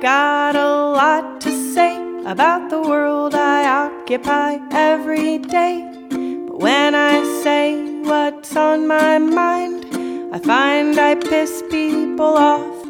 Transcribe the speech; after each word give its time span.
got 0.00 0.56
a 0.56 0.66
lot 0.92 1.42
to 1.42 1.74
say 1.74 1.94
about 2.24 2.70
the 2.70 2.80
world 2.80 3.34
I 3.34 3.68
occupy 3.68 4.56
every 4.70 5.36
day. 5.38 5.86
But 6.46 6.58
when 6.58 6.94
I 6.94 7.22
say 7.42 8.00
what's 8.00 8.56
on 8.56 8.86
my 8.86 9.18
mind, 9.18 9.84
I 10.34 10.38
find 10.38 10.98
I 10.98 11.16
piss 11.16 11.62
people 11.70 12.38
off. 12.38 12.86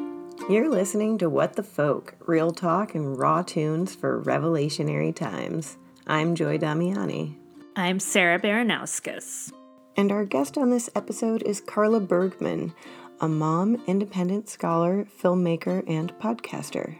You're 0.48 0.68
listening 0.68 1.18
to 1.18 1.28
What 1.28 1.54
the 1.54 1.64
Folk, 1.64 2.14
real 2.26 2.52
talk 2.52 2.94
and 2.94 3.18
raw 3.18 3.42
tunes 3.42 3.92
for 3.92 4.22
revelationary 4.22 5.14
times. 5.14 5.78
I'm 6.06 6.36
Joy 6.36 6.58
Damiani. 6.58 7.34
I'm 7.74 7.98
Sarah 7.98 8.38
Baranowskis. 8.38 9.52
And 9.96 10.12
our 10.12 10.24
guest 10.24 10.56
on 10.56 10.70
this 10.70 10.88
episode 10.94 11.42
is 11.42 11.60
Carla 11.60 11.98
Bergman, 11.98 12.72
a 13.20 13.28
mom, 13.28 13.82
independent 13.86 14.48
scholar, 14.48 15.06
filmmaker, 15.22 15.84
and 15.86 16.12
podcaster. 16.18 16.98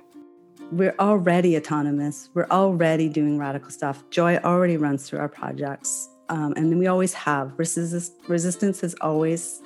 We're 0.70 0.94
already 1.00 1.56
autonomous. 1.56 2.28
We're 2.34 2.46
already 2.50 3.08
doing 3.08 3.38
radical 3.38 3.70
stuff. 3.70 4.04
Joy 4.10 4.36
already 4.38 4.76
runs 4.76 5.08
through 5.08 5.20
our 5.20 5.28
projects. 5.28 6.08
Um, 6.28 6.52
and 6.56 6.78
we 6.78 6.86
always 6.86 7.14
have. 7.14 7.52
Resist- 7.56 8.14
resistance 8.28 8.80
has 8.82 8.94
always 9.00 9.62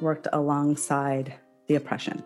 worked 0.00 0.28
alongside 0.32 1.34
the 1.66 1.74
oppression. 1.74 2.22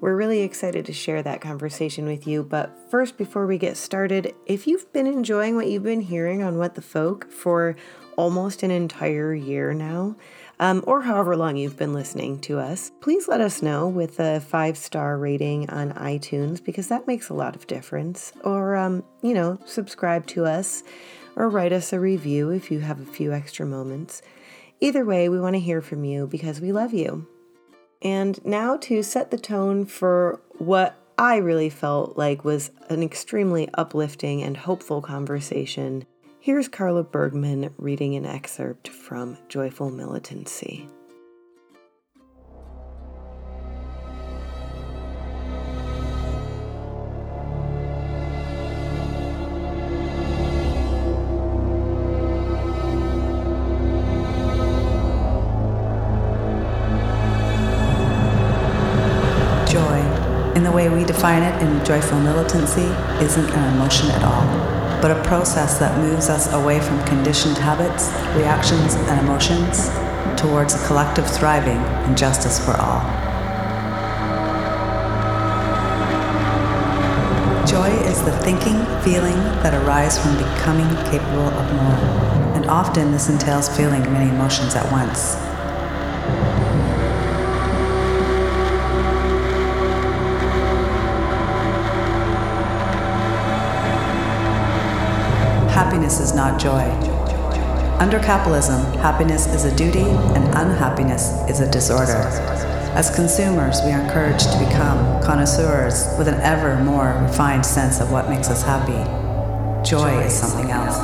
We're 0.00 0.16
really 0.16 0.42
excited 0.42 0.86
to 0.86 0.92
share 0.92 1.22
that 1.24 1.40
conversation 1.40 2.06
with 2.06 2.26
you. 2.26 2.44
But 2.44 2.70
first, 2.88 3.18
before 3.18 3.46
we 3.46 3.58
get 3.58 3.76
started, 3.76 4.32
if 4.46 4.68
you've 4.68 4.90
been 4.92 5.08
enjoying 5.08 5.56
what 5.56 5.66
you've 5.66 5.82
been 5.82 6.00
hearing 6.00 6.44
on 6.44 6.56
What 6.56 6.76
the 6.76 6.82
Folk 6.82 7.30
for 7.32 7.74
almost 8.16 8.62
an 8.62 8.70
entire 8.70 9.34
year 9.34 9.74
now, 9.74 10.14
um, 10.60 10.82
or 10.86 11.02
however 11.02 11.36
long 11.36 11.56
you've 11.56 11.76
been 11.76 11.92
listening 11.92 12.40
to 12.40 12.58
us, 12.58 12.90
please 13.00 13.28
let 13.28 13.40
us 13.40 13.62
know 13.62 13.86
with 13.86 14.18
a 14.18 14.40
five 14.40 14.76
star 14.76 15.16
rating 15.16 15.70
on 15.70 15.92
iTunes 15.92 16.62
because 16.62 16.88
that 16.88 17.06
makes 17.06 17.28
a 17.28 17.34
lot 17.34 17.54
of 17.54 17.66
difference. 17.66 18.32
Or, 18.42 18.74
um, 18.74 19.04
you 19.22 19.34
know, 19.34 19.58
subscribe 19.64 20.26
to 20.28 20.44
us 20.44 20.82
or 21.36 21.48
write 21.48 21.72
us 21.72 21.92
a 21.92 22.00
review 22.00 22.50
if 22.50 22.70
you 22.70 22.80
have 22.80 23.00
a 23.00 23.12
few 23.12 23.32
extra 23.32 23.64
moments. 23.64 24.22
Either 24.80 25.04
way, 25.04 25.28
we 25.28 25.40
want 25.40 25.54
to 25.54 25.60
hear 25.60 25.80
from 25.80 26.04
you 26.04 26.26
because 26.26 26.60
we 26.60 26.72
love 26.72 26.92
you. 26.92 27.26
And 28.02 28.44
now 28.44 28.76
to 28.78 29.02
set 29.02 29.30
the 29.30 29.38
tone 29.38 29.84
for 29.84 30.40
what 30.58 30.96
I 31.18 31.36
really 31.36 31.70
felt 31.70 32.16
like 32.16 32.44
was 32.44 32.70
an 32.88 33.02
extremely 33.02 33.68
uplifting 33.74 34.42
and 34.42 34.56
hopeful 34.56 35.02
conversation 35.02 36.06
Here's 36.48 36.66
Carla 36.66 37.04
Bergman 37.04 37.74
reading 37.76 38.14
an 38.14 38.24
excerpt 38.24 38.88
from 38.88 39.36
Joyful 39.50 39.90
Militancy. 39.90 40.88
Joy, 59.68 60.00
in 60.56 60.64
the 60.64 60.72
way 60.72 60.88
we 60.88 61.04
define 61.04 61.42
it 61.42 61.60
in 61.60 61.84
joyful 61.84 62.18
militancy, 62.18 62.84
isn't 63.22 63.50
an 63.50 63.74
emotion 63.74 64.08
at 64.12 64.24
all 64.24 64.67
but 65.00 65.10
a 65.10 65.22
process 65.24 65.78
that 65.78 65.98
moves 65.98 66.28
us 66.28 66.52
away 66.52 66.80
from 66.80 67.02
conditioned 67.04 67.56
habits, 67.56 68.10
reactions, 68.36 68.94
and 68.94 69.20
emotions 69.20 69.88
towards 70.40 70.74
a 70.74 70.86
collective 70.86 71.28
thriving 71.30 71.78
and 72.06 72.16
justice 72.16 72.62
for 72.64 72.76
all. 72.80 73.00
Joy 77.66 77.90
is 78.08 78.22
the 78.24 78.32
thinking, 78.38 78.84
feeling 79.02 79.38
that 79.62 79.74
arise 79.74 80.18
from 80.18 80.36
becoming 80.36 80.88
capable 81.10 81.48
of 81.48 81.72
more, 81.74 82.54
and 82.56 82.66
often 82.66 83.12
this 83.12 83.28
entails 83.28 83.68
feeling 83.76 84.02
many 84.12 84.30
emotions 84.30 84.74
at 84.74 84.90
once. 84.90 85.47
Happiness 96.08 96.30
is 96.30 96.34
not 96.34 96.58
joy. 96.58 96.84
Under 98.00 98.18
capitalism, 98.18 98.80
happiness 98.98 99.46
is 99.46 99.64
a 99.66 99.76
duty 99.76 100.08
and 100.34 100.44
unhappiness 100.54 101.32
is 101.50 101.60
a 101.60 101.70
disorder. 101.70 102.22
As 102.96 103.14
consumers, 103.14 103.82
we 103.84 103.90
are 103.92 104.00
encouraged 104.00 104.50
to 104.52 104.58
become 104.58 105.22
connoisseurs 105.22 106.06
with 106.16 106.26
an 106.26 106.40
ever 106.40 106.82
more 106.82 107.20
refined 107.28 107.66
sense 107.66 108.00
of 108.00 108.10
what 108.10 108.30
makes 108.30 108.48
us 108.48 108.62
happy. 108.62 109.04
Joy 109.86 110.18
is 110.20 110.32
something 110.32 110.70
else. 110.70 110.96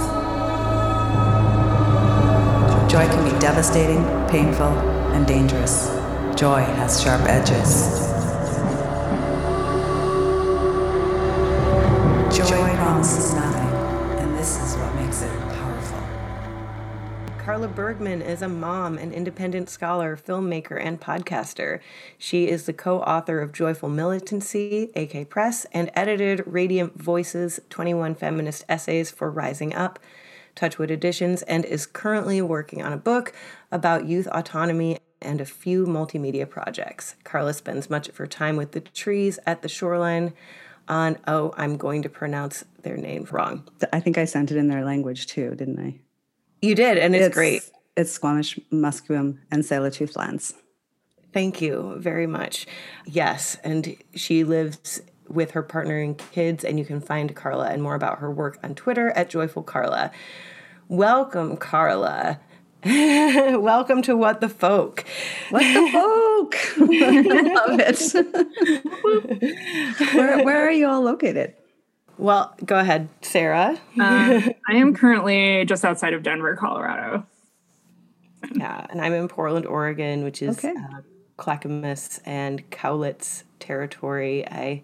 Joy 2.91 3.07
can 3.07 3.31
be 3.31 3.39
devastating, 3.39 4.03
painful, 4.29 4.73
and 5.13 5.27
dangerous. 5.27 5.89
Joy 6.35 6.63
has 6.81 7.03
sharp 7.03 7.21
edges. 7.29 8.14
Bergman 17.75 18.23
is 18.23 18.41
a 18.41 18.49
mom, 18.49 18.99
an 18.99 19.13
independent 19.13 19.69
scholar, 19.69 20.17
filmmaker, 20.17 20.81
and 20.81 21.01
podcaster. 21.01 21.81
She 22.17 22.49
is 22.49 22.67
the 22.67 22.73
co 22.73 23.01
author 23.01 23.41
of 23.41 23.53
Joyful 23.53 23.89
Militancy, 23.89 24.93
AK 24.95 25.29
Press, 25.29 25.67
and 25.73 25.91
edited 25.93 26.45
Radiant 26.47 26.97
Voices 27.03 27.59
21 27.71 28.15
Feminist 28.15 28.65
Essays 28.69 29.11
for 29.11 29.29
Rising 29.29 29.75
Up, 29.75 29.99
Touchwood 30.55 30.93
Editions, 30.93 31.43
and 31.43 31.65
is 31.65 31.85
currently 31.85 32.41
working 32.41 32.81
on 32.81 32.93
a 32.93 32.97
book 32.97 33.33
about 33.73 34.07
youth 34.07 34.29
autonomy 34.29 34.99
and 35.21 35.41
a 35.41 35.45
few 35.45 35.85
multimedia 35.85 36.49
projects. 36.49 37.17
Carla 37.25 37.53
spends 37.53 37.91
much 37.91 38.09
of 38.09 38.19
her 38.19 38.29
time 38.29 38.55
with 38.55 38.71
the 38.71 38.81
trees 38.83 39.41
at 39.47 39.63
the 39.63 39.69
shoreline 39.69 40.33
on, 40.87 41.19
oh, 41.27 41.53
I'm 41.57 41.77
going 41.77 42.03
to 42.03 42.09
pronounce 42.09 42.65
their 42.83 42.97
name 42.97 43.27
wrong. 43.33 43.67
I 43.93 43.99
think 43.99 44.17
I 44.17 44.27
sent 44.27 44.53
it 44.53 44.59
in 44.59 44.69
their 44.69 44.85
language 44.85 45.27
too, 45.27 45.57
didn't 45.57 45.81
I? 45.81 45.99
You 46.65 46.75
did, 46.75 46.97
and 46.97 47.15
it's, 47.15 47.27
it's 47.27 47.35
great. 47.35 47.63
It's 47.95 48.11
Squamish, 48.11 48.59
Musqueam, 48.73 49.37
and 49.51 49.63
Tsleil-Waututh 49.63 50.17
lands. 50.17 50.55
Thank 51.31 51.61
you 51.61 51.97
very 51.99 52.27
much. 52.27 52.67
Yes, 53.05 53.59
and 53.63 53.95
she 54.15 54.45
lives 54.45 55.03
with 55.29 55.51
her 55.51 55.63
partner 55.63 55.99
and 55.99 56.17
kids, 56.17 56.65
and 56.65 56.79
you 56.79 56.87
can 56.87 57.03
find 57.03 57.37
Carla 57.37 57.67
and 57.67 57.83
more 57.83 57.95
about 57.95 58.21
her 58.21 58.31
work 58.31 58.59
on 58.63 58.75
Twitter 58.75 59.11
at 59.11 59.29
Joyful 59.29 59.63
Carla. 59.63 60.11
Welcome, 60.89 61.59
Carla. 61.59 62.41
Welcome 62.85 64.01
to 64.01 64.17
What 64.17 64.41
the 64.41 64.49
Folk. 64.49 65.05
What 65.51 65.61
the 65.61 65.91
Folk. 65.93 66.57
I 66.81 67.21
love 67.67 67.79
it. 67.79 68.01
where, 70.15 70.43
where 70.43 70.67
are 70.67 70.73
you 70.73 70.89
all 70.89 71.03
located? 71.03 71.57
Well, 72.19 72.55
go 72.65 72.79
ahead, 72.79 73.09
Sarah. 73.23 73.79
um, 74.01 74.51
I 74.69 74.75
am 74.75 74.95
currently 74.95 75.65
just 75.65 75.85
outside 75.85 76.15
of 76.15 76.23
Denver, 76.23 76.57
Colorado. 76.57 77.27
Yeah, 78.55 78.87
and 78.91 79.01
I'm 79.01 79.13
in 79.13 79.29
Portland, 79.29 79.67
Oregon, 79.67 80.23
which 80.23 80.43
is 80.43 80.59
okay. 80.59 80.75
uh, 80.77 81.01
Clackamas 81.37 82.21
and 82.25 82.69
Cowlitz 82.71 83.45
territory, 83.59 84.47
I 84.47 84.83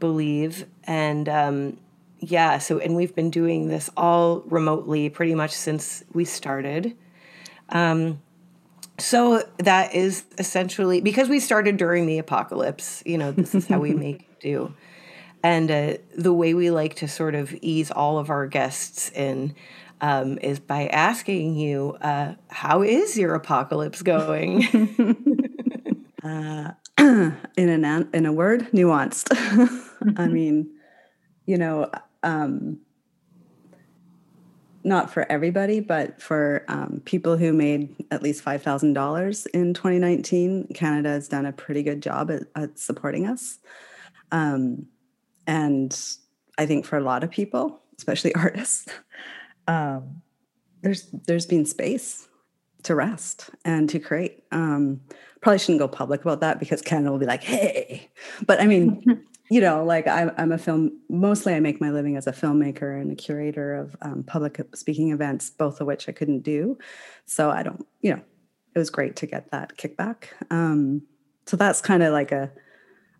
believe. 0.00 0.66
And 0.84 1.28
um, 1.28 1.78
yeah, 2.18 2.58
so, 2.58 2.78
and 2.78 2.96
we've 2.96 3.14
been 3.14 3.30
doing 3.30 3.68
this 3.68 3.90
all 3.96 4.40
remotely 4.40 5.08
pretty 5.08 5.34
much 5.34 5.52
since 5.52 6.04
we 6.12 6.24
started. 6.24 6.96
Um, 7.70 8.20
so 8.98 9.42
that 9.58 9.94
is 9.94 10.24
essentially 10.38 11.00
because 11.00 11.28
we 11.28 11.40
started 11.40 11.76
during 11.76 12.06
the 12.06 12.18
apocalypse, 12.18 13.02
you 13.06 13.16
know, 13.16 13.32
this 13.32 13.54
is 13.54 13.66
how 13.66 13.78
we 13.78 13.94
make 13.94 14.40
do. 14.40 14.74
And 15.42 15.70
uh, 15.70 15.94
the 16.16 16.32
way 16.32 16.54
we 16.54 16.70
like 16.70 16.96
to 16.96 17.08
sort 17.08 17.34
of 17.34 17.54
ease 17.62 17.90
all 17.90 18.18
of 18.18 18.30
our 18.30 18.46
guests 18.46 19.10
in 19.10 19.54
um, 20.00 20.38
is 20.38 20.60
by 20.60 20.86
asking 20.88 21.56
you, 21.56 21.96
uh, 22.00 22.34
how 22.48 22.82
is 22.82 23.18
your 23.18 23.34
apocalypse 23.34 24.02
going? 24.02 24.64
uh, 26.22 26.72
in 26.98 27.38
an 27.56 28.08
in 28.12 28.26
a 28.26 28.32
word, 28.32 28.68
nuanced. 28.72 29.28
I 30.16 30.26
mean, 30.26 30.70
you 31.46 31.56
know, 31.56 31.90
um, 32.22 32.80
not 34.84 35.10
for 35.10 35.30
everybody, 35.30 35.80
but 35.80 36.20
for 36.20 36.64
um, 36.68 37.02
people 37.04 37.36
who 37.36 37.52
made 37.52 37.94
at 38.10 38.22
least 38.22 38.42
five 38.42 38.62
thousand 38.62 38.94
dollars 38.94 39.46
in 39.46 39.74
2019, 39.74 40.68
Canada 40.74 41.10
has 41.10 41.28
done 41.28 41.46
a 41.46 41.52
pretty 41.52 41.82
good 41.82 42.02
job 42.02 42.30
at, 42.30 42.42
at 42.54 42.78
supporting 42.78 43.26
us. 43.26 43.58
Um, 44.32 44.86
and 45.50 46.00
I 46.58 46.66
think 46.66 46.86
for 46.86 46.96
a 46.96 47.02
lot 47.02 47.24
of 47.24 47.30
people, 47.30 47.80
especially 47.98 48.32
artists, 48.36 48.86
um, 49.66 50.22
there's 50.82 51.10
there's 51.26 51.44
been 51.44 51.66
space 51.66 52.28
to 52.84 52.94
rest 52.94 53.50
and 53.64 53.90
to 53.90 53.98
create. 53.98 54.44
Um, 54.52 55.00
probably 55.42 55.58
shouldn't 55.58 55.80
go 55.80 55.88
public 55.88 56.22
about 56.22 56.40
that 56.40 56.60
because 56.60 56.80
Canada 56.80 57.10
will 57.10 57.18
be 57.18 57.26
like, 57.26 57.42
"Hey," 57.42 58.10
but 58.46 58.60
I 58.60 58.66
mean, 58.66 59.24
you 59.50 59.60
know, 59.60 59.84
like 59.84 60.06
I'm, 60.06 60.30
I'm 60.38 60.52
a 60.52 60.58
film, 60.58 61.00
mostly 61.08 61.52
I 61.54 61.60
make 61.60 61.80
my 61.80 61.90
living 61.90 62.16
as 62.16 62.28
a 62.28 62.32
filmmaker 62.32 63.00
and 63.00 63.10
a 63.10 63.16
curator 63.16 63.74
of 63.74 63.96
um, 64.02 64.22
public 64.22 64.60
speaking 64.76 65.10
events, 65.10 65.50
both 65.50 65.80
of 65.80 65.88
which 65.88 66.08
I 66.08 66.12
couldn't 66.12 66.40
do. 66.42 66.78
So 67.26 67.50
I 67.50 67.64
don't, 67.64 67.84
you 68.00 68.12
know, 68.12 68.20
it 68.76 68.78
was 68.78 68.90
great 68.90 69.16
to 69.16 69.26
get 69.26 69.50
that 69.50 69.76
kickback. 69.76 70.26
Um, 70.50 71.02
so 71.46 71.56
that's 71.56 71.80
kind 71.80 72.04
of 72.04 72.12
like 72.12 72.30
a, 72.30 72.52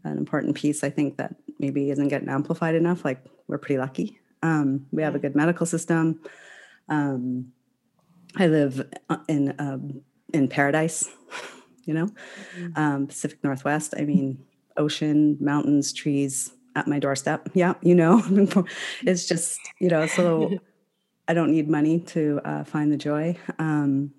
an 0.05 0.19
important 0.19 0.55
piece 0.55 0.85
I 0.85 0.91
think 0.91 1.17
that 1.17 1.35
maybe 1.61 1.91
isn't 1.91 2.09
getting 2.09 2.29
amplified 2.29 2.75
enough. 2.75 3.05
Like 3.05 3.23
we're 3.47 3.59
pretty 3.59 3.79
lucky. 3.79 4.19
Um, 4.43 4.87
we 4.91 5.03
have 5.03 5.15
a 5.15 5.19
good 5.19 5.37
medical 5.37 5.67
system. 5.67 6.21
Um, 6.89 7.53
I 8.37 8.47
live 8.47 8.89
uh, 9.09 9.19
in 9.29 9.55
um, 9.59 10.01
in 10.33 10.49
paradise, 10.49 11.09
you 11.85 11.95
know, 11.95 12.07
mm-hmm. 12.57 12.73
um, 12.77 13.07
Pacific 13.07 13.45
Northwest. 13.45 13.95
I 13.97 14.03
mean, 14.05 14.43
ocean, 14.77 15.37
mountains, 15.41 15.93
trees 15.93 16.53
at 16.75 16.89
my 16.89 16.99
doorstep. 16.99 17.51
Yeah, 17.55 17.75
you 17.83 17.95
know, 17.95 18.23
it's 19.03 19.29
just 19.29 19.61
you 19.79 19.89
know. 19.89 20.07
So 20.07 20.59
I 21.29 21.35
don't 21.35 21.53
need 21.53 21.69
money 21.69 22.01
to 22.01 22.41
uh, 22.45 22.65
find 22.65 22.91
the 22.91 22.97
joy. 22.97 23.37
Um, 23.59 24.13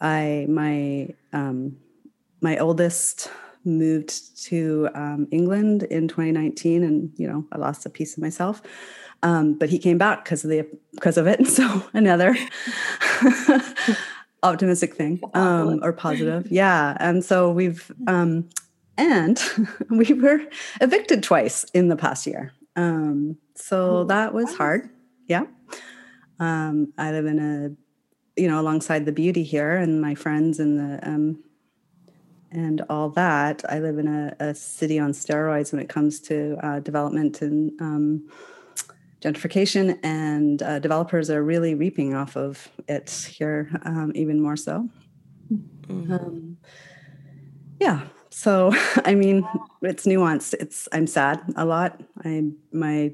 I 0.00 0.46
my 0.48 1.14
um, 1.32 1.76
my 2.40 2.58
oldest 2.58 3.30
moved 3.64 4.44
to 4.44 4.88
um, 4.94 5.28
England 5.30 5.84
in 5.84 6.08
2019, 6.08 6.82
and 6.82 7.12
you 7.16 7.28
know, 7.28 7.44
I 7.52 7.58
lost 7.58 7.86
a 7.86 7.90
piece 7.90 8.16
of 8.16 8.22
myself. 8.22 8.62
Um, 9.22 9.54
but 9.54 9.68
he 9.68 9.78
came 9.78 9.98
back 9.98 10.24
because 10.24 10.44
of 10.44 10.50
the 10.50 10.66
because 10.92 11.16
of 11.16 11.26
it. 11.26 11.40
So 11.48 11.82
another 11.92 12.36
optimistic 14.42 14.94
thing 14.94 15.20
um, 15.34 15.80
or 15.82 15.92
positive, 15.92 16.46
yeah. 16.50 16.96
And 17.00 17.24
so 17.24 17.50
we've 17.50 17.90
um, 18.06 18.48
and 18.98 19.40
we 19.90 20.12
were 20.12 20.40
evicted 20.80 21.22
twice 21.22 21.64
in 21.72 21.88
the 21.88 21.96
past 21.96 22.26
year. 22.26 22.52
Um, 22.76 23.38
so 23.54 24.04
that 24.04 24.34
was 24.34 24.54
hard. 24.54 24.90
Yeah. 25.26 25.44
Um, 26.38 26.92
I 26.98 27.10
live 27.10 27.26
in 27.26 27.38
a, 27.38 28.40
you 28.40 28.48
know, 28.48 28.60
alongside 28.60 29.06
the 29.06 29.12
beauty 29.12 29.42
here 29.42 29.76
and 29.76 30.00
my 30.00 30.14
friends 30.14 30.60
and 30.60 30.78
the 30.78 31.08
um, 31.08 31.42
and 32.50 32.82
all 32.88 33.10
that. 33.10 33.64
I 33.68 33.78
live 33.78 33.98
in 33.98 34.08
a, 34.08 34.34
a, 34.40 34.54
city 34.54 34.98
on 34.98 35.12
steroids 35.12 35.72
when 35.72 35.80
it 35.80 35.88
comes 35.88 36.20
to 36.20 36.56
uh, 36.62 36.80
development 36.80 37.42
and 37.42 37.72
um, 37.80 38.28
gentrification, 39.20 39.98
and 40.02 40.62
uh, 40.62 40.78
developers 40.78 41.30
are 41.30 41.42
really 41.42 41.74
reaping 41.74 42.14
off 42.14 42.36
of 42.36 42.68
it 42.88 43.10
here, 43.10 43.70
um, 43.84 44.12
even 44.14 44.40
more 44.40 44.56
so. 44.56 44.88
Mm-hmm. 45.52 46.12
Um, 46.12 46.56
yeah. 47.80 48.02
So, 48.30 48.72
I 49.04 49.14
mean, 49.14 49.46
it's 49.82 50.06
nuanced. 50.06 50.54
It's 50.54 50.88
I'm 50.92 51.06
sad 51.06 51.40
a 51.56 51.64
lot. 51.64 52.00
I 52.24 52.44
my 52.72 53.12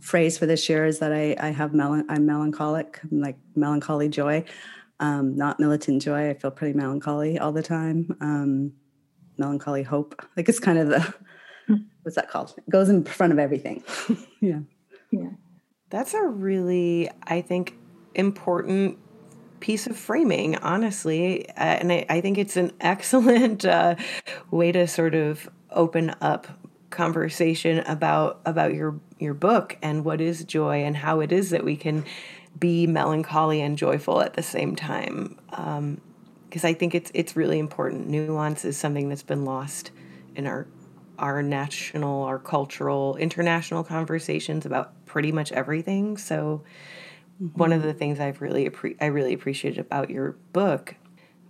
phrase 0.00 0.36
for 0.36 0.46
this 0.46 0.68
year 0.68 0.84
is 0.84 0.98
that 0.98 1.12
I 1.12 1.36
I 1.38 1.50
have 1.50 1.74
mel- 1.74 2.04
I'm 2.08 2.26
melancholic, 2.26 3.00
I'm 3.10 3.20
like 3.20 3.36
melancholy 3.54 4.08
joy 4.08 4.44
um, 5.02 5.36
not 5.36 5.58
militant 5.58 6.00
joy. 6.00 6.30
I 6.30 6.34
feel 6.34 6.52
pretty 6.52 6.78
melancholy 6.78 7.38
all 7.38 7.52
the 7.52 7.62
time. 7.62 8.16
Um, 8.20 8.72
melancholy 9.36 9.82
hope. 9.82 10.24
Like 10.36 10.48
it's 10.48 10.60
kind 10.60 10.78
of 10.78 10.88
the 10.88 11.14
hmm. 11.66 11.74
what's 12.02 12.14
that 12.14 12.30
called? 12.30 12.54
It 12.56 12.70
goes 12.70 12.88
in 12.88 13.04
front 13.04 13.32
of 13.32 13.38
everything. 13.38 13.82
yeah. 14.40 14.60
Yeah. 15.10 15.30
That's 15.90 16.14
a 16.14 16.22
really, 16.22 17.10
I 17.24 17.42
think, 17.42 17.76
important 18.14 18.96
piece 19.58 19.86
of 19.86 19.96
framing, 19.96 20.56
honestly. 20.56 21.48
Uh, 21.50 21.52
and 21.58 21.92
I, 21.92 22.06
I, 22.08 22.20
think 22.20 22.38
it's 22.38 22.56
an 22.56 22.72
excellent 22.80 23.64
uh, 23.64 23.96
way 24.50 24.70
to 24.72 24.86
sort 24.86 25.14
of 25.14 25.50
open 25.70 26.14
up 26.20 26.46
conversation 26.90 27.78
about 27.80 28.40
about 28.44 28.74
your 28.74 29.00
your 29.18 29.32
book 29.34 29.78
and 29.80 30.04
what 30.04 30.20
is 30.20 30.44
joy 30.44 30.84
and 30.84 30.94
how 30.94 31.20
it 31.20 31.32
is 31.32 31.48
that 31.50 31.64
we 31.64 31.74
can 31.74 32.04
be 32.58 32.86
melancholy 32.86 33.60
and 33.60 33.76
joyful 33.76 34.20
at 34.20 34.34
the 34.34 34.42
same 34.42 34.76
time. 34.76 35.38
Because 35.50 36.64
um, 36.64 36.68
I 36.70 36.74
think 36.74 36.94
it's 36.94 37.10
it's 37.14 37.36
really 37.36 37.58
important. 37.58 38.08
Nuance 38.08 38.64
is 38.64 38.76
something 38.76 39.08
that's 39.08 39.22
been 39.22 39.44
lost 39.44 39.90
in 40.34 40.46
our 40.46 40.66
our 41.18 41.42
national, 41.42 42.22
our 42.24 42.38
cultural, 42.38 43.16
international 43.16 43.84
conversations 43.84 44.66
about 44.66 44.92
pretty 45.06 45.30
much 45.30 45.52
everything. 45.52 46.16
So, 46.16 46.64
mm-hmm. 47.40 47.58
one 47.58 47.72
of 47.72 47.82
the 47.82 47.94
things 47.94 48.18
I've 48.18 48.40
really 48.40 48.68
appre- 48.68 48.96
I 49.00 49.06
really 49.06 49.32
appreciated 49.32 49.78
about 49.78 50.10
your 50.10 50.32
book 50.52 50.96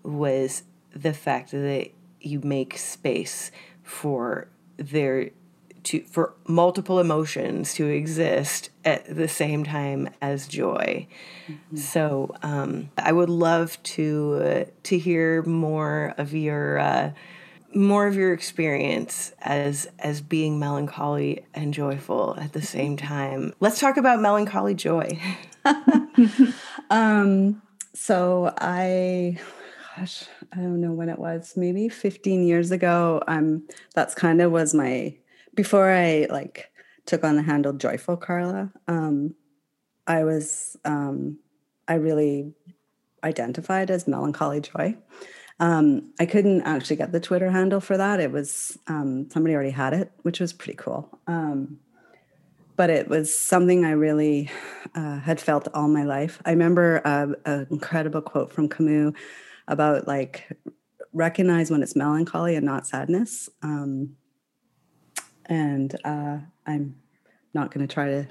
was 0.03 0.65
the 0.95 1.13
fact 1.15 1.53
that 1.53 1.91
you 2.21 2.41
make 2.41 2.77
space 2.77 3.51
for 3.83 4.49
there 4.77 5.31
to 5.85 6.03
for 6.05 6.35
multiple 6.47 6.99
emotions 6.99 7.75
to 7.75 7.87
exist 7.87 8.71
at 8.85 9.15
the 9.15 9.29
same 9.29 9.65
time 9.65 10.09
as 10.21 10.47
joy. 10.47 11.07
Mm-hmm. 11.49 11.77
So 11.77 12.35
um, 12.43 12.91
I 12.99 13.13
would 13.13 13.31
love 13.31 13.83
to 13.83 14.43
uh, 14.45 14.65
to 14.85 14.99
hear 14.99 15.43
more 15.43 16.15
of 16.19 16.35
your 16.35 16.79
uh, 16.79 17.13
more 17.75 18.07
of 18.07 18.15
your 18.15 18.33
experience 18.33 19.33
as 19.41 19.89
as 19.99 20.21
being 20.21 20.59
melancholy 20.59 21.45
and 21.55 21.75
joyful 21.75 22.37
at 22.39 22.53
the 22.53 22.63
same 22.63 22.97
time. 22.97 23.55
Let's 23.61 23.81
talk 23.81 23.97
about 23.97 24.21
melancholy 24.21 24.75
joy. 24.75 25.19
um, 26.91 27.63
so 27.95 28.53
I 28.59 29.39
gosh, 29.97 30.25
I 30.53 30.57
don't 30.57 30.81
know 30.81 30.93
when 30.93 31.09
it 31.09 31.19
was, 31.19 31.55
maybe 31.57 31.89
15 31.89 32.47
years 32.47 32.71
ago. 32.71 33.23
Um, 33.27 33.69
that's 33.95 34.15
kind 34.15 34.41
of 34.41 34.53
was 34.53 34.75
my 34.75 35.15
before 35.55 35.91
I 35.91 36.27
like 36.31 36.71
took 37.07 37.25
on 37.25 37.37
the 37.37 37.43
handle 37.43 37.73
Joyful 37.73 38.17
Carla, 38.17 38.73
um, 38.89 39.35
I 40.07 40.25
was 40.25 40.77
um, 40.85 41.39
I 41.89 41.95
really 41.95 42.53
identified 43.25 43.91
as 43.91 44.09
melancholy 44.09 44.61
joy. 44.61 44.97
Um, 45.61 46.13
I 46.19 46.27
couldn't 46.27 46.63
actually 46.63 46.97
get 46.97 47.13
the 47.13 47.21
Twitter 47.21 47.51
handle 47.51 47.81
for 47.81 47.97
that. 47.97 48.19
It 48.19 48.33
was 48.33 48.77
um, 48.89 49.31
somebody 49.31 49.55
already 49.55 49.71
had 49.71 49.93
it, 49.93 50.11
which 50.23 50.41
was 50.41 50.53
pretty 50.53 50.77
cool. 50.77 51.09
Um, 51.27 51.79
but 52.77 52.91
it 52.91 53.09
was 53.09 53.39
something 53.39 53.85
I 53.85 53.93
really 53.93 54.51
uh, 54.95 55.21
had 55.21 55.41
felt 55.41 55.69
all 55.75 55.89
my 55.89 56.03
life. 56.05 56.41
I 56.45 56.51
remember 56.51 57.01
uh, 57.05 57.29
an 57.45 57.67
incredible 57.71 58.23
quote 58.23 58.53
from 58.53 58.69
Camus 58.69 59.15
about 59.69 60.09
like 60.09 60.49
recognize 61.13 61.71
when 61.71 61.83
it's 61.83 61.95
melancholy 61.95 62.57
and 62.57 62.67
not 62.67 62.87
sadness. 62.87 63.49
Um, 63.63 64.17
and 65.47 65.95
uh, 66.05 66.39
I'm 66.67 66.97
not 67.55 67.73
going 67.73 67.87
to 67.87 67.93
try 67.93 68.07
to 68.07 68.27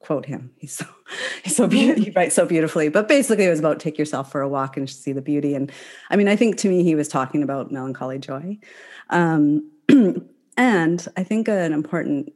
quote 0.00 0.26
him. 0.26 0.52
He's 0.58 0.72
so 0.72 0.86
he's 1.42 1.56
so. 1.56 1.68
He 1.68 2.10
writes 2.10 2.34
so 2.34 2.46
beautifully. 2.46 2.88
But 2.88 3.08
basically, 3.08 3.44
it 3.44 3.50
was 3.50 3.58
about 3.58 3.80
take 3.80 3.98
yourself 3.98 4.30
for 4.30 4.40
a 4.40 4.48
walk 4.48 4.76
and 4.76 4.88
see 4.88 5.12
the 5.12 5.22
beauty. 5.22 5.54
And 5.54 5.72
I 6.10 6.16
mean, 6.16 6.28
I 6.28 6.36
think 6.36 6.56
to 6.58 6.68
me, 6.68 6.82
he 6.82 6.94
was 6.94 7.08
talking 7.08 7.42
about 7.42 7.72
melancholy 7.72 8.18
joy. 8.18 8.58
Um, 9.10 9.70
and 10.56 11.08
I 11.16 11.24
think 11.24 11.48
an 11.48 11.72
important, 11.72 12.32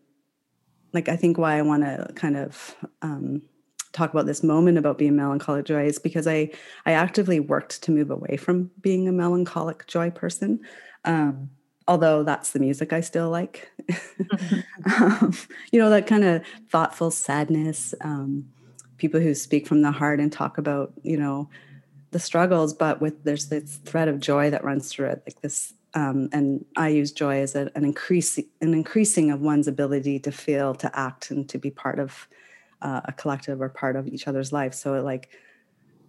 like, 0.93 1.09
I 1.09 1.17
think 1.17 1.39
why 1.39 1.59
I 1.59 1.63
want 1.63 1.83
to 1.83 2.13
kind 2.15 2.37
of 2.37 2.75
um, 3.03 3.43
talk 3.93 4.11
about 4.11 4.27
this 4.27 4.43
moment 4.43 4.79
about 4.79 4.99
being 4.99 5.17
melancholic 5.17 5.67
joy 5.67 5.87
is 5.87 5.99
because 5.99 6.27
I 6.27 6.51
I 6.87 6.93
actively 6.93 7.41
worked 7.41 7.83
to 7.83 7.91
move 7.91 8.11
away 8.11 8.37
from 8.37 8.71
being 8.81 9.09
a 9.09 9.13
melancholic 9.13 9.87
joy 9.87 10.11
person. 10.11 10.61
Um, 11.05 11.51
although 11.89 12.23
that's 12.23 12.53
the 12.53 12.61
music 12.61 12.93
I 12.93 13.01
still 13.01 13.31
like. 13.31 13.71
Mm-hmm. 13.91 15.03
um, 15.03 15.35
you 15.71 15.79
know, 15.79 15.91
that 15.91 16.07
kind 16.07 16.25
of 16.25 16.43
thoughtful 16.71 17.11
sadness, 17.11 17.95
um, 18.03 18.49
people 18.99 19.21
who 19.21 19.35
speak 19.35 19.67
from 19.67 19.83
the 19.83 19.91
heart 19.91 20.21
and 20.21 20.33
talk 20.33 20.59
about, 20.59 20.93
you 21.03 21.17
know, 21.17 21.49
the 22.13 22.19
struggles, 22.19 22.75
but 22.75 23.01
with 23.01 23.25
there's 23.25 23.49
this 23.49 23.77
thread 23.85 24.09
of 24.09 24.21
joy 24.21 24.51
that 24.51 24.65
runs 24.65 24.91
through 24.93 25.09
it, 25.09 25.23
like 25.27 25.41
this. 25.41 25.75
Um, 25.95 26.29
and 26.33 26.65
I 26.77 26.89
use 26.89 27.13
joy 27.13 27.41
as 27.41 27.55
a, 27.55 27.71
an 27.75 27.85
increasing 27.85 28.49
an 28.61 28.73
increasing 28.73 29.31
of 29.31 29.41
one's 29.41 29.69
ability 29.69 30.21
to 30.21 30.33
feel, 30.33 30.75
to 30.77 30.99
act, 30.99 31.31
and 31.31 31.49
to 31.49 31.59
be 31.59 31.71
part 31.71 31.99
of 31.99 32.29
uh, 32.81 33.03
a 33.05 33.13
collective 33.13 33.61
or 33.61 33.69
part 33.69 33.97
of 33.97 34.07
each 34.09 34.27
other's 34.27 34.53
life. 34.53 34.73
So, 34.73 34.95
it, 34.95 35.03
like 35.03 35.31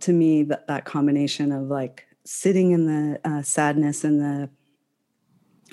to 0.02 0.14
me, 0.14 0.44
that 0.44 0.68
that 0.68 0.86
combination 0.86 1.52
of 1.52 1.64
like 1.64 2.06
sitting 2.26 2.72
in 2.72 2.86
the 2.86 3.20
uh, 3.30 3.42
sadness 3.42 4.04
and 4.04 4.22
the 4.22 4.50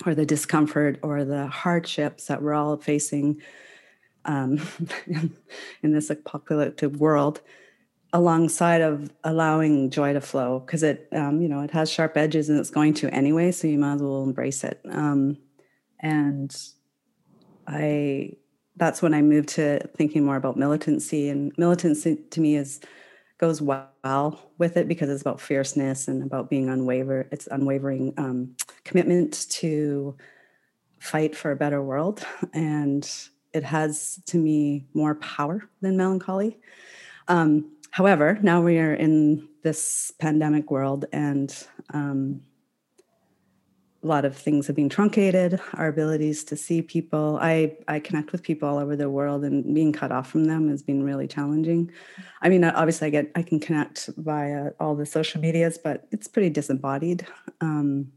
or 0.05 0.15
the 0.15 0.25
discomfort 0.25 0.99
or 1.01 1.23
the 1.23 1.47
hardships 1.47 2.27
that 2.27 2.41
we're 2.41 2.53
all 2.53 2.77
facing 2.77 3.41
um, 4.25 4.59
in 5.83 5.93
this 5.93 6.09
apocalyptic 6.09 6.91
world 6.93 7.41
alongside 8.13 8.81
of 8.81 9.11
allowing 9.23 9.89
joy 9.89 10.13
to 10.13 10.21
flow. 10.21 10.59
Because 10.59 10.83
it 10.83 11.07
um, 11.11 11.41
you 11.41 11.47
know 11.47 11.61
it 11.61 11.71
has 11.71 11.91
sharp 11.91 12.17
edges 12.17 12.49
and 12.49 12.59
it's 12.59 12.69
going 12.69 12.93
to 12.95 13.09
anyway 13.13 13.51
so 13.51 13.67
you 13.67 13.77
might 13.77 13.95
as 13.95 14.01
well 14.01 14.23
embrace 14.23 14.63
it. 14.63 14.79
Um, 14.89 15.37
and 16.01 16.55
i 17.67 18.31
that's 18.75 19.01
when 19.01 19.13
i 19.13 19.21
moved 19.21 19.49
to 19.49 19.79
thinking 19.95 20.25
more 20.25 20.35
about 20.35 20.57
militancy 20.57 21.29
and 21.29 21.51
militancy 21.57 22.17
to 22.31 22.41
me 22.41 22.55
is 22.55 22.81
goes 23.41 23.61
well 23.61 24.39
with 24.57 24.77
it 24.77 24.87
because 24.87 25.09
it's 25.09 25.21
about 25.21 25.41
fierceness 25.41 26.07
and 26.07 26.23
about 26.23 26.49
being 26.49 26.67
unwaver 26.67 27.27
it's 27.31 27.47
unwavering 27.47 28.13
um, 28.17 28.55
commitment 28.85 29.49
to 29.49 30.15
fight 31.01 31.35
for 31.35 31.51
a 31.51 31.55
better 31.55 31.81
world. 31.81 32.23
And 32.53 33.09
it 33.53 33.63
has, 33.63 34.21
to 34.27 34.37
me, 34.37 34.85
more 34.93 35.15
power 35.15 35.67
than 35.81 35.97
melancholy. 35.97 36.59
Um, 37.27 37.71
however, 37.89 38.37
now 38.41 38.61
we 38.61 38.77
are 38.77 38.93
in 38.93 39.49
this 39.63 40.13
pandemic 40.19 40.69
world 40.69 41.05
and 41.11 41.53
um, 41.93 42.41
a 44.03 44.07
lot 44.07 44.25
of 44.25 44.35
things 44.35 44.65
have 44.67 44.75
been 44.75 44.89
truncated 44.89 45.59
our 45.75 45.87
abilities 45.87 46.43
to 46.45 46.55
see 46.55 46.81
people. 46.81 47.37
I 47.41 47.77
i 47.87 47.99
connect 47.99 48.31
with 48.31 48.41
people 48.41 48.67
all 48.67 48.79
over 48.79 48.95
the 48.95 49.09
world 49.09 49.43
and 49.43 49.75
being 49.75 49.93
cut 49.93 50.11
off 50.11 50.29
from 50.29 50.45
them 50.45 50.69
has 50.69 50.81
been 50.81 51.03
really 51.03 51.27
challenging. 51.27 51.91
I 52.41 52.49
mean 52.49 52.63
obviously 52.63 53.07
i 53.07 53.09
get 53.11 53.31
i 53.35 53.43
can 53.43 53.59
connect 53.59 54.09
via 54.17 54.71
all 54.79 54.95
the 54.95 55.05
social 55.05 55.41
medias 55.41 55.77
but 55.77 56.07
it's 56.11 56.27
pretty 56.27 56.49
disembodied. 56.49 57.27
Um, 57.61 58.11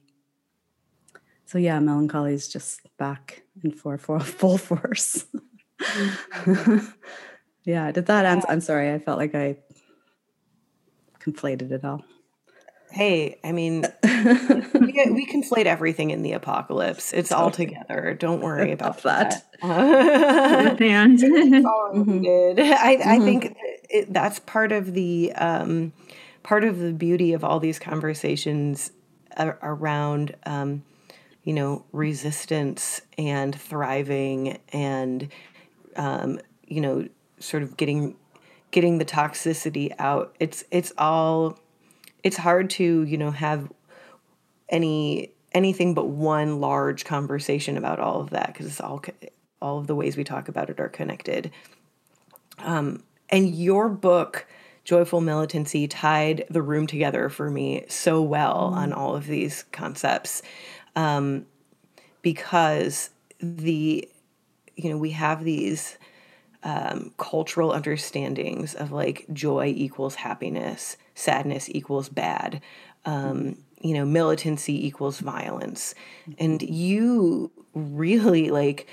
so 1.44 1.58
yeah 1.58 1.78
melancholy 1.80 2.32
is 2.32 2.48
just 2.48 2.80
back 2.96 3.42
in 3.62 3.70
for, 3.72 3.98
for 3.98 4.20
full 4.20 4.58
force. 4.58 5.26
Yeah 7.66 7.90
did 7.92 8.06
that 8.06 8.26
answer 8.26 8.46
i'm 8.50 8.60
sorry 8.60 8.92
i 8.92 8.98
felt 8.98 9.18
like 9.18 9.34
i 9.34 9.56
conflated 11.18 11.72
it 11.72 11.82
all 11.82 12.04
Hey, 12.94 13.40
I 13.42 13.50
mean, 13.50 13.84
we, 14.04 14.92
get, 14.92 15.12
we 15.12 15.26
conflate 15.26 15.66
everything 15.66 16.12
in 16.12 16.22
the 16.22 16.30
apocalypse. 16.30 17.12
It's 17.12 17.32
all 17.32 17.50
together. 17.50 18.14
Don't 18.14 18.40
worry 18.40 18.70
about 18.70 19.02
that. 19.02 19.44
that. 19.62 20.80
and 20.80 21.18
mm-hmm. 21.18 22.60
I, 22.60 22.92
I 22.92 22.96
mm-hmm. 22.96 23.24
think 23.24 23.56
it, 23.90 24.12
that's 24.12 24.38
part 24.38 24.70
of 24.70 24.94
the 24.94 25.32
um, 25.32 25.92
part 26.44 26.62
of 26.62 26.78
the 26.78 26.92
beauty 26.92 27.32
of 27.32 27.42
all 27.42 27.58
these 27.58 27.80
conversations 27.80 28.92
around, 29.36 30.36
um, 30.46 30.84
you 31.42 31.52
know, 31.52 31.84
resistance 31.90 33.00
and 33.18 33.60
thriving, 33.60 34.60
and 34.72 35.32
um, 35.96 36.38
you 36.68 36.80
know, 36.80 37.08
sort 37.40 37.64
of 37.64 37.76
getting 37.76 38.14
getting 38.70 38.98
the 38.98 39.04
toxicity 39.04 39.92
out. 39.98 40.36
It's 40.38 40.62
it's 40.70 40.92
all 40.96 41.58
it's 42.24 42.38
hard 42.38 42.70
to 42.70 43.04
you 43.04 43.16
know 43.16 43.30
have 43.30 43.70
any 44.68 45.30
anything 45.52 45.94
but 45.94 46.08
one 46.08 46.60
large 46.60 47.04
conversation 47.04 47.76
about 47.76 48.00
all 48.00 48.20
of 48.20 48.30
that 48.30 48.48
because 48.48 48.66
it's 48.66 48.80
all 48.80 49.00
all 49.62 49.78
of 49.78 49.86
the 49.86 49.94
ways 49.94 50.16
we 50.16 50.24
talk 50.24 50.48
about 50.48 50.68
it 50.70 50.80
are 50.80 50.88
connected 50.88 51.52
um, 52.58 53.04
and 53.28 53.54
your 53.54 53.88
book 53.88 54.46
joyful 54.82 55.20
militancy 55.20 55.86
tied 55.86 56.44
the 56.50 56.62
room 56.62 56.86
together 56.86 57.28
for 57.28 57.50
me 57.50 57.84
so 57.88 58.20
well 58.20 58.72
mm. 58.72 58.76
on 58.76 58.92
all 58.92 59.14
of 59.14 59.26
these 59.26 59.64
concepts 59.70 60.42
um, 60.96 61.46
because 62.22 63.10
the 63.38 64.08
you 64.76 64.90
know 64.90 64.96
we 64.96 65.10
have 65.10 65.44
these 65.44 65.98
um, 66.64 67.12
cultural 67.18 67.72
understandings 67.72 68.74
of 68.74 68.90
like 68.90 69.26
joy 69.32 69.72
equals 69.76 70.16
happiness, 70.16 70.96
sadness 71.14 71.68
equals 71.68 72.08
bad, 72.08 72.60
um, 73.04 73.58
you 73.80 73.92
know, 73.92 74.06
militancy 74.06 74.86
equals 74.86 75.20
violence. 75.20 75.94
And 76.38 76.62
you 76.62 77.52
really 77.74 78.50
like 78.50 78.88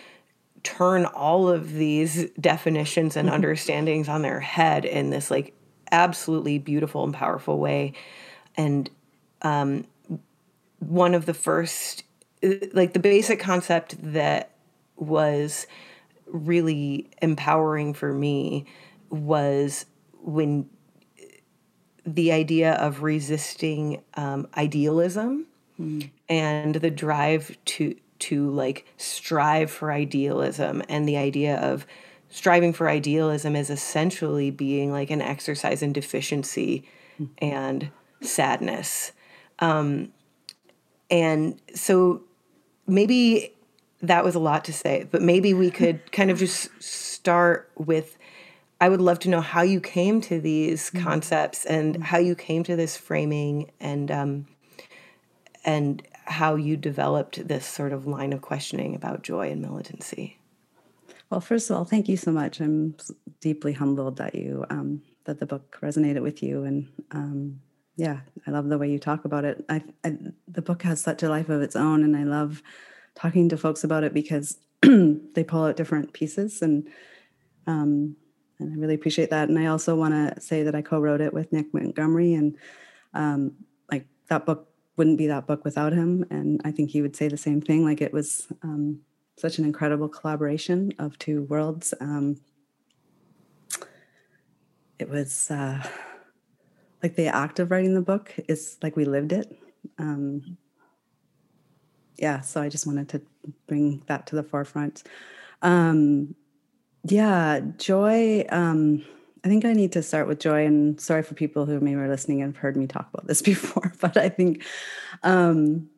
turn 0.63 1.05
all 1.05 1.47
of 1.47 1.73
these 1.73 2.29
definitions 2.31 3.15
and 3.15 3.29
understandings 3.29 4.09
on 4.09 4.21
their 4.21 4.41
head 4.41 4.83
in 4.83 5.09
this 5.09 5.31
like 5.31 5.55
absolutely 5.93 6.59
beautiful 6.59 7.05
and 7.05 7.13
powerful 7.13 7.57
way. 7.57 7.93
And 8.57 8.89
um, 9.43 9.87
one 10.79 11.15
of 11.15 11.25
the 11.25 11.33
first, 11.33 12.03
like 12.73 12.91
the 12.91 12.99
basic 12.99 13.39
concept 13.39 13.95
that 14.13 14.51
was 14.97 15.67
really 16.31 17.09
empowering 17.21 17.93
for 17.93 18.13
me 18.13 18.65
was 19.09 19.85
when 20.23 20.69
the 22.05 22.31
idea 22.31 22.73
of 22.73 23.03
resisting 23.03 24.01
um, 24.15 24.47
idealism 24.57 25.45
mm. 25.79 26.09
and 26.27 26.75
the 26.75 26.89
drive 26.89 27.57
to 27.65 27.95
to 28.19 28.49
like 28.51 28.85
strive 28.97 29.69
for 29.71 29.91
idealism 29.91 30.81
and 30.87 31.07
the 31.07 31.17
idea 31.17 31.57
of 31.57 31.85
striving 32.29 32.71
for 32.71 32.87
idealism 32.87 33.55
is 33.55 33.69
essentially 33.69 34.51
being 34.51 34.91
like 34.91 35.09
an 35.09 35.21
exercise 35.21 35.81
in 35.81 35.91
deficiency 35.91 36.83
mm. 37.19 37.29
and 37.39 37.89
sadness 38.21 39.11
um, 39.59 40.11
and 41.09 41.59
so 41.75 42.23
maybe 42.87 43.53
that 44.01 44.23
was 44.23 44.35
a 44.35 44.39
lot 44.39 44.65
to 44.65 44.73
say, 44.73 45.07
but 45.09 45.21
maybe 45.21 45.53
we 45.53 45.71
could 45.79 46.11
kind 46.11 46.31
of 46.31 46.37
just 46.37 46.69
start 46.81 47.69
with 47.77 48.17
I 48.81 48.89
would 48.89 48.99
love 48.99 49.19
to 49.19 49.29
know 49.29 49.41
how 49.41 49.61
you 49.61 49.79
came 49.79 50.21
to 50.21 50.41
these 50.41 50.89
mm-hmm. 50.89 51.03
concepts 51.03 51.65
and 51.65 51.93
mm-hmm. 51.93 52.03
how 52.03 52.17
you 52.17 52.33
came 52.33 52.63
to 52.63 52.75
this 52.75 52.97
framing 52.97 53.71
and 53.79 54.09
um, 54.09 54.47
and 55.63 56.01
how 56.25 56.55
you 56.55 56.77
developed 56.77 57.47
this 57.47 57.65
sort 57.65 57.93
of 57.93 58.07
line 58.07 58.33
of 58.33 58.41
questioning 58.41 58.95
about 58.95 59.21
joy 59.21 59.51
and 59.51 59.61
militancy. 59.61 60.39
Well, 61.29 61.41
first 61.41 61.69
of 61.69 61.77
all, 61.77 61.85
thank 61.85 62.09
you 62.09 62.17
so 62.17 62.31
much. 62.31 62.59
I'm 62.59 62.95
deeply 63.39 63.73
humbled 63.73 64.17
that 64.17 64.33
you 64.33 64.65
um, 64.71 65.03
that 65.25 65.39
the 65.39 65.45
book 65.45 65.77
resonated 65.81 66.23
with 66.23 66.41
you, 66.41 66.63
and 66.63 66.89
um, 67.11 67.61
yeah, 67.95 68.21
I 68.47 68.51
love 68.51 68.67
the 68.67 68.79
way 68.79 68.89
you 68.89 68.97
talk 68.97 69.25
about 69.25 69.45
it. 69.45 69.63
I, 69.69 69.83
I, 70.03 70.17
the 70.47 70.61
book 70.63 70.81
has 70.81 71.01
such 71.01 71.21
a 71.21 71.29
life 71.29 71.49
of 71.49 71.61
its 71.61 71.75
own, 71.75 72.03
and 72.03 72.17
I 72.17 72.23
love 72.23 72.63
talking 73.15 73.49
to 73.49 73.57
folks 73.57 73.83
about 73.83 74.03
it 74.03 74.13
because 74.13 74.57
they 74.81 75.43
pull 75.45 75.65
out 75.65 75.75
different 75.75 76.13
pieces 76.13 76.61
and 76.61 76.87
um, 77.67 78.15
and 78.61 78.73
I 78.73 78.75
really 78.77 78.95
appreciate 78.95 79.31
that. 79.31 79.49
And 79.49 79.57
I 79.59 79.65
also 79.65 79.95
want 79.95 80.13
to 80.13 80.39
say 80.39 80.63
that 80.63 80.75
I 80.75 80.81
co-wrote 80.81 81.21
it 81.21 81.33
with 81.33 81.51
Nick 81.51 81.73
Montgomery, 81.73 82.33
and 82.33 82.55
um, 83.13 83.53
like 83.91 84.05
that 84.29 84.45
book 84.45 84.69
wouldn't 84.97 85.17
be 85.17 85.27
that 85.27 85.47
book 85.47 85.65
without 85.65 85.93
him. 85.93 86.25
And 86.29 86.61
I 86.63 86.71
think 86.71 86.91
he 86.91 87.01
would 87.01 87.15
say 87.15 87.27
the 87.27 87.37
same 87.37 87.61
thing. 87.61 87.83
Like 87.83 88.01
it 88.01 88.13
was 88.13 88.47
um, 88.61 88.99
such 89.37 89.57
an 89.57 89.65
incredible 89.65 90.07
collaboration 90.07 90.93
of 90.99 91.17
two 91.17 91.43
worlds. 91.43 91.93
Um, 91.99 92.37
it 94.99 95.09
was 95.09 95.49
uh, 95.49 95.83
like 97.01 97.15
the 97.15 97.27
act 97.27 97.59
of 97.59 97.71
writing 97.71 97.95
the 97.95 98.01
book 98.01 98.33
is 98.47 98.77
like 98.83 98.95
we 98.95 99.05
lived 99.05 99.31
it. 99.31 99.57
Um, 99.97 100.57
yeah, 102.21 102.41
so 102.41 102.61
I 102.61 102.69
just 102.69 102.85
wanted 102.85 103.09
to 103.09 103.21
bring 103.67 104.03
that 104.05 104.27
to 104.27 104.35
the 104.35 104.43
forefront. 104.43 105.03
Um, 105.63 106.35
yeah, 107.03 107.61
joy. 107.77 108.45
Um, 108.49 109.03
I 109.43 109.47
think 109.47 109.65
I 109.65 109.73
need 109.73 109.91
to 109.93 110.03
start 110.03 110.27
with 110.27 110.39
joy. 110.39 110.65
And 110.65 111.01
sorry 111.01 111.23
for 111.23 111.33
people 111.33 111.65
who 111.65 111.79
maybe 111.79 111.99
are 111.99 112.07
listening 112.07 112.43
and 112.43 112.53
have 112.53 112.61
heard 112.61 112.77
me 112.77 112.85
talk 112.85 113.09
about 113.11 113.25
this 113.25 113.41
before, 113.53 113.91
but 113.99 114.17
I 114.17 114.29
think, 114.29 114.63
um, 115.23 115.89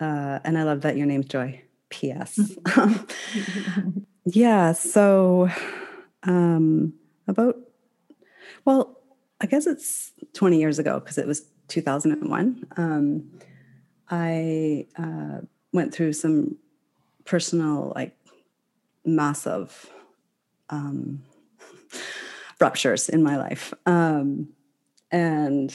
uh, 0.00 0.40
and 0.44 0.58
I 0.58 0.64
love 0.64 0.80
that 0.80 0.96
your 0.96 1.06
name's 1.06 1.26
Joy. 1.26 1.62
P.S. 1.90 2.38
yeah. 4.24 4.72
So, 4.72 5.50
um, 6.22 6.94
about 7.26 7.56
well, 8.64 8.96
I 9.40 9.46
guess 9.46 9.66
it's 9.66 10.12
20 10.34 10.58
years 10.58 10.78
ago 10.78 11.00
because 11.00 11.18
it 11.18 11.26
was 11.26 11.46
2001. 11.68 12.66
Um, 12.76 13.28
I 14.10 14.86
uh, 14.98 15.40
went 15.72 15.94
through 15.94 16.14
some 16.14 16.56
personal, 17.24 17.92
like 17.94 18.16
massive 19.04 19.90
um, 20.68 21.22
ruptures 22.60 23.08
in 23.08 23.22
my 23.22 23.36
life. 23.36 23.72
Um, 23.86 24.48
and 25.10 25.74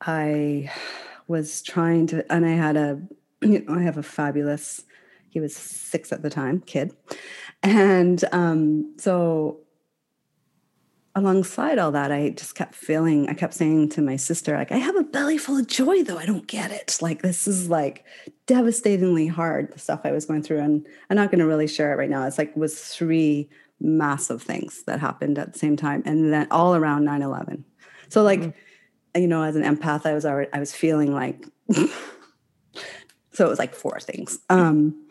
I 0.00 0.72
was 1.28 1.62
trying 1.62 2.06
to, 2.08 2.30
and 2.32 2.44
I 2.44 2.50
had 2.50 2.76
a, 2.76 3.00
you 3.40 3.60
know, 3.68 3.74
I 3.74 3.82
have 3.82 3.98
a 3.98 4.02
fabulous, 4.02 4.84
he 5.30 5.40
was 5.40 5.54
six 5.54 6.12
at 6.12 6.22
the 6.22 6.30
time, 6.30 6.60
kid. 6.60 6.94
And 7.62 8.24
um, 8.32 8.94
so 8.98 9.60
alongside 11.18 11.78
all 11.78 11.90
that, 11.92 12.12
I 12.12 12.30
just 12.30 12.54
kept 12.54 12.74
feeling, 12.74 13.28
I 13.28 13.34
kept 13.34 13.54
saying 13.54 13.90
to 13.90 14.02
my 14.02 14.16
sister, 14.16 14.56
like, 14.56 14.72
I 14.72 14.78
have 14.78 14.96
a 14.96 15.02
belly 15.02 15.36
full 15.36 15.58
of 15.58 15.66
joy, 15.66 16.02
though. 16.02 16.18
I 16.18 16.26
don't 16.26 16.46
get 16.46 16.70
it. 16.70 16.98
Like, 17.00 17.22
this 17.22 17.46
is 17.46 17.68
like 17.68 18.04
devastatingly 18.46 19.26
hard, 19.26 19.72
the 19.72 19.78
stuff 19.78 20.00
I 20.04 20.12
was 20.12 20.24
going 20.24 20.42
through. 20.42 20.60
And 20.60 20.86
I'm 21.10 21.16
not 21.16 21.30
going 21.30 21.40
to 21.40 21.46
really 21.46 21.66
share 21.66 21.92
it 21.92 21.96
right 21.96 22.08
now. 22.08 22.26
It's 22.26 22.38
like, 22.38 22.56
was 22.56 22.80
three 22.80 23.50
massive 23.80 24.42
things 24.42 24.84
that 24.84 25.00
happened 25.00 25.38
at 25.38 25.52
the 25.52 25.58
same 25.58 25.76
time. 25.76 26.02
And 26.06 26.32
then 26.32 26.46
all 26.50 26.74
around 26.74 27.04
9 27.04 27.22
11. 27.22 27.64
So, 28.08 28.22
like, 28.22 28.40
mm-hmm. 28.40 29.20
you 29.20 29.28
know, 29.28 29.42
as 29.42 29.56
an 29.56 29.62
empath, 29.62 30.06
I 30.06 30.14
was 30.14 30.24
already, 30.24 30.50
I 30.52 30.60
was 30.60 30.72
feeling 30.74 31.12
like, 31.12 31.46
so 33.32 33.44
it 33.44 33.48
was 33.48 33.58
like 33.58 33.74
four 33.74 33.98
things. 34.00 34.38
Um, 34.48 35.07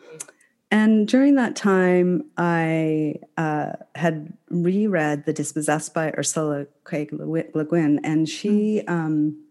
and 0.70 1.08
during 1.08 1.36
that 1.36 1.56
time, 1.56 2.24
I 2.36 3.16
uh, 3.36 3.72
had 3.94 4.32
reread 4.50 5.24
The 5.24 5.32
Dispossessed 5.32 5.94
by 5.94 6.12
Ursula 6.16 6.66
K. 6.88 7.08
Le 7.10 7.64
Guin, 7.64 8.00
and 8.04 8.28
she 8.28 8.82
mm. 8.86 8.90
um, 8.90 9.44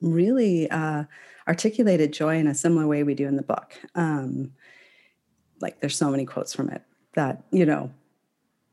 really, 0.00 0.70
uh, 0.70 1.04
articulated 1.46 2.12
joy 2.12 2.38
in 2.38 2.46
a 2.46 2.54
similar 2.54 2.86
way 2.86 3.02
we 3.02 3.14
do 3.14 3.26
in 3.26 3.36
the 3.36 3.42
book. 3.42 3.74
Um, 3.94 4.52
like 5.60 5.80
there's 5.80 5.96
so 5.96 6.10
many 6.10 6.24
quotes 6.24 6.54
from 6.54 6.68
it 6.68 6.82
that 7.14 7.42
you 7.50 7.64
know 7.64 7.90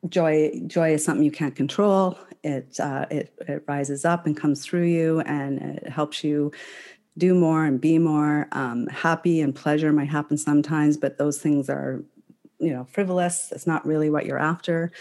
joy 0.10 0.51
joy 0.67 0.93
is 0.93 1.03
something 1.03 1.24
you 1.24 1.31
can't 1.31 1.55
control 1.55 2.17
it 2.43 2.79
uh, 2.79 3.05
it 3.12 3.33
it 3.48 3.63
rises 3.67 4.03
up 4.03 4.25
and 4.25 4.36
comes 4.36 4.65
through 4.65 4.86
you 4.86 5.19
and 5.21 5.62
it 5.62 5.89
helps 5.89 6.24
you 6.24 6.51
do 7.18 7.34
more 7.34 7.65
and 7.65 7.82
be 7.82 7.98
more 7.98 8.48
um, 8.53 8.88
happy 8.88 9.41
and 9.41 9.53
pleasure 9.53 9.91
might 9.91 10.10
happen 10.10 10.38
sometimes 10.38 10.98
but 10.98 11.18
those 11.18 11.39
things 11.39 11.70
are 11.70 12.03
you 12.62 12.72
know 12.72 12.86
frivolous. 12.86 13.51
It's 13.51 13.68
not 13.68 13.86
really 13.86 14.10
what 14.10 14.25
you're 14.25 14.39
after. 14.39 14.91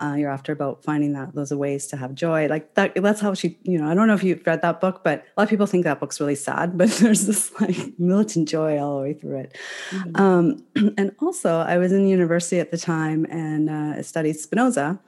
Uh, 0.00 0.14
you're 0.16 0.30
after 0.30 0.52
about 0.52 0.84
finding 0.84 1.12
that 1.14 1.34
those 1.34 1.50
are 1.50 1.56
ways 1.56 1.88
to 1.88 1.96
have 1.96 2.14
joy. 2.14 2.46
Like 2.46 2.74
that 2.74 2.94
that's 2.94 3.20
how 3.20 3.34
she 3.34 3.58
you 3.64 3.78
know 3.78 3.90
i 3.90 3.94
don't 3.94 4.06
know 4.06 4.14
if 4.14 4.22
you've 4.22 4.46
read 4.46 4.62
that 4.62 4.80
book 4.80 5.02
but 5.02 5.20
a 5.20 5.40
lot 5.40 5.44
of 5.44 5.48
people 5.50 5.66
think 5.66 5.84
that 5.84 5.98
book's 5.98 6.20
really 6.20 6.36
sad 6.36 6.78
but 6.78 6.88
there's 6.90 7.26
this 7.26 7.50
like 7.60 7.98
militant 7.98 8.48
joy 8.48 8.78
all 8.78 8.98
the 8.98 9.02
way 9.02 9.14
through 9.14 9.38
it. 9.38 9.58
Mm-hmm. 9.90 10.22
um, 10.22 10.64
and 10.96 11.10
also 11.20 11.58
i 11.60 11.78
was 11.78 11.90
in 11.90 12.06
university 12.06 12.60
at 12.60 12.70
the 12.70 12.78
time 12.78 13.26
and 13.30 13.68
uh, 13.68 14.02
studied 14.02 14.38
spinoza 14.38 15.00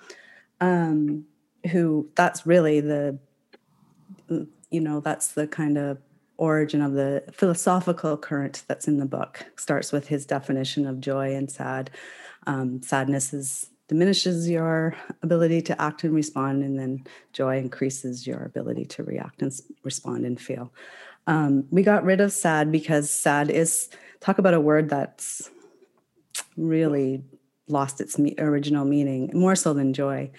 um, 0.60 1.24
who 1.70 2.08
that's 2.16 2.46
really 2.46 2.80
the 2.80 3.18
you 4.70 4.80
know 4.80 5.00
that's 5.00 5.28
the 5.28 5.46
kind 5.46 5.78
of 5.78 5.98
origin 6.40 6.80
of 6.80 6.94
the 6.94 7.22
philosophical 7.32 8.16
current 8.16 8.64
that's 8.66 8.88
in 8.88 8.98
the 8.98 9.06
book 9.06 9.46
starts 9.56 9.92
with 9.92 10.08
his 10.08 10.26
definition 10.26 10.86
of 10.86 11.00
joy 11.00 11.34
and 11.34 11.50
sad 11.50 11.90
um, 12.46 12.82
sadness 12.82 13.32
is 13.32 13.70
diminishes 13.90 14.48
your 14.48 14.94
ability 15.20 15.60
to 15.60 15.82
act 15.82 16.04
and 16.04 16.14
respond, 16.14 16.62
and 16.62 16.78
then 16.78 17.04
joy 17.32 17.58
increases 17.58 18.24
your 18.24 18.44
ability 18.44 18.84
to 18.84 19.02
react 19.02 19.42
and 19.42 19.52
respond 19.82 20.24
and 20.24 20.40
feel. 20.40 20.72
Um, 21.26 21.64
we 21.70 21.82
got 21.82 22.04
rid 22.04 22.20
of 22.20 22.32
sad 22.32 22.70
because 22.70 23.10
sad 23.10 23.50
is 23.50 23.88
talk 24.20 24.38
about 24.38 24.54
a 24.54 24.60
word 24.60 24.88
that's 24.88 25.50
really 26.56 27.24
lost 27.66 28.00
its 28.00 28.16
me- 28.16 28.36
original 28.38 28.84
meaning 28.84 29.30
more 29.34 29.56
so 29.56 29.74
than 29.74 29.92
joy. 29.92 30.30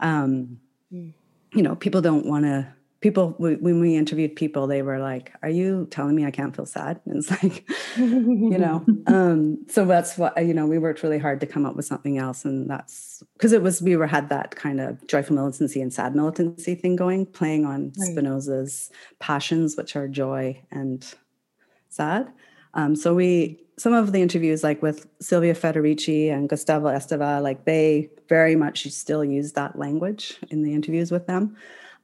Um, 0.00 0.60
mm. 0.92 1.12
You 1.52 1.62
know, 1.62 1.74
people 1.74 2.00
don't 2.00 2.26
want 2.26 2.44
to 2.44 2.72
people 3.00 3.34
when 3.38 3.80
we 3.80 3.96
interviewed 3.96 4.36
people 4.36 4.66
they 4.66 4.82
were 4.82 4.98
like 4.98 5.32
are 5.42 5.48
you 5.48 5.86
telling 5.90 6.14
me 6.14 6.26
i 6.26 6.30
can't 6.30 6.54
feel 6.54 6.66
sad? 6.66 7.00
And 7.06 7.16
it's 7.16 7.30
like 7.42 7.68
you 7.96 8.58
know 8.58 8.84
um, 9.06 9.64
so 9.68 9.84
that's 9.84 10.18
what 10.18 10.36
you 10.44 10.54
know 10.54 10.66
we 10.66 10.78
worked 10.78 11.02
really 11.02 11.18
hard 11.18 11.40
to 11.40 11.46
come 11.46 11.64
up 11.64 11.76
with 11.76 11.86
something 11.86 12.18
else 12.18 12.44
and 12.44 12.68
that's 12.68 13.22
because 13.34 13.52
it 13.52 13.62
was 13.62 13.80
we 13.80 13.96
were 13.96 14.06
had 14.06 14.28
that 14.28 14.54
kind 14.56 14.80
of 14.80 15.06
joyful 15.06 15.34
militancy 15.34 15.80
and 15.80 15.92
sad 15.92 16.14
militancy 16.14 16.74
thing 16.74 16.96
going 16.96 17.26
playing 17.26 17.64
on 17.64 17.92
right. 17.98 18.08
spinoza's 18.10 18.90
passions 19.18 19.76
which 19.76 19.96
are 19.96 20.08
joy 20.08 20.60
and 20.70 21.14
sad. 21.90 22.32
Um, 22.74 22.94
so 22.94 23.14
we 23.14 23.60
some 23.76 23.92
of 23.92 24.12
the 24.12 24.22
interviews 24.22 24.62
like 24.62 24.80
with 24.82 25.06
silvia 25.20 25.54
federici 25.54 26.32
and 26.32 26.48
gustavo 26.48 26.88
esteva 26.88 27.42
like 27.42 27.64
they 27.64 28.10
very 28.28 28.54
much 28.54 28.86
still 28.92 29.24
use 29.24 29.52
that 29.52 29.78
language 29.78 30.38
in 30.50 30.62
the 30.62 30.72
interviews 30.72 31.10
with 31.10 31.26
them. 31.26 31.56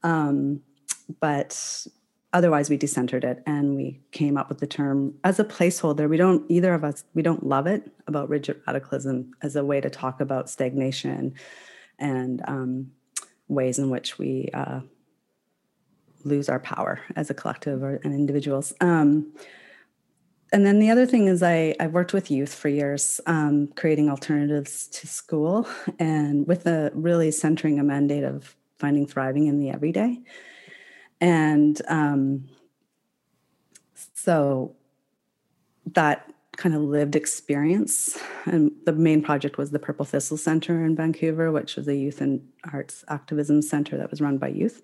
Um, 0.03 0.61
but 1.21 1.87
otherwise 2.33 2.69
we 2.69 2.77
decentered 2.77 3.25
it 3.25 3.43
and 3.47 3.77
we 3.77 4.01
came 4.13 4.37
up 4.37 4.49
with 4.49 4.59
the 4.59 4.67
term 4.67 5.15
as 5.25 5.39
a 5.39 5.45
placeholder 5.45 6.09
we 6.09 6.17
don't 6.17 6.45
either 6.51 6.75
of 6.75 6.85
us 6.85 7.05
we 7.15 7.23
don't 7.23 7.47
love 7.47 7.67
it 7.67 7.91
about 8.07 8.29
rigid 8.29 8.61
radicalism 8.67 9.31
as 9.43 9.57
a 9.57 9.65
way 9.65 9.81
to 9.81 9.89
talk 9.89 10.21
about 10.21 10.51
stagnation 10.51 11.35
and 11.99 12.43
um, 12.47 12.91
ways 13.49 13.79
in 13.79 13.91
which 13.91 14.19
we 14.19 14.49
uh, 14.53 14.81
lose 16.25 16.49
our 16.49 16.61
power 16.61 17.01
as 17.15 17.31
a 17.31 17.35
collective 17.35 17.83
or 17.83 18.01
and 18.05 18.13
individuals 18.13 18.75
um, 18.81 19.33
and 20.53 20.65
then 20.65 20.79
the 20.79 20.91
other 20.91 21.07
thing 21.07 21.27
is 21.27 21.43
I, 21.43 21.75
I've 21.81 21.93
worked 21.93 22.13
with 22.13 22.31
youth 22.31 22.55
for 22.55 22.69
years, 22.69 23.21
um, 23.27 23.67
creating 23.75 24.09
alternatives 24.09 24.87
to 24.89 25.07
school 25.07 25.69
and 25.99 26.47
with 26.47 26.67
a 26.67 26.93
really 26.95 27.31
centering 27.33 27.81
a 27.81 27.85
mandate 27.85 28.25
of 28.25 28.55
finding 28.79 29.07
thriving 29.07 29.47
in 29.47 29.59
the 29.59 29.71
everyday. 29.71 30.21
And 31.21 31.81
um, 31.89 32.49
so 34.15 34.75
that 35.93 36.31
kind 36.57 36.75
of 36.75 36.83
lived 36.83 37.17
experience. 37.17 38.19
And 38.45 38.73
the 38.85 38.93
main 38.93 39.23
project 39.23 39.59
was 39.59 39.71
the 39.71 39.79
Purple 39.79 40.05
Thistle 40.05 40.37
Center 40.37 40.85
in 40.85 40.97
Vancouver, 40.97 41.53
which 41.53 41.77
was 41.77 41.87
a 41.87 41.95
youth 41.95 42.21
and 42.21 42.47
arts 42.73 43.05
activism 43.09 43.63
center 43.63 43.97
that 43.99 44.11
was 44.11 44.21
run 44.21 44.39
by 44.39 44.49
youth. 44.49 44.83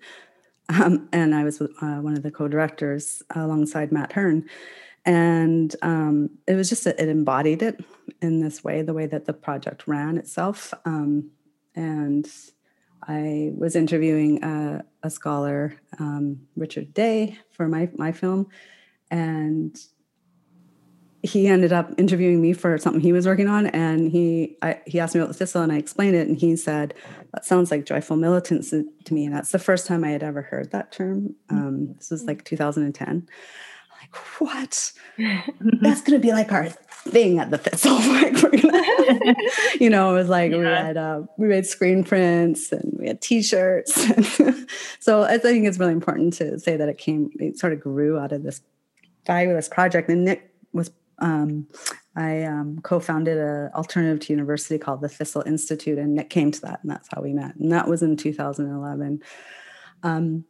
Um, 0.69 1.09
and 1.11 1.35
I 1.35 1.43
was 1.43 1.61
uh, 1.61 1.67
one 1.99 2.13
of 2.13 2.23
the 2.23 2.31
co 2.31 2.47
directors 2.47 3.21
alongside 3.35 3.91
Matt 3.91 4.13
Hern. 4.13 4.47
And 5.05 5.75
um, 5.81 6.29
it 6.47 6.55
was 6.55 6.69
just, 6.69 6.87
it 6.87 6.99
embodied 6.99 7.61
it 7.61 7.83
in 8.21 8.39
this 8.39 8.63
way, 8.63 8.81
the 8.81 8.93
way 8.93 9.05
that 9.07 9.25
the 9.25 9.33
project 9.33 9.87
ran 9.87 10.17
itself. 10.17 10.73
Um, 10.85 11.31
and 11.75 12.29
I 13.07 13.51
was 13.55 13.75
interviewing 13.75 14.43
a, 14.43 14.83
a 15.03 15.09
scholar, 15.09 15.75
um, 15.99 16.41
Richard 16.55 16.93
Day, 16.93 17.37
for 17.51 17.67
my 17.67 17.89
my 17.95 18.11
film, 18.11 18.47
and 19.11 19.77
he 21.21 21.47
ended 21.47 21.71
up 21.71 21.89
interviewing 21.97 22.41
me 22.41 22.51
for 22.51 22.77
something 22.77 23.01
he 23.01 23.13
was 23.13 23.25
working 23.25 23.47
on, 23.47 23.67
and 23.67 24.11
he 24.11 24.57
I, 24.61 24.81
he 24.85 24.99
asked 24.99 25.15
me 25.15 25.21
about 25.21 25.29
the 25.29 25.37
thistle, 25.37 25.61
and 25.61 25.71
I 25.71 25.77
explained 25.77 26.15
it, 26.15 26.27
and 26.27 26.37
he 26.37 26.55
said, 26.55 26.93
"That 27.33 27.45
sounds 27.45 27.71
like 27.71 27.85
joyful 27.85 28.17
militants 28.17 28.71
to 28.71 29.13
me," 29.13 29.25
and 29.25 29.33
that's 29.33 29.51
the 29.51 29.59
first 29.59 29.87
time 29.87 30.03
I 30.03 30.09
had 30.09 30.23
ever 30.23 30.41
heard 30.41 30.71
that 30.71 30.91
term. 30.91 31.35
Um, 31.49 31.93
this 31.95 32.11
was 32.11 32.25
like 32.25 32.43
2010. 32.43 33.27
like, 34.01 34.15
what? 34.39 34.91
That's 35.81 36.01
going 36.01 36.19
to 36.19 36.25
be 36.25 36.33
like 36.33 36.51
our 36.51 36.69
thing 37.03 37.39
at 37.39 37.51
the 37.51 37.57
Thistle. 37.57 37.95
like 37.97 38.41
we're 38.41 38.51
gonna, 38.51 39.35
you 39.79 39.89
know, 39.89 40.11
it 40.11 40.19
was 40.19 40.29
like 40.29 40.51
yeah. 40.51 40.57
we 40.57 40.65
had 40.65 40.97
uh, 40.97 41.21
we 41.37 41.47
made 41.47 41.65
screen 41.65 42.03
prints 42.03 42.71
and 42.71 42.95
we 42.99 43.07
had 43.07 43.21
T-shirts. 43.21 43.93
so 44.99 45.23
I 45.23 45.37
think 45.37 45.65
it's 45.65 45.77
really 45.77 45.91
important 45.91 46.33
to 46.35 46.59
say 46.59 46.77
that 46.77 46.89
it 46.89 46.97
came, 46.97 47.29
it 47.35 47.57
sort 47.59 47.73
of 47.73 47.79
grew 47.79 48.17
out 48.17 48.31
of 48.31 48.43
this 48.43 48.61
fabulous 49.25 49.67
project. 49.69 50.09
And 50.09 50.25
Nick 50.25 50.53
was, 50.71 50.91
um, 51.19 51.67
I 52.15 52.43
um, 52.43 52.79
co-founded 52.83 53.37
an 53.37 53.71
alternative 53.73 54.19
to 54.21 54.33
university 54.33 54.77
called 54.77 55.01
the 55.01 55.09
Thistle 55.09 55.43
Institute, 55.45 55.97
and 55.97 56.15
Nick 56.15 56.29
came 56.29 56.51
to 56.51 56.61
that, 56.61 56.79
and 56.83 56.91
that's 56.91 57.09
how 57.13 57.21
we 57.21 57.33
met. 57.33 57.55
And 57.55 57.71
that 57.71 57.87
was 57.87 58.03
in 58.03 58.17
2011. 58.17 59.21
Um, 60.03 60.45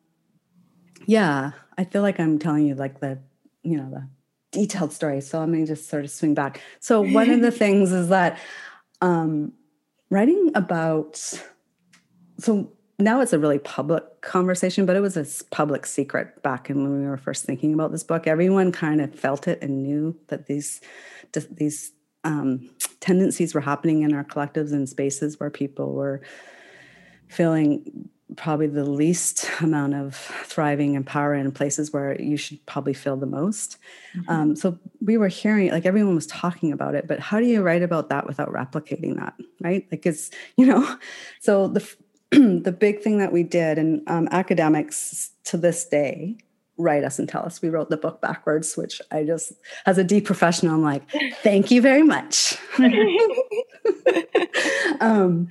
yeah, 1.06 1.52
I 1.78 1.84
feel 1.86 2.02
like 2.02 2.20
I'm 2.20 2.40
telling 2.40 2.66
you 2.66 2.76
like 2.76 3.00
the, 3.00 3.20
you 3.62 3.78
know, 3.78 3.90
the 3.90 4.08
detailed 4.54 4.94
story. 4.94 5.20
So 5.20 5.40
let 5.40 5.50
me 5.50 5.66
just 5.66 5.90
sort 5.90 6.06
of 6.06 6.12
swing 6.12 6.34
back. 6.34 6.62
So 6.80 7.02
one 7.02 7.30
of 7.30 7.42
the 7.42 7.52
things 7.64 7.92
is 7.92 8.08
that 8.10 8.40
um, 9.02 9.52
writing 10.10 10.52
about 10.56 11.18
so 12.40 12.72
now 13.00 13.22
it's 13.22 13.34
a 13.34 13.40
really 13.40 13.60
public 13.60 14.22
conversation, 14.22 14.86
but 14.86 14.96
it 14.96 15.02
was 15.02 15.18
a 15.18 15.26
public 15.52 15.86
secret 15.86 16.42
back 16.44 16.70
in 16.70 16.84
when 16.84 17.02
we 17.02 17.08
were 17.08 17.18
first 17.18 17.44
thinking 17.44 17.74
about 17.74 17.92
this 17.92 18.04
book. 18.04 18.28
Everyone 18.28 18.72
kind 18.72 19.02
of 19.02 19.14
felt 19.14 19.48
it 19.48 19.62
and 19.62 19.84
knew 19.84 20.18
that 20.28 20.48
these 20.48 20.80
these 21.52 21.92
um, 22.24 22.70
tendencies 23.00 23.54
were 23.54 23.62
happening 23.62 24.04
in 24.04 24.14
our 24.14 24.24
collectives 24.24 24.72
and 24.72 24.88
spaces 24.88 25.40
where 25.40 25.50
people 25.50 25.94
were 25.94 26.22
feeling 27.28 28.10
probably 28.36 28.68
the 28.68 28.86
least 28.86 29.50
amount 29.60 29.94
of 29.94 30.16
thriving 30.16 30.96
and 30.96 31.06
power 31.06 31.34
in 31.34 31.52
places 31.52 31.92
where 31.92 32.20
you 32.22 32.38
should 32.38 32.66
probably 32.66 32.94
feel 32.94 33.18
the 33.18 33.26
most. 33.26 33.78
Mm-hmm. 34.16 34.30
Um, 34.30 34.56
so 34.56 34.78
we 35.02 35.18
were 35.18 35.28
hearing 35.28 35.72
like 35.72 35.86
everyone 35.86 36.16
was 36.16 36.28
talking 36.28 36.72
about 36.72 36.96
it, 36.96 37.08
but 37.08 37.20
how 37.20 37.40
do 37.40 37.46
you 37.46 37.62
write 37.62 37.84
about 37.84 38.10
that 38.10 38.28
without 38.28 38.52
replicating 38.52 39.16
that, 39.18 39.34
right? 39.62 39.86
Like 39.92 40.06
it's 40.06 40.32
you 40.58 40.66
know, 40.66 40.98
so 41.40 41.68
the 41.68 41.96
the 42.32 42.76
big 42.78 43.02
thing 43.02 43.20
that 43.20 43.32
we 43.32 43.44
did, 43.44 43.78
and 43.78 44.02
um, 44.08 44.28
academics 44.32 45.32
to 45.46 45.58
this 45.58 45.86
day 45.86 46.38
write 46.78 47.04
us 47.04 47.20
and 47.20 47.30
tell 47.30 47.46
us 47.46 47.62
we 47.62 47.70
wrote 47.70 47.90
the 47.90 47.98
book 47.98 48.22
backwards, 48.22 48.76
which 48.76 49.02
I 49.12 49.24
just 49.24 49.54
as 49.86 49.98
a 49.98 50.04
deep 50.04 50.26
professional, 50.26 50.76
I'm 50.76 50.82
like, 50.82 51.04
thank 51.44 51.70
you 51.70 51.82
very 51.82 52.04
much. 52.04 52.58
um, 55.00 55.50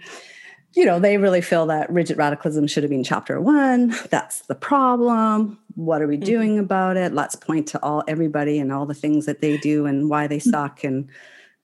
you 0.74 0.84
know, 0.84 0.98
they 0.98 1.18
really 1.18 1.40
feel 1.40 1.66
that 1.66 1.90
rigid 1.90 2.16
radicalism 2.16 2.66
should 2.66 2.82
have 2.82 2.90
been 2.90 3.04
chapter 3.04 3.40
one. 3.40 3.94
That's 4.10 4.40
the 4.42 4.54
problem. 4.54 5.58
What 5.74 6.02
are 6.02 6.06
we 6.06 6.16
mm-hmm. 6.16 6.24
doing 6.24 6.58
about 6.58 6.96
it? 6.96 7.12
Let's 7.12 7.36
point 7.36 7.68
to 7.68 7.82
all 7.82 8.02
everybody 8.08 8.58
and 8.58 8.72
all 8.72 8.86
the 8.86 8.94
things 8.94 9.26
that 9.26 9.40
they 9.40 9.56
do 9.58 9.86
and 9.86 10.08
why 10.08 10.26
they 10.26 10.38
mm-hmm. 10.38 10.50
suck. 10.50 10.84
And 10.84 11.08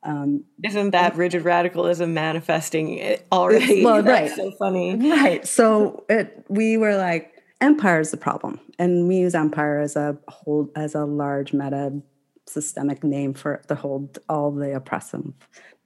um, 0.03 0.45
isn't 0.63 0.91
that 0.91 1.17
rigid 1.17 1.43
radicalism 1.43 2.15
manifesting 2.15 2.99
it 2.99 3.27
already? 3.33 3.85
Well, 3.85 4.03
right. 4.05 4.31
So 4.31 4.51
funny, 4.53 4.97
right? 4.97 5.47
So 5.47 6.05
it, 6.09 6.45
we 6.49 6.77
were 6.77 6.97
like, 6.97 7.33
empire 7.61 8.01
is 8.01 8.11
the 8.11 8.17
problem, 8.17 8.61
and 8.79 9.09
we 9.09 9.17
use 9.17 9.35
empire 9.35 9.81
as 9.81 9.97
a 9.97 10.17
whole 10.29 10.71
as 10.77 10.95
a 10.95 11.05
large 11.05 11.53
meta 11.53 12.01
systemic 12.47 13.05
name 13.05 13.35
for 13.35 13.63
the 13.69 13.75
whole 13.75 14.11
all 14.29 14.51
the 14.51 14.75
oppressive 14.75 15.33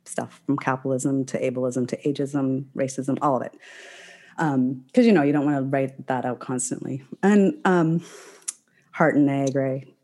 stuff 0.05 0.41
from 0.47 0.57
capitalism 0.57 1.25
to 1.27 1.41
ableism 1.41 1.87
to 1.89 1.97
ageism, 1.99 2.65
racism, 2.77 3.19
all 3.23 3.37
of 3.37 3.43
it. 3.43 3.57
Because 4.37 4.55
um, 4.55 4.85
you 4.95 5.13
know 5.13 5.23
you 5.23 5.33
don't 5.33 5.45
want 5.45 5.59
to 5.59 5.63
write 5.63 6.07
that 6.07 6.25
out 6.25 6.41
constantly. 6.41 7.03
And 7.23 7.55
um, 7.65 8.05
Hardt 8.93 9.15
and 9.15 9.27
Negri 9.27 9.95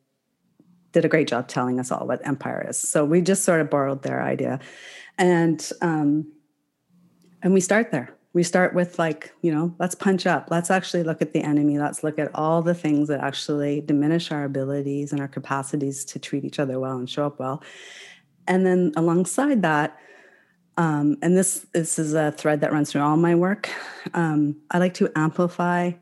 did 0.93 1.05
a 1.05 1.09
great 1.09 1.29
job 1.29 1.49
telling 1.49 1.79
us 1.79 1.91
all 1.91 2.07
what 2.07 2.27
empire 2.27 2.67
is. 2.69 2.79
So 2.79 3.05
we 3.05 3.21
just 3.21 3.45
sort 3.45 3.61
of 3.61 3.71
borrowed 3.71 4.03
their 4.03 4.23
idea, 4.23 4.61
and 5.17 5.71
um, 5.81 6.31
and 7.43 7.55
we 7.55 7.61
start 7.61 7.91
there. 7.91 8.15
We 8.35 8.43
start 8.43 8.75
with 8.75 8.99
like 8.99 9.33
you 9.43 9.53
know, 9.53 9.75
let's 9.79 9.95
punch 9.95 10.27
up. 10.27 10.49
Let's 10.51 10.71
actually 10.71 11.03
look 11.03 11.23
at 11.23 11.33
the 11.33 11.41
enemy. 11.41 11.79
Let's 11.79 12.05
look 12.05 12.19
at 12.19 12.31
all 12.35 12.63
the 12.63 12.75
things 12.75 13.09
that 13.09 13.21
actually 13.21 13.81
diminish 13.81 14.31
our 14.31 14.45
abilities 14.45 15.13
and 15.13 15.21
our 15.21 15.29
capacities 15.29 16.05
to 16.07 16.19
treat 16.19 16.45
each 16.45 16.59
other 16.59 16.79
well 16.79 16.99
and 16.99 17.09
show 17.09 17.27
up 17.27 17.39
well. 17.39 17.63
And 18.49 18.67
then 18.67 18.93
alongside 18.97 19.63
that, 19.63 19.97
um, 20.77 21.19
and 21.23 21.37
this 21.37 21.67
this 21.73 21.99
is 21.99 22.15
a 22.15 22.33
thread 22.33 22.61
that 22.63 22.73
runs 22.73 22.91
through 22.91 23.03
all 23.03 23.17
my 23.17 23.35
work. 23.35 23.69
Um, 24.15 24.57
I 24.71 24.79
like 24.79 24.95
to 24.95 25.11
amplify 25.15 25.93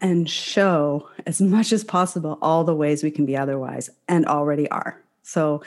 and 0.00 0.28
show 0.28 1.08
as 1.26 1.40
much 1.56 1.72
as 1.72 1.84
possible 1.84 2.38
all 2.40 2.64
the 2.64 2.74
ways 2.74 3.02
we 3.02 3.10
can 3.10 3.26
be 3.26 3.36
otherwise 3.36 3.90
and 4.08 4.26
already 4.26 4.68
are. 4.70 5.02
So 5.22 5.62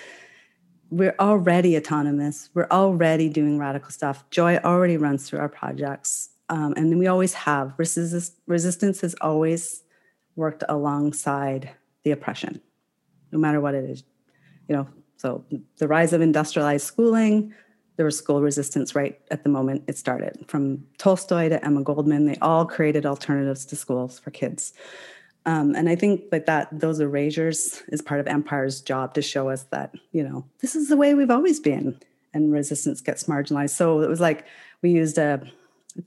we're 0.90 1.16
already 1.20 1.78
autonomous. 1.78 2.50
We're 2.54 2.68
already 2.72 3.30
doing 3.30 3.60
radical 3.60 3.92
stuff. 3.92 4.28
Joy 4.32 4.58
already 4.58 4.98
runs 4.98 5.30
through 5.30 5.40
our 5.40 5.50
projects. 5.50 6.30
Um, 6.50 6.74
and 6.76 6.98
we 6.98 7.06
always 7.06 7.34
have. 7.34 7.74
Resist- 7.78 8.40
resistance 8.48 9.02
has 9.02 9.14
always 9.22 9.84
worked 10.36 10.64
alongside 10.68 11.72
the 12.04 12.12
oppression, 12.12 12.62
no 13.32 13.38
matter 13.38 13.62
what 13.62 13.76
it 13.76 13.84
is. 13.84 14.04
You 14.68 14.78
know, 14.78 14.88
so 15.20 15.44
the 15.80 15.88
rise 15.88 16.14
of 16.14 16.22
industrialized 16.22 16.86
schooling, 16.86 17.54
there 17.98 18.06
was 18.06 18.18
school 18.18 18.42
resistance 18.42 18.96
right 18.96 19.20
at 19.30 19.44
the 19.44 19.50
moment 19.50 19.84
it 19.88 19.98
started. 19.98 20.46
From 20.48 20.86
Tolstoy 20.98 21.50
to 21.50 21.64
Emma 21.64 21.84
Goldman, 21.84 22.26
they 22.26 22.38
all 22.38 22.66
created 22.66 23.06
alternatives 23.06 23.66
to 23.66 23.76
schools 23.76 24.18
for 24.18 24.32
kids. 24.32 24.72
Um, 25.46 25.76
and 25.76 25.90
I 25.90 25.96
think 25.96 26.24
like 26.32 26.46
that 26.46 26.68
those 26.72 27.02
erasures 27.02 27.84
is 27.90 28.02
part 28.02 28.22
of 28.22 28.28
Empire's 28.28 28.80
job 28.80 29.14
to 29.16 29.22
show 29.22 29.50
us 29.50 29.64
that, 29.72 29.94
you 30.14 30.24
know, 30.24 30.46
this 30.62 30.74
is 30.74 30.88
the 30.88 30.96
way 30.96 31.14
we've 31.14 31.30
always 31.30 31.60
been. 31.60 32.00
And 32.34 32.54
resistance 32.54 33.02
gets 33.02 33.26
marginalized. 33.26 33.72
So 33.72 34.02
it 34.02 34.08
was 34.08 34.22
like 34.22 34.46
we 34.82 34.92
used 34.92 35.18
a 35.18 35.42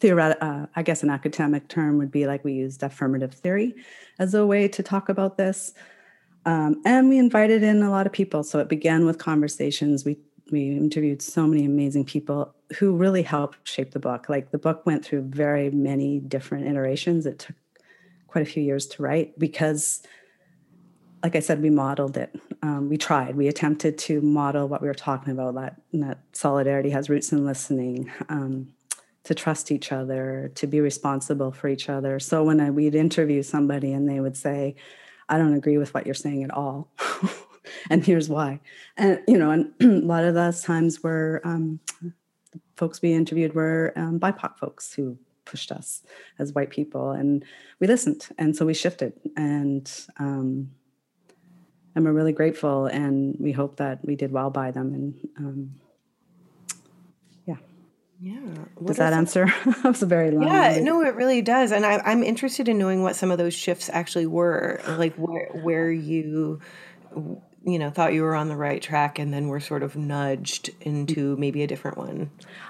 theoretical, 0.01 0.49
uh, 0.49 0.67
I 0.75 0.83
guess 0.83 1.03
an 1.03 1.11
academic 1.11 1.69
term 1.69 1.99
would 1.99 2.11
be 2.11 2.27
like 2.27 2.45
we 2.45 2.55
used 2.55 2.83
affirmative 2.83 3.35
theory 3.35 3.75
as 4.19 4.33
a 4.33 4.47
way 4.47 4.69
to 4.69 4.83
talk 4.83 5.11
about 5.11 5.37
this. 5.37 5.75
Um, 6.45 6.81
and 6.85 7.09
we 7.09 7.19
invited 7.19 7.63
in 7.63 7.83
a 7.83 7.91
lot 7.91 8.07
of 8.07 8.13
people. 8.13 8.43
So 8.43 8.59
it 8.59 8.69
began 8.69 9.07
with 9.07 9.19
conversations. 9.19 10.05
We 10.05 10.19
we 10.51 10.77
interviewed 10.77 11.23
so 11.23 11.47
many 11.47 11.65
amazing 11.65 12.05
people 12.05 12.55
who 12.79 12.95
really 12.95 13.23
helped 13.23 13.67
shape 13.67 13.93
the 13.93 13.99
book. 13.99 14.29
Like 14.29 14.51
the 14.51 14.59
book 14.59 14.85
went 14.85 15.05
through 15.05 15.23
very 15.23 15.71
many 15.71 16.21
different 16.21 16.67
iterations. 16.67 17.25
It 17.25 17.39
took 17.39 17.57
quite 18.27 18.43
a 18.43 18.51
few 18.51 18.63
years 18.63 18.87
to 18.89 19.03
write 19.03 19.39
because, 19.39 20.03
like 21.23 21.37
I 21.37 21.41
said, 21.41 21.63
we 21.63 21.71
modeled 21.71 22.19
it. 22.19 22.39
Um, 22.63 22.91
we 22.91 22.99
tried. 22.99 23.35
We 23.35 23.49
attempted 23.49 23.97
to 23.99 24.21
model 24.21 24.69
what 24.69 24.83
we 24.83 24.89
were 24.89 24.95
talking 24.95 25.33
about. 25.33 25.55
That 25.55 25.81
that 25.95 26.19
solidarity 26.33 26.91
has 26.91 27.09
roots 27.09 27.33
in 27.33 27.47
listening. 27.47 28.11
Um, 28.29 28.69
to 29.25 29.35
trust 29.35 29.71
each 29.71 29.93
other, 29.93 30.51
to 30.57 30.67
be 30.67 30.81
responsible 30.81 31.53
for 31.53 31.69
each 31.69 31.89
other. 31.89 32.19
So 32.19 32.43
when 32.43 32.61
I, 32.61 32.71
we'd 32.71 32.97
interview 32.97 33.43
somebody 33.43 33.93
and 33.93 34.09
they 34.09 34.19
would 34.19 34.37
say, 34.37 34.75
I 35.33 35.39
don't 35.39 35.55
agree 35.55 35.79
with 35.79 35.95
what 35.95 36.05
you're 36.05 36.15
saying 36.15 36.45
at 36.45 36.51
all. 36.51 36.89
and 37.91 38.05
here's 38.05 38.29
why. 38.29 38.61
And 38.99 39.19
you 39.27 39.39
know, 39.39 39.51
and 39.51 39.73
a 39.81 40.07
lot 40.07 40.25
of 40.25 40.35
those 40.35 40.63
times 40.63 41.03
were 41.03 41.41
um, 41.43 41.81
folks 42.77 43.01
we 43.01 43.15
interviewed 43.15 43.55
were 43.55 43.95
um, 43.97 44.21
BIPOC 44.21 44.59
folks 44.59 44.93
who 44.93 45.17
pushed 45.47 45.73
us 45.73 46.03
as 46.39 46.53
white 46.53 46.69
people, 46.69 47.13
and 47.13 47.47
we 47.81 47.87
listened, 47.87 48.29
and 48.37 48.55
so 48.55 48.67
we 48.67 48.75
shifted, 48.75 49.15
and 49.35 49.91
um, 50.19 50.71
and 51.95 52.05
we're 52.05 52.13
really 52.13 52.35
grateful, 52.35 52.85
and 52.85 53.35
we 53.41 53.53
hope 53.53 53.77
that 53.77 54.05
we 54.05 54.15
did 54.15 54.33
well 54.33 54.51
by 54.51 54.71
them, 54.71 54.93
and 54.93 55.29
um. 55.39 55.75
Yeah. 58.23 58.39
What 58.77 58.87
does 58.87 58.99
that 58.99 59.13
answer? 59.13 59.47
that 59.67 59.85
was 59.85 60.01
a 60.01 60.07
very 60.07 60.31
long. 60.31 60.45
Yeah, 60.45 60.79
no, 60.81 61.03
it 61.03 61.17
really 61.17 61.43
does, 61.43 61.73
and 61.73 61.85
I, 61.85 61.99
I'm 62.05 62.23
interested 62.23 62.69
in 62.69 62.79
knowing 62.79 63.03
what 63.03 63.17
some 63.17 63.33
of 63.33 63.39
those 63.39 63.53
shifts 63.53 63.91
actually 63.93 64.27
were, 64.27 64.81
like 64.87 65.17
where 65.17 65.49
where 65.49 65.91
you 65.91 66.61
you 67.65 67.79
know 67.81 67.91
thought 67.91 68.13
you 68.13 68.23
were 68.23 68.37
on 68.37 68.49
the 68.49 68.57
right 68.57 68.81
track 68.81 69.19
and 69.19 69.35
then 69.35 69.49
were 69.49 69.59
sort 69.59 69.83
of 69.83 69.97
nudged 69.97 70.71
into 70.83 71.37
maybe 71.37 71.63
a 71.63 71.67
different 71.67 71.97
one 71.97 72.29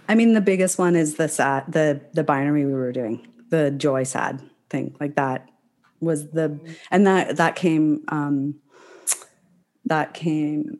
i 0.08 0.14
mean 0.14 0.34
the 0.34 0.40
biggest 0.40 0.78
one 0.78 0.94
is 0.94 1.14
the 1.14 1.28
sad 1.28 1.64
the 1.66 1.98
the 2.12 2.22
binary 2.22 2.66
we 2.66 2.72
were 2.72 2.92
doing 2.92 3.26
the 3.48 3.70
joy 3.70 4.02
sad 4.02 4.42
thing 4.68 4.94
like 5.00 5.14
that 5.14 5.48
was 6.00 6.28
the 6.32 6.60
and 6.90 7.06
that 7.06 7.36
that 7.36 7.56
came 7.56 8.04
um 8.08 8.54
that 9.86 10.12
came 10.12 10.78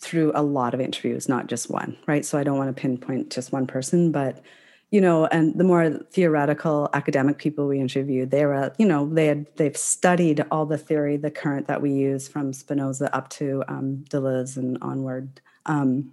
through 0.00 0.30
a 0.34 0.42
lot 0.42 0.74
of 0.74 0.80
interviews 0.80 1.28
not 1.28 1.46
just 1.46 1.70
one 1.70 1.96
right 2.06 2.24
so 2.24 2.38
i 2.38 2.44
don't 2.44 2.58
want 2.58 2.74
to 2.74 2.80
pinpoint 2.80 3.30
just 3.30 3.52
one 3.52 3.66
person 3.66 4.12
but 4.12 4.42
you 4.90 5.00
know, 5.00 5.26
and 5.26 5.58
the 5.58 5.64
more 5.64 5.90
theoretical 6.12 6.88
academic 6.94 7.38
people 7.38 7.66
we 7.66 7.80
interviewed, 7.80 8.30
they 8.30 8.46
were, 8.46 8.72
you 8.78 8.86
know, 8.86 9.08
they 9.08 9.26
had 9.26 9.46
they've 9.56 9.76
studied 9.76 10.44
all 10.50 10.64
the 10.64 10.78
theory, 10.78 11.16
the 11.16 11.30
current 11.30 11.66
that 11.66 11.82
we 11.82 11.90
use 11.90 12.28
from 12.28 12.52
Spinoza 12.52 13.14
up 13.14 13.28
to 13.30 13.64
um, 13.66 14.04
Deleuze 14.08 14.56
and 14.56 14.78
onward, 14.82 15.40
um, 15.66 16.12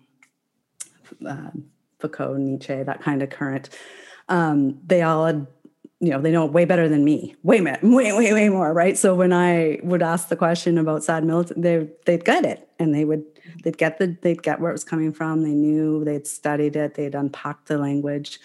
uh, 1.28 1.52
Foucault, 2.00 2.38
Nietzsche, 2.38 2.82
that 2.82 3.02
kind 3.02 3.22
of 3.22 3.30
current. 3.30 3.70
Um, 4.28 4.80
they 4.86 5.04
all 5.04 5.28
had, 5.28 5.46
you 6.04 6.10
know, 6.10 6.20
they 6.20 6.32
know 6.32 6.46
way 6.46 6.66
better 6.66 6.90
than 6.90 7.06
me, 7.06 7.34
way, 7.44 7.62
way, 7.62 7.78
way, 7.82 8.34
way 8.34 8.50
more, 8.50 8.74
right? 8.74 8.98
So 8.98 9.16
when 9.16 9.32
I 9.32 9.80
would 9.84 10.04
ask 10.04 10.28
the 10.28 10.36
question 10.36 10.78
about 10.78 11.02
sad 11.02 11.24
militant, 11.24 11.62
they 11.62 11.88
they'd 12.06 12.26
get 12.26 12.44
it, 12.44 12.68
and 12.78 12.94
they 12.94 13.06
would 13.06 13.24
they'd 13.64 13.78
get 13.78 14.00
the 14.00 14.18
they'd 14.22 14.44
get 14.44 14.60
where 14.60 14.70
it 14.70 14.74
was 14.74 14.84
coming 14.84 15.14
from. 15.14 15.44
They 15.44 15.54
knew 15.54 16.04
they'd 16.04 16.28
studied 16.28 16.76
it, 16.76 16.96
they'd 16.96 17.16
unpacked 17.16 17.70
the 17.70 17.78
language. 17.78 18.40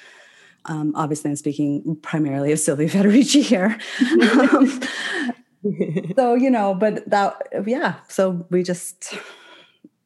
Um, 0.67 0.93
obviously, 0.95 1.31
I'm 1.31 1.37
speaking 1.37 1.99
primarily 2.01 2.53
of 2.53 2.61
Silvia 2.61 2.89
Federici 2.95 3.43
here. 3.43 3.77
um, 4.23 4.81
so, 6.15 6.35
you 6.35 6.51
know, 6.51 6.75
but 6.75 7.11
that, 7.11 7.43
yeah, 7.67 7.97
so 8.09 8.47
we 8.51 8.63
just 8.63 9.15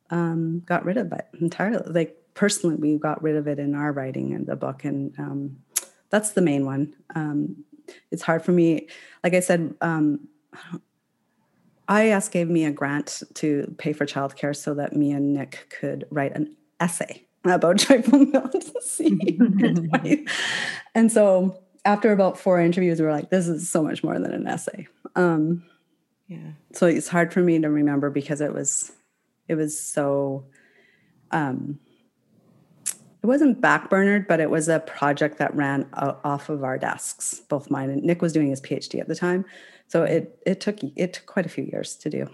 um, 0.09 0.63
got 0.65 0.87
rid 0.87 0.97
of 0.97 1.13
it 1.13 1.27
entirely. 1.39 1.85
Like, 1.93 2.17
personally, 2.33 2.77
we 2.77 2.97
got 2.97 3.23
rid 3.23 3.37
of 3.37 3.47
it 3.47 3.59
in 3.59 3.75
our 3.75 3.93
writing 3.93 4.31
in 4.31 4.47
the 4.47 4.57
book. 4.57 4.85
And 4.85 5.19
um, 5.19 5.57
that's 6.13 6.33
the 6.33 6.43
main 6.43 6.65
one. 6.65 6.95
Um, 7.17 7.65
it's 8.13 8.23
hard 8.23 8.45
for 8.45 8.53
me. 8.53 8.87
Like 9.25 9.35
I 9.35 9.41
said, 9.41 9.75
um, 9.81 10.29
IAS 11.89 12.31
gave 12.31 12.49
me 12.49 12.65
a 12.65 12.71
grant 12.71 13.23
to 13.35 13.75
pay 13.79 13.93
for 13.93 14.07
childcare 14.07 14.55
so 14.55 14.75
that 14.75 14.95
me 14.95 15.11
and 15.11 15.33
Nick 15.33 15.75
could 15.81 16.07
write 16.11 16.37
an 16.37 16.55
essay 16.79 17.25
about 17.45 17.77
joyful 17.79 18.21
militancy. 18.21 19.39
and 20.95 21.11
so 21.11 21.59
after 21.85 22.13
about 22.13 22.39
four 22.39 22.61
interviews, 22.61 23.01
we 23.01 23.07
were 23.07 23.13
like, 23.13 23.31
this 23.31 23.49
is 23.49 23.69
so 23.69 23.83
much 23.83 24.05
more 24.05 24.19
than 24.19 24.33
an 24.33 24.47
essay. 24.47 24.87
Um, 25.17 25.65
yeah. 26.29 26.53
So 26.73 26.87
it's 26.87 27.09
hard 27.09 27.33
for 27.33 27.41
me 27.41 27.59
to 27.59 27.69
remember 27.69 28.11
because 28.11 28.41
it 28.41 28.55
was, 28.55 28.93
it 29.49 29.55
was 29.55 29.79
so, 29.83 30.45
um, 31.31 31.81
it 33.23 33.27
wasn't 33.27 33.61
backburnered, 33.61 34.27
but 34.27 34.41
it 34.41 34.51
was 34.51 34.69
a 34.69 34.81
project 34.81 35.39
that 35.39 35.55
ran 35.55 35.87
off 35.93 36.49
of 36.49 36.65
our 36.65 36.77
desks, 36.77 37.41
both 37.49 37.71
mine 37.71 37.91
and 37.91 38.03
Nick 38.03 38.21
was 38.21 38.33
doing 38.33 38.49
his 38.49 38.61
PhD 38.61 39.01
at 39.01 39.09
the 39.09 39.15
time. 39.15 39.45
So 39.87 40.03
it, 40.03 40.39
it 40.45 40.61
took, 40.61 40.79
it 40.97 41.13
took 41.13 41.27
quite 41.27 41.47
a 41.47 41.49
few 41.49 41.65
years 41.65 41.95
to 41.97 42.11
do. 42.11 42.27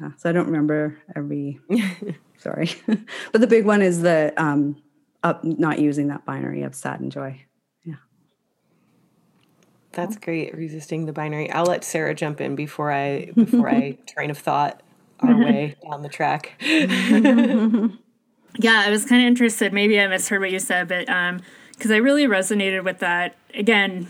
Yeah. 0.00 0.10
So 0.18 0.28
I 0.28 0.32
don't 0.32 0.46
remember 0.46 0.98
every 1.14 1.58
sorry. 2.38 2.70
but 3.32 3.40
the 3.40 3.46
big 3.46 3.64
one 3.64 3.80
is 3.80 4.02
the 4.02 4.34
um, 4.36 4.82
up, 5.22 5.42
not 5.42 5.78
using 5.78 6.08
that 6.08 6.24
binary 6.26 6.62
of 6.62 6.74
sad 6.74 7.00
and 7.00 7.10
joy. 7.10 7.42
Yeah. 7.84 7.94
That's 9.92 10.16
great. 10.16 10.54
Resisting 10.54 11.06
the 11.06 11.12
binary. 11.12 11.50
I'll 11.50 11.64
let 11.64 11.84
Sarah 11.84 12.14
jump 12.14 12.40
in 12.40 12.56
before 12.56 12.92
I 12.92 13.30
before 13.34 13.70
I 13.70 13.98
train 14.06 14.30
of 14.30 14.38
thought 14.38 14.82
our 15.20 15.34
way 15.38 15.76
down 15.88 16.02
the 16.02 16.10
track. 16.10 16.60
Yeah, 18.58 18.82
I 18.86 18.90
was 18.90 19.04
kind 19.04 19.22
of 19.22 19.26
interested. 19.26 19.72
Maybe 19.72 20.00
I 20.00 20.06
misheard 20.06 20.40
what 20.40 20.50
you 20.50 20.58
said, 20.58 20.88
but 20.88 21.06
because 21.06 21.90
um, 21.90 21.92
I 21.92 21.96
really 21.96 22.26
resonated 22.26 22.84
with 22.84 22.98
that. 23.00 23.36
Again, 23.54 24.08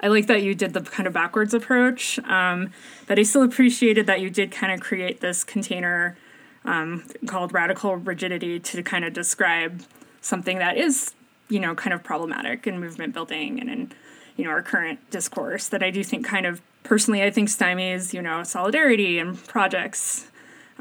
I 0.00 0.08
like 0.08 0.26
that 0.26 0.42
you 0.42 0.54
did 0.54 0.74
the 0.74 0.80
kind 0.80 1.06
of 1.06 1.12
backwards 1.12 1.54
approach, 1.54 2.18
um, 2.20 2.72
but 3.06 3.18
I 3.18 3.22
still 3.22 3.42
appreciated 3.42 4.06
that 4.06 4.20
you 4.20 4.30
did 4.30 4.50
kind 4.50 4.72
of 4.72 4.80
create 4.80 5.20
this 5.20 5.44
container 5.44 6.16
um, 6.64 7.04
called 7.26 7.52
radical 7.52 7.96
rigidity 7.96 8.58
to 8.58 8.82
kind 8.82 9.04
of 9.04 9.12
describe 9.12 9.82
something 10.20 10.58
that 10.58 10.76
is, 10.76 11.14
you 11.48 11.60
know, 11.60 11.74
kind 11.74 11.92
of 11.94 12.02
problematic 12.02 12.66
in 12.66 12.80
movement 12.80 13.14
building 13.14 13.60
and 13.60 13.70
in, 13.70 13.92
you 14.36 14.44
know, 14.44 14.50
our 14.50 14.62
current 14.62 14.98
discourse 15.10 15.68
that 15.68 15.82
I 15.82 15.90
do 15.90 16.02
think 16.02 16.26
kind 16.26 16.46
of 16.46 16.60
personally, 16.82 17.22
I 17.22 17.30
think 17.30 17.48
stymies, 17.48 18.12
you 18.12 18.22
know, 18.22 18.42
solidarity 18.42 19.18
and 19.18 19.42
projects 19.46 20.26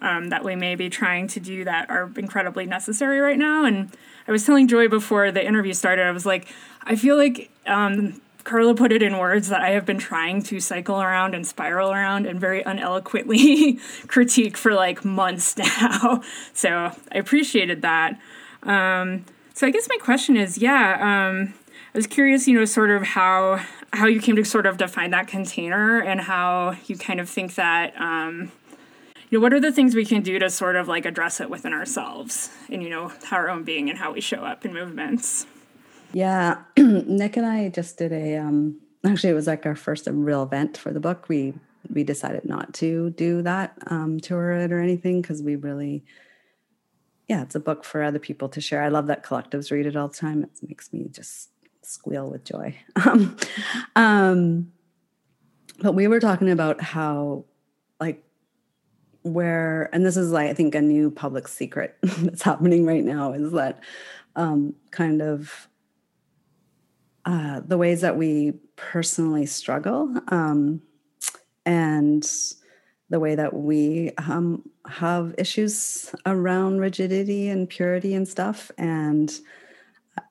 um, 0.03 0.29
that 0.29 0.43
we 0.43 0.55
may 0.55 0.75
be 0.75 0.89
trying 0.89 1.27
to 1.29 1.39
do 1.39 1.63
that 1.63 1.89
are 1.89 2.11
incredibly 2.17 2.65
necessary 2.65 3.19
right 3.19 3.37
now. 3.37 3.65
And 3.65 3.95
I 4.27 4.31
was 4.31 4.45
telling 4.45 4.67
Joy 4.67 4.87
before 4.87 5.31
the 5.31 5.45
interview 5.45 5.73
started, 5.73 6.05
I 6.05 6.11
was 6.11 6.25
like, 6.25 6.47
I 6.83 6.95
feel 6.95 7.17
like 7.17 7.49
um, 7.65 8.21
Carla 8.43 8.75
put 8.75 8.91
it 8.91 9.01
in 9.01 9.17
words 9.17 9.47
that 9.49 9.61
I 9.61 9.69
have 9.69 9.85
been 9.85 9.97
trying 9.97 10.43
to 10.43 10.59
cycle 10.59 11.01
around 11.01 11.33
and 11.33 11.47
spiral 11.47 11.91
around 11.91 12.25
and 12.25 12.39
very 12.39 12.61
uneloquently 12.61 13.79
critique 14.07 14.57
for 14.57 14.73
like 14.73 15.05
months 15.05 15.57
now. 15.57 16.21
So 16.53 16.91
I 17.11 17.17
appreciated 17.17 17.81
that. 17.81 18.19
Um, 18.63 19.25
so 19.53 19.67
I 19.67 19.71
guess 19.71 19.87
my 19.87 19.97
question 19.97 20.35
is, 20.35 20.57
yeah, 20.57 21.29
um, 21.29 21.53
I 21.93 21.97
was 21.97 22.07
curious, 22.07 22.47
you 22.47 22.57
know, 22.57 22.65
sort 22.65 22.89
of 22.91 23.03
how 23.03 23.63
how 23.93 24.07
you 24.07 24.19
came 24.19 24.35
to 24.35 24.43
sort 24.43 24.65
of 24.65 24.77
define 24.77 25.11
that 25.11 25.27
container 25.27 25.99
and 25.99 26.19
how 26.19 26.75
you 26.87 26.97
kind 26.97 27.19
of 27.19 27.29
think 27.29 27.55
that. 27.55 27.93
Um, 28.01 28.51
you 29.33 29.39
know, 29.39 29.41
what 29.41 29.51
are 29.51 29.59
the 29.59 29.71
things 29.71 29.95
we 29.95 30.05
can 30.05 30.21
do 30.21 30.37
to 30.37 30.47
sort 30.47 30.75
of 30.75 30.87
like 30.87 31.07
address 31.07 31.41
it 31.41 31.49
within 31.49 31.73
ourselves 31.73 32.51
and 32.69 32.83
you 32.83 32.89
know 32.89 33.11
our 33.31 33.49
own 33.49 33.63
being 33.63 33.89
and 33.89 33.97
how 33.97 34.13
we 34.13 34.21
show 34.21 34.43
up 34.43 34.63
in 34.63 34.71
movements? 34.71 35.47
Yeah 36.11 36.61
nick 36.77 37.35
and 37.35 37.45
i 37.47 37.69
just 37.69 37.97
did 37.97 38.11
a 38.13 38.37
um 38.37 38.79
actually 39.03 39.31
it 39.31 39.33
was 39.33 39.47
like 39.47 39.65
our 39.65 39.75
first 39.75 40.07
real 40.07 40.43
event 40.43 40.77
for 40.77 40.93
the 40.93 40.99
book. 40.99 41.29
We 41.29 41.55
we 41.91 42.03
decided 42.03 42.45
not 42.45 42.75
to 42.75 43.09
do 43.09 43.41
that 43.41 43.75
um 43.87 44.19
tour 44.19 44.51
it 44.51 44.71
or 44.71 44.79
anything 44.79 45.23
because 45.23 45.41
we 45.41 45.55
really 45.55 46.05
yeah 47.27 47.41
it's 47.41 47.55
a 47.55 47.59
book 47.59 47.85
for 47.85 48.03
other 48.03 48.19
people 48.19 48.49
to 48.49 48.61
share. 48.61 48.83
I 48.83 48.89
love 48.89 49.07
that 49.07 49.25
collectives 49.25 49.71
read 49.71 49.87
it 49.87 49.95
all 49.95 50.09
the 50.09 50.15
time. 50.15 50.43
It 50.43 50.51
makes 50.61 50.93
me 50.93 51.07
just 51.11 51.49
squeal 51.81 52.29
with 52.29 52.43
joy. 52.43 52.77
Um, 53.03 53.35
um 53.95 54.71
but 55.79 55.93
we 55.95 56.07
were 56.07 56.19
talking 56.19 56.51
about 56.51 56.81
how 56.81 57.45
like 57.99 58.23
where 59.23 59.89
and 59.93 60.05
this 60.05 60.17
is 60.17 60.31
like 60.31 60.49
i 60.49 60.53
think 60.53 60.75
a 60.75 60.81
new 60.81 61.09
public 61.09 61.47
secret 61.47 61.97
that's 62.01 62.41
happening 62.41 62.85
right 62.85 63.03
now 63.03 63.33
is 63.33 63.51
that 63.51 63.81
um, 64.35 64.73
kind 64.91 65.21
of 65.21 65.67
uh, 67.25 67.61
the 67.65 67.77
ways 67.77 68.01
that 68.01 68.17
we 68.17 68.53
personally 68.75 69.45
struggle 69.45 70.13
um, 70.29 70.81
and 71.65 72.29
the 73.09 73.19
way 73.19 73.35
that 73.35 73.53
we 73.53 74.11
um, 74.17 74.63
have 74.87 75.35
issues 75.37 76.13
around 76.25 76.79
rigidity 76.79 77.47
and 77.47 77.69
purity 77.69 78.15
and 78.15 78.27
stuff. 78.27 78.71
And 78.77 79.31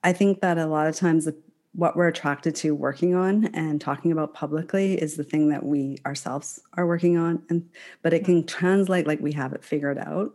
i 0.04 0.12
think 0.12 0.40
that 0.40 0.58
a 0.58 0.66
lot 0.66 0.86
of 0.86 0.96
times 0.96 1.24
the 1.24 1.36
what 1.74 1.96
we're 1.96 2.08
attracted 2.08 2.54
to 2.54 2.74
working 2.74 3.14
on 3.14 3.46
and 3.54 3.80
talking 3.80 4.12
about 4.12 4.34
publicly 4.34 4.94
is 4.94 5.16
the 5.16 5.24
thing 5.24 5.48
that 5.48 5.64
we 5.64 5.96
ourselves 6.04 6.60
are 6.74 6.86
working 6.86 7.16
on. 7.16 7.42
And 7.48 7.68
but 8.02 8.12
it 8.12 8.24
can 8.24 8.46
translate 8.46 9.06
like 9.06 9.20
we 9.20 9.32
have 9.32 9.52
it 9.52 9.64
figured 9.64 9.98
out. 9.98 10.32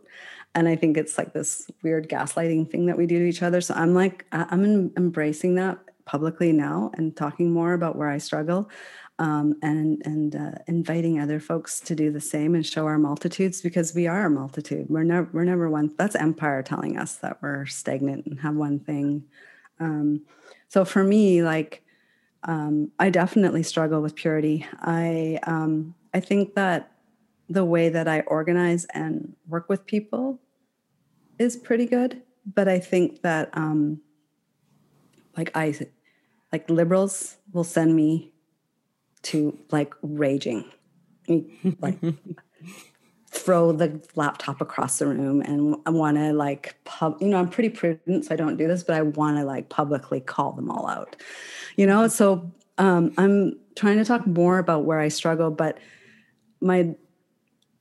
And 0.54 0.66
i 0.68 0.74
think 0.74 0.96
it's 0.96 1.18
like 1.18 1.32
this 1.34 1.70
weird 1.82 2.08
gaslighting 2.08 2.70
thing 2.70 2.86
that 2.86 2.98
we 2.98 3.06
do 3.06 3.18
to 3.18 3.26
each 3.26 3.42
other. 3.42 3.60
So 3.60 3.74
i'm 3.74 3.94
like 3.94 4.26
i'm 4.32 4.92
embracing 4.96 5.54
that 5.56 5.78
publicly 6.04 6.52
now 6.52 6.90
and 6.94 7.14
talking 7.14 7.52
more 7.52 7.74
about 7.74 7.94
where 7.94 8.08
i 8.08 8.18
struggle 8.18 8.70
um, 9.18 9.56
and 9.62 10.00
and 10.04 10.36
uh, 10.36 10.52
inviting 10.66 11.20
other 11.20 11.40
folks 11.40 11.80
to 11.80 11.94
do 11.94 12.10
the 12.12 12.20
same 12.20 12.54
and 12.54 12.64
show 12.64 12.86
our 12.86 12.98
multitudes 12.98 13.60
because 13.60 13.94
we 13.94 14.06
are 14.06 14.26
a 14.26 14.30
multitude. 14.30 14.86
We're 14.88 15.02
never 15.02 15.28
we're 15.32 15.44
never 15.44 15.68
one 15.68 15.92
that's 15.98 16.14
empire 16.14 16.62
telling 16.62 16.96
us 16.96 17.16
that 17.16 17.42
we're 17.42 17.66
stagnant 17.66 18.26
and 18.26 18.40
have 18.40 18.54
one 18.54 18.78
thing. 18.78 19.24
Um, 19.80 20.22
so 20.68 20.84
for 20.84 21.02
me, 21.02 21.42
like, 21.42 21.82
um, 22.44 22.92
I 22.98 23.10
definitely 23.10 23.62
struggle 23.62 24.00
with 24.00 24.14
purity. 24.14 24.66
I 24.80 25.40
um, 25.42 25.94
I 26.14 26.20
think 26.20 26.54
that 26.54 26.92
the 27.48 27.64
way 27.64 27.88
that 27.88 28.06
I 28.06 28.20
organize 28.20 28.84
and 28.94 29.34
work 29.46 29.68
with 29.68 29.86
people 29.86 30.38
is 31.38 31.56
pretty 31.56 31.86
good, 31.86 32.22
but 32.54 32.68
I 32.68 32.78
think 32.78 33.22
that 33.22 33.50
um, 33.54 34.00
like 35.36 35.50
I 35.54 35.74
like 36.52 36.68
liberals 36.68 37.38
will 37.52 37.64
send 37.64 37.96
me 37.96 38.32
to 39.22 39.58
like 39.70 39.94
raging, 40.02 40.70
like 41.80 41.98
throw 43.38 43.72
the 43.72 44.00
laptop 44.14 44.60
across 44.60 44.98
the 44.98 45.06
room 45.06 45.40
and 45.40 45.76
I 45.86 45.90
want 45.90 46.16
to 46.16 46.32
like 46.32 46.76
pub 46.84 47.16
you 47.20 47.28
know 47.28 47.38
I'm 47.38 47.48
pretty 47.48 47.68
prudent 47.68 48.24
so 48.24 48.34
I 48.34 48.36
don't 48.36 48.56
do 48.56 48.66
this 48.66 48.82
but 48.82 48.96
I 48.96 49.02
want 49.02 49.36
to 49.38 49.44
like 49.44 49.68
publicly 49.68 50.20
call 50.20 50.52
them 50.52 50.70
all 50.70 50.88
out 50.88 51.16
you 51.76 51.86
know? 51.86 52.08
So 52.08 52.50
um, 52.78 53.12
I'm 53.16 53.56
trying 53.76 53.98
to 53.98 54.04
talk 54.04 54.26
more 54.26 54.58
about 54.58 54.84
where 54.84 54.98
I 54.98 55.08
struggle 55.08 55.50
but 55.50 55.78
my 56.60 56.94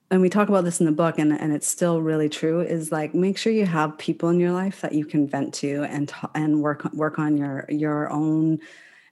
and 0.09 0.21
we 0.21 0.29
talk 0.29 0.47
about 0.47 0.63
this 0.63 0.79
in 0.79 0.85
the 0.85 0.91
book 0.91 1.19
and, 1.19 1.33
and 1.33 1.51
it's 1.51 1.67
still 1.67 2.01
really 2.01 2.29
true 2.29 2.61
is 2.61 2.91
like 2.91 3.13
make 3.13 3.37
sure 3.37 3.51
you 3.51 3.65
have 3.65 3.97
people 3.97 4.29
in 4.29 4.39
your 4.39 4.51
life 4.51 4.81
that 4.81 4.93
you 4.93 5.05
can 5.05 5.27
vent 5.27 5.53
to 5.55 5.83
and 5.83 6.13
and 6.35 6.61
work 6.61 6.85
work 6.93 7.19
on 7.19 7.37
your 7.37 7.65
your 7.69 8.09
own 8.11 8.59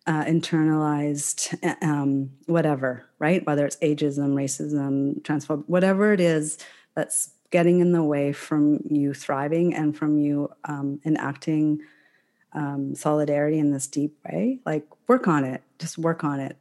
uh, 0.07 0.23
internalized 0.25 1.57
uh, 1.63 1.75
um, 1.85 2.31
whatever, 2.45 3.05
right? 3.19 3.45
Whether 3.45 3.65
it's 3.65 3.77
ageism, 3.77 4.33
racism, 4.33 5.21
transphobic, 5.21 5.63
whatever 5.67 6.13
it 6.13 6.19
is 6.19 6.57
that's 6.95 7.31
getting 7.51 7.79
in 7.79 7.91
the 7.91 8.03
way 8.03 8.31
from 8.31 8.79
you 8.89 9.13
thriving 9.13 9.73
and 9.73 9.95
from 9.97 10.17
you 10.17 10.51
um, 10.65 10.99
enacting 11.05 11.81
um, 12.53 12.95
solidarity 12.95 13.59
in 13.59 13.71
this 13.71 13.87
deep 13.87 14.17
way. 14.25 14.59
Like, 14.65 14.85
work 15.07 15.27
on 15.27 15.43
it, 15.43 15.63
just 15.79 15.97
work 15.97 16.23
on 16.23 16.39
it. 16.39 16.57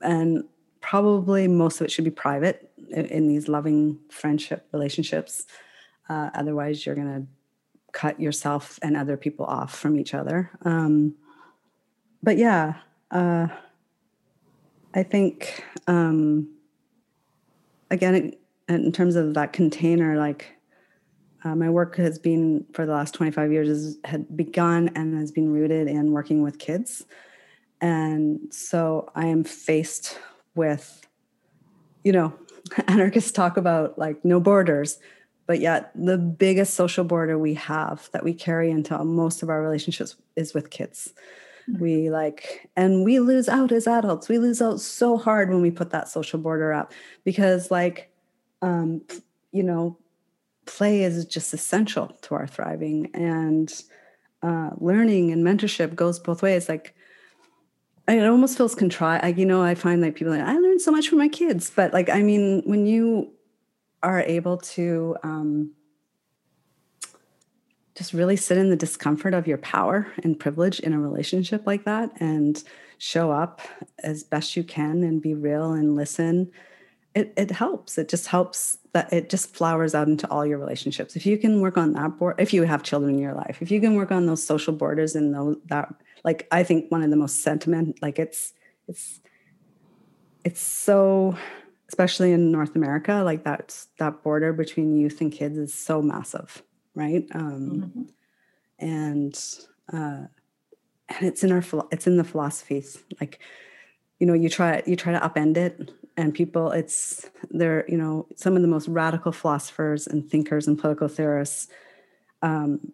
And 0.00 0.44
probably 0.80 1.48
most 1.48 1.80
of 1.80 1.86
it 1.86 1.90
should 1.90 2.04
be 2.04 2.10
private 2.10 2.70
in, 2.90 3.06
in 3.06 3.28
these 3.28 3.48
loving 3.48 3.98
friendship 4.10 4.66
relationships. 4.72 5.46
Uh, 6.08 6.30
otherwise, 6.34 6.84
you're 6.84 6.94
going 6.94 7.22
to 7.22 7.26
cut 7.92 8.20
yourself 8.20 8.78
and 8.82 8.96
other 8.96 9.16
people 9.16 9.46
off 9.46 9.74
from 9.74 9.98
each 9.98 10.12
other. 10.14 10.50
Um, 10.62 11.14
but 12.24 12.38
yeah, 12.38 12.74
uh, 13.10 13.48
I 14.94 15.02
think 15.02 15.62
um, 15.86 16.48
again, 17.90 18.32
in 18.68 18.92
terms 18.92 19.14
of 19.14 19.34
that 19.34 19.52
container, 19.52 20.16
like 20.16 20.50
uh, 21.44 21.54
my 21.54 21.68
work 21.68 21.96
has 21.96 22.18
been 22.18 22.64
for 22.72 22.86
the 22.86 22.92
last 22.92 23.12
25 23.12 23.52
years 23.52 23.68
has 23.68 23.98
had 24.04 24.36
begun 24.36 24.90
and 24.94 25.18
has 25.18 25.30
been 25.30 25.52
rooted 25.52 25.86
in 25.86 26.12
working 26.12 26.42
with 26.42 26.58
kids. 26.58 27.04
And 27.82 28.40
so 28.50 29.10
I 29.14 29.26
am 29.26 29.44
faced 29.44 30.18
with, 30.54 31.06
you 32.04 32.12
know, 32.12 32.32
anarchists 32.88 33.32
talk 33.32 33.58
about 33.58 33.98
like 33.98 34.24
no 34.24 34.40
borders, 34.40 34.98
but 35.46 35.60
yet 35.60 35.90
the 35.94 36.16
biggest 36.16 36.72
social 36.72 37.04
border 37.04 37.38
we 37.38 37.52
have 37.52 38.08
that 38.12 38.24
we 38.24 38.32
carry 38.32 38.70
into 38.70 38.96
most 39.04 39.42
of 39.42 39.50
our 39.50 39.60
relationships 39.60 40.16
is 40.36 40.54
with 40.54 40.70
kids 40.70 41.12
we 41.78 42.10
like 42.10 42.68
and 42.76 43.04
we 43.04 43.20
lose 43.20 43.48
out 43.48 43.72
as 43.72 43.86
adults. 43.86 44.28
We 44.28 44.38
lose 44.38 44.60
out 44.60 44.80
so 44.80 45.16
hard 45.16 45.50
when 45.50 45.62
we 45.62 45.70
put 45.70 45.90
that 45.90 46.08
social 46.08 46.38
border 46.38 46.72
up 46.72 46.92
because 47.24 47.70
like 47.70 48.10
um 48.62 49.02
you 49.52 49.62
know 49.62 49.98
play 50.66 51.02
is 51.02 51.24
just 51.24 51.52
essential 51.52 52.08
to 52.22 52.34
our 52.34 52.46
thriving 52.46 53.10
and 53.14 53.82
uh, 54.42 54.70
learning 54.78 55.30
and 55.30 55.44
mentorship 55.44 55.94
goes 55.94 56.18
both 56.18 56.42
ways. 56.42 56.68
Like 56.68 56.94
it 58.06 58.26
almost 58.26 58.58
feels 58.58 58.74
contrite 58.74 59.22
like 59.22 59.38
you 59.38 59.46
know 59.46 59.62
i 59.62 59.74
find 59.74 60.02
like 60.02 60.14
people 60.14 60.30
like 60.30 60.42
i 60.42 60.58
learned 60.58 60.78
so 60.78 60.92
much 60.92 61.08
from 61.08 61.18
my 61.18 61.28
kids. 61.28 61.70
But 61.74 61.92
like 61.92 62.10
i 62.10 62.22
mean 62.22 62.62
when 62.66 62.86
you 62.86 63.32
are 64.02 64.20
able 64.20 64.58
to 64.58 65.16
um, 65.22 65.70
just 67.94 68.12
really 68.12 68.36
sit 68.36 68.58
in 68.58 68.70
the 68.70 68.76
discomfort 68.76 69.34
of 69.34 69.46
your 69.46 69.58
power 69.58 70.12
and 70.22 70.38
privilege 70.38 70.80
in 70.80 70.92
a 70.92 71.00
relationship 71.00 71.66
like 71.66 71.84
that 71.84 72.10
and 72.20 72.62
show 72.98 73.30
up 73.30 73.60
as 74.02 74.22
best 74.22 74.56
you 74.56 74.64
can 74.64 75.02
and 75.02 75.22
be 75.22 75.34
real 75.34 75.72
and 75.72 75.94
listen 75.94 76.50
it, 77.14 77.32
it 77.36 77.52
helps. 77.52 77.96
It 77.96 78.08
just 78.08 78.26
helps 78.26 78.78
that 78.92 79.12
it 79.12 79.30
just 79.30 79.54
flowers 79.54 79.94
out 79.94 80.08
into 80.08 80.28
all 80.30 80.44
your 80.44 80.58
relationships. 80.58 81.14
If 81.14 81.26
you 81.26 81.38
can 81.38 81.60
work 81.60 81.78
on 81.78 81.92
that 81.92 82.18
board 82.18 82.34
if 82.38 82.52
you 82.52 82.64
have 82.64 82.82
children 82.82 83.14
in 83.14 83.20
your 83.20 83.34
life 83.34 83.58
if 83.60 83.70
you 83.70 83.80
can 83.80 83.94
work 83.94 84.10
on 84.10 84.26
those 84.26 84.42
social 84.42 84.72
borders 84.72 85.14
and 85.14 85.34
those 85.34 85.56
that 85.66 85.94
like 86.24 86.48
i 86.50 86.62
think 86.62 86.90
one 86.90 87.02
of 87.02 87.10
the 87.10 87.16
most 87.16 87.42
sentiment 87.42 88.00
like 88.02 88.18
it's 88.18 88.52
it's 88.88 89.20
it's 90.44 90.60
so 90.60 91.36
especially 91.88 92.32
in 92.32 92.50
north 92.50 92.74
america 92.74 93.22
like 93.24 93.44
that 93.44 93.76
that 93.98 94.22
border 94.22 94.52
between 94.52 94.96
youth 94.96 95.20
and 95.20 95.32
kids 95.32 95.56
is 95.56 95.72
so 95.72 96.02
massive 96.02 96.62
right? 96.94 97.24
Um, 97.34 97.92
mm-hmm. 97.94 98.02
And 98.78 99.38
uh, 99.92 100.26
and 101.08 101.28
it's 101.28 101.44
in 101.44 101.52
our 101.52 101.62
it's 101.90 102.06
in 102.06 102.16
the 102.16 102.24
philosophies. 102.24 102.98
Like, 103.20 103.40
you 104.18 104.26
know, 104.26 104.34
you 104.34 104.48
try 104.48 104.82
you 104.86 104.96
try 104.96 105.12
to 105.12 105.20
upend 105.20 105.56
it, 105.56 105.90
and 106.16 106.34
people, 106.34 106.70
it's 106.70 107.30
they're 107.50 107.84
you 107.88 107.96
know 107.96 108.26
some 108.36 108.56
of 108.56 108.62
the 108.62 108.68
most 108.68 108.88
radical 108.88 109.32
philosophers 109.32 110.06
and 110.06 110.28
thinkers 110.28 110.66
and 110.66 110.78
political 110.78 111.08
theorists. 111.08 111.68
Um, 112.42 112.92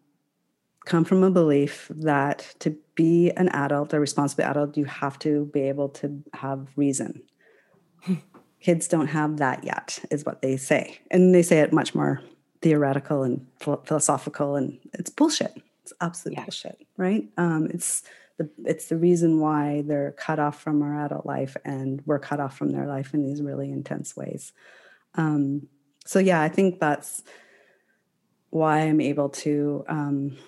come 0.87 1.05
from 1.05 1.23
a 1.23 1.31
belief 1.31 1.91
that 1.95 2.55
to 2.61 2.77
be 2.95 3.31
an 3.33 3.49
adult, 3.51 3.93
a 3.93 4.01
responsible 4.01 4.45
adult, 4.45 4.77
you 4.77 4.85
have 4.87 5.19
to 5.21 5.47
be 5.53 5.61
able 5.61 5.89
to 5.89 6.23
have 6.35 6.69
reason. 6.77 7.23
Kids 8.61 8.89
don't 8.89 9.09
have 9.09 9.39
that 9.39 9.65
yet, 9.65 9.99
is 10.11 10.25
what 10.25 10.43
they 10.43 10.57
say. 10.57 10.99
And 11.11 11.35
they 11.35 11.43
say 11.43 11.61
it 11.61 11.73
much 11.73 11.95
more 11.95 12.23
theoretical 12.63 13.23
and 13.23 13.47
philosophical 13.59 14.57
and 14.57 14.79
it's 14.95 15.11
bullshit 15.11 15.63
it's 15.83 15.93
absolute 16.01 16.37
yeah. 16.37 16.45
bullshit 16.45 16.87
right 16.97 17.29
um, 17.37 17.69
it's 17.73 18.03
the, 18.41 18.49
it's 18.65 18.87
the 18.87 18.97
reason 18.97 19.39
why 19.39 19.83
they're 19.87 20.13
cut 20.13 20.39
off 20.39 20.59
from 20.59 20.81
our 20.81 21.05
adult 21.05 21.27
life 21.27 21.59
and 21.63 22.03
we're 22.07 22.19
cut 22.19 22.41
off 22.41 22.57
from 22.57 22.71
their 22.71 22.87
life 22.87 23.13
in 23.13 23.23
these 23.23 23.43
really 23.43 23.71
intense 23.71 24.17
ways. 24.17 24.55
Um, 25.15 25.69
so 26.07 26.19
yeah, 26.19 26.41
I 26.41 26.49
think 26.49 26.81
that's 26.81 27.23
why 28.49 28.79
I'm 28.79 29.03
able 29.03 29.29
to 29.29 29.85
um, 29.89 30.39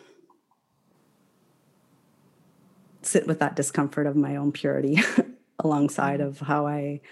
sit 3.03 3.27
with 3.27 3.41
that 3.41 3.57
discomfort 3.57 4.07
of 4.07 4.17
my 4.17 4.37
own 4.37 4.53
purity 4.53 4.99
alongside 5.59 6.21
mm-hmm. 6.21 6.29
of 6.29 6.41
how 6.41 6.67
I, 6.67 7.03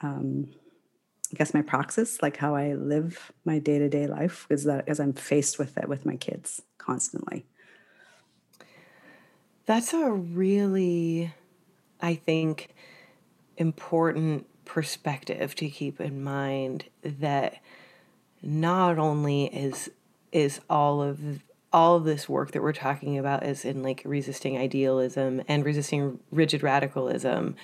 um, 0.00 0.52
I 1.32 1.36
guess 1.36 1.54
my 1.54 1.62
praxis, 1.62 2.20
like 2.22 2.36
how 2.36 2.54
I 2.54 2.74
live 2.74 3.32
my 3.44 3.58
day 3.58 3.78
to 3.78 3.88
day 3.88 4.06
life, 4.06 4.46
is 4.50 4.64
that 4.64 4.88
as 4.88 4.98
I'm 4.98 5.12
faced 5.12 5.58
with 5.58 5.78
it 5.78 5.88
with 5.88 6.04
my 6.04 6.16
kids 6.16 6.62
constantly. 6.78 7.46
That's 9.66 9.92
a 9.92 10.10
really, 10.10 11.32
I 12.00 12.16
think, 12.16 12.74
important 13.56 14.46
perspective 14.64 15.54
to 15.56 15.68
keep 15.68 16.00
in 16.00 16.22
mind 16.22 16.84
that 17.02 17.56
not 18.42 18.98
only 18.98 19.44
is 19.44 19.90
is 20.32 20.60
all 20.70 21.02
of 21.02 21.42
all 21.72 21.96
of 21.96 22.04
this 22.04 22.28
work 22.28 22.52
that 22.52 22.62
we're 22.62 22.72
talking 22.72 23.18
about 23.18 23.44
is 23.44 23.64
in 23.64 23.82
like 23.82 24.02
resisting 24.04 24.58
idealism 24.58 25.42
and 25.46 25.64
resisting 25.64 26.18
rigid 26.30 26.62
radicalism 26.62 27.54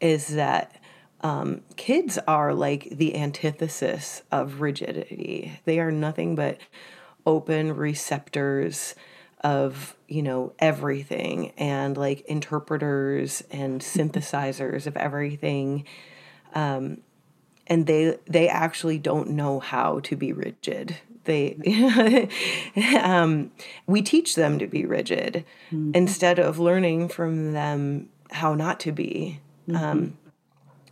is 0.00 0.28
that 0.28 0.80
um, 1.24 1.62
kids 1.76 2.18
are 2.28 2.54
like 2.54 2.90
the 2.90 3.16
antithesis 3.16 4.22
of 4.30 4.60
rigidity. 4.60 5.58
They 5.64 5.80
are 5.80 5.90
nothing 5.90 6.36
but 6.36 6.58
open 7.26 7.74
receptors 7.74 8.94
of 9.42 9.96
you 10.06 10.22
know 10.22 10.52
everything 10.58 11.52
and 11.56 11.96
like 11.96 12.20
interpreters 12.26 13.42
and 13.50 13.80
synthesizers 13.80 14.86
of 14.86 14.96
everything 14.96 15.84
um, 16.54 16.98
and 17.66 17.86
they 17.86 18.18
they 18.26 18.48
actually 18.48 18.98
don't 18.98 19.28
know 19.28 19.60
how 19.60 20.00
to 20.00 20.16
be 20.16 20.32
rigid 20.32 20.96
they 21.24 22.28
um, 23.02 23.50
we 23.86 24.00
teach 24.00 24.34
them 24.34 24.58
to 24.58 24.66
be 24.66 24.86
rigid 24.86 25.44
mm-hmm. 25.70 25.90
instead 25.94 26.38
of 26.38 26.58
learning 26.58 27.08
from 27.08 27.52
them 27.52 28.08
how 28.30 28.54
not 28.54 28.80
to 28.80 28.92
be 28.92 29.40
mm-hmm. 29.68 29.76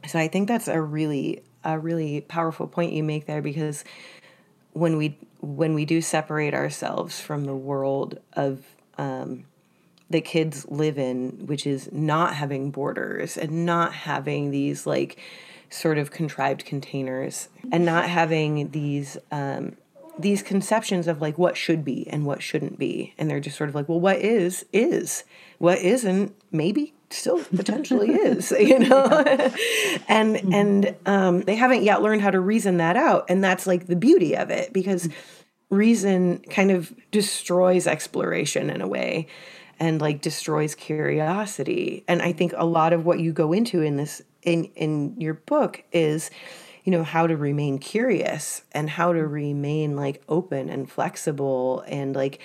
So 0.06 0.18
i 0.18 0.28
think 0.28 0.48
that's 0.48 0.68
a 0.68 0.80
really 0.80 1.42
a 1.64 1.78
really 1.78 2.20
powerful 2.22 2.66
point 2.66 2.92
you 2.92 3.02
make 3.02 3.26
there 3.26 3.42
because 3.42 3.84
when 4.72 4.96
we 4.96 5.18
when 5.40 5.74
we 5.74 5.84
do 5.84 6.00
separate 6.00 6.54
ourselves 6.54 7.20
from 7.20 7.44
the 7.44 7.54
world 7.54 8.18
of 8.34 8.64
um, 8.98 9.44
the 10.10 10.20
kids 10.20 10.66
live 10.68 10.98
in 10.98 11.46
which 11.46 11.66
is 11.66 11.90
not 11.92 12.34
having 12.34 12.70
borders 12.70 13.36
and 13.36 13.66
not 13.66 13.92
having 13.92 14.50
these 14.50 14.86
like 14.86 15.18
sort 15.72 15.98
of 15.98 16.10
contrived 16.10 16.64
containers 16.64 17.48
and 17.70 17.84
not 17.84 18.08
having 18.08 18.70
these 18.70 19.16
um, 19.30 19.76
these 20.18 20.42
conceptions 20.42 21.08
of 21.08 21.20
like 21.20 21.38
what 21.38 21.56
should 21.56 21.84
be 21.84 22.06
and 22.08 22.26
what 22.26 22.42
shouldn't 22.42 22.78
be. 22.78 23.14
And 23.16 23.30
they're 23.30 23.40
just 23.40 23.56
sort 23.56 23.68
of 23.68 23.74
like 23.74 23.88
well 23.88 24.00
what 24.00 24.18
is 24.18 24.64
is? 24.72 25.24
What 25.58 25.78
isn't? 25.78 26.34
Maybe 26.50 26.94
still 27.12 27.42
potentially 27.56 28.12
is 28.12 28.50
you 28.52 28.78
know? 28.78 29.04
And 30.08 30.36
mm-hmm. 30.36 30.52
and 30.52 30.96
um, 31.06 31.40
they 31.42 31.54
haven't 31.54 31.82
yet 31.82 32.02
learned 32.02 32.22
how 32.22 32.30
to 32.30 32.40
reason 32.40 32.78
that 32.78 32.96
out 32.96 33.26
and 33.28 33.42
that's 33.42 33.66
like 33.66 33.86
the 33.86 33.96
beauty 33.96 34.36
of 34.36 34.50
it 34.50 34.72
because 34.72 35.08
reason 35.70 36.38
kind 36.50 36.70
of 36.70 36.92
destroys 37.10 37.86
exploration 37.86 38.68
in 38.68 38.82
a 38.82 38.88
way 38.88 39.26
and 39.80 40.00
like 40.00 40.20
destroys 40.20 40.74
curiosity. 40.74 42.04
And 42.08 42.22
i 42.22 42.32
think 42.32 42.52
a 42.56 42.66
lot 42.66 42.92
of 42.92 43.04
what 43.04 43.20
you 43.20 43.32
go 43.32 43.52
into 43.52 43.82
in 43.82 43.96
this 43.96 44.22
in 44.42 44.64
in 44.76 45.20
your 45.20 45.34
book 45.34 45.84
is 45.92 46.30
you 46.84 46.90
know 46.90 47.04
how 47.04 47.26
to 47.26 47.36
remain 47.36 47.78
curious 47.78 48.62
and 48.72 48.90
how 48.90 49.12
to 49.12 49.26
remain 49.26 49.96
like 49.96 50.22
open 50.28 50.68
and 50.68 50.90
flexible 50.90 51.84
and 51.86 52.14
like 52.14 52.40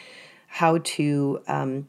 how 0.47 0.77
to 0.79 1.41
um, 1.47 1.87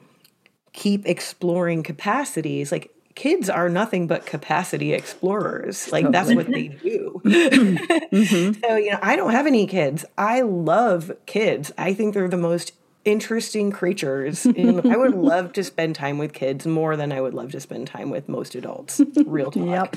keep 0.78 1.04
exploring 1.06 1.82
capacities 1.82 2.70
like 2.70 2.94
kids 3.16 3.50
are 3.50 3.68
nothing 3.68 4.06
but 4.06 4.24
capacity 4.24 4.92
explorers 4.92 5.90
like 5.90 6.08
that's 6.12 6.32
what 6.32 6.46
they 6.46 6.68
do 6.68 7.20
mm-hmm. 7.24 8.60
so 8.60 8.76
you 8.76 8.92
know 8.92 8.98
i 9.02 9.16
don't 9.16 9.32
have 9.32 9.48
any 9.48 9.66
kids 9.66 10.04
i 10.16 10.40
love 10.40 11.10
kids 11.26 11.72
i 11.76 11.92
think 11.92 12.14
they're 12.14 12.28
the 12.28 12.36
most 12.36 12.74
interesting 13.04 13.70
creatures. 13.70 14.44
And 14.44 14.86
I 14.92 14.96
would 14.96 15.14
love 15.32 15.54
to 15.54 15.64
spend 15.64 15.94
time 15.94 16.18
with 16.18 16.34
kids 16.34 16.66
more 16.66 16.94
than 16.94 17.10
I 17.10 17.22
would 17.22 17.32
love 17.32 17.52
to 17.52 17.60
spend 17.60 17.86
time 17.86 18.10
with 18.10 18.28
most 18.28 18.54
adults. 18.54 19.00
Real 19.24 19.50
talk. 19.50 19.64
Yep. 19.64 19.96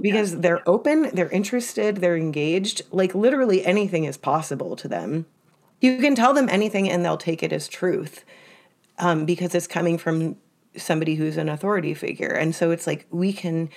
because 0.00 0.38
they're 0.38 0.62
open, 0.68 1.10
they're 1.12 1.30
interested, 1.30 1.96
they're 1.96 2.16
engaged. 2.16 2.82
Like 2.92 3.12
literally 3.12 3.66
anything 3.66 4.04
is 4.04 4.16
possible 4.16 4.76
to 4.76 4.86
them. 4.86 5.26
You 5.80 5.98
can 5.98 6.14
tell 6.14 6.32
them 6.32 6.48
anything 6.48 6.88
and 6.88 7.04
they'll 7.04 7.16
take 7.16 7.42
it 7.42 7.52
as 7.52 7.66
truth 7.66 8.24
um, 8.98 9.24
because 9.24 9.54
it's 9.54 9.66
coming 9.66 9.98
from 9.98 10.36
somebody 10.76 11.14
who's 11.14 11.36
an 11.36 11.48
authority 11.48 11.94
figure. 11.94 12.32
And 12.32 12.54
so 12.54 12.70
it's 12.70 12.86
like 12.86 13.06
we 13.10 13.32
can 13.32 13.70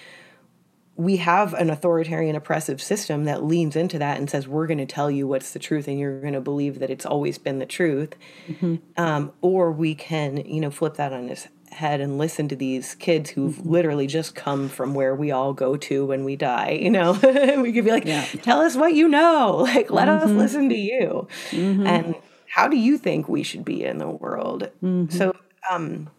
we 0.97 1.17
have 1.17 1.53
an 1.53 1.69
authoritarian 1.69 2.35
oppressive 2.35 2.81
system 2.81 3.25
that 3.25 3.43
leans 3.43 3.75
into 3.75 3.99
that 3.99 4.17
and 4.17 4.29
says 4.29 4.47
we're 4.47 4.65
going 4.65 4.79
to 4.79 4.85
tell 4.85 5.11
you 5.11 5.27
what's 5.27 5.53
the 5.53 5.59
truth 5.59 5.87
and 5.87 5.99
you're 5.99 6.19
going 6.19 6.33
to 6.33 6.41
believe 6.41 6.79
that 6.79 6.89
it's 6.89 7.05
always 7.05 7.37
been 7.37 7.59
the 7.59 7.67
truth 7.67 8.15
mm-hmm. 8.47 8.77
um, 8.97 9.31
or 9.41 9.71
we 9.71 9.93
can 9.93 10.37
you 10.37 10.59
know 10.59 10.71
flip 10.71 10.95
that 10.95 11.13
on 11.13 11.29
its 11.29 11.47
head 11.69 12.01
and 12.01 12.17
listen 12.17 12.47
to 12.47 12.55
these 12.55 12.95
kids 12.95 13.29
who've 13.29 13.55
mm-hmm. 13.55 13.69
literally 13.69 14.07
just 14.07 14.33
come 14.33 14.67
from 14.67 14.95
where 14.95 15.13
we 15.13 15.29
all 15.29 15.53
go 15.53 15.77
to 15.77 16.03
when 16.05 16.23
we 16.23 16.35
die 16.35 16.71
you 16.71 16.89
know 16.89 17.11
we 17.61 17.71
could 17.71 17.85
be 17.85 17.91
like 17.91 18.05
yeah. 18.05 18.25
tell 18.41 18.59
us 18.59 18.75
what 18.75 18.95
you 18.95 19.07
know 19.07 19.57
like 19.57 19.91
let 19.91 20.07
mm-hmm. 20.07 20.25
us 20.25 20.31
listen 20.31 20.67
to 20.67 20.77
you 20.77 21.27
mm-hmm. 21.51 21.85
and 21.85 22.15
how 22.47 22.67
do 22.67 22.77
you 22.77 22.97
think 22.97 23.27
we 23.27 23.43
should 23.43 23.65
be 23.65 23.83
in 23.83 23.97
the 23.97 24.07
world 24.07 24.69
mm-hmm. 24.81 25.09
so 25.09 25.35
um 25.69 26.09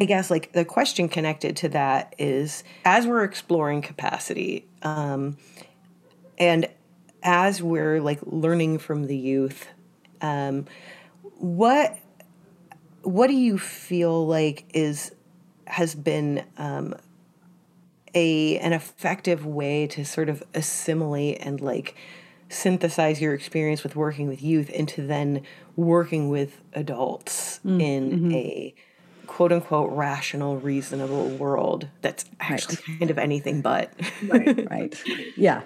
I 0.00 0.04
guess 0.04 0.30
like 0.30 0.52
the 0.52 0.64
question 0.64 1.08
connected 1.08 1.56
to 1.58 1.68
that 1.70 2.14
is 2.18 2.64
as 2.84 3.06
we're 3.06 3.24
exploring 3.24 3.82
capacity, 3.82 4.66
um, 4.82 5.36
and 6.38 6.68
as 7.22 7.62
we're 7.62 8.00
like 8.00 8.18
learning 8.22 8.78
from 8.78 9.06
the 9.06 9.16
youth, 9.16 9.68
um, 10.20 10.66
what 11.38 11.98
what 13.02 13.26
do 13.26 13.34
you 13.34 13.58
feel 13.58 14.26
like 14.26 14.64
is 14.72 15.14
has 15.66 15.94
been 15.94 16.44
um, 16.56 16.94
a 18.14 18.58
an 18.58 18.72
effective 18.72 19.44
way 19.44 19.86
to 19.88 20.04
sort 20.04 20.28
of 20.30 20.42
assimilate 20.54 21.38
and 21.40 21.60
like 21.60 21.96
synthesize 22.52 23.20
your 23.20 23.34
experience 23.34 23.82
with 23.82 23.96
working 23.96 24.28
with 24.28 24.42
youth 24.42 24.70
into 24.70 25.06
then 25.06 25.42
working 25.76 26.28
with 26.28 26.60
adults 26.74 27.60
mm, 27.64 27.80
in 27.80 28.10
mm-hmm. 28.10 28.32
a 28.32 28.74
quote 29.26 29.52
unquote 29.52 29.90
rational, 29.92 30.58
reasonable 30.58 31.28
world 31.30 31.88
that's 32.02 32.26
actually 32.40 32.76
right. 32.86 32.98
kind 32.98 33.10
of 33.10 33.18
anything 33.18 33.62
but. 33.62 33.90
right, 34.28 34.66
right. 34.70 35.02
Yeah. 35.36 35.62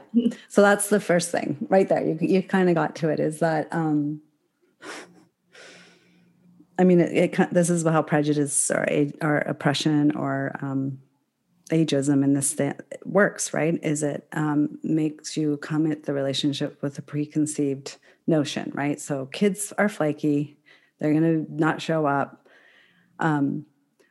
So 0.48 0.62
that's 0.62 0.88
the 0.88 1.00
first 1.00 1.32
thing 1.32 1.56
right 1.68 1.88
there. 1.88 2.04
You, 2.04 2.18
you 2.20 2.42
kind 2.42 2.68
of 2.68 2.76
got 2.76 2.94
to 2.96 3.08
it 3.08 3.18
is 3.18 3.40
that, 3.40 3.68
um, 3.72 4.20
I 6.78 6.84
mean, 6.84 7.00
it, 7.00 7.38
it, 7.38 7.54
this 7.54 7.70
is 7.70 7.84
how 7.84 8.02
prejudice 8.02 8.70
or, 8.70 8.86
or 9.22 9.38
oppression 9.38 10.14
or 10.14 10.54
um, 10.60 10.98
ageism 11.70 12.22
in 12.22 12.34
this 12.34 12.54
th- 12.54 12.76
works, 13.04 13.52
right? 13.52 13.78
Is 13.82 14.02
it 14.02 14.26
um, 14.32 14.78
makes 14.82 15.36
you 15.36 15.56
come 15.58 15.90
at 15.90 16.04
the 16.04 16.12
relationship 16.12 16.80
with 16.82 16.98
a 16.98 17.02
preconceived 17.02 17.96
notion, 18.26 18.70
right? 18.74 19.00
So 19.00 19.26
kids 19.26 19.72
are 19.78 19.88
flaky, 19.88 20.58
they're 20.98 21.12
going 21.12 21.46
to 21.46 21.52
not 21.52 21.82
show 21.82 22.06
up 22.06 22.46
um, 23.18 23.66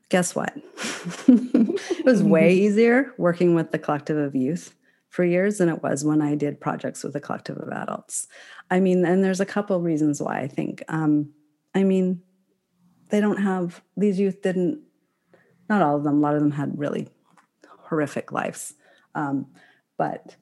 guess 0.10 0.36
what? 0.36 0.54
it 1.28 2.06
was 2.06 2.24
way 2.24 2.54
easier 2.56 3.14
working 3.18 3.56
with 3.56 3.72
the 3.72 3.80
collective 3.80 4.18
of 4.18 4.36
youth 4.36 4.76
for 5.10 5.24
years 5.24 5.60
than 5.60 5.70
it 5.70 5.82
was 5.82 6.04
when 6.04 6.22
I 6.22 6.36
did 6.36 6.60
projects 6.60 7.04
with 7.04 7.16
a 7.16 7.20
collective 7.20 7.58
of 7.58 7.70
adults. 7.70 8.28
I 8.70 8.80
mean, 8.80 9.06
and 9.06 9.24
there's 9.24 9.40
a 9.40 9.46
couple 9.46 9.80
reasons 9.82 10.22
why 10.22 10.40
I 10.40 10.48
think. 10.48 10.84
Um, 10.88 11.32
I 11.74 11.84
mean, 11.84 12.22
they 13.10 13.22
don't 13.22 13.42
have 13.42 13.82
these 13.96 14.20
youth 14.20 14.42
didn't. 14.42 14.82
Not 15.70 15.82
all 15.82 15.98
of 15.98 16.04
them. 16.04 16.18
A 16.18 16.20
lot 16.20 16.36
of 16.36 16.42
them 16.42 16.52
had 16.52 16.78
really 16.78 17.08
horrific 17.88 18.32
lives, 18.32 18.74
um, 19.14 19.48
but 19.98 20.36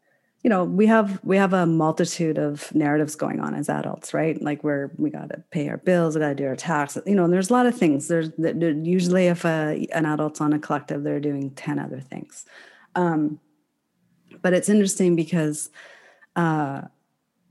you 0.44 0.50
know 0.50 0.64
we 0.64 0.88
have 0.88 1.20
we 1.24 1.38
have 1.38 1.54
a 1.54 1.66
multitude 1.66 2.38
of 2.38 2.74
narratives 2.76 3.16
going 3.16 3.40
on 3.40 3.54
as 3.54 3.70
adults 3.70 4.14
right? 4.14 4.42
Like 4.42 4.64
we're 4.64 4.92
we 4.98 5.10
got 5.10 5.30
to 5.30 5.44
pay 5.52 5.70
our 5.70 5.78
bills 5.78 6.16
we 6.16 6.22
got 6.22 6.30
to 6.30 6.36
do 6.36 6.48
our 6.48 6.56
taxes 6.56 7.04
you 7.06 7.16
know 7.16 7.24
and 7.24 7.34
there's 7.34 7.50
a 7.50 7.54
lot 7.54 7.66
of 7.66 7.78
things. 7.78 8.08
There's 8.08 8.32
usually 8.38 9.28
if 9.28 9.46
a, 9.46 9.88
an 9.94 10.06
adult's 10.06 10.42
on 10.42 10.54
a 10.54 10.60
collective 10.60 11.04
they're 11.04 11.20
doing 11.20 11.52
10 11.52 11.80
other 11.80 12.00
things. 12.00 12.46
Um, 12.96 13.40
but 14.42 14.54
it's 14.54 14.70
interesting 14.70 15.16
because 15.16 15.70
uh, 16.36 16.82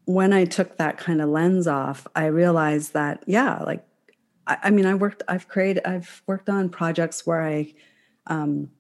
when 0.05 0.33
i 0.33 0.45
took 0.45 0.77
that 0.79 0.99
kind 0.99 1.23
of 1.23 1.29
lens 1.29 1.69
off 1.69 2.09
i 2.17 2.27
realized 2.27 2.93
that 2.93 3.23
yeah 3.29 3.63
like 3.63 3.87
I, 4.47 4.59
I 4.65 4.71
mean, 4.71 4.87
I 4.87 4.95
worked, 4.95 5.23
I've 5.29 5.49
created, 5.49 5.87
I've 5.87 6.23
worked 6.27 6.49
on 6.49 6.69
projects 6.69 7.27
where 7.27 7.43
I, 7.43 7.75
um, 8.27 8.71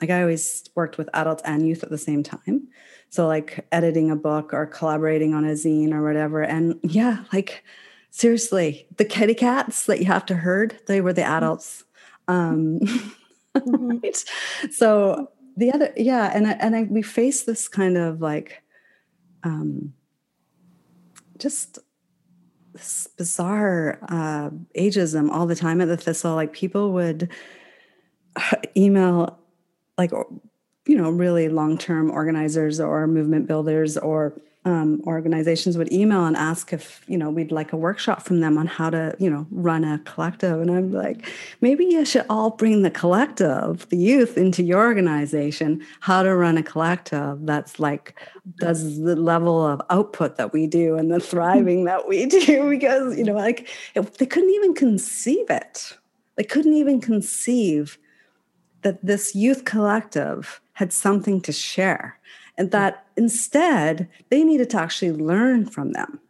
like 0.00 0.10
I 0.10 0.22
always 0.22 0.68
worked 0.74 0.98
with 0.98 1.10
adults 1.14 1.42
and 1.44 1.66
youth 1.66 1.82
at 1.82 1.90
the 1.90 1.98
same 1.98 2.22
time. 2.22 2.68
So 3.10 3.26
like 3.26 3.66
editing 3.72 4.10
a 4.10 4.16
book 4.16 4.54
or 4.54 4.66
collaborating 4.66 5.34
on 5.34 5.44
a 5.44 5.52
zine 5.52 5.92
or 5.92 6.02
whatever. 6.02 6.42
And 6.42 6.78
yeah, 6.82 7.24
like 7.32 7.64
seriously, 8.10 8.86
the 8.96 9.04
kitty 9.04 9.34
cats 9.34 9.86
that 9.86 9.98
you 9.98 10.06
have 10.06 10.26
to 10.26 10.36
herd, 10.36 10.78
they 10.86 11.00
were 11.00 11.12
the 11.12 11.22
mm-hmm. 11.22 11.32
adults. 11.32 11.84
Um, 12.28 12.80
mm-hmm. 12.80 13.98
right? 14.02 14.24
So 14.70 15.30
the 15.56 15.72
other, 15.72 15.92
yeah, 15.96 16.30
and 16.32 16.46
and 16.46 16.76
I, 16.76 16.82
we 16.84 17.02
face 17.02 17.42
this 17.42 17.68
kind 17.68 17.96
of 17.96 18.20
like, 18.20 18.62
um, 19.42 19.92
just 21.38 21.80
this 22.72 23.08
bizarre 23.16 23.98
uh, 24.08 24.50
ageism 24.78 25.30
all 25.30 25.46
the 25.46 25.56
time 25.56 25.80
at 25.80 25.88
the 25.88 25.96
Thistle. 25.96 26.36
Like 26.36 26.52
people 26.52 26.92
would 26.92 27.28
email, 28.76 29.39
like 30.00 30.12
you 30.86 30.96
know, 30.96 31.10
really 31.10 31.48
long-term 31.48 32.10
organizers 32.10 32.80
or 32.80 33.06
movement 33.06 33.46
builders 33.46 33.96
or 33.98 34.40
um, 34.64 35.00
organizations 35.06 35.78
would 35.78 35.90
email 35.90 36.26
and 36.26 36.36
ask 36.36 36.72
if 36.72 37.02
you 37.06 37.16
know 37.16 37.30
we'd 37.30 37.50
like 37.50 37.72
a 37.72 37.76
workshop 37.76 38.22
from 38.22 38.40
them 38.40 38.58
on 38.58 38.66
how 38.66 38.90
to 38.90 39.14
you 39.18 39.30
know 39.30 39.46
run 39.50 39.84
a 39.84 39.98
collective. 40.00 40.60
And 40.60 40.70
i'm 40.70 40.92
like 40.92 41.26
maybe 41.62 41.84
you 41.86 42.04
should 42.04 42.26
all 42.28 42.50
bring 42.50 42.82
the 42.82 42.90
collective 42.90 43.88
the 43.88 43.96
youth 43.96 44.36
into 44.36 44.62
your 44.62 44.80
organization 44.80 45.82
how 46.00 46.22
to 46.22 46.34
run 46.36 46.58
a 46.58 46.62
collective 46.62 47.46
that's 47.46 47.80
like 47.80 48.20
does 48.58 49.00
the 49.00 49.16
level 49.16 49.64
of 49.64 49.80
output 49.88 50.36
that 50.36 50.52
we 50.52 50.66
do 50.66 50.96
and 50.96 51.10
the 51.10 51.20
thriving 51.20 51.84
that 51.84 52.06
we 52.06 52.26
do. 52.26 52.68
Because 52.80 53.16
you 53.16 53.24
know 53.24 53.34
like 53.34 53.68
it, 53.94 54.18
they 54.18 54.26
couldn't 54.26 54.50
even 54.50 54.74
conceive 54.74 55.48
it. 55.48 55.96
They 56.36 56.44
couldn't 56.44 56.74
even 56.74 57.00
conceive 57.00 57.98
that 58.82 59.04
this 59.04 59.34
youth 59.34 59.64
collective 59.64 60.60
had 60.72 60.92
something 60.92 61.40
to 61.42 61.52
share 61.52 62.18
and 62.56 62.70
that 62.70 63.06
instead 63.16 64.08
they 64.30 64.44
needed 64.44 64.70
to 64.70 64.80
actually 64.80 65.12
learn 65.12 65.66
from 65.66 65.92
them. 65.92 66.20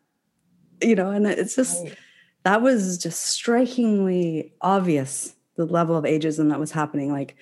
You 0.82 0.94
know 0.94 1.10
and 1.10 1.26
it's 1.26 1.56
just 1.56 1.84
right. 1.84 1.96
that 2.44 2.62
was 2.62 2.98
just 2.98 3.26
strikingly 3.26 4.52
obvious 4.60 5.34
the 5.56 5.66
level 5.66 5.96
of 5.96 6.04
ageism 6.04 6.48
that 6.48 6.58
was 6.58 6.70
happening 6.70 7.12
like 7.12 7.36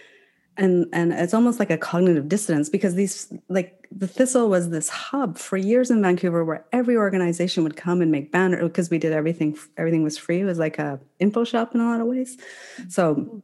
and 0.59 0.87
and 0.93 1.13
it's 1.13 1.33
almost 1.33 1.61
like 1.61 1.71
a 1.71 1.79
cognitive 1.79 2.29
dissonance 2.29 2.69
because 2.69 2.97
these 2.97 3.33
like 3.49 3.87
the 3.93 4.09
thistle 4.09 4.51
was 4.51 4.69
this 4.71 4.89
hub 4.89 5.39
for 5.39 5.57
years 5.57 5.91
in 5.91 6.03
vancouver 6.03 6.45
where 6.45 6.67
every 6.73 6.97
organization 6.97 7.63
would 7.63 7.77
come 7.77 8.03
and 8.03 8.11
make 8.11 8.33
banners 8.33 8.65
because 8.65 8.91
we 8.91 8.99
did 8.99 9.13
everything 9.13 9.57
everything 9.77 10.03
was 10.03 10.19
free. 10.19 10.41
It 10.41 10.45
was 10.45 10.59
like 10.59 10.79
a 10.79 11.01
info 11.21 11.45
shop 11.45 11.75
in 11.75 11.81
a 11.81 11.89
lot 11.89 12.01
of 12.01 12.07
ways. 12.09 12.37
Mm-hmm. 12.37 12.91
So 12.91 13.43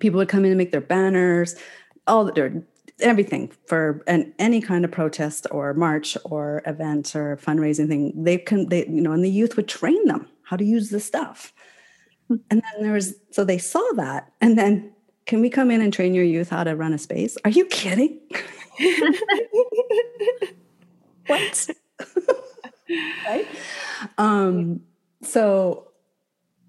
people 0.00 0.18
would 0.18 0.28
come 0.28 0.44
in 0.44 0.50
and 0.50 0.58
make 0.58 0.72
their 0.72 0.80
banners 0.80 1.56
all 2.06 2.24
their 2.32 2.62
everything 3.00 3.52
for 3.66 4.02
an, 4.06 4.32
any 4.38 4.60
kind 4.60 4.84
of 4.84 4.90
protest 4.90 5.46
or 5.50 5.72
march 5.74 6.16
or 6.24 6.62
event 6.66 7.14
or 7.14 7.36
fundraising 7.36 7.88
thing. 7.88 8.12
They 8.16 8.38
can 8.38 8.68
they 8.68 8.86
you 8.86 9.00
know 9.00 9.12
and 9.12 9.24
the 9.24 9.30
youth 9.30 9.56
would 9.56 9.68
train 9.68 10.04
them 10.06 10.26
how 10.42 10.56
to 10.56 10.64
use 10.64 10.90
the 10.90 11.00
stuff. 11.00 11.52
Hmm. 12.28 12.36
and 12.50 12.62
then 12.62 12.82
there 12.82 12.92
was 12.92 13.14
so 13.30 13.44
they 13.44 13.58
saw 13.58 13.86
that 13.94 14.32
and 14.40 14.58
then 14.58 14.92
can 15.24 15.40
we 15.40 15.48
come 15.50 15.70
in 15.70 15.80
and 15.80 15.92
train 15.92 16.14
your 16.14 16.24
youth 16.24 16.50
how 16.50 16.64
to 16.64 16.74
run 16.76 16.92
a 16.92 16.98
space? 16.98 17.36
Are 17.44 17.50
you 17.50 17.64
kidding? 17.66 18.20
What? 21.28 21.70
Right? 23.26 23.46
Um 24.16 24.80
so 25.22 25.87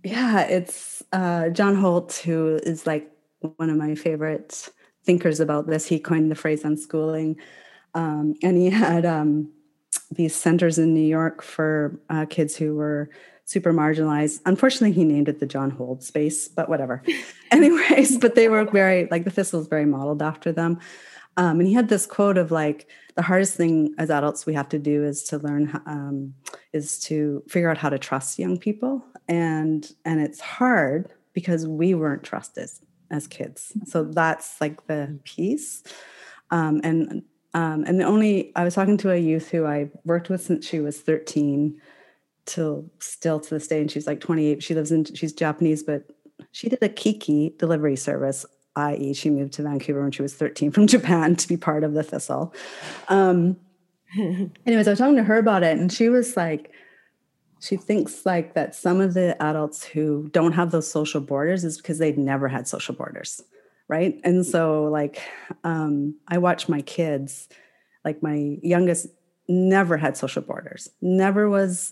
yeah 0.04 0.42
it's 0.42 1.04
uh 1.12 1.50
john 1.50 1.76
holt 1.76 2.22
who 2.26 2.60
is 2.64 2.88
like 2.88 3.12
one 3.42 3.70
of 3.70 3.78
my 3.78 3.96
favorite 3.96 4.70
thinkers 5.04 5.40
about 5.40 5.68
this. 5.68 5.88
He 5.88 6.00
coined 6.00 6.30
the 6.30 6.36
phrase 6.36 6.64
unschooling. 6.64 7.38
Um, 7.96 8.36
and 8.44 8.58
he 8.58 8.70
had 8.70 9.06
um, 9.06 9.52
these 10.12 10.36
centers 10.36 10.78
in 10.78 10.94
New 10.94 11.08
York 11.08 11.42
for 11.42 12.00
uh, 12.10 12.26
kids 12.30 12.56
who 12.56 12.76
were 12.76 13.10
super 13.46 13.74
marginalized. 13.74 14.42
Unfortunately, 14.46 14.92
he 14.92 15.04
named 15.04 15.28
it 15.28 15.40
the 15.40 15.48
John 15.48 15.72
Holt 15.72 16.04
space, 16.04 16.48
but 16.48 16.70
whatever. 16.70 17.02
Anyways, 17.52 18.20
but 18.20 18.36
they 18.36 18.50
were 18.50 18.66
very, 18.66 19.08
like 19.10 19.24
the 19.24 19.32
Thistle 19.32 19.60
is 19.60 19.68
very 19.68 19.86
modeled 19.86 20.22
after 20.22 20.52
them. 20.52 20.80
Um, 21.38 21.60
and 21.60 21.68
he 21.68 21.74
had 21.74 21.90
this 21.90 22.06
quote 22.06 22.38
of 22.38 22.52
like, 22.52 22.88
the 23.16 23.24
hardest 23.24 23.56
thing 23.56 23.96
as 23.98 24.10
adults 24.10 24.46
we 24.46 24.54
have 24.54 24.70
to 24.70 24.80
do 24.80 25.04
is 25.04 25.24
to 25.24 25.40
learn, 25.40 25.82
um, 25.86 26.36
is 26.72 27.00
to 27.00 27.44
figure 27.50 27.70
out 27.70 27.78
how 27.78 27.90
to 27.90 27.98
trust 27.98 28.38
young 28.38 28.58
people. 28.60 29.04
And, 29.30 29.90
and 30.04 30.20
it's 30.20 30.42
hard 30.42 31.10
because 31.34 31.66
we 31.66 31.94
weren't 31.94 32.24
trusted 32.24 32.70
as 33.10 33.28
kids. 33.28 33.72
So 33.86 34.04
that's 34.04 34.60
like 34.60 34.88
the 34.88 35.18
piece. 35.24 35.84
Um, 36.52 36.82
and 36.84 37.24
um, 37.54 37.84
and 37.88 38.00
the 38.00 38.04
only 38.04 38.52
I 38.56 38.64
was 38.64 38.76
talking 38.76 38.98
to 38.98 39.12
a 39.12 39.18
youth 39.18 39.50
who 39.50 39.66
I 39.66 39.90
worked 40.06 40.30
with 40.30 40.42
since 40.42 40.68
she 40.68 40.80
was 40.80 41.02
13 41.02 41.80
till 42.46 42.90
still 43.00 43.40
to 43.40 43.50
this 43.50 43.68
day, 43.68 43.82
and 43.82 43.90
she's 43.90 44.06
like 44.06 44.20
28. 44.20 44.62
She 44.62 44.76
lives 44.76 44.92
in 44.92 45.06
she's 45.06 45.34
Japanese, 45.34 45.82
but 45.82 46.04
she 46.52 46.70
did 46.70 46.82
a 46.84 46.90
Kiki 46.90 47.56
delivery 47.58 47.96
service, 47.96 48.46
i.e., 48.76 49.14
she 49.14 49.30
moved 49.30 49.54
to 49.54 49.64
Vancouver 49.64 50.02
when 50.02 50.12
she 50.12 50.22
was 50.22 50.36
13 50.36 50.72
from 50.72 50.88
Japan 50.96 51.36
to 51.36 51.48
be 51.48 51.58
part 51.58 51.84
of 51.84 51.94
the 51.94 52.04
Thistle. 52.04 52.54
Um, 53.08 53.58
anyways, 54.18 54.88
I 54.88 54.92
was 54.92 55.00
talking 55.00 55.16
to 55.16 55.24
her 55.24 55.38
about 55.38 55.64
it, 55.64 55.78
and 55.78 55.92
she 55.92 56.10
was 56.10 56.38
like, 56.38 56.72
she 57.60 57.76
thinks 57.76 58.26
like 58.26 58.54
that 58.54 58.74
some 58.74 59.02
of 59.02 59.14
the 59.14 59.42
adults 59.42 59.84
who 59.84 60.30
don't 60.32 60.54
have 60.54 60.72
those 60.72 60.90
social 60.90 61.22
borders 61.22 61.64
is 61.64 61.78
because 61.78 61.98
they've 61.98 62.18
never 62.18 62.48
had 62.48 62.68
social 62.68 62.96
borders 62.96 63.42
right? 63.90 64.22
And 64.24 64.46
so 64.46 64.84
like 64.84 65.22
um, 65.66 66.16
i 66.30 66.38
watch 66.38 66.70
my 66.70 66.82
kids 66.82 67.50
like 68.06 68.24
my 68.24 68.58
youngest 68.62 69.08
never 69.50 69.98
had 69.98 70.16
social 70.16 70.44
borders 70.44 70.88
never 71.02 71.50
was 71.50 71.92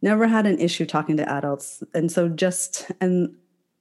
never 0.00 0.26
had 0.26 0.46
an 0.46 0.58
issue 0.58 0.86
talking 0.86 1.16
to 1.16 1.28
adults. 1.28 1.82
And 1.92 2.10
so 2.10 2.28
just 2.28 2.90
and 3.00 3.34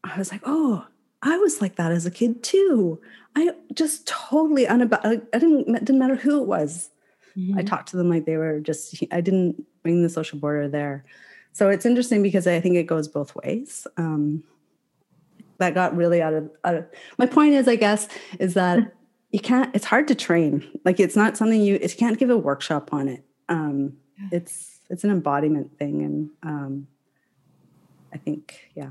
i 0.04 0.18
was 0.18 0.32
like 0.32 0.42
oh 0.46 0.86
i 1.22 1.38
was 1.38 1.62
like 1.62 1.76
that 1.78 1.92
as 1.92 2.06
a 2.06 2.12
kid 2.12 2.44
too. 2.44 3.00
I 3.36 3.52
just 3.74 4.08
totally 4.08 4.66
unab- 4.66 5.00
i 5.06 5.38
didn't 5.38 5.76
it 5.76 5.86
didn't 5.86 6.00
matter 6.00 6.16
who 6.16 6.42
it 6.42 6.48
was. 6.48 6.90
Mm-hmm. 7.38 7.58
i 7.58 7.64
talked 7.64 7.90
to 7.90 7.98
them 7.98 8.10
like 8.10 8.26
they 8.26 8.38
were 8.38 8.60
just 8.60 9.04
i 9.12 9.20
didn't 9.20 9.66
bring 9.84 10.02
the 10.02 10.10
social 10.10 10.40
border 10.40 10.68
there. 10.68 11.06
So 11.52 11.70
it's 11.70 11.86
interesting 11.86 12.24
because 12.24 12.48
I 12.48 12.60
think 12.60 12.76
it 12.76 12.88
goes 12.88 13.08
both 13.08 13.36
ways. 13.36 13.86
Um, 13.98 14.44
that 15.60 15.76
got 15.76 15.96
really 15.96 16.22
out 16.22 16.34
of, 16.34 16.50
out 16.64 16.76
of 16.76 16.86
my 17.18 17.28
point 17.28 17.54
is, 17.54 17.68
I 17.68 17.76
guess, 17.76 18.08
is 18.40 18.56
that 18.56 18.96
you 19.32 19.40
can't, 19.40 19.74
it's 19.76 19.86
hard 19.86 20.08
to 20.08 20.16
train. 20.16 20.68
Like 20.84 21.00
it's 21.00 21.16
not 21.16 21.38
something 21.38 21.62
you, 21.62 21.76
it 21.76 21.96
can't 21.98 22.18
give 22.18 22.32
a 22.32 22.38
workshop 22.38 22.92
on 22.92 23.08
it. 23.08 23.24
Um, 23.50 23.94
it's, 24.32 24.80
it's 24.90 25.04
an 25.04 25.12
embodiment 25.12 25.78
thing. 25.78 26.02
And 26.02 26.30
um, 26.42 26.88
I 28.12 28.18
think, 28.18 28.72
yeah, 28.76 28.90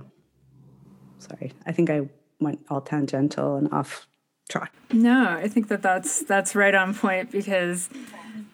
sorry, 1.19 1.53
I 1.67 1.73
think 1.73 1.91
I 1.91 2.09
went 2.41 2.61
all 2.71 2.81
tangential 2.81 3.57
and 3.57 3.73
off 3.73 4.07
track. 4.49 4.73
No, 4.93 5.29
I 5.31 5.49
think 5.49 5.69
that 5.69 5.83
that's, 5.83 6.23
that's 6.25 6.55
right 6.55 6.75
on 6.75 6.95
point 6.95 7.33
because 7.33 7.89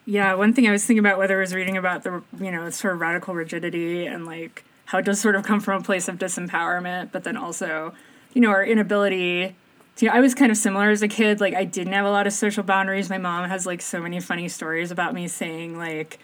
yeah, 0.09 0.33
one 0.33 0.53
thing 0.53 0.67
I 0.67 0.71
was 0.71 0.83
thinking 0.83 0.99
about 0.99 1.19
whether 1.19 1.37
I 1.37 1.41
was 1.41 1.53
reading 1.53 1.77
about 1.77 2.03
the 2.03 2.23
you 2.39 2.51
know 2.51 2.69
sort 2.71 2.95
of 2.95 2.99
radical 2.99 3.35
rigidity 3.35 4.07
and 4.07 4.25
like 4.25 4.65
how 4.85 4.97
it 4.97 5.05
does 5.05 5.21
sort 5.21 5.35
of 5.35 5.43
come 5.43 5.59
from 5.59 5.81
a 5.81 5.85
place 5.85 6.07
of 6.07 6.17
disempowerment, 6.17 7.11
but 7.11 7.23
then 7.23 7.37
also 7.37 7.93
you 8.33 8.41
know 8.41 8.49
our 8.49 8.63
inability. 8.65 9.55
To, 9.97 10.05
you 10.05 10.11
know, 10.11 10.17
I 10.17 10.19
was 10.19 10.33
kind 10.33 10.51
of 10.51 10.57
similar 10.57 10.89
as 10.89 11.03
a 11.03 11.07
kid. 11.07 11.39
Like 11.39 11.53
I 11.53 11.63
didn't 11.63 11.93
have 11.93 12.07
a 12.07 12.09
lot 12.09 12.25
of 12.25 12.33
social 12.33 12.63
boundaries. 12.63 13.07
My 13.07 13.19
mom 13.19 13.47
has 13.49 13.67
like 13.67 13.81
so 13.81 14.01
many 14.01 14.19
funny 14.19 14.49
stories 14.49 14.89
about 14.89 15.13
me 15.13 15.27
saying 15.27 15.77
like 15.77 16.17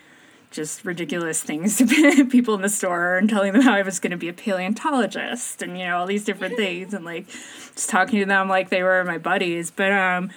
just 0.50 0.84
ridiculous 0.84 1.44
things 1.44 1.78
to 1.78 2.26
people 2.32 2.56
in 2.56 2.64
the 2.64 2.70
store 2.70 3.18
and 3.18 3.30
telling 3.30 3.54
them 3.54 3.62
how 3.62 3.74
I 3.74 3.84
was 3.84 4.00
going 4.00 4.12
to 4.12 4.18
be 4.18 4.30
a 4.30 4.34
paleontologist 4.34 5.62
and 5.62 5.78
you 5.78 5.86
know 5.86 5.98
all 5.98 6.08
these 6.08 6.26
different 6.26 6.56
things 6.56 6.92
and 6.96 7.06
like 7.06 7.28
just 7.28 7.90
talking 7.90 8.20
to 8.20 8.26
them 8.26 8.50
like 8.50 8.70
they 8.70 8.82
were 8.82 9.04
my 9.04 9.20
buddies. 9.20 9.70
But 9.70 9.92
um, 9.92 10.32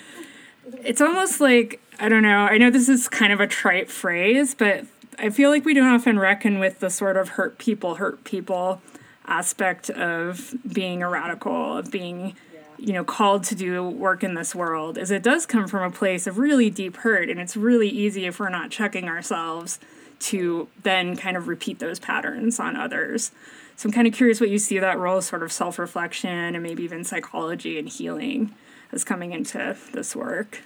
it's 0.85 1.01
almost 1.01 1.41
like 1.41 1.81
I 2.01 2.09
don't 2.09 2.23
know. 2.23 2.47
I 2.47 2.59
know 2.59 2.71
this 2.71 2.89
is 2.89 3.09
kind 3.09 3.33
of 3.33 3.41
a 3.41 3.47
trite 3.47 3.91
phrase, 3.91 4.55
but 4.55 4.85
I 5.19 5.31
feel 5.31 5.51
like 5.51 5.65
we 5.65 5.75
don't 5.75 5.89
often 5.93 6.19
reckon 6.19 6.61
with 6.61 6.79
the 6.79 6.91
sort 6.91 7.17
of 7.17 7.31
hurt 7.31 7.59
people, 7.59 7.97
hurt 7.97 8.23
people 8.23 8.81
aspect 9.27 9.91
of 9.91 10.55
being 10.73 11.03
a 11.03 11.09
radical, 11.09 11.77
of 11.77 11.91
being, 11.91 12.37
you 12.79 12.93
know, 12.93 13.03
called 13.03 13.43
to 13.45 13.57
do 13.57 13.83
work 13.89 14.23
in 14.23 14.35
this 14.35 14.55
world, 14.55 14.97
is 14.97 15.11
it 15.11 15.25
does 15.25 15.45
come 15.45 15.67
from 15.67 15.83
a 15.83 15.95
place 15.95 16.29
of 16.29 16.39
really 16.39 16.71
deep 16.71 16.99
hurt. 16.99 17.29
And 17.29 17.41
it's 17.41 17.57
really 17.57 17.89
easy 17.89 18.27
if 18.27 18.39
we're 18.39 18.49
not 18.49 18.71
checking 18.71 19.09
ourselves 19.09 19.81
to 20.21 20.69
then 20.85 21.17
kind 21.17 21.37
of 21.37 21.49
repeat 21.49 21.81
those 21.81 21.99
patterns 21.99 22.61
on 22.61 22.77
others. 22.77 23.33
So 23.75 23.89
I'm 23.89 23.93
kind 23.93 24.07
of 24.07 24.15
curious 24.15 24.41
what 24.41 24.51
you 24.51 24.59
see 24.59 24.79
that 24.79 24.99
role 24.99 25.19
of 25.19 25.25
sort 25.25 25.43
of 25.43 25.51
self 25.51 25.81
reflection 25.81 26.55
and 26.55 26.63
maybe 26.63 26.85
even 26.85 27.03
psychology 27.03 27.77
and 27.77 27.89
healing 27.89 28.55
as 28.93 29.03
coming 29.03 29.33
into 29.33 29.77
this 29.93 30.15
work. 30.15 30.63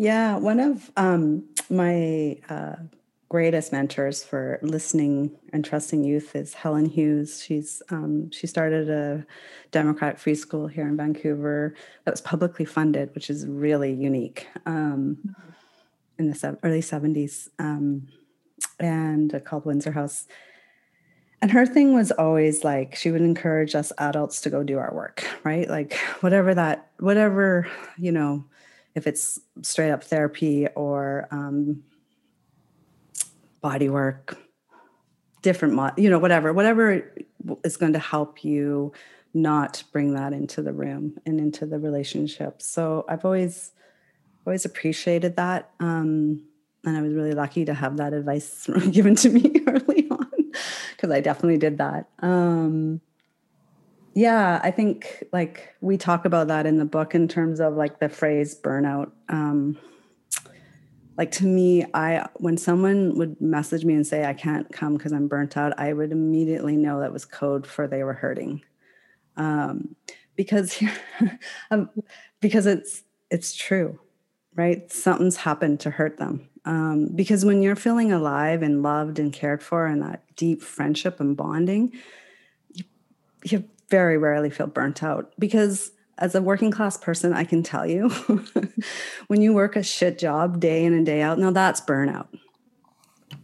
Yeah, 0.00 0.38
one 0.38 0.60
of 0.60 0.90
um, 0.96 1.44
my 1.68 2.38
uh, 2.48 2.76
greatest 3.28 3.70
mentors 3.70 4.24
for 4.24 4.58
listening 4.62 5.36
and 5.52 5.62
trusting 5.62 6.04
youth 6.04 6.34
is 6.34 6.54
Helen 6.54 6.86
Hughes. 6.86 7.42
She's 7.44 7.82
um, 7.90 8.30
she 8.30 8.46
started 8.46 8.88
a 8.88 9.26
Democratic 9.72 10.18
free 10.18 10.34
school 10.34 10.68
here 10.68 10.88
in 10.88 10.96
Vancouver 10.96 11.74
that 12.06 12.12
was 12.12 12.22
publicly 12.22 12.64
funded, 12.64 13.14
which 13.14 13.28
is 13.28 13.46
really 13.46 13.92
unique 13.92 14.48
um, 14.64 15.18
in 16.18 16.30
the 16.30 16.58
early 16.62 16.80
seventies, 16.80 17.50
um, 17.58 18.08
and 18.78 19.38
called 19.44 19.66
Windsor 19.66 19.92
House. 19.92 20.26
And 21.42 21.50
her 21.50 21.66
thing 21.66 21.92
was 21.92 22.10
always 22.10 22.64
like 22.64 22.94
she 22.94 23.10
would 23.10 23.20
encourage 23.20 23.74
us 23.74 23.92
adults 23.98 24.40
to 24.40 24.48
go 24.48 24.62
do 24.62 24.78
our 24.78 24.94
work, 24.94 25.26
right? 25.44 25.68
Like 25.68 25.92
whatever 26.20 26.54
that, 26.54 26.88
whatever 27.00 27.68
you 27.98 28.12
know, 28.12 28.46
if 29.00 29.06
it's 29.06 29.40
straight 29.62 29.90
up 29.90 30.04
therapy 30.04 30.68
or 30.76 31.26
um, 31.30 31.82
body 33.62 33.88
work, 33.88 34.38
different, 35.40 35.98
you 35.98 36.10
know, 36.10 36.18
whatever, 36.18 36.52
whatever 36.52 37.10
is 37.64 37.78
going 37.78 37.94
to 37.94 37.98
help 37.98 38.44
you 38.44 38.92
not 39.32 39.82
bring 39.90 40.12
that 40.12 40.34
into 40.34 40.60
the 40.60 40.72
room 40.72 41.16
and 41.24 41.40
into 41.40 41.64
the 41.64 41.78
relationship. 41.78 42.60
So 42.60 43.06
I've 43.08 43.24
always, 43.24 43.72
always 44.46 44.66
appreciated 44.66 45.36
that. 45.36 45.70
Um, 45.80 46.42
and 46.84 46.96
I 46.96 47.00
was 47.00 47.14
really 47.14 47.32
lucky 47.32 47.64
to 47.64 47.72
have 47.72 47.96
that 47.96 48.12
advice 48.12 48.68
given 48.90 49.14
to 49.16 49.30
me 49.30 49.62
early 49.66 50.08
on 50.10 50.30
because 50.90 51.10
I 51.10 51.20
definitely 51.20 51.58
did 51.58 51.78
that. 51.78 52.10
Um, 52.18 53.00
yeah, 54.14 54.60
I 54.62 54.70
think 54.70 55.24
like 55.32 55.74
we 55.80 55.96
talk 55.96 56.24
about 56.24 56.48
that 56.48 56.66
in 56.66 56.78
the 56.78 56.84
book 56.84 57.14
in 57.14 57.28
terms 57.28 57.60
of 57.60 57.74
like 57.74 58.00
the 58.00 58.08
phrase 58.08 58.58
burnout. 58.60 59.10
Um, 59.28 59.78
like 61.16 61.32
to 61.32 61.44
me 61.44 61.84
i 61.92 62.26
when 62.36 62.56
someone 62.56 63.18
would 63.18 63.38
message 63.42 63.84
me 63.84 63.92
and 63.92 64.06
say 64.06 64.24
i 64.24 64.32
can't 64.32 64.72
come 64.72 64.96
because 64.96 65.12
i'm 65.12 65.28
burnt 65.28 65.54
out 65.54 65.78
i 65.78 65.92
would 65.92 66.12
immediately 66.12 66.78
know 66.78 67.00
that 67.00 67.12
was 67.12 67.26
code 67.26 67.66
for 67.66 67.86
they 67.86 68.02
were 68.02 68.14
hurting. 68.14 68.62
Um, 69.36 69.96
because 70.36 70.82
um, 71.70 71.90
because 72.40 72.64
it's 72.64 73.02
it's 73.30 73.54
true 73.54 73.98
right? 74.54 74.90
Something's 74.90 75.36
happened 75.36 75.80
to 75.80 75.90
hurt 75.90 76.18
them. 76.18 76.48
Um, 76.64 77.08
because 77.14 77.44
when 77.44 77.62
you're 77.62 77.76
feeling 77.76 78.12
alive 78.12 78.62
and 78.62 78.82
loved 78.82 79.18
and 79.18 79.32
cared 79.32 79.62
for 79.62 79.86
and 79.86 80.02
that 80.02 80.22
deep 80.36 80.62
friendship 80.62 81.20
and 81.20 81.36
bonding 81.36 81.92
you, 82.72 82.84
you 83.44 83.64
very 83.90 84.16
rarely 84.16 84.50
feel 84.50 84.66
burnt 84.66 85.02
out 85.02 85.32
because 85.38 85.90
as 86.18 86.34
a 86.34 86.42
working 86.42 86.70
class 86.70 86.96
person, 86.96 87.32
I 87.32 87.44
can 87.44 87.62
tell 87.62 87.86
you 87.86 88.08
when 89.26 89.40
you 89.40 89.52
work 89.52 89.74
a 89.74 89.82
shit 89.82 90.18
job 90.18 90.60
day 90.60 90.84
in 90.84 90.92
and 90.92 91.04
day 91.04 91.22
out, 91.22 91.38
now 91.38 91.50
that's 91.50 91.80
burnout. 91.80 92.28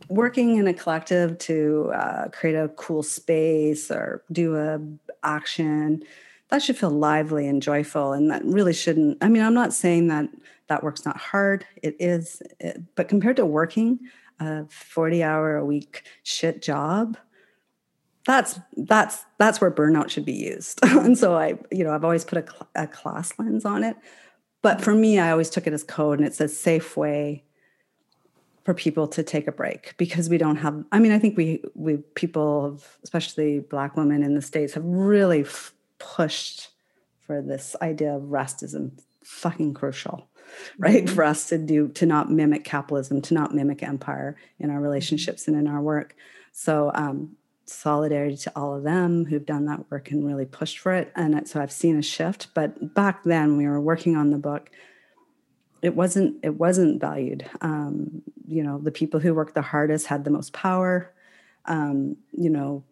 Working 0.09 0.57
in 0.57 0.67
a 0.67 0.75
collective 0.75 1.39
to 1.39 1.91
uh, 1.95 2.29
create 2.29 2.55
a 2.55 2.69
cool 2.77 3.03
space 3.03 3.91
or 3.91 4.23
do 4.31 4.57
a 4.57 4.81
action, 5.25 6.05
that 6.51 6.63
should 6.63 6.77
feel 6.77 6.91
lively 6.91 7.49
and 7.49 7.63
joyful. 7.63 8.13
And 8.13 8.31
that 8.31 8.45
really 8.45 8.75
shouldn't, 8.75 9.19
I 9.21 9.29
mean, 9.29 9.43
I'm 9.43 9.55
not 9.55 9.73
saying 9.73 10.09
that 10.09 10.29
that 10.69 10.85
work's 10.85 11.05
not 11.05 11.17
hard. 11.17 11.67
It 11.83 11.97
is, 11.99 12.43
it, 12.61 12.83
but 12.95 13.09
compared 13.09 13.37
to 13.37 13.47
working 13.47 14.01
a 14.39 14.67
40 14.67 15.23
hour 15.23 15.57
a 15.57 15.65
week 15.65 16.05
shit 16.23 16.63
job, 16.63 17.17
that's 18.27 18.59
that's 18.77 19.25
that's 19.39 19.61
where 19.61 19.71
burnout 19.71 20.11
should 20.11 20.25
be 20.25 20.33
used. 20.33 20.81
And 20.85 21.17
so 21.17 21.37
i 21.37 21.59
you 21.71 21.85
know 21.85 21.93
i've 21.93 22.05
always 22.05 22.25
put 22.25 22.39
a, 22.39 22.43
cl- 22.43 22.69
a, 22.75 22.87
class 22.87 23.33
lens 23.39 23.65
on 23.65 23.85
it. 23.85 23.97
But 24.63 24.81
for 24.81 24.95
me 24.95 25.19
i 25.19 25.31
always 25.31 25.51
took 25.51 25.67
it 25.67 25.73
as 25.73 25.85
code 25.85 26.19
and 26.19 26.27
it's 26.27 26.41
a 26.41 26.49
safe 26.49 26.97
way 26.97 27.45
for 28.65 28.75
people 28.75 29.07
to 29.07 29.23
take 29.23 29.47
a 29.47 29.53
break 29.53 29.95
because 29.97 30.29
we 30.29 30.39
don't 30.39 30.57
have 30.57 30.85
i 30.91 30.99
mean 30.99 31.13
i 31.13 31.19
think 31.21 31.37
we 31.37 31.63
we 31.75 31.99
people 32.15 32.81
especially 33.05 33.61
black 33.61 33.97
women 33.97 34.25
in 34.25 34.35
the 34.35 34.43
states 34.43 34.75
have 34.75 34.85
really 34.85 35.43
f- 35.43 35.73
pushed 35.99 36.71
for 37.21 37.41
this 37.41 37.77
idea 37.81 38.17
of 38.17 38.29
rest 38.29 38.65
is 38.65 38.77
fucking 39.23 39.73
crucial 39.73 40.29
right? 40.79 41.05
Mm-hmm. 41.05 41.15
for 41.15 41.25
us 41.25 41.49
to 41.49 41.59
do 41.59 41.89
to 41.89 42.07
not 42.07 42.31
mimic 42.31 42.65
capitalism 42.65 43.21
to 43.23 43.35
not 43.35 43.55
mimic 43.55 43.83
empire 43.83 44.37
in 44.59 44.71
our 44.71 44.81
relationships 44.81 45.49
and 45.49 45.57
in 45.57 45.67
our 45.67 45.81
work. 45.81 46.15
So 46.53 46.91
um, 46.95 47.36
solidarity 47.67 48.37
to 48.37 48.53
all 48.55 48.75
of 48.75 48.85
them 48.85 49.25
who've 49.25 49.45
done 49.45 49.67
that 49.67 49.91
work 49.91 50.11
and 50.11 50.27
really 50.27 50.47
pushed 50.47 50.79
for 50.79 50.93
it. 50.93 51.13
And 51.17 51.49
so 51.49 51.61
I've 51.61 51.73
seen 51.73 51.99
a 51.99 52.03
shift. 52.03 52.49
But 52.55 52.95
back 52.95 53.25
then, 53.25 53.57
we 53.57 53.67
were 53.67 53.81
working 53.81 54.17
on 54.17 54.31
the 54.31 54.39
book. 54.39 54.71
It 55.83 55.95
wasn't. 55.95 56.39
It 56.43 56.55
wasn't 56.55 57.01
valued. 57.01 57.49
Um, 57.61 58.23
you 58.47 58.63
know, 58.63 58.79
the 58.79 58.91
people 58.91 59.21
who 59.21 59.35
worked 59.35 59.55
the 59.55 59.63
hardest 59.63 60.07
had 60.07 60.25
the 60.25 60.31
most 60.31 60.53
power. 60.53 61.13
Um, 61.67 62.17
you 62.33 62.51
know, 62.51 62.85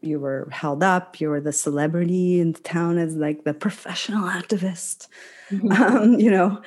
you 0.00 0.20
were 0.20 0.48
held 0.50 0.82
up. 0.82 1.20
You 1.20 1.30
were 1.30 1.40
the 1.40 1.52
celebrity 1.52 2.40
in 2.40 2.52
the 2.52 2.60
town 2.60 2.98
as 2.98 3.16
like 3.16 3.44
the 3.44 3.54
professional 3.54 4.28
activist. 4.28 5.08
Mm-hmm. 5.50 5.72
Um, 5.72 6.20
you 6.20 6.30
know, 6.30 6.62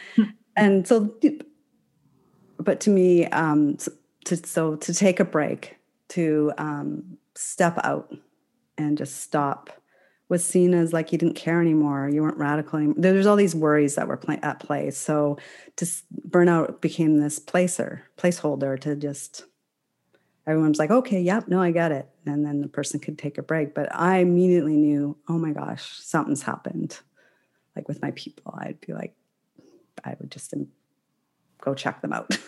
and 0.55 0.88
so. 0.88 1.15
But 2.57 2.82
to 2.82 2.89
me, 2.89 3.26
um, 3.28 3.78
to 4.26 4.38
so 4.38 4.76
to 4.76 4.93
take 4.93 5.19
a 5.19 5.26
break 5.26 5.78
to 6.12 6.51
um, 6.57 7.18
step 7.36 7.78
out 7.84 8.16
and 8.78 8.97
just 8.97 9.22
stop 9.22 9.70
was 10.30 10.45
seen 10.45 10.74
as 10.74 10.93
like 10.93 11.12
you 11.12 11.18
didn't 11.18 11.36
care 11.36 11.59
anymore 11.59 12.09
you 12.09 12.22
weren't 12.22 12.38
radical 12.38 12.78
anymore. 12.78 12.95
There's 12.97 13.26
all 13.26 13.36
these 13.36 13.53
worries 13.53 13.95
that 13.95 14.07
were 14.07 14.16
play- 14.16 14.39
at 14.41 14.59
play. 14.59 14.89
So 14.91 15.38
just 15.78 16.05
burnout 16.30 16.80
became 16.80 17.18
this 17.18 17.38
placer 17.38 18.05
placeholder 18.18 18.80
to 18.80 18.95
just 18.95 19.45
everyone's 20.47 20.80
like 20.80 20.89
okay 20.89 21.22
yep 21.22 21.47
no 21.47 21.62
i 21.62 21.72
get 21.72 21.91
it. 21.91 22.07
And 22.26 22.45
then 22.45 22.62
the 22.62 22.68
person 22.68 22.99
could 22.99 23.18
take 23.18 23.38
a 23.38 23.43
break. 23.43 23.76
But 23.76 23.93
i 23.93 24.18
immediately 24.18 24.78
knew 24.78 25.18
oh 25.28 25.38
my 25.38 25.51
gosh 25.51 25.99
something's 25.99 26.43
happened. 26.43 26.99
Like 27.76 27.88
with 27.88 28.01
my 28.01 28.12
people 28.12 28.57
i'd 28.59 28.80
be 28.80 28.93
like 28.93 29.14
i 30.05 30.16
would 30.20 30.32
just 30.32 30.53
go 31.59 31.74
check 31.74 32.01
them 32.01 32.14
out. 32.14 32.38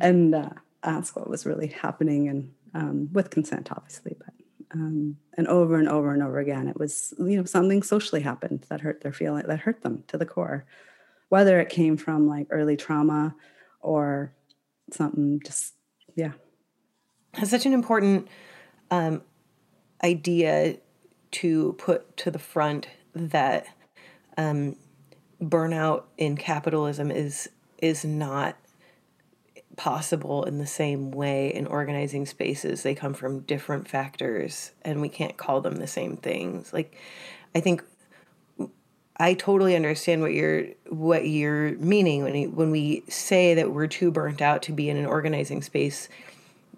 And 0.00 0.34
uh, 0.34 0.50
ask 0.84 1.16
what 1.16 1.28
was 1.28 1.46
really 1.46 1.68
happening 1.68 2.28
and 2.28 2.52
um, 2.74 3.08
with 3.12 3.30
consent 3.30 3.70
obviously 3.72 4.14
but 4.18 4.34
um, 4.74 5.16
and 5.36 5.46
over 5.46 5.76
and 5.76 5.88
over 5.88 6.12
and 6.12 6.22
over 6.22 6.38
again 6.38 6.68
it 6.68 6.78
was 6.78 7.14
you 7.18 7.36
know 7.36 7.44
something 7.44 7.82
socially 7.82 8.20
happened 8.20 8.66
that 8.68 8.80
hurt 8.80 9.02
their 9.02 9.12
feeling 9.12 9.44
that 9.46 9.60
hurt 9.60 9.82
them 9.82 10.04
to 10.08 10.18
the 10.18 10.26
core. 10.26 10.66
Whether 11.28 11.60
it 11.60 11.68
came 11.68 11.96
from 11.96 12.26
like 12.28 12.48
early 12.50 12.76
trauma 12.76 13.34
or 13.80 14.34
something 14.92 15.40
just 15.44 15.74
yeah. 16.16 16.32
It's 17.34 17.50
such 17.50 17.66
an 17.66 17.72
important 17.72 18.28
um, 18.90 19.22
idea 20.02 20.78
to 21.32 21.72
put 21.78 22.16
to 22.18 22.30
the 22.30 22.38
front 22.38 22.88
that 23.14 23.66
um, 24.36 24.76
burnout 25.40 26.04
in 26.16 26.36
capitalism 26.36 27.10
is 27.10 27.48
is 27.78 28.04
not 28.04 28.56
possible 29.76 30.44
in 30.44 30.58
the 30.58 30.66
same 30.66 31.10
way 31.10 31.52
in 31.52 31.66
organizing 31.66 32.26
spaces. 32.26 32.82
They 32.82 32.94
come 32.94 33.14
from 33.14 33.40
different 33.40 33.88
factors 33.88 34.72
and 34.82 35.00
we 35.00 35.08
can't 35.08 35.36
call 35.36 35.60
them 35.60 35.76
the 35.76 35.86
same 35.86 36.16
things. 36.16 36.72
Like 36.72 36.96
I 37.54 37.60
think 37.60 37.82
I 39.16 39.34
totally 39.34 39.76
understand 39.76 40.22
what 40.22 40.32
you're 40.32 40.66
what 40.88 41.26
you're 41.28 41.72
meaning 41.78 42.24
when 42.24 42.54
when 42.54 42.70
we 42.70 43.04
say 43.08 43.54
that 43.54 43.72
we're 43.72 43.86
too 43.86 44.10
burnt 44.10 44.42
out 44.42 44.62
to 44.62 44.72
be 44.72 44.90
in 44.90 44.96
an 44.96 45.06
organizing 45.06 45.62
space. 45.62 46.08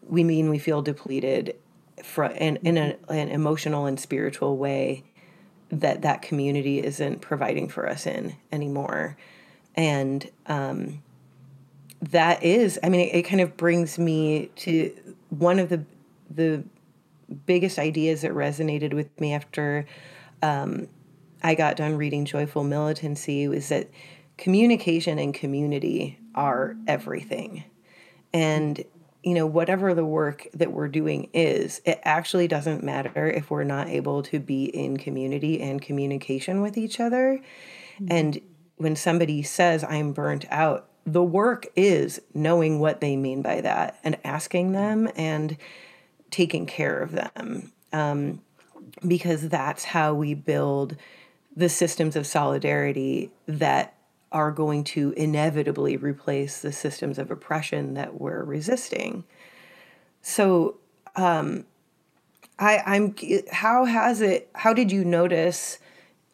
We 0.02 0.22
mean 0.22 0.50
we 0.50 0.58
feel 0.58 0.82
depleted, 0.82 1.56
from 2.02 2.32
in 2.32 2.56
in 2.56 2.76
a, 2.76 2.96
an 3.08 3.28
emotional 3.30 3.86
and 3.86 3.98
spiritual 3.98 4.58
way 4.58 5.04
that 5.70 6.02
that 6.02 6.22
community 6.22 6.82
isn't 6.84 7.20
providing 7.20 7.68
for 7.68 7.88
us 7.88 8.06
in 8.06 8.36
anymore, 8.52 9.16
and 9.74 10.30
um, 10.46 11.02
that 12.02 12.42
is 12.42 12.78
i 12.82 12.88
mean 12.88 13.00
it, 13.00 13.14
it, 13.14 13.22
kind 13.22 13.40
of 13.40 13.56
brings 13.56 13.98
me 13.98 14.50
to 14.56 14.94
one 15.30 15.58
of 15.58 15.68
the 15.68 15.84
the 16.30 16.62
biggest 17.46 17.78
ideas 17.78 18.22
that 18.22 18.32
resonated 18.32 18.94
with 18.94 19.20
me 19.20 19.32
after 19.32 19.86
um, 20.42 20.88
i 21.42 21.54
got 21.54 21.76
done 21.76 21.96
reading 21.96 22.24
joyful 22.24 22.64
militancy 22.64 23.48
was 23.48 23.68
that 23.68 23.88
communication 24.36 25.18
and 25.18 25.34
community 25.34 26.18
are 26.34 26.76
everything 26.86 27.64
and 28.32 28.84
you 29.22 29.34
know 29.34 29.46
whatever 29.46 29.92
the 29.92 30.04
work 30.04 30.46
that 30.54 30.72
we're 30.72 30.88
doing 30.88 31.28
is 31.32 31.80
it 31.84 32.00
actually 32.04 32.46
doesn't 32.46 32.84
matter 32.84 33.28
if 33.28 33.50
we're 33.50 33.64
not 33.64 33.88
able 33.88 34.22
to 34.22 34.38
be 34.38 34.66
in 34.66 34.96
community 34.96 35.60
and 35.60 35.82
communication 35.82 36.60
with 36.60 36.76
each 36.76 37.00
other 37.00 37.40
mm-hmm. 37.94 38.06
and 38.08 38.40
when 38.76 38.94
somebody 38.94 39.42
says 39.42 39.82
i'm 39.84 40.12
burnt 40.12 40.44
out 40.50 40.88
the 41.06 41.22
work 41.22 41.68
is 41.76 42.20
knowing 42.34 42.80
what 42.80 43.00
they 43.00 43.16
mean 43.16 43.40
by 43.40 43.60
that 43.60 43.98
and 44.02 44.18
asking 44.24 44.72
them 44.72 45.08
and 45.14 45.56
taking 46.30 46.66
care 46.66 46.98
of 46.98 47.12
them 47.12 47.72
um, 47.92 48.42
because 49.06 49.48
that's 49.48 49.84
how 49.84 50.12
we 50.12 50.34
build 50.34 50.96
the 51.54 51.68
systems 51.68 52.16
of 52.16 52.26
solidarity 52.26 53.30
that 53.46 53.94
are 54.32 54.50
going 54.50 54.82
to 54.82 55.12
inevitably 55.12 55.96
replace 55.96 56.60
the 56.60 56.72
systems 56.72 57.18
of 57.18 57.30
oppression 57.30 57.94
that 57.94 58.20
we're 58.20 58.42
resisting. 58.42 59.24
So, 60.20 60.76
um, 61.14 61.64
I, 62.58 62.82
I'm. 62.84 63.14
How 63.52 63.84
has 63.84 64.20
it? 64.20 64.50
How 64.54 64.72
did 64.72 64.90
you 64.90 65.04
notice 65.04 65.78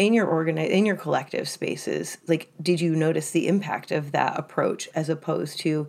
in 0.07 0.13
your 0.13 0.27
organize 0.27 0.71
in 0.71 0.85
your 0.87 0.97
collective 0.97 1.49
spaces? 1.49 2.19
Like, 2.27 2.51
did 2.61 2.81
you 2.81 2.95
notice 2.95 3.31
the 3.31 3.49
impact 3.49 3.91
of 3.91 4.13
that 4.13 4.39
approach 4.39 4.89
as 4.95 5.09
opposed 5.09 5.59
to, 5.61 5.89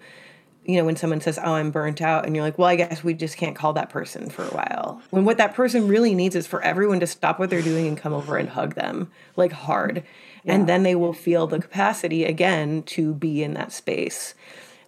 you 0.66 0.78
know, 0.78 0.86
when 0.86 0.96
someone 0.96 1.22
says, 1.22 1.40
"Oh, 1.42 1.54
I'm 1.56 1.72
burnt 1.72 2.02
out," 2.02 2.26
and 2.26 2.36
you're 2.36 2.46
like, 2.46 2.58
"Well, 2.58 2.68
I 2.68 2.76
guess 2.76 3.04
we 3.04 3.14
just 3.14 3.38
can't 3.38 3.56
call 3.56 3.74
that 3.74 3.90
person 3.90 4.30
for 4.30 4.44
a 4.44 4.50
while." 4.52 5.02
When 5.10 5.26
what 5.26 5.38
that 5.38 5.54
person 5.54 5.88
really 5.88 6.16
needs 6.16 6.36
is 6.36 6.48
for 6.48 6.62
everyone 6.62 7.00
to 7.00 7.08
stop 7.08 7.40
what 7.40 7.50
they're 7.50 7.62
doing 7.62 7.88
and 7.88 7.98
come 7.98 8.14
over 8.14 8.38
and 8.38 8.50
hug 8.50 8.76
them 8.76 9.12
like 9.36 9.52
hard, 9.52 10.04
yeah. 10.44 10.54
and 10.54 10.68
then 10.68 10.84
they 10.84 10.96
will 10.96 11.14
feel 11.14 11.48
the 11.48 11.60
capacity 11.60 12.24
again 12.26 12.84
to 12.84 13.14
be 13.14 13.44
in 13.44 13.54
that 13.56 13.72
space. 13.72 14.36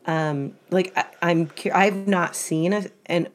Um, 0.05 0.53
like 0.69 0.93
I, 0.95 1.05
I'm, 1.21 1.49
I've 1.73 2.07
not 2.07 2.35
seen 2.35 2.73
a, 2.73 2.85
an 3.07 3.27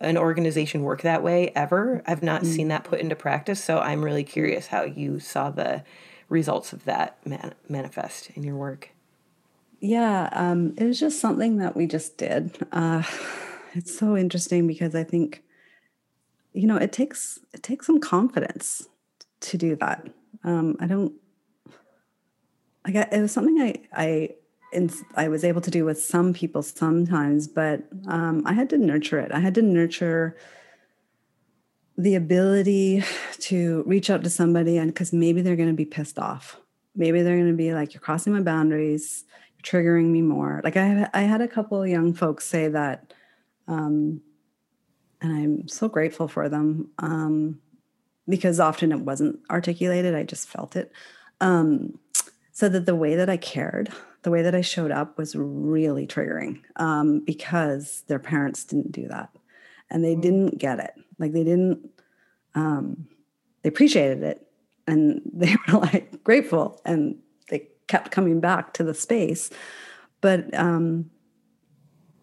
an 0.00 0.16
organization 0.16 0.82
work 0.82 1.02
that 1.02 1.22
way 1.22 1.52
ever. 1.54 2.02
I've 2.06 2.22
not 2.22 2.42
mm-hmm. 2.42 2.52
seen 2.52 2.68
that 2.68 2.84
put 2.84 3.00
into 3.00 3.14
practice, 3.14 3.62
so 3.62 3.78
I'm 3.78 4.02
really 4.02 4.24
curious 4.24 4.68
how 4.68 4.82
you 4.84 5.20
saw 5.20 5.50
the 5.50 5.84
results 6.28 6.72
of 6.72 6.84
that 6.84 7.24
man- 7.26 7.54
manifest 7.68 8.30
in 8.30 8.42
your 8.42 8.56
work. 8.56 8.90
Yeah, 9.80 10.28
um, 10.32 10.74
it 10.76 10.84
was 10.84 11.00
just 11.00 11.20
something 11.20 11.58
that 11.58 11.76
we 11.76 11.86
just 11.86 12.16
did. 12.16 12.56
Uh, 12.72 13.02
it's 13.74 13.96
so 13.96 14.16
interesting 14.16 14.66
because 14.66 14.94
I 14.94 15.04
think, 15.04 15.42
you 16.52 16.66
know, 16.66 16.76
it 16.76 16.92
takes 16.92 17.38
it 17.52 17.62
takes 17.62 17.86
some 17.86 18.00
confidence 18.00 18.88
to 19.40 19.58
do 19.58 19.76
that. 19.76 20.06
Um, 20.44 20.76
I 20.80 20.86
don't 20.86 21.12
like 22.86 22.94
it 22.94 23.20
was 23.20 23.32
something 23.32 23.60
I 23.60 23.74
I 23.92 24.30
and 24.72 24.92
I 25.16 25.28
was 25.28 25.44
able 25.44 25.60
to 25.62 25.70
do 25.70 25.84
with 25.84 26.00
some 26.00 26.32
people 26.32 26.62
sometimes, 26.62 27.48
but 27.48 27.82
um, 28.06 28.42
I 28.46 28.52
had 28.52 28.70
to 28.70 28.78
nurture 28.78 29.18
it. 29.18 29.32
I 29.32 29.40
had 29.40 29.54
to 29.56 29.62
nurture 29.62 30.36
the 31.98 32.14
ability 32.14 33.04
to 33.40 33.82
reach 33.86 34.10
out 34.10 34.24
to 34.24 34.30
somebody, 34.30 34.78
and 34.78 34.92
because 34.92 35.12
maybe 35.12 35.42
they're 35.42 35.56
going 35.56 35.68
to 35.68 35.74
be 35.74 35.84
pissed 35.84 36.18
off, 36.18 36.60
maybe 36.94 37.22
they're 37.22 37.36
going 37.36 37.50
to 37.50 37.56
be 37.56 37.74
like, 37.74 37.94
"You're 37.94 38.00
crossing 38.00 38.32
my 38.32 38.40
boundaries, 38.40 39.24
you're 39.56 39.82
triggering 39.82 40.06
me 40.06 40.22
more." 40.22 40.60
Like 40.62 40.76
I, 40.76 41.08
I 41.12 41.22
had 41.22 41.40
a 41.40 41.48
couple 41.48 41.86
young 41.86 42.14
folks 42.14 42.46
say 42.46 42.68
that, 42.68 43.12
um, 43.66 44.22
and 45.20 45.32
I'm 45.32 45.68
so 45.68 45.88
grateful 45.88 46.28
for 46.28 46.48
them 46.48 46.90
um, 46.98 47.60
because 48.28 48.60
often 48.60 48.92
it 48.92 49.00
wasn't 49.00 49.40
articulated; 49.50 50.14
I 50.14 50.22
just 50.22 50.48
felt 50.48 50.76
it. 50.76 50.92
Um, 51.40 51.98
so 52.52 52.68
that 52.68 52.86
the 52.86 52.96
way 52.96 53.16
that 53.16 53.30
I 53.30 53.36
cared 53.36 53.90
the 54.22 54.30
way 54.30 54.42
that 54.42 54.54
I 54.54 54.60
showed 54.60 54.90
up 54.90 55.16
was 55.16 55.34
really 55.34 56.06
triggering 56.06 56.60
um, 56.76 57.20
because 57.20 58.04
their 58.06 58.18
parents 58.18 58.64
didn't 58.64 58.92
do 58.92 59.08
that 59.08 59.30
and 59.90 60.04
they 60.04 60.14
mm. 60.14 60.22
didn't 60.22 60.58
get 60.58 60.78
it. 60.78 60.92
Like 61.18 61.32
they 61.32 61.44
didn't, 61.44 61.88
um, 62.54 63.06
they 63.62 63.68
appreciated 63.68 64.22
it 64.22 64.46
and 64.86 65.22
they 65.32 65.56
were 65.68 65.80
like 65.80 66.22
grateful 66.22 66.80
and 66.84 67.16
they 67.48 67.68
kept 67.88 68.10
coming 68.10 68.40
back 68.40 68.74
to 68.74 68.84
the 68.84 68.94
space. 68.94 69.50
But 70.20 70.52
um, 70.58 71.10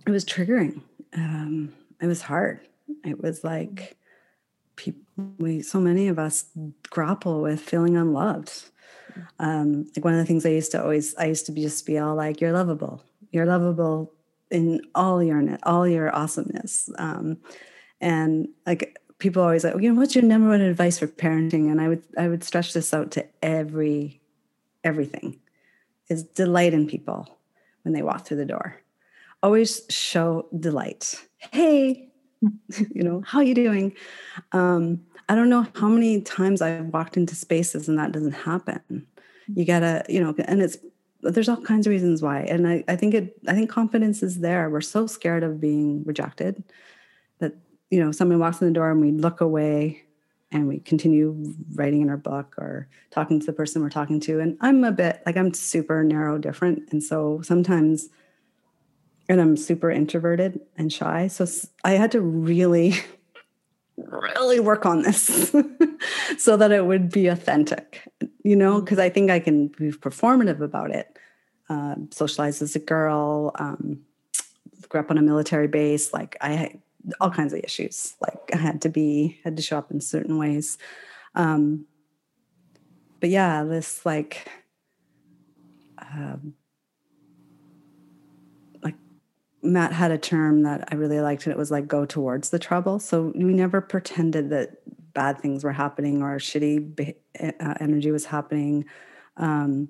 it 0.05 0.11
was 0.11 0.23
triggering. 0.23 0.81
Um, 1.13 1.73
it 1.99 2.05
was 2.05 2.21
hard. 2.21 2.59
It 3.03 3.21
was 3.21 3.43
like 3.43 3.97
people, 4.75 5.01
we, 5.39 5.63
so 5.63 5.79
many 5.79 6.07
of 6.07 6.19
us 6.19 6.45
grapple 6.89 7.41
with 7.41 7.59
feeling 7.59 7.97
unloved 7.97 8.69
um, 9.39 9.85
like 9.95 10.03
one 10.03 10.13
of 10.13 10.19
the 10.19 10.25
things 10.25 10.45
I 10.45 10.49
used 10.49 10.71
to 10.71 10.81
always, 10.81 11.15
I 11.15 11.25
used 11.25 11.45
to 11.47 11.51
be 11.51 11.61
just 11.61 11.85
be 11.85 11.97
all 11.97 12.15
like, 12.15 12.41
"You're 12.41 12.51
lovable. 12.51 13.03
You're 13.31 13.45
lovable 13.45 14.13
in 14.49 14.81
all 14.95 15.23
your 15.23 15.57
all 15.63 15.87
your 15.87 16.15
awesomeness." 16.15 16.89
Um, 16.97 17.37
and 18.01 18.47
like 18.65 18.97
people 19.19 19.41
always 19.41 19.63
like, 19.63 19.75
you 19.81 19.91
know, 19.91 19.99
what's 19.99 20.15
your 20.15 20.23
number 20.23 20.49
one 20.49 20.61
advice 20.61 20.99
for 20.99 21.07
parenting? 21.07 21.71
And 21.71 21.81
I 21.81 21.87
would 21.87 22.03
I 22.17 22.27
would 22.27 22.43
stretch 22.43 22.73
this 22.73 22.93
out 22.93 23.11
to 23.11 23.25
every 23.41 24.21
everything 24.83 25.39
is 26.09 26.23
delight 26.23 26.73
in 26.73 26.87
people 26.87 27.37
when 27.83 27.93
they 27.93 28.01
walk 28.01 28.25
through 28.25 28.37
the 28.37 28.45
door. 28.45 28.81
Always 29.43 29.81
show 29.89 30.47
delight. 30.57 31.15
Hey, 31.51 32.09
you 32.41 33.03
know, 33.03 33.23
how 33.25 33.41
you 33.41 33.53
doing? 33.53 33.93
Um, 34.51 35.05
I 35.29 35.35
don't 35.35 35.49
know 35.49 35.67
how 35.75 35.89
many 35.89 36.21
times 36.21 36.61
I've 36.61 36.85
walked 36.87 37.17
into 37.17 37.35
spaces 37.35 37.89
and 37.89 37.99
that 37.99 38.11
doesn't 38.11 38.31
happen. 38.31 39.05
You 39.47 39.63
mm-hmm. 39.63 39.63
gotta, 39.63 40.05
you 40.09 40.21
know, 40.21 40.33
and 40.45 40.61
it's 40.61 40.77
there's 41.21 41.49
all 41.49 41.61
kinds 41.61 41.87
of 41.87 41.91
reasons 41.91 42.21
why. 42.21 42.41
And 42.41 42.67
I, 42.67 42.83
I 42.87 42.95
think 42.95 43.13
it 43.13 43.37
I 43.47 43.53
think 43.53 43.69
confidence 43.69 44.23
is 44.23 44.39
there. 44.39 44.69
We're 44.69 44.81
so 44.81 45.07
scared 45.07 45.43
of 45.43 45.59
being 45.59 46.03
rejected 46.05 46.63
that, 47.39 47.53
you 47.89 47.99
know, 47.99 48.11
someone 48.11 48.39
walks 48.39 48.61
in 48.61 48.67
the 48.67 48.73
door 48.73 48.91
and 48.91 49.01
we 49.01 49.11
look 49.11 49.41
away 49.41 50.03
and 50.51 50.67
we 50.67 50.79
continue 50.79 51.55
writing 51.73 52.01
in 52.01 52.09
our 52.09 52.17
book 52.17 52.55
or 52.57 52.87
talking 53.11 53.39
to 53.39 53.45
the 53.45 53.53
person 53.53 53.81
we're 53.81 53.89
talking 53.89 54.19
to. 54.21 54.39
And 54.39 54.57
I'm 54.61 54.83
a 54.83 54.91
bit 54.91 55.21
like 55.25 55.35
I'm 55.35 55.53
super 55.53 56.03
narrow 56.03 56.37
different. 56.37 56.83
And 56.91 57.03
so 57.03 57.41
sometimes 57.43 58.09
and 59.29 59.41
I'm 59.41 59.57
super 59.57 59.91
introverted 59.91 60.61
and 60.77 60.91
shy. 60.91 61.27
So 61.27 61.45
I 61.83 61.91
had 61.91 62.11
to 62.11 62.21
really 62.21 62.93
really 63.97 64.59
work 64.59 64.85
on 64.85 65.01
this 65.01 65.53
so 66.37 66.57
that 66.57 66.71
it 66.71 66.85
would 66.85 67.11
be 67.11 67.27
authentic, 67.27 68.07
you 68.43 68.55
know, 68.55 68.81
because 68.81 68.97
mm. 68.97 69.03
I 69.03 69.09
think 69.09 69.31
I 69.31 69.39
can 69.39 69.67
be 69.67 69.91
performative 69.91 70.61
about 70.61 70.91
it. 70.91 71.17
Uh, 71.69 71.95
socialized 72.11 72.61
as 72.61 72.75
a 72.75 72.79
girl, 72.79 73.51
um, 73.55 73.99
grew 74.87 75.01
up 75.01 75.11
on 75.11 75.17
a 75.17 75.21
military 75.21 75.67
base. 75.67 76.13
Like 76.13 76.37
I 76.39 76.53
had 76.53 76.81
all 77.19 77.29
kinds 77.29 77.53
of 77.53 77.59
issues. 77.59 78.15
Like 78.21 78.51
I 78.53 78.57
had 78.57 78.81
to 78.83 78.89
be, 78.89 79.39
had 79.43 79.57
to 79.57 79.63
show 79.63 79.77
up 79.77 79.91
in 79.91 79.99
certain 79.99 80.37
ways. 80.37 80.77
Um, 81.35 81.85
but 83.19 83.29
yeah, 83.29 83.63
this 83.63 84.05
like, 84.05 84.49
um, 85.97 86.53
Matt 89.63 89.91
had 89.91 90.11
a 90.11 90.17
term 90.17 90.63
that 90.63 90.87
I 90.91 90.95
really 90.95 91.19
liked, 91.19 91.45
and 91.45 91.51
it 91.51 91.57
was 91.57 91.71
like 91.71 91.87
go 91.87 92.05
towards 92.05 92.49
the 92.49 92.59
trouble. 92.59 92.99
So 92.99 93.31
we 93.35 93.53
never 93.53 93.81
pretended 93.81 94.49
that 94.51 94.77
bad 95.13 95.39
things 95.39 95.63
were 95.63 95.71
happening 95.71 96.21
or 96.21 96.37
shitty 96.37 97.15
uh, 97.39 97.73
energy 97.79 98.11
was 98.11 98.25
happening. 98.25 98.85
Um, 99.35 99.89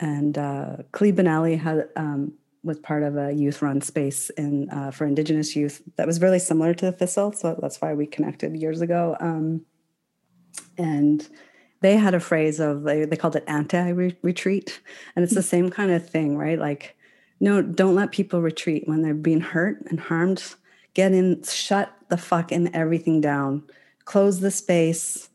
and 0.00 0.36
uh, 0.36 0.78
Khalid 0.92 1.16
Ben 1.16 1.26
had 1.58 1.88
um, 1.96 2.32
was 2.62 2.78
part 2.78 3.02
of 3.02 3.16
a 3.16 3.32
youth 3.32 3.62
run 3.62 3.80
space 3.80 4.30
in 4.30 4.68
uh, 4.70 4.90
for 4.90 5.06
Indigenous 5.06 5.54
youth 5.54 5.82
that 5.96 6.06
was 6.06 6.20
really 6.20 6.38
similar 6.38 6.74
to 6.74 6.86
the 6.86 6.92
Thistle. 6.92 7.32
So 7.32 7.58
that's 7.60 7.80
why 7.80 7.94
we 7.94 8.06
connected 8.06 8.56
years 8.56 8.80
ago. 8.80 9.16
Um, 9.20 9.64
and 10.76 11.26
they 11.80 11.96
had 11.96 12.14
a 12.14 12.20
phrase 12.20 12.60
of 12.60 12.82
they, 12.82 13.04
they 13.04 13.16
called 13.16 13.36
it 13.36 13.44
anti 13.46 13.90
retreat, 14.22 14.80
and 15.14 15.22
it's 15.22 15.34
the 15.34 15.42
same 15.42 15.70
kind 15.70 15.90
of 15.90 16.08
thing, 16.08 16.36
right? 16.36 16.58
Like 16.58 16.96
no, 17.40 17.62
don't 17.62 17.94
let 17.94 18.12
people 18.12 18.42
retreat 18.42 18.86
when 18.86 19.02
they're 19.02 19.14
being 19.14 19.40
hurt 19.40 19.82
and 19.88 19.98
harmed. 19.98 20.54
Get 20.92 21.12
in, 21.12 21.42
shut 21.42 21.92
the 22.08 22.18
fuck 22.18 22.52
and 22.52 22.74
everything 22.74 23.20
down. 23.20 23.62
Close 24.04 24.40
the 24.40 24.50
space, 24.50 25.30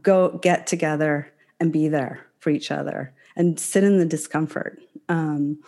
go 0.00 0.38
get 0.38 0.66
together 0.66 1.32
and 1.58 1.72
be 1.72 1.88
there 1.88 2.26
for 2.38 2.50
each 2.50 2.70
other 2.70 3.12
and 3.34 3.58
sit 3.58 3.82
in 3.82 3.98
the 3.98 4.06
discomfort. 4.06 4.80
Um, 5.08 5.58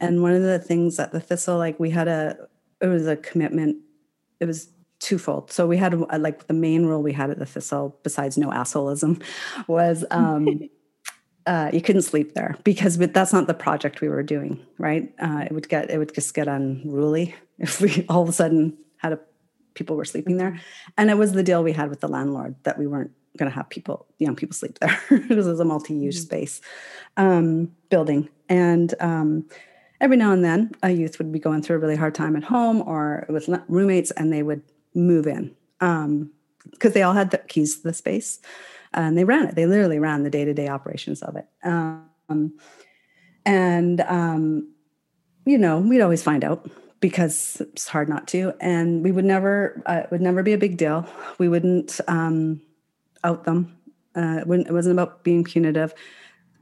and 0.00 0.22
one 0.22 0.32
of 0.32 0.42
the 0.42 0.58
things 0.58 0.96
that 0.96 1.12
the 1.12 1.20
thistle, 1.20 1.56
like 1.58 1.78
we 1.80 1.90
had 1.90 2.08
a, 2.08 2.36
it 2.80 2.88
was 2.88 3.06
a 3.06 3.16
commitment. 3.16 3.76
It 4.40 4.46
was 4.46 4.68
twofold. 4.98 5.50
So 5.50 5.66
we 5.66 5.76
had 5.76 5.94
like 6.20 6.46
the 6.46 6.54
main 6.54 6.86
rule 6.86 7.02
we 7.02 7.12
had 7.12 7.30
at 7.30 7.38
the 7.38 7.46
thistle, 7.46 7.98
besides 8.02 8.36
no 8.36 8.48
assholeism, 8.48 9.22
was 9.66 10.04
um, 10.10 10.68
uh, 11.46 11.70
you 11.72 11.80
couldn't 11.80 12.02
sleep 12.02 12.34
there 12.34 12.56
because 12.64 12.98
that's 12.98 13.32
not 13.32 13.46
the 13.46 13.54
project 13.54 14.00
we 14.00 14.08
were 14.08 14.22
doing, 14.22 14.64
right? 14.78 15.12
Uh, 15.20 15.44
it 15.46 15.52
would 15.52 15.68
get 15.68 15.90
it 15.90 15.98
would 15.98 16.14
just 16.14 16.34
get 16.34 16.48
unruly 16.48 17.34
if 17.58 17.80
we 17.80 18.04
all 18.08 18.22
of 18.22 18.28
a 18.28 18.32
sudden 18.32 18.76
had 18.96 19.12
a 19.12 19.20
people 19.74 19.96
were 19.96 20.04
sleeping 20.04 20.36
there, 20.36 20.60
and 20.96 21.10
it 21.10 21.16
was 21.16 21.32
the 21.32 21.42
deal 21.42 21.62
we 21.62 21.72
had 21.72 21.88
with 21.88 22.00
the 22.00 22.08
landlord 22.08 22.54
that 22.64 22.78
we 22.78 22.86
weren't 22.86 23.10
going 23.38 23.50
to 23.50 23.54
have 23.54 23.68
people 23.70 24.06
young 24.18 24.36
people 24.36 24.54
sleep 24.54 24.78
there. 24.78 25.00
because 25.10 25.46
it 25.46 25.50
was 25.50 25.60
a 25.60 25.64
multi-use 25.64 26.18
mm-hmm. 26.18 26.26
space 26.26 26.60
um, 27.16 27.72
building, 27.88 28.28
and 28.48 28.94
um, 29.00 29.46
every 30.00 30.16
now 30.16 30.32
and 30.32 30.44
then 30.44 30.70
a 30.82 30.90
youth 30.90 31.18
would 31.18 31.32
be 31.32 31.38
going 31.38 31.62
through 31.62 31.76
a 31.76 31.78
really 31.78 31.96
hard 31.96 32.14
time 32.14 32.36
at 32.36 32.44
home 32.44 32.82
or 32.82 33.26
with 33.28 33.48
roommates, 33.68 34.10
and 34.12 34.32
they 34.32 34.42
would 34.42 34.62
move 34.94 35.26
in 35.26 35.54
because 35.80 36.04
um, 36.04 36.30
they 36.92 37.02
all 37.02 37.14
had 37.14 37.30
the 37.30 37.38
keys 37.38 37.76
to 37.76 37.82
the 37.82 37.94
space 37.94 38.40
and 38.94 39.16
they 39.16 39.24
ran 39.24 39.48
it. 39.48 39.54
They 39.54 39.66
literally 39.66 39.98
ran 39.98 40.22
the 40.22 40.30
day 40.30 40.44
to 40.44 40.54
day 40.54 40.68
operations 40.68 41.22
of 41.22 41.36
it. 41.36 41.46
Um, 41.64 42.54
and 43.44 44.00
um, 44.02 44.72
you 45.44 45.58
know, 45.58 45.78
we'd 45.78 46.00
always 46.00 46.22
find 46.22 46.44
out 46.44 46.70
because 47.00 47.60
it's 47.60 47.88
hard 47.88 48.08
not 48.08 48.28
to, 48.28 48.54
and 48.60 49.02
we 49.02 49.10
would 49.12 49.24
never. 49.24 49.82
Uh, 49.86 50.02
it 50.04 50.10
would 50.10 50.20
never 50.20 50.42
be 50.42 50.52
a 50.52 50.58
big 50.58 50.76
deal. 50.76 51.06
We 51.38 51.48
wouldn't 51.48 52.00
um, 52.08 52.60
out 53.24 53.44
them. 53.44 53.76
Uh, 54.14 54.42
it, 54.46 54.66
it 54.68 54.72
wasn't 54.72 54.92
about 54.92 55.24
being 55.24 55.44
punitive. 55.44 55.94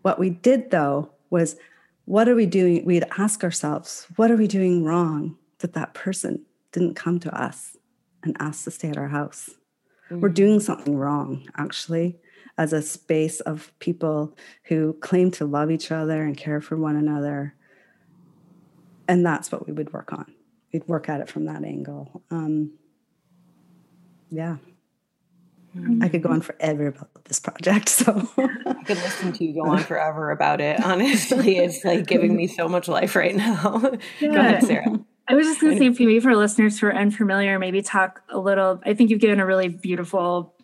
What 0.02 0.18
we 0.18 0.30
did 0.30 0.70
though 0.70 1.10
was 1.28 1.56
what 2.06 2.28
are 2.28 2.34
we 2.34 2.46
doing? 2.46 2.84
We'd 2.84 3.04
ask 3.18 3.44
ourselves, 3.44 4.06
what 4.16 4.30
are 4.30 4.36
we 4.36 4.48
doing 4.48 4.82
wrong 4.82 5.36
that 5.58 5.74
that 5.74 5.94
person 5.94 6.44
didn't 6.72 6.94
come 6.94 7.20
to 7.20 7.40
us 7.40 7.76
and 8.22 8.36
ask 8.40 8.64
to 8.64 8.70
stay 8.70 8.88
at 8.88 8.96
our 8.96 9.08
house? 9.08 9.50
Mm-hmm. 10.10 10.20
We're 10.20 10.28
doing 10.30 10.60
something 10.60 10.96
wrong, 10.96 11.48
actually, 11.56 12.18
as 12.58 12.72
a 12.72 12.82
space 12.82 13.40
of 13.40 13.72
people 13.78 14.36
who 14.64 14.94
claim 15.00 15.30
to 15.32 15.44
love 15.44 15.70
each 15.70 15.92
other 15.92 16.22
and 16.22 16.36
care 16.36 16.60
for 16.60 16.76
one 16.76 16.96
another. 16.96 17.54
And 19.06 19.24
that's 19.24 19.52
what 19.52 19.66
we 19.66 19.72
would 19.72 19.92
work 19.92 20.12
on. 20.12 20.34
We'd 20.72 20.86
work 20.86 21.08
at 21.08 21.20
it 21.20 21.28
from 21.28 21.46
that 21.46 21.64
angle. 21.64 22.22
Um, 22.30 22.72
yeah. 24.30 24.56
I 26.02 26.08
could 26.08 26.22
go 26.22 26.30
on 26.30 26.40
forever 26.40 26.88
about 26.88 27.24
this 27.24 27.38
project. 27.38 27.88
So 28.00 28.28
I 28.66 28.82
could 28.84 28.96
listen 28.96 29.32
to 29.32 29.44
you 29.44 29.54
go 29.54 29.66
on 29.70 29.78
forever 29.80 30.30
about 30.30 30.60
it. 30.60 30.82
Honestly, 30.82 31.58
it's 31.58 31.84
like 31.84 32.06
giving 32.06 32.34
me 32.34 32.46
so 32.46 32.68
much 32.68 32.88
life 32.88 33.14
right 33.14 33.34
now. 33.34 33.80
Yeah. 34.20 34.28
go 34.32 34.40
ahead, 34.40 34.64
Sarah. 34.64 35.04
I 35.30 35.34
was 35.34 35.46
just 35.46 35.60
going 35.60 35.72
to 35.74 35.78
say, 35.78 36.04
maybe 36.04 36.20
for 36.20 36.34
listeners 36.36 36.78
who 36.78 36.88
are 36.88 36.94
unfamiliar, 36.94 37.58
maybe 37.58 37.82
talk 37.82 38.22
a 38.28 38.38
little. 38.38 38.80
I 38.84 38.94
think 38.94 39.10
you've 39.10 39.20
given 39.20 39.40
a 39.40 39.46
really 39.46 39.68
beautiful 39.68 40.54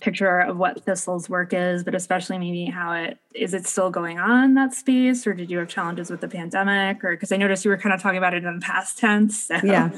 picture 0.00 0.40
of 0.40 0.56
what 0.56 0.84
Thistle's 0.84 1.28
work 1.28 1.52
is, 1.52 1.84
but 1.84 1.94
especially 1.94 2.38
maybe 2.38 2.64
how 2.64 2.92
it 2.92 3.18
is 3.34 3.54
it 3.54 3.66
still 3.66 3.90
going 3.90 4.18
on 4.18 4.54
that 4.54 4.74
space, 4.74 5.26
or 5.26 5.34
did 5.34 5.50
you 5.50 5.58
have 5.58 5.68
challenges 5.68 6.10
with 6.10 6.20
the 6.20 6.28
pandemic, 6.28 7.04
or 7.04 7.10
because 7.12 7.30
I 7.32 7.36
noticed 7.36 7.64
you 7.64 7.70
were 7.70 7.78
kind 7.78 7.94
of 7.94 8.00
talking 8.00 8.18
about 8.18 8.34
it 8.34 8.44
in 8.44 8.58
the 8.58 8.64
past 8.64 8.98
tense. 8.98 9.44
So. 9.44 9.60
Yeah. 9.62 9.90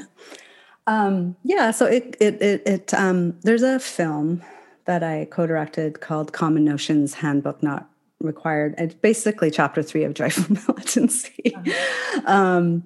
Um, 0.85 1.35
yeah, 1.43 1.71
so 1.71 1.85
it 1.85 2.15
it 2.19 2.41
it, 2.41 2.67
it 2.67 2.93
um, 2.93 3.39
there's 3.41 3.63
a 3.63 3.79
film 3.79 4.43
that 4.85 5.01
I 5.01 5.25
co-directed 5.31 6.01
called 6.01 6.33
Common 6.33 6.65
Notions 6.65 7.15
Handbook 7.15 7.63
Not 7.63 7.89
Required. 8.19 8.75
It's 8.77 8.93
basically 8.93 9.49
chapter 9.49 9.81
three 9.81 10.03
of 10.03 10.13
Joyful 10.13 10.55
Militancy. 10.67 11.55
Uh-huh. 11.55 12.21
Um, 12.25 12.83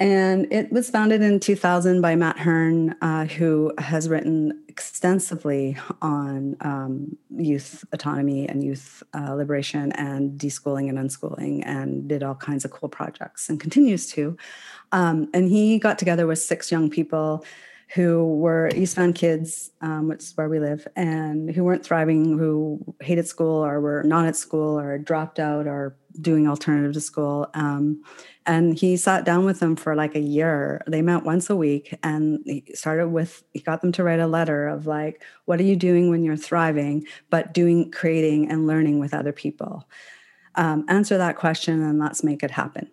and 0.00 0.52
it 0.52 0.72
was 0.72 0.90
founded 0.90 1.22
in 1.22 1.38
2000 1.38 2.00
by 2.00 2.16
Matt 2.16 2.38
Hern, 2.38 2.96
uh, 3.00 3.26
who 3.26 3.72
has 3.78 4.08
written 4.08 4.62
extensively 4.68 5.76
on 6.00 6.56
um, 6.60 7.16
youth 7.36 7.84
autonomy 7.92 8.48
and 8.48 8.64
youth 8.64 9.02
uh, 9.14 9.34
liberation 9.34 9.92
and 9.92 10.38
deschooling 10.38 10.88
and 10.88 10.98
unschooling, 10.98 11.62
and 11.64 12.08
did 12.08 12.22
all 12.22 12.34
kinds 12.34 12.64
of 12.64 12.70
cool 12.70 12.88
projects 12.88 13.48
and 13.48 13.60
continues 13.60 14.06
to. 14.08 14.36
Um, 14.90 15.28
and 15.32 15.48
he 15.48 15.78
got 15.78 15.98
together 15.98 16.26
with 16.26 16.38
six 16.38 16.72
young 16.72 16.90
people 16.90 17.44
who 17.94 18.36
were 18.36 18.70
East 18.74 18.96
Van 18.96 19.12
kids, 19.12 19.70
um, 19.82 20.08
which 20.08 20.20
is 20.20 20.36
where 20.36 20.48
we 20.48 20.58
live, 20.58 20.88
and 20.96 21.50
who 21.54 21.62
weren't 21.62 21.84
thriving, 21.84 22.38
who 22.38 22.80
hated 23.00 23.26
school 23.26 23.64
or 23.64 23.80
were 23.80 24.02
not 24.04 24.24
at 24.24 24.36
school 24.36 24.78
or 24.78 24.96
dropped 24.98 25.38
out 25.38 25.66
or 25.66 25.94
doing 26.20 26.48
alternative 26.48 26.94
to 26.94 27.00
school. 27.00 27.48
Um, 27.52 28.02
and 28.46 28.78
he 28.78 28.96
sat 28.96 29.24
down 29.24 29.44
with 29.44 29.60
them 29.60 29.76
for 29.76 29.94
like 29.94 30.14
a 30.14 30.20
year. 30.20 30.82
They 30.86 31.02
met 31.02 31.24
once 31.24 31.50
a 31.50 31.56
week 31.56 31.94
and 32.02 32.40
he 32.44 32.64
started 32.74 33.08
with, 33.08 33.42
he 33.52 33.60
got 33.60 33.82
them 33.82 33.92
to 33.92 34.02
write 34.02 34.20
a 34.20 34.26
letter 34.26 34.68
of 34.68 34.86
like, 34.86 35.22
what 35.44 35.60
are 35.60 35.64
you 35.64 35.76
doing 35.76 36.08
when 36.08 36.24
you're 36.24 36.36
thriving, 36.36 37.06
but 37.30 37.52
doing, 37.52 37.90
creating, 37.90 38.50
and 38.50 38.66
learning 38.66 39.00
with 39.00 39.14
other 39.14 39.32
people? 39.32 39.88
Um, 40.54 40.84
answer 40.88 41.18
that 41.18 41.36
question 41.36 41.82
and 41.82 41.98
let's 41.98 42.22
make 42.24 42.42
it 42.42 42.50
happen 42.50 42.90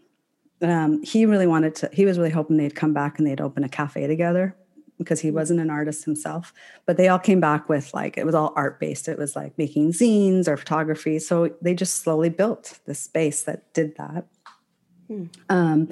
um, 0.62 1.02
he 1.04 1.26
really 1.26 1.48
wanted 1.48 1.76
to 1.76 1.90
he 1.94 2.06
was 2.06 2.18
really 2.18 2.30
hoping 2.30 2.58
they'd 2.58 2.76
come 2.76 2.94
back 2.94 3.18
and 3.18 3.28
they'd 3.28 3.42
open 3.42 3.64
a 3.64 3.70
cafe 3.70 4.08
together 4.08 4.56
because 5.00 5.20
he 5.20 5.32
wasn't 5.32 5.60
an 5.60 5.72
artist 5.72 6.06
himself 6.06 6.54
but 6.86 6.98
they 6.98 7.08
all 7.08 7.20
came 7.20 7.40
back 7.40 7.68
with 7.70 7.94
like 7.94 8.18
it 8.18 8.26
was 8.26 8.36
all 8.36 8.54
art 8.56 8.80
based. 8.80 9.08
It 9.08 9.18
was 9.18 9.36
like 9.36 9.58
making 9.58 9.92
zines 9.92 10.48
or 10.48 10.58
photography. 10.58 11.20
So 11.20 11.56
they 11.62 11.74
just 11.74 11.98
slowly 11.98 12.30
built 12.30 12.80
this 12.86 13.00
space 13.00 13.44
that 13.44 13.74
did 13.74 13.96
that. 13.98 14.26
Hmm. 15.08 15.26
um, 15.50 15.90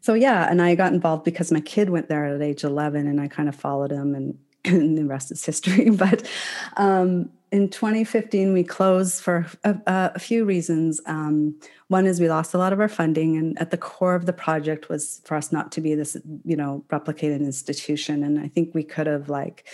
so 0.00 0.14
yeah 0.14 0.46
and 0.48 0.62
i 0.62 0.74
got 0.76 0.92
involved 0.92 1.24
because 1.24 1.50
my 1.50 1.60
kid 1.60 1.90
went 1.90 2.08
there 2.08 2.24
at 2.24 2.40
age 2.40 2.62
11 2.62 3.06
and 3.08 3.20
i 3.20 3.26
kind 3.26 3.48
of 3.48 3.54
followed 3.54 3.90
him 3.90 4.14
and, 4.14 4.38
and 4.64 4.96
the 4.96 5.04
rest 5.04 5.30
is 5.30 5.44
history 5.44 5.90
but 6.04 6.26
um, 6.76 7.30
in 7.52 7.68
2015 7.68 8.52
we 8.52 8.62
closed 8.62 9.22
for 9.22 9.46
a, 9.64 9.76
a 9.86 10.18
few 10.18 10.44
reasons. 10.44 11.00
Um, 11.06 11.58
one 11.88 12.06
is 12.06 12.20
we 12.20 12.28
lost 12.28 12.54
a 12.54 12.58
lot 12.58 12.72
of 12.72 12.78
our 12.80 12.88
funding 12.88 13.36
and 13.36 13.58
at 13.58 13.70
the 13.70 13.76
core 13.76 14.14
of 14.14 14.26
the 14.26 14.32
project 14.32 14.88
was 14.88 15.20
for 15.24 15.36
us 15.36 15.50
not 15.50 15.72
to 15.72 15.80
be 15.80 15.94
this 15.94 16.16
you 16.44 16.56
know 16.56 16.84
replicated 16.90 17.40
institution 17.40 18.22
and 18.22 18.38
i 18.38 18.46
think 18.46 18.72
we 18.74 18.84
could 18.84 19.08
have 19.08 19.28
like 19.28 19.64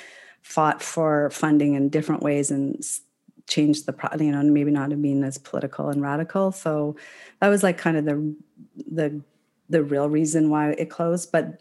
fought 0.41 0.81
for 0.81 1.29
funding 1.31 1.75
in 1.75 1.89
different 1.89 2.23
ways 2.23 2.51
and 2.51 2.83
changed 3.47 3.87
the 3.87 3.93
pro 3.93 4.09
you 4.19 4.33
know 4.33 4.43
maybe 4.43 4.71
not 4.71 4.91
have 4.91 5.03
been 5.03 5.23
as 5.25 5.39
political 5.39 5.89
and 5.89 6.03
radical. 6.03 6.53
So 6.53 6.97
that 7.41 7.49
was 7.49 7.63
like 7.63 7.79
kind 7.79 7.97
of 7.97 8.05
the 8.05 8.35
the 8.91 9.21
the 9.69 9.83
real 9.83 10.09
reason 10.09 10.51
why 10.51 10.71
it 10.71 10.91
closed 10.91 11.33
but 11.33 11.61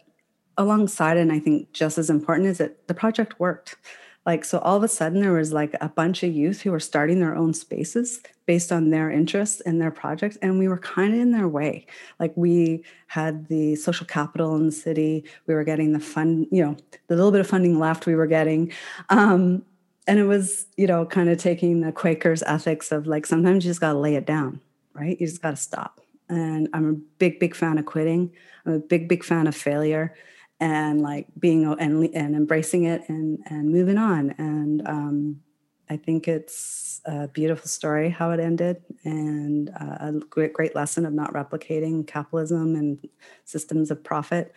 alongside 0.58 1.16
and 1.16 1.32
i 1.32 1.38
think 1.38 1.72
just 1.72 1.98
as 1.98 2.10
important 2.10 2.48
is 2.48 2.58
that 2.58 2.86
the 2.88 2.94
project 2.94 3.38
worked. 3.38 3.76
Like 4.24 4.44
so 4.44 4.58
all 4.58 4.76
of 4.76 4.82
a 4.82 4.88
sudden 4.88 5.20
there 5.20 5.32
was 5.32 5.52
like 5.52 5.76
a 5.80 5.88
bunch 5.88 6.24
of 6.24 6.34
youth 6.34 6.62
who 6.62 6.72
were 6.72 6.80
starting 6.80 7.20
their 7.20 7.36
own 7.36 7.54
spaces 7.54 8.20
based 8.44 8.72
on 8.72 8.90
their 8.90 9.08
interests 9.08 9.60
and 9.60 9.80
their 9.80 9.92
projects 9.92 10.36
and 10.42 10.58
we 10.58 10.66
were 10.66 10.78
kind 10.78 11.14
of 11.14 11.20
in 11.20 11.30
their 11.30 11.46
way. 11.46 11.86
Like 12.18 12.32
we 12.36 12.82
had 13.06 13.46
the 13.46 13.76
social 13.76 14.04
capital 14.04 14.56
in 14.56 14.66
the 14.66 14.72
city. 14.72 15.24
We 15.46 15.54
were 15.54 15.62
getting 15.62 15.92
the 15.92 16.00
fund 16.00 16.48
you 16.50 16.64
know 16.64 16.76
the 17.06 17.14
little 17.14 17.30
bit 17.30 17.40
of 17.40 17.46
funding 17.46 17.78
left 17.78 18.06
we 18.06 18.16
were 18.16 18.26
getting. 18.26 18.72
Um, 19.10 19.64
and 20.08 20.18
it 20.18 20.24
was 20.24 20.66
you 20.76 20.88
know 20.88 21.06
kind 21.06 21.28
of 21.28 21.38
taking 21.38 21.82
the 21.82 21.92
quakers 21.92 22.42
ethics 22.42 22.90
of 22.90 23.06
like 23.06 23.26
sometimes 23.26 23.64
you 23.64 23.70
just 23.70 23.80
got 23.80 23.92
to 23.92 23.98
lay 23.98 24.16
it 24.16 24.26
down 24.26 24.60
right? 24.94 25.20
You 25.20 25.26
just 25.26 25.42
got 25.42 25.50
to 25.50 25.56
stop. 25.56 26.00
And 26.28 26.68
i'm 26.72 26.88
a 26.88 26.94
big 27.18 27.38
big 27.38 27.54
fan 27.54 27.78
of 27.78 27.86
quitting. 27.86 28.32
I'm 28.64 28.72
a 28.72 28.78
big 28.80 29.08
big 29.08 29.22
fan 29.22 29.46
of 29.46 29.54
failure 29.54 30.16
and 30.60 31.02
like 31.02 31.26
being 31.38 31.64
and 31.64 32.14
and 32.14 32.34
embracing 32.34 32.84
it 32.84 33.02
and 33.08 33.38
and 33.46 33.70
moving 33.70 33.98
on 33.98 34.30
and 34.38 34.86
um, 34.88 35.40
I 35.88 35.96
think 35.96 36.26
it's 36.26 37.00
a 37.04 37.28
beautiful 37.28 37.68
story 37.68 38.10
how 38.10 38.30
it 38.32 38.40
ended 38.40 38.82
and 39.04 39.70
uh, 39.80 39.96
a 40.00 40.12
great 40.30 40.52
great 40.52 40.74
lesson 40.74 41.06
of 41.06 41.12
not 41.12 41.32
replicating 41.32 42.06
capitalism 42.06 42.74
and 42.74 42.98
systems 43.44 43.90
of 43.90 44.02
profit. 44.02 44.52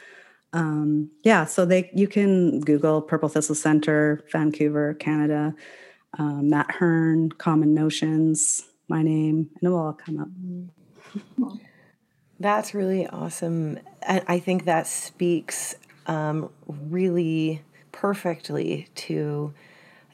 Um, 0.53 1.11
yeah, 1.23 1.45
so 1.45 1.65
they 1.65 1.91
you 1.93 2.07
can 2.07 2.61
Google 2.61 3.01
Purple 3.01 3.29
Thistle 3.29 3.55
Center, 3.55 4.25
Vancouver, 4.31 4.95
Canada, 4.95 5.53
um, 6.17 6.49
Matt 6.49 6.71
Hern, 6.71 7.29
Common 7.33 7.75
Notions, 7.75 8.63
my 8.87 9.03
name, 9.03 9.49
and 9.53 9.63
it 9.63 9.69
will 9.69 9.77
all 9.77 9.93
come 9.93 10.19
up. 10.19 11.53
That's 12.39 12.73
really 12.73 13.05
awesome. 13.05 13.79
And 14.01 14.23
I 14.27 14.39
think 14.39 14.65
that 14.65 14.87
speaks 14.87 15.75
um, 16.09 16.49
really 16.67 17.61
perfectly 17.91 18.87
to 18.95 19.53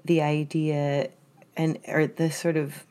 the 0.03 0.21
idea 0.21 1.09
and 1.55 1.79
or 1.87 2.05
the 2.05 2.29
sort 2.29 2.57
of 2.57 2.83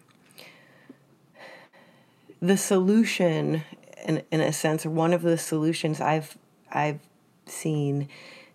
the 2.40 2.56
solution 2.56 3.62
in, 4.06 4.22
in 4.32 4.40
a 4.40 4.52
sense 4.52 4.86
or 4.86 4.90
one 4.90 5.12
of 5.12 5.20
the 5.20 5.36
solutions 5.36 6.00
I've 6.00 6.36
I've 6.72 6.98
seen 7.46 8.08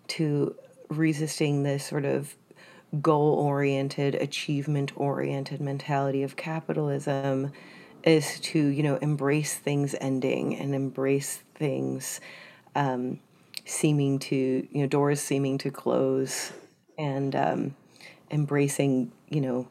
to 0.08 0.56
resisting 0.88 1.62
this 1.62 1.86
sort 1.86 2.04
of 2.04 2.34
goal 3.00 3.34
oriented 3.34 4.16
achievement 4.16 4.90
oriented 4.96 5.60
mentality 5.60 6.24
of 6.24 6.34
capitalism 6.34 7.52
is 8.02 8.40
to 8.40 8.58
you 8.58 8.82
know 8.82 8.96
embrace 8.96 9.54
things 9.54 9.94
ending 10.00 10.56
and 10.56 10.74
embrace 10.74 11.44
things 11.54 12.20
um, 12.74 13.20
seeming 13.70 14.18
to 14.18 14.36
you 14.36 14.80
know 14.80 14.86
doors 14.86 15.20
seeming 15.20 15.56
to 15.56 15.70
close 15.70 16.52
and 16.98 17.36
um, 17.36 17.76
embracing 18.30 19.12
you 19.28 19.40
know 19.40 19.68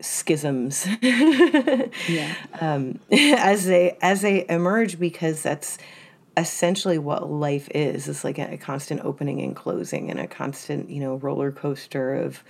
schisms 0.00 0.86
yeah. 1.02 2.34
um, 2.60 3.00
as 3.10 3.64
they 3.64 3.96
as 4.02 4.20
they 4.20 4.46
emerge 4.48 4.98
because 4.98 5.42
that's 5.42 5.78
essentially 6.36 6.98
what 6.98 7.28
life 7.28 7.68
is 7.74 8.06
it's 8.06 8.22
like 8.22 8.38
a, 8.38 8.54
a 8.54 8.56
constant 8.58 9.00
opening 9.02 9.40
and 9.40 9.56
closing 9.56 10.10
and 10.10 10.20
a 10.20 10.26
constant 10.26 10.88
you 10.90 11.00
know 11.00 11.16
roller 11.16 11.50
coaster 11.50 12.14
of 12.14 12.44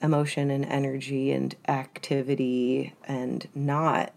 emotion 0.00 0.50
and 0.50 0.64
energy 0.66 1.32
and 1.32 1.56
activity 1.68 2.94
and 3.08 3.48
not 3.54 4.12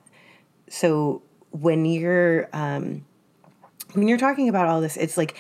so 0.69 1.21
when 1.51 1.85
you're 1.85 2.47
um, 2.53 3.03
when 3.93 4.07
you're 4.07 4.17
talking 4.17 4.47
about 4.47 4.67
all 4.67 4.79
this 4.79 4.95
it's 4.95 5.17
like 5.17 5.35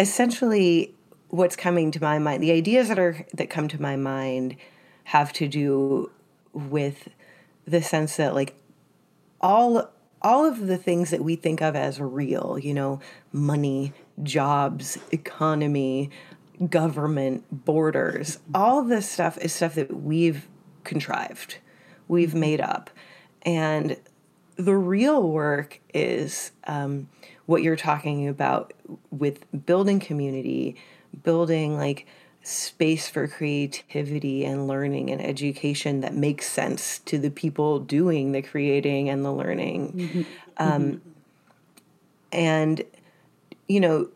essentially 0.00 0.94
what's 1.28 1.54
coming 1.54 1.90
to 1.92 2.00
my 2.00 2.18
mind 2.18 2.42
the 2.42 2.50
ideas 2.50 2.88
that 2.88 2.98
are 2.98 3.24
that 3.32 3.48
come 3.48 3.68
to 3.68 3.80
my 3.80 3.96
mind 3.96 4.56
have 5.04 5.32
to 5.32 5.46
do 5.46 6.10
with 6.52 7.08
the 7.66 7.80
sense 7.80 8.16
that 8.16 8.34
like 8.34 8.54
all 9.40 9.90
all 10.22 10.44
of 10.44 10.66
the 10.66 10.76
things 10.76 11.10
that 11.10 11.22
we 11.22 11.36
think 11.36 11.62
of 11.62 11.76
as 11.76 12.00
real 12.00 12.58
you 12.58 12.74
know 12.74 12.98
money 13.32 13.92
jobs 14.22 14.98
economy 15.12 16.10
government 16.68 17.44
borders 17.64 18.38
all 18.52 18.82
this 18.82 19.08
stuff 19.08 19.38
is 19.38 19.52
stuff 19.52 19.76
that 19.76 19.94
we've 20.02 20.48
contrived 20.82 21.58
we've 22.10 22.34
made 22.34 22.60
up. 22.60 22.90
And 23.42 23.96
the 24.56 24.74
real 24.74 25.22
work 25.22 25.80
is 25.94 26.50
um, 26.66 27.08
what 27.50 27.64
you're 27.64 27.74
talking 27.74 28.28
about 28.28 28.72
with 29.10 29.44
building 29.66 29.98
community, 29.98 30.76
building 31.24 31.76
like 31.76 32.06
space 32.44 33.08
for 33.08 33.26
creativity 33.26 34.44
and 34.44 34.68
learning 34.68 35.10
and 35.10 35.20
education 35.20 36.00
that 36.00 36.14
makes 36.14 36.46
sense 36.46 37.00
to 37.00 37.18
the 37.18 37.28
people 37.28 37.80
doing 37.80 38.30
the 38.30 38.40
creating 38.40 39.08
and 39.08 39.24
the 39.24 39.32
learning. 39.32 39.92
Mm-hmm. 39.92 40.22
Um, 40.58 40.82
mm-hmm. 40.82 41.08
And, 42.30 42.82
you 43.66 43.80
know, 43.80 44.08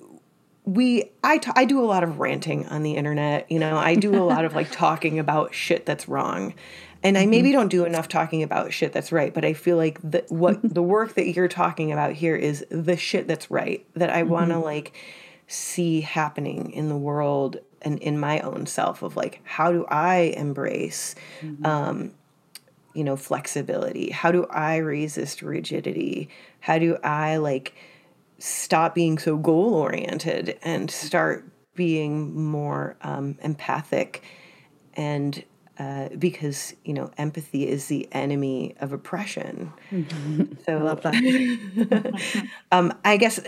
we 0.64 1.10
I, 1.24 1.38
t- 1.38 1.50
I 1.56 1.64
do 1.64 1.80
a 1.80 1.86
lot 1.86 2.04
of 2.04 2.20
ranting 2.20 2.66
on 2.68 2.82
the 2.82 2.96
internet 2.96 3.50
you 3.52 3.58
know 3.58 3.76
i 3.76 3.94
do 3.94 4.14
a 4.14 4.24
lot 4.24 4.46
of 4.46 4.54
like 4.54 4.72
talking 4.72 5.18
about 5.18 5.52
shit 5.52 5.84
that's 5.84 6.08
wrong 6.08 6.54
and 7.04 7.18
I 7.18 7.26
maybe 7.26 7.50
mm-hmm. 7.50 7.58
don't 7.58 7.68
do 7.68 7.84
enough 7.84 8.08
talking 8.08 8.42
about 8.42 8.72
shit 8.72 8.92
that's 8.92 9.12
right, 9.12 9.32
but 9.32 9.44
I 9.44 9.52
feel 9.52 9.76
like 9.76 10.00
the 10.02 10.24
what 10.30 10.58
the 10.74 10.82
work 10.82 11.14
that 11.14 11.28
you're 11.34 11.48
talking 11.48 11.92
about 11.92 12.14
here 12.14 12.34
is 12.34 12.64
the 12.70 12.96
shit 12.96 13.28
that's 13.28 13.50
right 13.50 13.86
that 13.94 14.10
I 14.10 14.22
want 14.22 14.48
to 14.48 14.54
mm-hmm. 14.54 14.64
like 14.64 14.94
see 15.46 16.00
happening 16.00 16.70
in 16.70 16.88
the 16.88 16.96
world 16.96 17.58
and 17.82 17.98
in 17.98 18.18
my 18.18 18.40
own 18.40 18.64
self 18.64 19.02
of 19.02 19.14
like 19.14 19.42
how 19.44 19.70
do 19.70 19.84
I 19.88 20.34
embrace 20.36 21.14
mm-hmm. 21.42 21.64
um 21.66 22.14
you 22.94 23.04
know 23.04 23.16
flexibility? 23.16 24.10
How 24.10 24.32
do 24.32 24.46
I 24.46 24.76
resist 24.78 25.42
rigidity? 25.42 26.30
How 26.60 26.78
do 26.78 26.96
I 27.04 27.36
like 27.36 27.74
stop 28.38 28.94
being 28.94 29.18
so 29.18 29.36
goal 29.36 29.74
oriented 29.74 30.58
and 30.62 30.90
start 30.90 31.44
being 31.74 32.40
more 32.40 32.96
um, 33.02 33.36
empathic 33.42 34.22
and 34.94 35.44
uh, 35.78 36.08
because 36.18 36.74
you 36.84 36.94
know 36.94 37.10
empathy 37.18 37.68
is 37.68 37.86
the 37.86 38.08
enemy 38.12 38.74
of 38.80 38.92
oppression. 38.92 39.72
Mm-hmm. 39.90 40.44
So 40.64 40.78
I 40.78 40.80
love 40.80 41.02
that. 41.02 42.46
um, 42.72 42.94
I 43.04 43.16
guess 43.16 43.40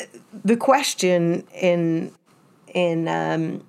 the 0.44 0.56
question 0.56 1.46
in 1.54 2.12
in 2.74 3.08
um, 3.08 3.64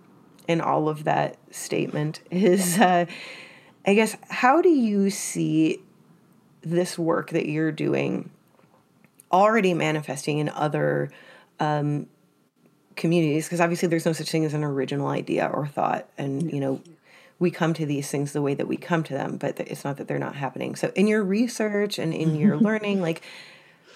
in 0.48 0.62
all 0.62 0.90
of 0.90 1.04
that 1.04 1.38
statement 1.52 2.22
is, 2.32 2.80
uh, 2.80 3.06
I 3.86 3.94
guess, 3.94 4.18
how 4.30 4.62
do 4.62 4.70
you 4.70 5.10
see 5.10 5.82
this 6.62 6.98
work 6.98 7.30
that 7.32 7.48
you're 7.48 7.72
doing 7.72 8.30
already 9.32 9.74
manifesting 9.74 10.40
in 10.40 10.50
other 10.50 11.10
um, 11.60 12.08
communities? 12.96 13.46
Because 13.46 13.62
obviously, 13.62 13.88
there's 13.88 14.06
no 14.06 14.14
such 14.14 14.30
thing 14.30 14.46
as 14.46 14.54
an 14.54 14.64
original 14.64 15.08
idea 15.08 15.48
or 15.48 15.68
thought, 15.68 16.10
and 16.18 16.52
you 16.52 16.60
know 16.60 16.82
we 17.40 17.52
come 17.52 17.74
to 17.76 17.86
these 17.86 18.10
things 18.10 18.34
the 18.34 18.42
way 18.42 18.54
that 18.54 18.68
we 18.68 18.78
come 18.78 19.04
to 19.04 19.14
them, 19.14 19.38
but 19.38 19.60
it's 19.60 19.84
not 19.84 19.98
that 19.98 20.08
they're 20.08 20.18
not 20.20 20.36
happening. 20.36 20.76
So, 20.76 20.92
in 20.96 21.08
your 21.08 21.24
research 21.24 22.00
and 22.00 22.14
in 22.14 22.36
your 22.36 22.58
learning, 22.68 23.02
like, 23.02 23.22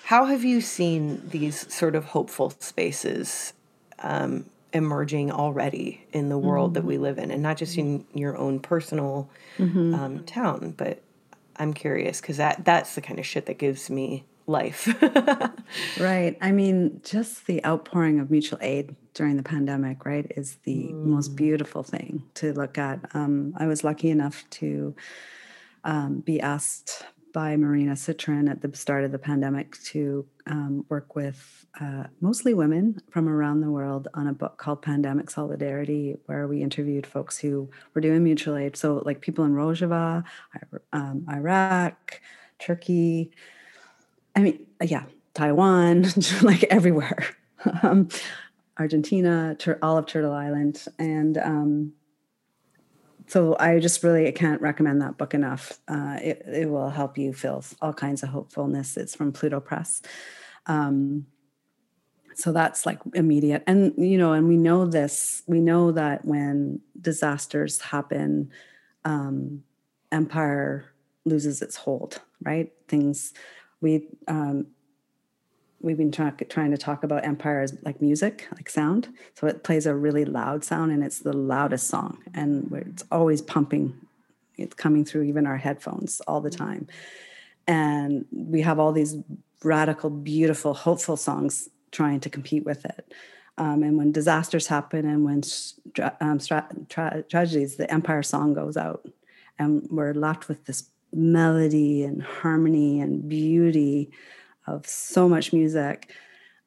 how 0.04 0.26
have 0.26 0.44
you 0.44 0.62
seen 0.62 1.28
these 1.30 1.74
sort 1.74 1.96
of 1.96 2.06
hopeful 2.06 2.52
spaces 2.60 3.54
um, 4.00 4.46
emerging 4.74 5.32
already 5.32 6.06
in 6.14 6.30
the 6.30 6.38
world 6.38 6.70
mm-hmm. 6.70 6.74
that 6.76 6.86
we 6.86 6.98
live 6.98 7.18
in, 7.18 7.32
and 7.32 7.42
not 7.42 7.58
just 7.58 7.78
in 7.78 8.06
your 8.14 8.38
own 8.38 8.60
personal 8.60 9.30
mm-hmm. 9.58 9.96
um, 9.96 10.24
town? 10.26 10.76
But 10.78 11.02
I'm 11.56 11.74
curious 11.74 12.22
because 12.22 12.38
that 12.38 12.64
that's 12.66 12.96
the 12.96 13.02
kind 13.02 13.20
of 13.20 13.26
shit 13.26 13.48
that 13.48 13.58
gives 13.58 13.89
me 13.89 14.24
life. 14.48 14.88
right. 16.00 16.38
I 16.42 16.52
mean, 16.52 17.02
just 17.04 17.48
the 17.48 17.64
outpouring 17.66 18.20
of 18.20 18.32
mutual 18.32 18.60
aid 18.62 18.96
during 19.14 19.38
the 19.38 19.44
pandemic, 19.44 20.06
right, 20.06 20.32
is 20.36 20.58
the 20.64 20.89
mm. 20.92 21.06
most 21.06 21.36
beautiful 21.36 21.84
thing 21.84 22.24
to 22.36 22.54
look 22.54 22.78
at. 22.78 23.00
Um, 23.14 23.54
I 23.58 23.68
was 23.68 23.84
lucky 23.84 24.10
enough 24.10 24.44
to 24.52 24.96
um, 25.84 26.20
be 26.20 26.39
asked 26.39 27.04
by 27.34 27.56
Marina 27.56 27.94
Sitrin 27.94 28.50
at 28.50 28.62
the 28.62 28.76
start 28.76 29.04
of 29.04 29.12
the 29.12 29.20
pandemic 29.20 29.78
to 29.84 30.26
um, 30.48 30.86
work 30.89 31.16
with 31.16 31.66
uh, 31.80 32.04
mostly 32.20 32.54
women 32.54 33.02
from 33.10 33.30
around 33.30 33.62
the 33.62 33.72
world 33.72 34.08
on 34.14 34.28
a 34.28 34.34
book 34.34 34.58
called 34.58 34.82
Pandemic 34.82 35.30
Solidarity, 35.30 36.18
where 36.26 36.48
we 36.48 36.62
interviewed 36.62 37.08
folks 37.08 37.38
who 37.38 37.70
were 37.94 38.02
doing 38.02 38.24
mutual 38.24 38.58
aid. 38.58 38.76
So, 38.76 39.02
like 39.06 39.22
people 39.22 39.46
in 39.46 39.54
Rojava, 39.54 40.24
um, 40.92 41.26
Iraq, 41.30 42.20
Turkey, 42.60 43.32
I 44.36 44.39
mean, 44.41 44.65
yeah, 44.82 45.03
Taiwan, 45.34 46.05
like 46.41 46.63
everywhere. 46.65 47.25
Um, 47.84 48.09
Argentina, 48.79 49.55
Tur- 49.59 49.77
all 49.84 49.95
of 49.95 50.07
Turtle 50.07 50.34
Island, 50.34 50.84
and 50.97 51.38
um, 51.38 51.93
so 53.27 53.55
I 53.59 53.77
just 53.77 54.03
really 54.03 54.32
can't 54.32 54.59
recommend 54.59 54.99
that 55.03 55.19
book 55.19 55.36
enough. 55.36 55.79
Uh, 55.88 56.17
it, 56.19 56.43
it 56.51 56.69
will 56.71 56.89
help 56.89 57.19
you 57.19 57.34
feel 57.34 57.63
all 57.79 57.93
kinds 57.93 58.23
of 58.23 58.29
hopefulness. 58.29 58.97
It's 58.97 59.13
from 59.13 59.32
Pluto 59.32 59.59
Press. 59.59 60.01
Um, 60.65 61.27
so 62.36 62.51
that's 62.51 62.86
like 62.86 62.99
immediate 63.13 63.63
and 63.67 63.93
you 63.97 64.17
know 64.17 64.34
and 64.34 64.47
we 64.47 64.57
know 64.57 64.86
this 64.86 65.43
we 65.47 65.59
know 65.59 65.91
that 65.91 66.25
when 66.25 66.79
disasters 66.99 67.79
happen 67.82 68.51
um, 69.05 69.63
empire 70.11 70.86
loses 71.25 71.61
its 71.61 71.75
hold 71.75 72.21
right 72.41 72.71
things 72.88 73.34
we 73.82 74.07
um, 74.27 74.67
we've 75.82 75.97
been 75.97 76.11
trying 76.11 76.71
to 76.71 76.77
talk 76.77 77.03
about 77.03 77.25
empire 77.25 77.61
as 77.61 77.77
like 77.84 78.01
music 78.01 78.47
like 78.53 78.69
sound. 78.69 79.09
So 79.36 79.47
it 79.47 79.63
plays 79.63 79.86
a 79.86 79.95
really 79.95 80.25
loud 80.25 80.63
sound 80.63 80.91
and 80.91 81.03
it's 81.03 81.19
the 81.19 81.34
loudest 81.34 81.88
song. 81.88 82.19
And 82.34 82.71
it's 82.71 83.03
always 83.11 83.41
pumping. 83.41 83.95
It's 84.57 84.75
coming 84.75 85.03
through 85.03 85.23
even 85.23 85.47
our 85.47 85.57
headphones 85.57 86.21
all 86.27 86.41
the 86.41 86.49
time. 86.49 86.88
And 87.67 88.25
we 88.32 88.61
have 88.61 88.79
all 88.79 88.91
these 88.91 89.17
radical 89.63 90.09
beautiful 90.09 90.73
hopeful 90.73 91.17
songs 91.17 91.69
trying 91.91 92.19
to 92.21 92.29
compete 92.29 92.65
with 92.65 92.86
it. 92.86 93.13
Um, 93.57 93.84
and 93.84 93.97
when 93.97 94.11
disasters 94.11 94.67
happen 94.67 95.05
and 95.05 95.25
when 95.25 95.41
um, 96.21 96.39
tra- 96.39 97.23
tragedies 97.27 97.75
the 97.75 97.91
empire 97.91 98.23
song 98.23 98.53
goes 98.53 98.77
out. 98.77 99.07
And 99.59 99.88
we're 99.91 100.13
left 100.13 100.47
with 100.47 100.65
this 100.65 100.89
melody 101.14 102.03
and 102.03 102.22
harmony 102.22 102.99
and 102.99 103.28
beauty 103.28 104.12
of 104.68 104.86
so 104.88 105.28
much 105.28 105.53
music. 105.53 106.12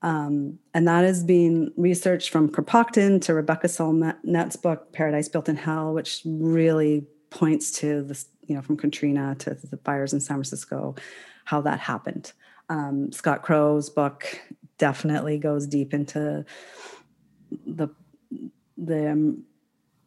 Um, 0.03 0.59
and 0.75 0.87
that 0.87 1.05
is 1.05 1.25
being 1.25 1.73
researched 1.77 2.29
from 2.29 2.51
Kropotkin 2.51 3.23
to 3.23 3.33
Rebecca 3.35 3.69
Solnit's 3.69 4.57
book, 4.57 4.93
Paradise 4.93 5.29
Built 5.29 5.49
in 5.49 5.57
Hell, 5.57 5.95
which 5.95 6.21
really 6.27 7.07
points 7.31 7.73
to 7.81 8.03
this, 8.03 8.27
you 8.47 8.55
know, 8.55 8.61
from 8.61 8.77
Katrina 8.77 9.35
to 9.39 9.55
the 9.55 9.79
fires 9.79 10.13
in 10.13 10.21
San 10.21 10.37
Francisco, 10.37 10.95
how 11.47 11.63
that 11.63 11.81
happened. 11.81 12.33
Um, 12.69 13.13
Scott 13.13 13.43
Crow's 13.43 13.89
book 13.89 14.41
definitely 14.77 15.39
goes 15.39 15.67
deep 15.67 15.95
into 15.95 16.45
the 17.67 17.89
the 18.77 19.13
um, 19.13 19.45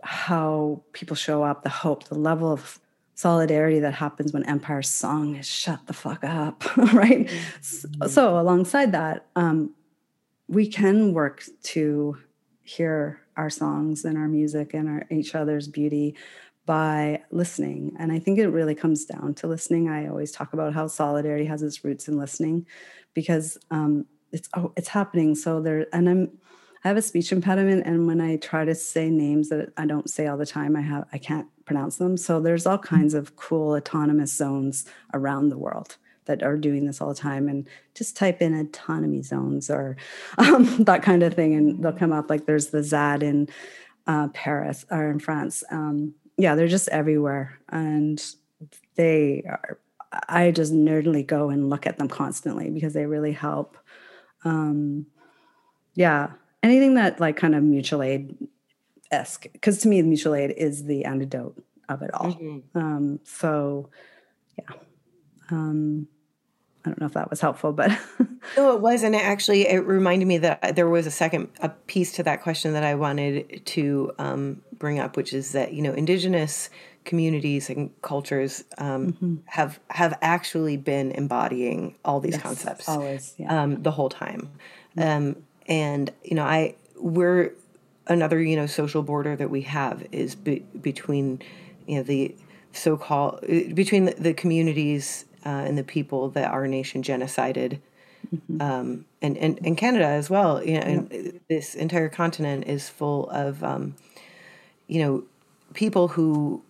how 0.04 0.84
people 0.94 1.16
show 1.16 1.44
up, 1.44 1.64
the 1.64 1.70
hope, 1.70 2.04
the 2.06 2.18
level 2.18 2.52
of 2.52 2.80
solidarity 3.18 3.80
that 3.80 3.96
happens 3.96 4.32
when 4.32 4.44
Empire's 4.44 4.88
song 4.88 5.36
is 5.36 5.48
shut 5.48 5.88
the 5.88 5.94
fuck 5.94 6.24
up, 6.24 6.64
right? 6.94 7.26
Mm-hmm. 7.26 8.08
So, 8.08 8.40
alongside 8.40 8.92
that, 8.92 9.26
um, 9.36 9.72
we 10.48 10.68
can 10.68 11.14
work 11.14 11.44
to 11.64 12.20
hear 12.62 13.20
our 13.36 13.50
songs 13.50 14.06
and 14.06 14.20
our 14.20 14.28
music 14.28 14.76
and 14.76 14.88
our 14.88 15.08
each 15.10 15.34
other's 15.34 15.68
beauty 15.68 16.16
by 16.68 17.24
listening. 17.32 17.96
And 17.98 18.12
I 18.12 18.20
think 18.20 18.38
it 18.38 18.50
really 18.50 18.76
comes 18.76 19.04
down 19.06 19.34
to 19.36 19.48
listening. 19.48 19.90
I 19.90 20.08
always 20.08 20.32
talk 20.32 20.54
about 20.54 20.76
how 20.76 20.86
solidarity 20.86 21.46
has 21.46 21.64
its 21.64 21.84
roots 21.84 22.08
in 22.08 22.20
listening 22.20 22.68
because 23.16 23.58
um, 23.72 24.06
it's 24.32 24.48
oh, 24.56 24.74
it's 24.78 24.90
happening. 24.90 25.34
So 25.34 25.60
there, 25.60 25.88
and 25.92 26.08
I'm 26.08 26.38
I 26.88 26.90
have 26.90 26.96
a 26.96 27.02
speech 27.02 27.34
impediment, 27.34 27.86
and 27.86 28.08
when 28.08 28.22
I 28.22 28.38
try 28.38 28.64
to 28.64 28.74
say 28.74 29.10
names 29.10 29.50
that 29.50 29.74
I 29.76 29.86
don't 29.86 30.10
say 30.10 30.28
all 30.28 30.38
the 30.38 30.46
time, 30.46 30.74
I 30.78 30.80
have 30.80 31.06
I 31.12 31.18
can't 31.18 31.46
pronounce 31.66 31.98
them. 31.98 32.16
So 32.16 32.40
there's 32.40 32.66
all 32.66 32.78
mm-hmm. 32.78 32.96
kinds 32.96 33.14
of 33.14 33.36
cool 33.36 33.76
autonomous 33.76 34.32
zones 34.32 34.86
around 35.14 35.50
the 35.50 35.58
world 35.58 35.98
that 36.28 36.44
are 36.44 36.56
doing 36.56 36.86
this 36.86 37.02
all 37.02 37.10
the 37.10 37.14
time, 37.14 37.50
and 37.50 37.68
just 37.94 38.16
type 38.16 38.42
in 38.42 38.58
autonomy 38.58 39.22
zones 39.22 39.70
or 39.70 39.98
um, 40.38 40.86
that 40.86 41.04
kind 41.04 41.24
of 41.24 41.34
thing, 41.34 41.56
and 41.56 41.84
they'll 41.84 41.92
come 41.92 42.14
up. 42.14 42.30
Like 42.30 42.46
there's 42.46 42.68
the 42.68 42.84
ZAD 42.84 43.22
in 43.22 43.50
uh, 44.08 44.30
Paris 44.30 44.86
or 44.90 45.12
in 45.12 45.20
France. 45.20 45.66
Um, 45.70 46.14
yeah, 46.38 46.56
they're 46.56 46.70
just 46.70 46.88
everywhere, 46.88 47.60
and 47.68 48.24
they 48.96 49.44
are. 49.46 49.78
I 50.30 50.52
just 50.52 50.72
nerdily 50.72 51.28
go 51.28 51.50
and 51.50 51.70
look 51.70 51.86
at 51.86 51.98
them 51.98 52.08
constantly 52.08 52.70
because 52.70 52.94
they 52.94 53.06
really 53.06 53.34
help. 53.34 53.78
Um, 54.46 55.08
yeah, 55.94 56.30
anything 56.64 56.96
that 56.96 57.20
like 57.20 57.38
kind 57.38 57.56
of 57.56 57.64
mutual 57.64 58.02
aid 58.02 58.36
esque 59.12 59.48
because 59.54 59.80
to 59.80 59.88
me 59.88 60.02
mutual 60.02 60.36
aid 60.36 60.52
is 60.52 60.86
the 60.86 61.06
antidote 61.06 61.64
of 61.90 62.02
it 62.02 62.14
all 62.14 62.34
mm-hmm. 62.34 62.78
um, 62.78 63.20
so 63.24 63.90
yeah 64.58 64.76
um, 65.50 66.08
i 66.84 66.90
don't 66.90 67.00
know 67.00 67.06
if 67.06 67.14
that 67.14 67.30
was 67.30 67.40
helpful 67.40 67.72
but 67.72 67.92
no 68.58 68.76
it 68.76 68.82
was 68.82 69.04
and 69.04 69.16
it 69.16 69.24
actually 69.24 69.68
it 69.68 69.86
reminded 69.86 70.28
me 70.28 70.38
that 70.38 70.76
there 70.76 70.90
was 70.90 71.08
a 71.08 71.12
second 71.12 71.48
a 71.62 71.70
piece 71.70 72.12
to 72.12 72.24
that 72.24 72.42
question 72.42 72.74
that 72.74 72.84
i 72.84 72.96
wanted 72.96 73.66
to 73.66 74.12
um, 74.20 74.62
bring 74.74 75.00
up 75.00 75.16
which 75.16 75.34
is 75.34 75.54
that 75.54 75.74
you 75.74 75.82
know 75.82 75.94
indigenous 75.94 76.70
communities 77.08 77.70
and 77.70 77.90
cultures 78.02 78.66
um, 78.78 79.14
mm-hmm. 79.14 79.36
have 79.46 79.80
have 79.90 80.18
actually 80.22 80.78
been 80.78 81.12
embodying 81.12 81.96
all 82.06 82.20
these 82.20 82.34
yes, 82.34 82.42
concepts 82.42 82.88
always 82.88 83.34
yeah. 83.38 83.64
um, 83.64 83.82
the 83.82 83.92
whole 83.92 84.10
time. 84.10 84.52
Um, 84.98 85.38
and 85.68 86.12
you 86.24 86.36
know, 86.36 86.44
I 86.44 86.76
we're 86.96 87.54
another 88.08 88.42
you 88.42 88.56
know 88.56 88.66
social 88.66 89.04
border 89.04 89.36
that 89.36 89.50
we 89.50 89.62
have 89.62 90.06
is 90.12 90.36
be, 90.36 90.60
between 90.82 91.42
you 91.86 91.98
know 91.98 92.04
the 92.04 92.36
so-called 92.74 93.42
between 93.74 94.06
the, 94.06 94.14
the 94.14 94.34
communities 94.34 95.26
uh, 95.46 95.50
and 95.50 95.78
the 95.78 95.84
people 95.84 96.30
that 96.30 96.52
our 96.52 96.68
nation 96.68 97.02
genocided 97.02 97.80
mm-hmm. 98.34 98.62
um, 98.62 99.06
and, 99.22 99.38
and 99.38 99.60
and 99.66 99.78
Canada 99.78 100.06
as 100.06 100.30
well 100.30 100.64
you 100.64 100.76
know 100.76 100.82
and 100.82 101.40
this 101.50 101.76
entire 101.76 102.10
continent 102.10 102.66
is 102.68 102.90
full 102.90 103.30
of 103.30 103.64
um, 103.64 103.96
you 104.88 105.02
know 105.02 105.24
people 105.74 106.10
who 106.10 106.62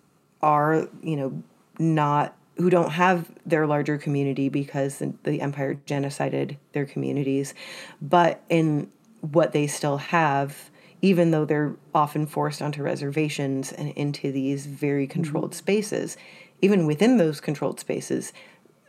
are 0.41 0.88
you 1.02 1.16
know 1.16 1.43
not 1.80 2.36
who 2.58 2.70
don't 2.70 2.91
have 2.91 3.32
their 3.45 3.68
larger 3.68 3.97
community 3.97 4.49
because 4.49 4.97
the, 4.99 5.14
the 5.24 5.41
empire 5.41 5.80
genocided 5.86 6.58
their 6.74 6.86
communities 6.86 7.53
but 8.01 8.43
in 8.49 8.89
what 9.22 9.51
they 9.51 9.68
still 9.68 9.97
have 9.97 10.70
even 11.01 11.32
though 11.32 11.45
they're 11.45 11.76
often 11.93 12.26
forced 12.26 12.62
onto 12.62 12.82
reservations 12.82 13.72
and 13.72 13.91
into 13.91 14.32
these 14.32 14.66
very 14.66 15.05
mm-hmm. 15.05 15.14
controlled 15.14 15.51
mm-hmm. 15.51 15.58
spaces 15.58 16.18
even 16.62 16.86
within 16.86 17.18
those 17.18 17.39
controlled 17.39 17.80
spaces 17.80 18.34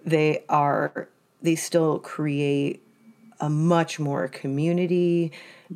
they 0.04 0.44
are 0.48 1.08
they 1.42 1.54
still 1.54 1.98
create 1.98 2.82
a 3.40 3.48
much 3.48 4.00
more 4.00 4.26
community 4.28 5.30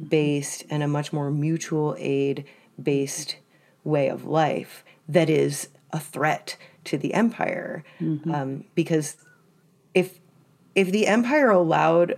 based 0.09 0.65
and 0.71 0.83
a 0.83 0.89
much 0.89 1.13
more 1.13 1.31
mutual 1.31 1.95
aid 1.99 2.45
based 2.83 3.37
way 3.85 4.09
of 4.09 4.25
life 4.25 4.85
that 5.09 5.29
is 5.29 5.69
a 5.93 6.01
threat 6.01 6.57
to 6.85 6.99
the 6.99 7.15
empire 7.15 7.85
mm-hmm. 8.01 8.35
um, 8.35 8.65
because 8.75 9.17
if 9.95 10.19
if 10.75 10.91
the 10.91 11.07
empire 11.07 11.51
allowed 11.51 12.17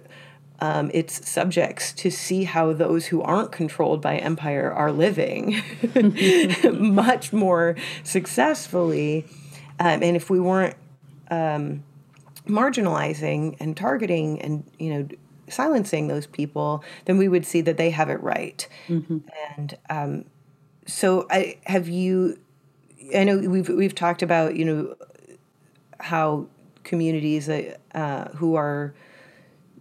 um, 0.60 0.90
its 0.94 1.28
subjects 1.28 1.92
to 1.92 2.10
see 2.10 2.44
how 2.44 2.72
those 2.72 3.06
who 3.06 3.20
aren't 3.22 3.52
controlled 3.52 4.00
by 4.00 4.16
empire 4.16 4.72
are 4.72 4.92
living 4.92 5.62
much 6.72 7.32
more 7.32 7.76
successfully. 8.04 9.26
Um, 9.80 10.02
and 10.02 10.16
if 10.16 10.30
we 10.30 10.38
weren't 10.38 10.76
um, 11.30 11.82
marginalizing 12.46 13.56
and 13.58 13.76
targeting 13.76 14.40
and 14.40 14.64
you 14.78 14.94
know 14.94 15.08
silencing 15.48 16.08
those 16.08 16.26
people, 16.26 16.84
then 17.04 17.18
we 17.18 17.28
would 17.28 17.44
see 17.44 17.60
that 17.60 17.76
they 17.76 17.90
have 17.90 18.08
it 18.08 18.22
right. 18.22 18.66
Mm-hmm. 18.88 19.18
And 19.56 19.78
um, 19.90 20.24
so, 20.86 21.26
I 21.30 21.58
have 21.64 21.88
you. 21.88 22.38
I 23.14 23.24
know 23.24 23.38
we've 23.38 23.68
we've 23.68 23.94
talked 23.94 24.22
about 24.22 24.56
you 24.56 24.64
know 24.64 24.96
how 26.00 26.46
communities 26.84 27.48
uh, 27.48 28.30
who 28.36 28.54
are 28.54 28.94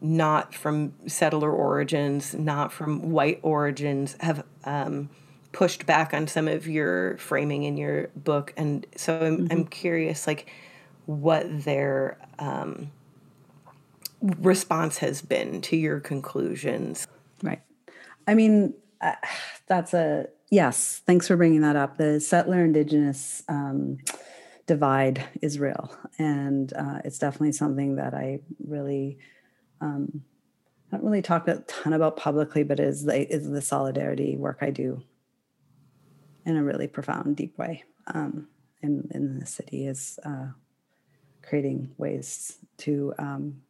not 0.01 0.53
from 0.53 0.93
settler 1.07 1.51
origins, 1.51 2.34
not 2.34 2.74
from 2.74 3.11
white 3.11 3.39
origins, 3.41 4.17
have 4.19 4.43
um, 4.65 5.09
pushed 5.53 5.86
back 5.86 6.13
on 6.13 6.28
some 6.28 6.47
of 6.47 6.67
your 6.67 7.17
framing 7.17 7.63
in 7.63 7.78
your 7.78 8.09
book. 8.15 8.53
And 8.57 8.86
so 8.97 9.17
I'm, 9.19 9.38
mm-hmm. 9.38 9.47
I'm 9.51 9.65
curious, 9.65 10.28
like, 10.28 10.51
what 11.05 11.63
their 11.63 12.17
um, 12.38 12.91
response 14.21 14.97
has 14.97 15.21
been 15.21 15.61
to 15.61 15.78
your 15.78 16.01
conclusions. 16.01 17.07
Right. 17.41 17.61
I 18.28 18.34
mean, 18.34 18.74
uh, 18.99 19.15
that's 19.67 19.93
a 19.93 20.28
yes. 20.54 21.01
Thanks 21.06 21.28
for 21.28 21.36
bringing 21.36 21.62
that 21.62 21.76
up. 21.76 21.97
The 21.97 22.20
settler 22.20 22.64
indigenous 22.64 23.43
um, 23.49 23.97
divide 24.68 25.26
is 25.41 25.60
real, 25.60 25.95
and 26.20 26.72
uh, 26.74 26.99
it's 27.04 27.18
definitely 27.18 27.54
something 27.54 27.95
that 27.95 28.14
I 28.14 28.39
really 28.66 29.18
um, 29.82 30.24
don't 30.91 31.04
really 31.04 31.24
talk 31.24 31.47
a 31.47 31.56
ton 31.68 31.93
about 31.93 32.18
publicly, 32.18 32.64
but 32.64 32.80
is 32.80 33.04
the 33.04 33.28
is 33.34 33.49
the 33.49 33.62
solidarity 33.62 34.38
work 34.38 34.60
I 34.62 34.70
do 34.70 35.01
in 36.45 36.56
a 36.56 36.64
really 36.64 36.88
profound, 36.88 37.36
deep 37.36 37.58
way 37.58 37.84
um, 38.08 38.47
in 38.82 39.10
in 39.12 39.39
the 39.39 39.45
city 39.47 39.88
is 39.88 40.20
uh, 40.24 40.49
creating 41.41 41.93
ways 41.97 42.60
to 42.78 43.14
um, 43.18 43.62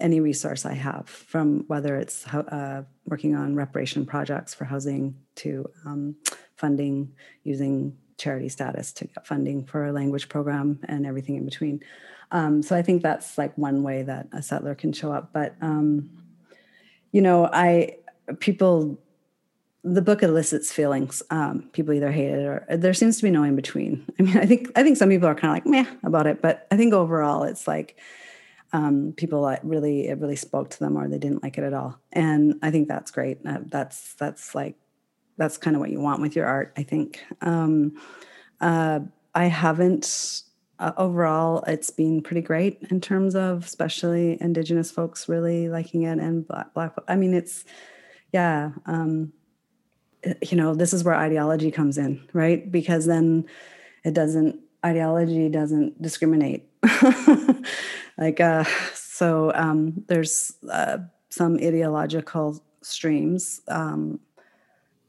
any 0.00 0.20
resource 0.20 0.66
I 0.66 0.74
have, 0.74 1.08
from 1.08 1.64
whether 1.68 1.96
it's 1.96 2.26
uh, 2.26 2.82
working 3.06 3.34
on 3.34 3.54
reparation 3.54 4.06
projects 4.06 4.54
for 4.54 4.64
housing 4.64 5.16
to 5.36 5.68
um, 5.84 6.16
funding 6.56 7.12
using 7.44 7.96
charity 8.18 8.48
status 8.48 8.92
to 8.92 9.06
get 9.06 9.26
funding 9.26 9.64
for 9.64 9.86
a 9.86 9.92
language 9.92 10.28
program 10.28 10.80
and 10.88 11.06
everything 11.06 11.36
in 11.36 11.44
between. 11.44 11.80
Um, 12.30 12.62
so 12.62 12.74
I 12.76 12.82
think 12.82 13.02
that's 13.02 13.38
like 13.38 13.56
one 13.56 13.82
way 13.82 14.02
that 14.02 14.28
a 14.32 14.42
settler 14.42 14.74
can 14.74 14.92
show 14.92 15.12
up. 15.12 15.32
But 15.32 15.54
um, 15.60 16.10
you 17.12 17.22
know, 17.22 17.48
I 17.52 17.98
people 18.40 18.98
the 19.84 20.02
book 20.02 20.22
elicits 20.22 20.72
feelings. 20.72 21.22
Um, 21.30 21.70
people 21.72 21.94
either 21.94 22.10
hate 22.10 22.30
it 22.30 22.44
or 22.44 22.66
there 22.68 22.92
seems 22.92 23.18
to 23.18 23.22
be 23.22 23.30
no 23.30 23.44
in 23.44 23.54
between. 23.54 24.04
I 24.18 24.22
mean, 24.22 24.36
I 24.36 24.46
think 24.46 24.70
I 24.76 24.82
think 24.82 24.96
some 24.96 25.08
people 25.08 25.28
are 25.28 25.34
kind 25.34 25.56
of 25.56 25.64
like 25.64 25.66
meh 25.66 25.90
about 26.02 26.26
it, 26.26 26.42
but 26.42 26.66
I 26.70 26.76
think 26.76 26.92
overall 26.92 27.44
it's 27.44 27.68
like 27.68 27.96
um, 28.72 29.14
people 29.16 29.42
that 29.46 29.64
really 29.64 30.08
it 30.08 30.18
really 30.18 30.36
spoke 30.36 30.70
to 30.70 30.78
them 30.78 30.96
or 30.96 31.08
they 31.08 31.18
didn't 31.18 31.42
like 31.42 31.58
it 31.58 31.64
at 31.64 31.74
all, 31.74 31.98
and 32.12 32.58
I 32.62 32.70
think 32.70 32.88
that's 32.88 33.10
great. 33.10 33.38
Uh, 33.46 33.58
that's 33.66 34.14
that's 34.14 34.54
like 34.54 34.76
that's 35.36 35.58
kind 35.58 35.76
of 35.76 35.80
what 35.80 35.90
you 35.90 36.00
want 36.00 36.20
with 36.20 36.36
your 36.36 36.46
art. 36.46 36.72
I 36.76 36.82
think. 36.82 37.24
Um, 37.40 38.00
uh, 38.60 39.00
I 39.34 39.44
haven't 39.46 40.44
uh, 40.78 40.92
overall, 40.96 41.62
it's 41.66 41.90
been 41.90 42.22
pretty 42.22 42.42
great 42.42 42.78
in 42.90 43.00
terms 43.00 43.34
of 43.34 43.64
especially 43.64 44.36
Indigenous 44.40 44.90
folks 44.90 45.28
really 45.28 45.68
liking 45.68 46.02
it 46.02 46.18
and 46.18 46.46
Black. 46.46 46.74
black 46.74 46.94
I 47.08 47.16
mean, 47.16 47.34
it's 47.34 47.64
yeah. 48.32 48.72
Um, 48.84 49.32
eh, 50.22 50.34
you 50.42 50.56
know, 50.56 50.74
this 50.74 50.92
is 50.92 51.02
where 51.02 51.14
ideology 51.14 51.70
comes 51.70 51.96
in, 51.96 52.22
right? 52.32 52.70
Because 52.70 53.06
then 53.06 53.46
it 54.04 54.12
doesn't 54.12 54.60
ideology 54.84 55.48
doesn't 55.48 56.00
discriminate. 56.00 56.68
like 58.18 58.40
uh, 58.40 58.64
so, 58.94 59.52
um, 59.54 60.04
there's 60.08 60.54
uh, 60.70 60.98
some 61.30 61.56
ideological 61.56 62.62
streams 62.82 63.60
um, 63.68 64.20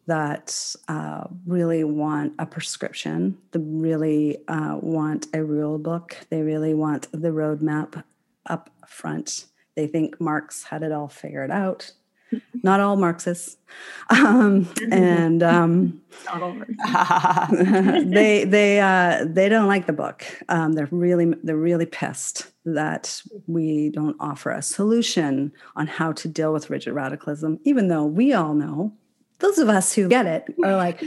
that 0.07 0.75
uh, 0.87 1.25
really 1.45 1.83
want 1.83 2.33
a 2.39 2.45
prescription, 2.45 3.37
they 3.51 3.59
really 3.59 4.37
uh, 4.47 4.77
want 4.81 5.27
a 5.33 5.43
rule 5.43 5.77
book, 5.77 6.17
they 6.29 6.41
really 6.41 6.73
want 6.73 7.11
the 7.11 7.29
roadmap 7.29 8.03
up 8.45 8.69
front. 8.87 9.45
They 9.75 9.85
think 9.85 10.19
Marx 10.19 10.63
had 10.63 10.81
it 10.81 10.91
all 10.91 11.09
figured 11.09 11.51
out. 11.51 11.91
Not 12.63 12.79
all 12.79 12.97
Marxists, 12.97 13.57
um, 14.09 14.67
and 14.91 15.41
um, 15.41 16.01
they 18.11 18.43
they 18.43 18.81
uh, 18.81 19.25
they 19.25 19.47
don't 19.47 19.67
like 19.67 19.85
the 19.85 19.93
book. 19.93 20.25
Um, 20.49 20.73
they're 20.73 20.89
really 20.91 21.33
they're 21.43 21.55
really 21.55 21.85
pissed 21.85 22.51
that 22.73 23.21
we 23.47 23.89
don't 23.89 24.15
offer 24.19 24.51
a 24.51 24.61
solution 24.61 25.51
on 25.75 25.87
how 25.87 26.11
to 26.13 26.27
deal 26.27 26.53
with 26.53 26.69
rigid 26.69 26.93
radicalism, 26.93 27.59
even 27.63 27.87
though 27.87 28.05
we 28.05 28.33
all 28.33 28.53
know 28.53 28.93
those 29.39 29.57
of 29.57 29.69
us 29.69 29.93
who 29.93 30.07
get 30.07 30.25
it 30.25 30.45
are 30.63 30.75
like, 30.75 31.03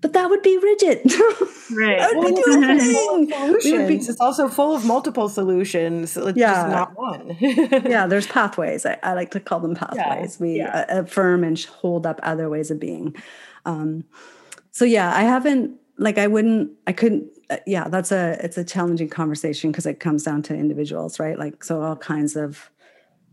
but 0.00 0.12
that 0.12 0.28
would 0.28 0.42
be 0.42 0.58
rigid. 0.58 1.12
Right. 1.74 1.98
that 1.98 2.14
would 2.16 2.34
be 2.34 2.42
solutions. 2.42 3.88
Be, 3.88 3.94
it's 3.94 4.20
also 4.20 4.46
full 4.46 4.76
of 4.76 4.84
multiple 4.84 5.30
solutions. 5.30 6.18
It's 6.18 6.36
yeah. 6.36 6.52
just 6.52 6.68
not 6.68 6.98
one. 6.98 7.34
yeah, 7.40 8.06
there's 8.06 8.26
pathways. 8.26 8.84
I, 8.84 8.98
I, 9.02 9.14
like 9.14 9.30
to 9.30 9.40
call 9.40 9.60
them 9.60 9.74
pathways. 9.74 10.36
Yeah. 10.38 10.46
We 10.46 10.56
yeah. 10.58 10.84
affirm 10.88 11.44
and 11.44 11.58
hold 11.64 12.04
up 12.04 12.20
other 12.22 12.50
ways 12.50 12.70
of 12.70 12.78
being. 12.78 13.16
Um, 13.64 14.04
so 14.70 14.84
yeah, 14.84 15.16
I 15.16 15.22
haven't 15.22 15.78
like 15.98 16.18
I 16.18 16.26
wouldn't 16.26 16.72
I 16.86 16.92
couldn't 16.92 17.28
uh, 17.50 17.58
yeah, 17.66 17.88
that's 17.88 18.12
a 18.12 18.38
it's 18.42 18.56
a 18.56 18.64
challenging 18.64 19.08
conversation 19.08 19.70
because 19.70 19.86
it 19.86 20.00
comes 20.00 20.22
down 20.22 20.42
to 20.42 20.54
individuals, 20.54 21.20
right? 21.20 21.38
Like 21.38 21.64
so 21.64 21.82
all 21.82 21.96
kinds 21.96 22.36
of 22.36 22.70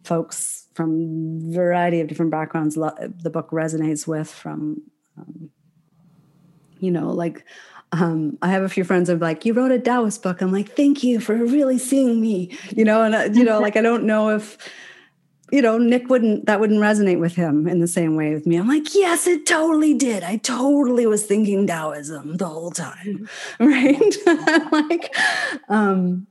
folks 0.03 0.67
from 0.73 1.51
variety 1.51 1.99
of 1.99 2.07
different 2.07 2.31
backgrounds 2.31 2.75
the 2.75 3.29
book 3.29 3.49
resonates 3.51 4.07
with 4.07 4.31
from 4.31 4.81
um, 5.17 5.49
you 6.79 6.89
know 6.89 7.11
like 7.11 7.45
um, 7.91 8.37
I 8.41 8.49
have 8.49 8.63
a 8.63 8.69
few 8.69 8.83
friends 8.83 9.09
are 9.09 9.17
like, 9.17 9.45
"You 9.45 9.53
wrote 9.53 9.71
a 9.71 9.79
Taoist 9.79 10.21
book." 10.21 10.41
I'm 10.41 10.51
like, 10.51 10.75
"Thank 10.75 11.03
you 11.03 11.19
for 11.19 11.35
really 11.35 11.79
seeing 11.79 12.21
me." 12.21 12.55
You 12.75 12.85
know, 12.85 13.01
and 13.01 13.15
uh, 13.15 13.29
you 13.33 13.43
know, 13.43 13.59
like 13.59 13.77
I 13.77 13.81
don't 13.81 14.03
know 14.03 14.29
if 14.29 14.57
you 15.51 15.61
know 15.61 15.77
Nick 15.77 16.09
wouldn't 16.09 16.45
that 16.45 16.59
wouldn't 16.59 16.79
resonate 16.79 17.19
with 17.19 17.35
him 17.35 17.67
in 17.67 17.79
the 17.79 17.87
same 17.87 18.15
way 18.15 18.33
with 18.33 18.45
me. 18.45 18.55
I'm 18.55 18.67
like, 18.67 18.93
"Yes, 18.95 19.27
it 19.27 19.45
totally 19.45 19.93
did. 19.93 20.23
I 20.23 20.37
totally 20.37 21.05
was 21.05 21.25
thinking 21.25 21.67
Taoism 21.67 22.37
the 22.37 22.47
whole 22.47 22.71
time." 22.71 23.27
right? 23.59 24.15
like 24.71 25.15
um 25.69 26.27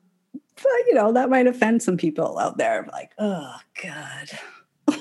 but 0.62 0.86
you 0.86 0.94
know 0.94 1.12
that 1.12 1.30
might 1.30 1.46
offend 1.46 1.82
some 1.82 1.96
people 1.96 2.38
out 2.38 2.58
there 2.58 2.88
like 2.92 3.12
oh 3.18 3.54
god 3.82 4.30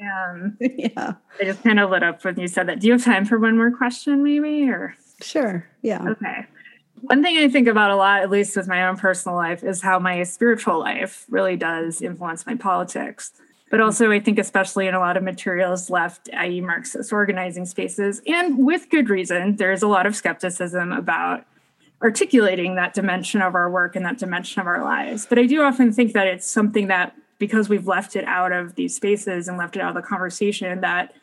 yeah. 0.00 0.48
yeah 0.60 1.12
i 1.40 1.44
just 1.44 1.62
kind 1.62 1.78
of 1.78 1.90
lit 1.90 2.02
up 2.02 2.24
when 2.24 2.38
you 2.38 2.48
said 2.48 2.66
that 2.66 2.80
do 2.80 2.88
you 2.88 2.92
have 2.92 3.04
time 3.04 3.24
for 3.24 3.38
one 3.38 3.56
more 3.56 3.70
question 3.70 4.22
maybe 4.22 4.68
or 4.68 4.94
sure 5.20 5.66
yeah 5.82 6.02
okay 6.08 6.46
One 7.02 7.20
thing 7.20 7.36
I 7.36 7.48
think 7.48 7.66
about 7.66 7.90
a 7.90 7.96
lot, 7.96 8.22
at 8.22 8.30
least 8.30 8.56
with 8.56 8.68
my 8.68 8.86
own 8.86 8.96
personal 8.96 9.36
life, 9.36 9.64
is 9.64 9.82
how 9.82 9.98
my 9.98 10.22
spiritual 10.22 10.78
life 10.78 11.26
really 11.28 11.56
does 11.56 12.00
influence 12.00 12.46
my 12.46 12.54
politics. 12.54 13.32
But 13.70 13.80
hmm. 13.80 13.86
also, 13.86 14.12
I 14.12 14.20
think, 14.20 14.38
especially 14.38 14.86
in 14.86 14.94
a 14.94 15.00
lot 15.00 15.16
of 15.16 15.24
materials 15.24 15.90
left, 15.90 16.30
i.e., 16.32 16.60
Marxist 16.60 17.12
organizing 17.12 17.66
spaces, 17.66 18.22
and 18.26 18.64
with 18.64 18.88
good 18.88 19.08
reason, 19.08 19.56
there's 19.56 19.82
a 19.82 19.88
lot 19.88 20.06
of 20.06 20.14
skepticism 20.14 20.92
about 20.92 21.44
articulating 22.02 22.76
that 22.76 22.94
dimension 22.94 23.42
of 23.42 23.56
our 23.56 23.68
work 23.68 23.96
and 23.96 24.04
that 24.04 24.18
dimension 24.18 24.60
of 24.60 24.68
our 24.68 24.84
lives. 24.84 25.26
But 25.26 25.38
I 25.38 25.46
do 25.46 25.62
often 25.62 25.92
think 25.92 26.12
that 26.12 26.28
it's 26.28 26.48
something 26.48 26.86
that, 26.86 27.16
because 27.38 27.68
we've 27.68 27.86
left 27.86 28.14
it 28.14 28.24
out 28.26 28.52
of 28.52 28.76
these 28.76 28.94
spaces 28.94 29.48
and 29.48 29.58
left 29.58 29.76
it 29.76 29.82
out 29.82 29.96
of 29.96 30.02
the 30.02 30.06
conversation, 30.06 30.80
that 30.82 31.14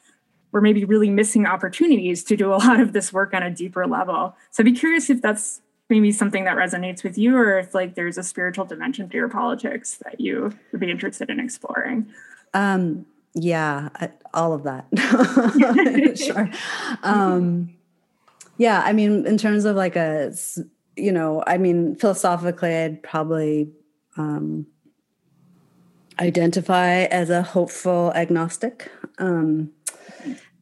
we're 0.52 0.62
maybe 0.62 0.84
really 0.84 1.10
missing 1.10 1.46
opportunities 1.46 2.24
to 2.26 2.36
do 2.36 2.54
a 2.54 2.56
lot 2.56 2.80
of 2.82 2.92
this 2.92 3.14
work 3.14 3.34
on 3.34 3.44
a 3.44 3.52
deeper 3.52 3.88
level. 3.88 4.36
So 4.52 4.62
I'd 4.62 4.66
be 4.66 4.74
curious 4.74 5.10
if 5.10 5.22
that's 5.22 5.62
maybe 5.90 6.12
something 6.12 6.46
that 6.46 6.56
resonates 6.56 7.04
with 7.04 7.18
you 7.18 7.36
or 7.36 7.58
if 7.58 7.74
like 7.74 7.96
there's 7.96 8.18
a 8.18 8.24
spiritual 8.24 8.66
dimension 8.66 9.10
to 9.10 9.18
your 9.18 9.28
politics 9.28 9.98
that 10.06 10.20
you 10.22 10.54
would 10.72 10.80
be 10.80 10.92
interested 10.92 11.30
in 11.30 11.40
exploring. 11.40 12.08
Um, 12.54 13.06
yeah, 13.34 13.90
all 14.34 14.54
of 14.54 14.64
that. 14.64 14.86
sure. 16.18 16.50
Um, 17.04 17.74
yeah, 18.58 18.82
I 18.86 18.94
mean, 18.94 19.26
in 19.26 19.38
terms 19.38 19.66
of 19.66 19.76
like 19.76 19.96
a, 19.96 20.34
you 20.96 21.12
know, 21.12 21.44
I 21.48 21.58
mean, 21.58 21.96
philosophically, 21.96 22.76
I'd 22.76 23.02
probably 23.02 23.72
um, 24.18 24.68
identify 26.20 27.04
as 27.06 27.30
a 27.30 27.42
hopeful 27.42 28.12
agnostic. 28.14 28.92
Um, 29.18 29.72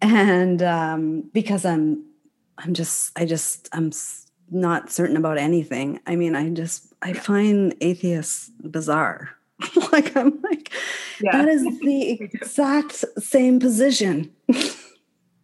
and 0.01 0.61
um, 0.61 1.21
because 1.33 1.65
I'm, 1.65 2.05
I'm 2.59 2.73
just, 2.73 3.17
I 3.17 3.25
just, 3.25 3.67
I'm 3.71 3.91
not 4.49 4.91
certain 4.91 5.17
about 5.17 5.37
anything. 5.37 5.99
I 6.07 6.15
mean, 6.15 6.35
I 6.35 6.49
just, 6.49 6.93
I 7.01 7.13
find 7.13 7.75
atheists 7.81 8.51
bizarre. 8.61 9.31
like 9.91 10.15
I'm 10.15 10.39
like, 10.41 10.71
yeah. 11.21 11.31
that 11.31 11.47
is 11.47 11.63
the 11.79 12.11
exact 12.21 13.03
same 13.19 13.59
position. 13.59 14.31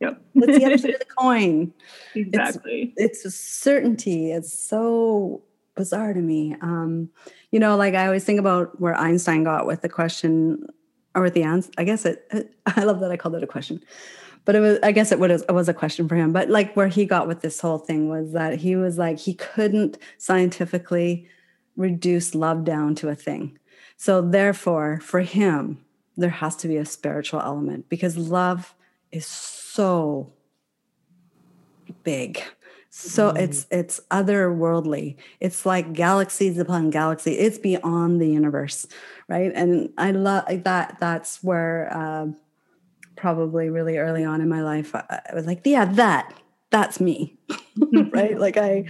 Yep. 0.03 0.21
That's 0.35 0.57
the 0.57 0.65
other 0.65 0.77
side 0.77 0.93
of 0.95 0.99
the 0.99 1.05
coin. 1.05 1.73
Exactly. 2.13 2.93
It's, 2.97 3.23
it's, 3.23 3.25
a 3.25 3.31
certainty. 3.31 4.33
It's 4.33 4.51
so 4.51 5.41
bizarre 5.75 6.13
to 6.13 6.19
me. 6.19 6.57
Um, 6.61 7.09
you 7.51 7.59
know, 7.59 7.77
like 7.77 7.95
I 7.95 8.05
always 8.05 8.25
think 8.25 8.37
about 8.39 8.81
where 8.81 8.95
Einstein 8.95 9.45
got 9.45 9.65
with 9.65 9.81
the 9.81 9.87
question 9.87 10.67
or 11.15 11.21
with 11.21 11.33
the 11.33 11.43
answer. 11.43 11.71
I 11.77 11.85
guess 11.85 12.03
it, 12.05 12.27
it 12.31 12.53
I 12.65 12.83
love 12.83 12.99
that 12.99 13.11
I 13.11 13.17
called 13.17 13.35
it 13.35 13.43
a 13.43 13.47
question. 13.47 13.81
But 14.45 14.55
it 14.55 14.59
was, 14.59 14.79
I 14.83 14.91
guess 14.91 15.11
it 15.11 15.19
was, 15.19 15.41
it 15.41 15.51
was 15.51 15.69
a 15.69 15.73
question 15.73 16.07
for 16.07 16.15
him. 16.15 16.33
But 16.33 16.49
like 16.49 16.75
where 16.75 16.87
he 16.87 17.05
got 17.05 17.27
with 17.27 17.41
this 17.41 17.61
whole 17.61 17.77
thing 17.77 18.09
was 18.09 18.33
that 18.33 18.59
he 18.59 18.75
was 18.75 18.97
like, 18.97 19.19
he 19.19 19.33
couldn't 19.33 19.97
scientifically 20.17 21.27
reduce 21.77 22.35
love 22.35 22.63
down 22.63 22.95
to 22.95 23.09
a 23.09 23.15
thing. 23.15 23.57
So 23.95 24.21
therefore, 24.21 24.99
for 25.01 25.21
him, 25.21 25.83
there 26.17 26.29
has 26.29 26.55
to 26.57 26.67
be 26.67 26.77
a 26.77 26.85
spiritual 26.85 27.41
element 27.41 27.89
because 27.89 28.17
love 28.17 28.75
is 29.11 29.25
so 29.25 30.33
big 32.03 32.43
so 32.89 33.31
mm. 33.31 33.39
it's 33.39 33.65
it's 33.71 33.99
otherworldly 34.11 35.15
it's 35.39 35.65
like 35.65 35.93
galaxies 35.93 36.57
upon 36.57 36.89
galaxy 36.89 37.31
it's 37.33 37.57
beyond 37.57 38.21
the 38.21 38.27
universe 38.27 38.85
right 39.27 39.51
and 39.55 39.89
i 39.97 40.11
love 40.11 40.45
that 40.63 40.97
that's 40.99 41.43
where 41.43 41.89
uh, 41.91 42.27
probably 43.23 43.69
really 43.69 43.97
early 43.97 44.25
on 44.25 44.41
in 44.41 44.49
my 44.49 44.61
life 44.61 44.93
I, 44.93 45.21
was 45.33 45.45
like 45.45 45.61
yeah 45.63 45.85
that 45.85 46.33
that's 46.71 46.99
me 46.99 47.37
right 48.11 48.37
like 48.37 48.57
i 48.57 48.83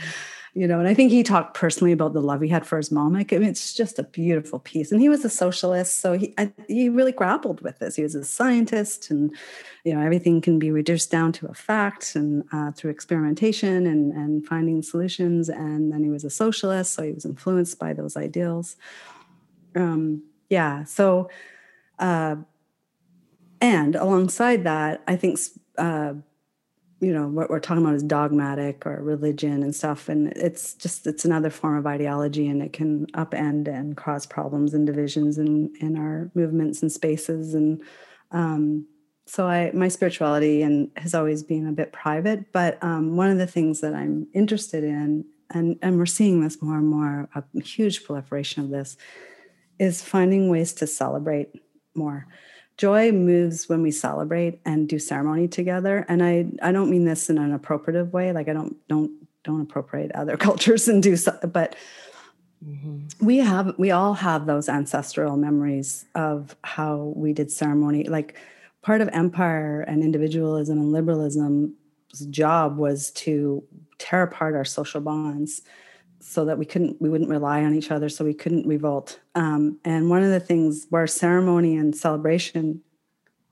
you 0.55 0.67
know, 0.67 0.77
and 0.77 0.87
I 0.87 0.93
think 0.93 1.11
he 1.11 1.23
talked 1.23 1.55
personally 1.55 1.91
about 1.91 2.13
the 2.13 2.21
love 2.21 2.39
he 2.41 2.47
had 2.47 2.65
for 2.65 2.77
his 2.77 2.91
mom. 2.91 3.13
Like, 3.13 3.33
I 3.33 3.37
mean, 3.37 3.49
it's 3.49 3.73
just 3.73 3.97
a 3.97 4.03
beautiful 4.03 4.59
piece. 4.59 4.91
And 4.91 5.01
he 5.01 5.09
was 5.09 5.25
a 5.25 5.29
socialist, 5.29 5.97
so 5.99 6.13
he 6.13 6.31
I, 6.37 6.51
he 6.67 6.89
really 6.89 7.11
grappled 7.11 7.61
with 7.61 7.79
this. 7.79 7.95
He 7.95 8.03
was 8.03 8.13
a 8.13 8.23
scientist, 8.23 9.09
and 9.09 9.35
you 9.83 9.95
know, 9.95 10.01
everything 10.01 10.41
can 10.41 10.59
be 10.59 10.69
reduced 10.69 11.09
down 11.09 11.31
to 11.33 11.47
a 11.47 11.55
fact, 11.55 12.15
and 12.15 12.43
uh, 12.51 12.71
through 12.71 12.91
experimentation 12.91 13.87
and 13.87 14.13
and 14.13 14.45
finding 14.45 14.83
solutions. 14.83 15.49
And 15.49 15.91
then 15.91 16.03
he 16.03 16.11
was 16.11 16.23
a 16.23 16.29
socialist, 16.29 16.93
so 16.93 17.01
he 17.01 17.13
was 17.13 17.25
influenced 17.25 17.79
by 17.79 17.93
those 17.93 18.15
ideals. 18.15 18.75
Um, 19.75 20.21
yeah. 20.49 20.83
So, 20.83 21.31
uh, 21.97 22.35
and 23.63 23.95
alongside 23.95 24.65
that, 24.65 25.01
I 25.07 25.15
think. 25.15 25.39
Uh, 25.77 26.15
you 26.99 27.11
know 27.11 27.27
what 27.27 27.49
we're 27.49 27.59
talking 27.59 27.83
about 27.83 27.95
is 27.95 28.03
dogmatic 28.03 28.85
or 28.85 29.03
religion 29.03 29.61
and 29.61 29.75
stuff 29.75 30.07
and 30.07 30.29
it's 30.37 30.73
just 30.75 31.05
it's 31.05 31.25
another 31.25 31.49
form 31.49 31.77
of 31.77 31.85
ideology 31.85 32.47
and 32.47 32.61
it 32.61 32.71
can 32.71 33.07
upend 33.07 33.67
and 33.67 33.97
cause 33.97 34.25
problems 34.25 34.73
and 34.73 34.87
divisions 34.87 35.37
in 35.37 35.73
in 35.81 35.97
our 35.97 36.31
movements 36.33 36.81
and 36.81 36.93
spaces 36.93 37.55
and 37.55 37.81
um, 38.31 38.87
so 39.25 39.47
i 39.47 39.69
my 39.73 39.89
spirituality 39.89 40.61
and 40.61 40.91
has 40.95 41.13
always 41.13 41.43
been 41.43 41.67
a 41.67 41.73
bit 41.73 41.91
private 41.91 42.53
but 42.53 42.81
um, 42.81 43.17
one 43.17 43.29
of 43.29 43.37
the 43.37 43.47
things 43.47 43.81
that 43.81 43.93
i'm 43.93 44.25
interested 44.33 44.85
in 44.85 45.25
and 45.49 45.77
and 45.81 45.97
we're 45.97 46.05
seeing 46.05 46.39
this 46.39 46.61
more 46.61 46.77
and 46.77 46.87
more 46.87 47.27
a 47.35 47.43
huge 47.59 48.05
proliferation 48.05 48.63
of 48.63 48.69
this 48.69 48.95
is 49.77 50.01
finding 50.01 50.47
ways 50.47 50.71
to 50.71 50.87
celebrate 50.87 51.49
more 51.95 52.27
joy 52.77 53.11
moves 53.11 53.69
when 53.69 53.81
we 53.81 53.91
celebrate 53.91 54.59
and 54.65 54.89
do 54.89 54.97
ceremony 54.97 55.47
together 55.47 56.05
and 56.09 56.23
i 56.23 56.45
i 56.61 56.71
don't 56.71 56.89
mean 56.89 57.05
this 57.05 57.29
in 57.29 57.37
an 57.37 57.57
appropriative 57.57 58.11
way 58.11 58.31
like 58.31 58.47
i 58.47 58.53
don't 58.53 58.75
don't 58.87 59.11
don't 59.43 59.61
appropriate 59.61 60.11
other 60.13 60.37
cultures 60.47 60.87
and 60.87 61.03
do 61.03 61.15
so 61.15 61.37
but 61.51 61.75
mm-hmm. 62.65 63.05
we 63.25 63.37
have 63.37 63.73
we 63.77 63.91
all 63.91 64.13
have 64.13 64.45
those 64.45 64.69
ancestral 64.69 65.37
memories 65.37 66.05
of 66.15 66.55
how 66.63 67.13
we 67.15 67.33
did 67.33 67.51
ceremony 67.51 68.05
like 68.05 68.35
part 68.81 69.01
of 69.01 69.09
empire 69.09 69.81
and 69.81 70.03
individualism 70.03 70.77
and 70.77 70.91
liberalism's 70.91 71.71
job 72.29 72.77
was 72.77 73.11
to 73.11 73.63
tear 73.97 74.23
apart 74.23 74.55
our 74.55 74.65
social 74.65 75.01
bonds 75.01 75.61
so 76.23 76.45
that 76.45 76.57
we 76.57 76.65
couldn't 76.65 77.01
we 77.01 77.09
wouldn't 77.09 77.29
rely 77.29 77.63
on 77.63 77.75
each 77.75 77.91
other 77.91 78.07
so 78.09 78.23
we 78.23 78.33
couldn't 78.33 78.65
revolt. 78.65 79.19
Um, 79.35 79.79
and 79.83 80.09
one 80.09 80.23
of 80.23 80.31
the 80.31 80.39
things 80.39 80.87
where 80.89 81.05
ceremony 81.05 81.75
and 81.75 81.95
celebration 81.95 82.81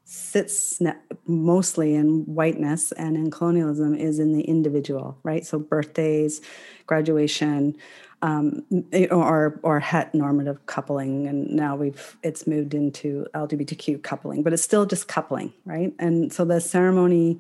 sits 0.06 0.82
mostly 1.26 1.96
in 1.96 2.24
whiteness 2.26 2.92
and 2.94 3.16
in 3.16 3.30
colonialism 3.30 3.94
is 3.94 4.20
in 4.20 4.34
the 4.34 4.42
individual 4.42 5.18
right? 5.24 5.46
So 5.46 5.60
birthdays 5.60 6.42
graduation 6.88 7.76
um, 8.22 8.64
or 9.12 9.60
or 9.64 9.80
het 9.80 10.14
normative 10.14 10.66
coupling 10.66 11.28
and 11.28 11.50
now 11.50 11.76
we've 11.76 12.18
it's 12.24 12.48
moved 12.48 12.74
into 12.74 13.26
lgbtq 13.34 14.02
coupling 14.04 14.44
but 14.44 14.54
it's 14.54 14.64
still 14.64 14.86
just 14.86 15.08
coupling 15.08 15.54
right? 15.66 15.94
And 16.00 16.32
so 16.32 16.46
the 16.46 16.62
ceremony 16.62 17.40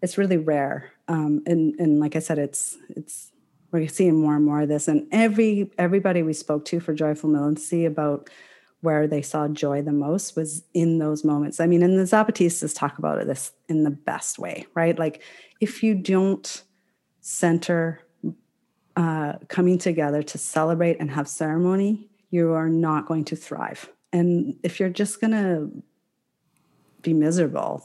it's 0.00 0.18
really 0.18 0.36
rare. 0.36 0.92
Um, 1.08 1.42
and 1.46 1.74
and 1.78 2.00
like 2.00 2.16
i 2.16 2.18
said 2.18 2.38
it's 2.38 2.78
it's 2.90 3.30
we're 3.74 3.88
seeing 3.88 4.14
more 4.20 4.36
and 4.36 4.44
more 4.44 4.62
of 4.62 4.68
this. 4.68 4.86
And 4.86 5.08
every 5.10 5.68
everybody 5.78 6.22
we 6.22 6.32
spoke 6.32 6.64
to 6.66 6.78
for 6.78 6.94
joyful 6.94 7.28
militancy 7.28 7.84
about 7.84 8.30
where 8.82 9.08
they 9.08 9.20
saw 9.20 9.48
joy 9.48 9.82
the 9.82 9.92
most 9.92 10.36
was 10.36 10.62
in 10.74 10.98
those 10.98 11.24
moments. 11.24 11.58
I 11.58 11.66
mean 11.66 11.82
and 11.82 11.98
the 11.98 12.04
zapatistas 12.04 12.72
talk 12.74 12.98
about 12.98 13.26
this 13.26 13.50
in 13.68 13.82
the 13.82 13.90
best 13.90 14.38
way 14.38 14.66
right? 14.74 14.96
Like 14.96 15.22
if 15.60 15.82
you 15.82 15.94
don't 15.96 16.62
center 17.20 18.00
uh, 18.96 19.32
coming 19.48 19.78
together 19.78 20.22
to 20.22 20.38
celebrate 20.38 21.00
and 21.00 21.10
have 21.10 21.26
ceremony 21.26 22.08
you 22.30 22.52
are 22.52 22.68
not 22.68 23.06
going 23.06 23.24
to 23.24 23.36
thrive. 23.36 23.90
And 24.12 24.56
if 24.62 24.78
you're 24.78 24.88
just 24.88 25.20
going 25.20 25.32
to 25.32 25.82
be 27.02 27.12
miserable 27.12 27.84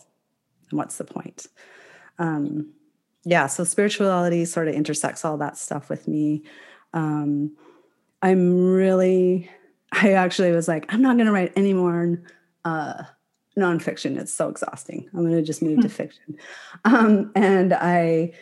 what's 0.70 0.98
the 0.98 1.04
point? 1.04 1.48
Um, 2.20 2.74
yeah, 3.30 3.46
so 3.46 3.64
spirituality 3.64 4.44
sort 4.46 4.68
of 4.68 4.74
intersects 4.74 5.24
all 5.24 5.38
that 5.38 5.56
stuff 5.56 5.88
with 5.88 6.08
me. 6.08 6.42
Um, 6.94 7.56
I'm 8.24 8.72
really, 8.74 9.50
I 9.92 10.14
actually 10.14 10.52
was 10.52 10.68
like, 10.68 10.92
I'm 10.92 11.04
not 11.04 11.16
going 11.16 11.28
to 11.28 11.32
write 11.32 11.54
any 11.56 11.74
more 11.74 12.24
uh, 12.66 13.04
nonfiction. 13.56 14.18
It's 14.18 14.34
so 14.34 14.50
exhausting. 14.50 15.08
I'm 15.14 15.22
going 15.22 15.36
to 15.36 15.44
just 15.44 15.62
move 15.62 15.82
to 15.82 15.88
hmm. 15.88 15.94
fiction. 15.94 16.38
Um, 16.86 17.32
and 17.36 17.72
I, 17.72 18.34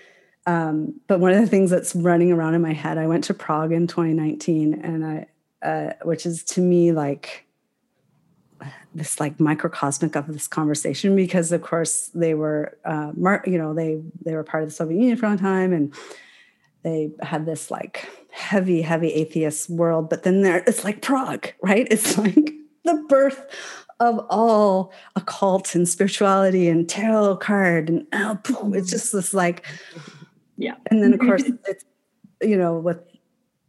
um, 0.45 1.01
but 1.07 1.19
one 1.19 1.34
of 1.34 1.41
the 1.41 1.47
things 1.47 1.69
that's 1.69 1.93
running 1.93 2.31
around 2.31 2.53
in 2.53 2.61
my 2.61 2.72
head, 2.72 2.97
I 2.97 3.07
went 3.07 3.26
to 3.26 3.34
Prague 3.34 3.73
in 3.73 3.88
2019, 3.88 4.73
and 4.73 5.05
I, 5.05 5.27
uh, 5.61 5.93
which 6.03 6.26
is 6.26 6.45
to 6.45 6.61
me 6.61 6.93
like 6.93 7.47
this 8.96 9.20
like 9.20 9.40
microcosmic 9.40 10.16
of 10.16 10.28
this 10.28 10.48
conversation 10.48 11.16
because 11.16 11.52
of 11.52 11.62
course 11.62 12.10
they 12.14 12.34
were 12.34 12.78
uh, 12.86 13.12
mar- 13.16 13.44
you 13.46 13.58
know 13.58 13.74
they 13.74 14.02
they 14.24 14.34
were 14.34 14.44
part 14.44 14.64
of 14.64 14.70
the 14.70 14.76
soviet 14.76 15.00
union 15.00 15.18
for 15.18 15.26
a 15.26 15.30
long 15.30 15.38
time 15.38 15.74
and 15.74 15.94
they 16.84 17.12
had 17.22 17.46
this 17.46 17.70
like 17.70 18.08
heavy 18.32 18.82
heavy 18.82 19.14
atheist 19.14 19.70
world 19.70 20.10
but 20.10 20.24
then 20.24 20.42
there 20.42 20.64
it's 20.68 20.84
like 20.84 21.02
prague 21.02 21.54
right? 21.62 21.88
It's 21.92 22.18
like 22.18 22.54
the 22.84 23.06
birth 23.10 23.46
of 24.00 24.26
all 24.30 24.94
occult 25.16 25.74
and 25.74 25.90
spirituality 25.90 26.70
and 26.70 26.88
tarot 26.88 27.38
card 27.38 27.90
and 27.90 28.06
oh, 28.14 28.36
boom, 28.44 28.74
it's 28.76 28.92
just 28.92 29.12
this 29.12 29.34
like 29.34 29.66
yeah. 30.56 30.76
and 30.90 31.04
then 31.04 31.14
of 31.14 31.20
course 31.20 31.44
it's 31.68 31.84
you 32.42 32.58
know, 32.58 32.78
with 32.78 33.00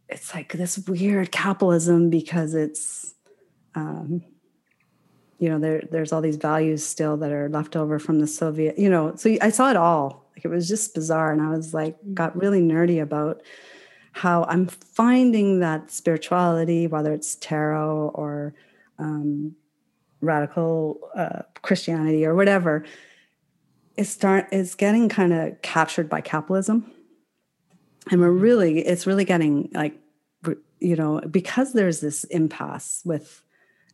it's 0.07 0.33
like 0.33 0.53
this 0.53 0.77
weird 0.79 1.31
capitalism 1.31 2.09
because 2.09 2.53
it's, 2.53 3.13
um, 3.75 4.23
you 5.39 5.49
know, 5.49 5.59
there 5.59 5.81
there's 5.91 6.11
all 6.11 6.21
these 6.21 6.35
values 6.35 6.85
still 6.85 7.17
that 7.17 7.31
are 7.31 7.49
left 7.49 7.75
over 7.75 7.99
from 7.99 8.19
the 8.19 8.27
Soviet, 8.27 8.77
you 8.77 8.89
know. 8.89 9.15
So 9.15 9.35
I 9.41 9.49
saw 9.49 9.69
it 9.69 9.77
all. 9.77 10.29
Like 10.35 10.45
it 10.45 10.49
was 10.49 10.67
just 10.67 10.93
bizarre, 10.93 11.31
and 11.31 11.41
I 11.41 11.49
was 11.49 11.73
like, 11.73 11.97
got 12.13 12.35
really 12.35 12.61
nerdy 12.61 13.01
about 13.01 13.41
how 14.11 14.43
I'm 14.45 14.67
finding 14.67 15.59
that 15.59 15.91
spirituality, 15.91 16.87
whether 16.87 17.13
it's 17.13 17.35
tarot 17.35 18.11
or 18.13 18.53
um, 18.97 19.55
radical 20.21 20.99
uh, 21.15 21.43
Christianity 21.61 22.25
or 22.25 22.35
whatever, 22.35 22.85
is 23.95 24.09
start 24.09 24.47
is 24.51 24.75
getting 24.75 25.09
kind 25.09 25.33
of 25.33 25.61
captured 25.61 26.09
by 26.09 26.21
capitalism 26.21 26.91
and 28.11 28.21
we're 28.21 28.31
really 28.31 28.79
it's 28.79 29.07
really 29.07 29.25
getting 29.25 29.69
like 29.73 29.97
you 30.79 30.95
know 30.95 31.21
because 31.29 31.73
there's 31.73 31.99
this 31.99 32.23
impasse 32.25 33.01
with 33.05 33.43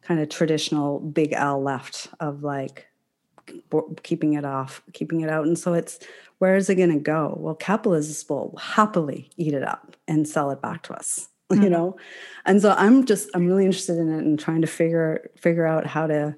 kind 0.05 0.19
of 0.19 0.29
traditional 0.29 0.99
big 0.99 1.33
l 1.33 1.61
left 1.61 2.07
of 2.19 2.43
like 2.43 2.87
keeping 4.03 4.33
it 4.33 4.45
off 4.45 4.81
keeping 4.93 5.21
it 5.21 5.29
out 5.29 5.45
and 5.45 5.57
so 5.57 5.73
it's 5.73 5.99
where 6.39 6.55
is 6.55 6.69
it 6.69 6.75
going 6.75 6.91
to 6.91 6.99
go 6.99 7.35
well 7.39 7.55
capitalists 7.55 8.27
will 8.29 8.55
happily 8.59 9.29
eat 9.37 9.53
it 9.53 9.63
up 9.63 9.95
and 10.07 10.27
sell 10.27 10.51
it 10.51 10.61
back 10.61 10.83
to 10.83 10.93
us 10.93 11.29
mm-hmm. 11.51 11.63
you 11.63 11.69
know 11.69 11.95
and 12.45 12.61
so 12.61 12.73
i'm 12.77 13.05
just 13.05 13.29
i'm 13.33 13.47
really 13.47 13.65
interested 13.65 13.97
in 13.97 14.11
it 14.11 14.23
and 14.23 14.39
trying 14.39 14.61
to 14.61 14.67
figure 14.67 15.29
figure 15.37 15.65
out 15.65 15.85
how 15.85 16.07
to 16.07 16.35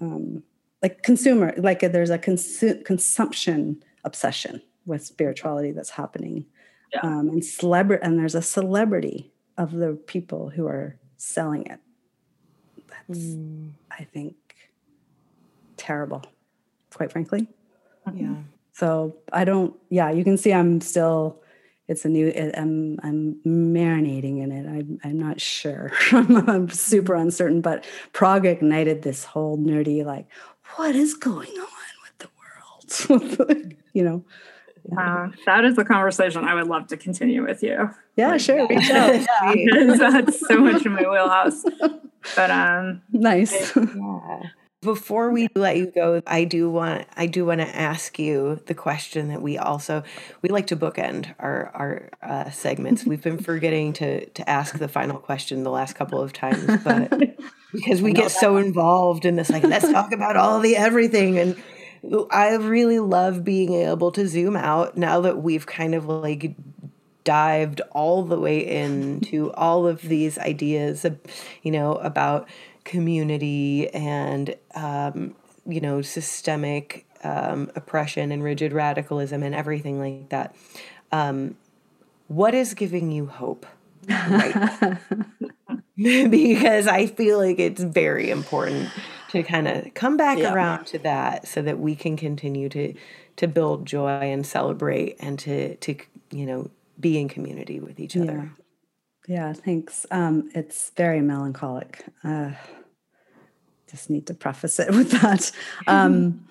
um 0.00 0.42
like 0.82 1.02
consumer 1.02 1.54
like 1.58 1.80
there's 1.80 2.10
a 2.10 2.18
consu- 2.18 2.84
consumption 2.84 3.82
obsession 4.04 4.62
with 4.86 5.04
spirituality 5.04 5.72
that's 5.72 5.90
happening 5.90 6.46
yeah. 6.92 7.00
um, 7.02 7.28
and 7.28 7.44
celebrity 7.44 8.02
and 8.02 8.18
there's 8.18 8.34
a 8.34 8.42
celebrity 8.42 9.30
of 9.58 9.72
the 9.72 9.92
people 10.06 10.48
who 10.48 10.66
are 10.66 10.98
selling 11.18 11.66
it 11.66 11.80
mm. 13.18 13.70
i 13.90 14.04
think 14.04 14.34
terrible 15.76 16.22
quite 16.92 17.10
frankly 17.10 17.48
yeah 18.14 18.34
so 18.72 19.16
i 19.32 19.44
don't 19.44 19.74
yeah 19.88 20.10
you 20.10 20.24
can 20.24 20.36
see 20.36 20.52
i'm 20.52 20.80
still 20.80 21.40
it's 21.88 22.04
a 22.04 22.08
new 22.08 22.32
i'm 22.56 22.98
i'm 23.02 23.40
marinating 23.46 24.42
in 24.42 24.52
it 24.52 24.66
i'm, 24.66 24.98
I'm 25.04 25.18
not 25.18 25.40
sure 25.40 25.92
I'm, 26.12 26.68
super 26.70 27.14
uncertain 27.14 27.60
but 27.60 27.84
prague 28.12 28.46
ignited 28.46 29.02
this 29.02 29.24
whole 29.24 29.58
nerdy 29.58 30.04
like 30.04 30.26
what 30.76 30.94
is 30.94 31.14
going 31.14 31.50
on 31.50 31.66
with 32.02 32.18
the 32.18 32.28
world 33.18 33.74
you 33.92 34.02
know 34.02 34.24
uh, 34.96 35.28
that 35.46 35.64
is 35.64 35.78
a 35.78 35.84
conversation 35.84 36.44
I 36.44 36.54
would 36.54 36.66
love 36.66 36.88
to 36.88 36.96
continue 36.96 37.46
with 37.46 37.62
you. 37.62 37.90
Yeah, 38.16 38.30
like, 38.30 38.40
sure. 38.40 38.66
Reach 38.66 38.90
out. 38.90 39.14
Yeah. 39.54 39.96
that's 39.96 40.46
so 40.46 40.58
much 40.58 40.84
in 40.84 40.92
my 40.92 41.02
wheelhouse. 41.02 41.64
But 42.36 42.50
um 42.50 43.02
nice. 43.12 43.74
Yeah. 43.80 44.40
Before 44.82 45.30
we 45.30 45.46
let 45.54 45.76
you 45.76 45.92
go, 45.94 46.22
I 46.26 46.44
do 46.44 46.70
want 46.70 47.06
I 47.14 47.26
do 47.26 47.44
want 47.44 47.60
to 47.60 47.68
ask 47.68 48.18
you 48.18 48.60
the 48.64 48.74
question 48.74 49.28
that 49.28 49.42
we 49.42 49.58
also 49.58 50.02
we 50.40 50.48
like 50.48 50.68
to 50.68 50.76
bookend 50.76 51.34
our 51.38 51.70
our 51.74 52.10
uh, 52.22 52.50
segments. 52.50 53.04
We've 53.04 53.22
been 53.22 53.36
forgetting 53.36 53.92
to 53.94 54.24
to 54.24 54.48
ask 54.48 54.78
the 54.78 54.88
final 54.88 55.18
question 55.18 55.64
the 55.64 55.70
last 55.70 55.96
couple 55.96 56.22
of 56.22 56.32
times, 56.32 56.82
but 56.82 57.10
because 57.74 58.00
we 58.00 58.14
get 58.14 58.30
so 58.30 58.56
involved 58.56 59.26
in 59.26 59.36
this, 59.36 59.50
like 59.50 59.64
let's 59.64 59.90
talk 59.92 60.12
about 60.12 60.36
all 60.36 60.60
the 60.60 60.76
everything 60.76 61.38
and 61.38 61.62
I 62.30 62.54
really 62.54 62.98
love 62.98 63.44
being 63.44 63.74
able 63.74 64.12
to 64.12 64.26
zoom 64.26 64.56
out 64.56 64.96
now 64.96 65.20
that 65.20 65.42
we've 65.42 65.66
kind 65.66 65.94
of 65.94 66.06
like 66.06 66.54
dived 67.30 67.80
all 67.92 68.24
the 68.24 68.36
way 68.36 68.58
into 68.58 69.52
all 69.54 69.86
of 69.86 70.02
these 70.02 70.36
ideas, 70.36 71.06
you 71.62 71.70
know, 71.70 71.94
about 71.94 72.48
community 72.82 73.88
and, 73.90 74.56
um, 74.74 75.36
you 75.64 75.80
know, 75.80 76.02
systemic 76.02 77.06
um, 77.22 77.70
oppression 77.76 78.32
and 78.32 78.42
rigid 78.42 78.72
radicalism 78.72 79.44
and 79.44 79.54
everything 79.54 80.00
like 80.00 80.28
that. 80.30 80.56
Um, 81.12 81.56
what 82.26 82.52
is 82.52 82.74
giving 82.74 83.12
you 83.12 83.26
hope? 83.26 83.64
Right 84.08 84.98
because 85.96 86.88
I 86.88 87.06
feel 87.06 87.38
like 87.38 87.60
it's 87.60 87.82
very 87.82 88.30
important 88.30 88.88
to 89.30 89.44
kind 89.44 89.68
of 89.68 89.94
come 89.94 90.16
back 90.16 90.38
yeah. 90.38 90.52
around 90.52 90.86
to 90.86 90.98
that 91.00 91.46
so 91.46 91.62
that 91.62 91.78
we 91.78 91.94
can 91.94 92.16
continue 92.16 92.68
to 92.70 92.92
to 93.36 93.46
build 93.46 93.86
joy 93.86 94.08
and 94.08 94.44
celebrate 94.44 95.16
and 95.20 95.38
to 95.40 95.76
to 95.76 95.94
you 96.32 96.46
know 96.46 96.70
be 97.00 97.18
in 97.18 97.28
community 97.28 97.80
with 97.80 97.98
each 98.00 98.16
other. 98.16 98.52
Yeah, 99.26 99.48
yeah 99.48 99.52
thanks. 99.52 100.06
Um 100.10 100.50
it's 100.54 100.90
very 100.96 101.20
melancholic. 101.20 102.04
Uh 102.24 102.52
just 103.90 104.10
need 104.10 104.26
to 104.28 104.34
preface 104.34 104.78
it 104.78 104.90
with 104.98 105.10
that. 105.22 105.50
Um 105.86 106.46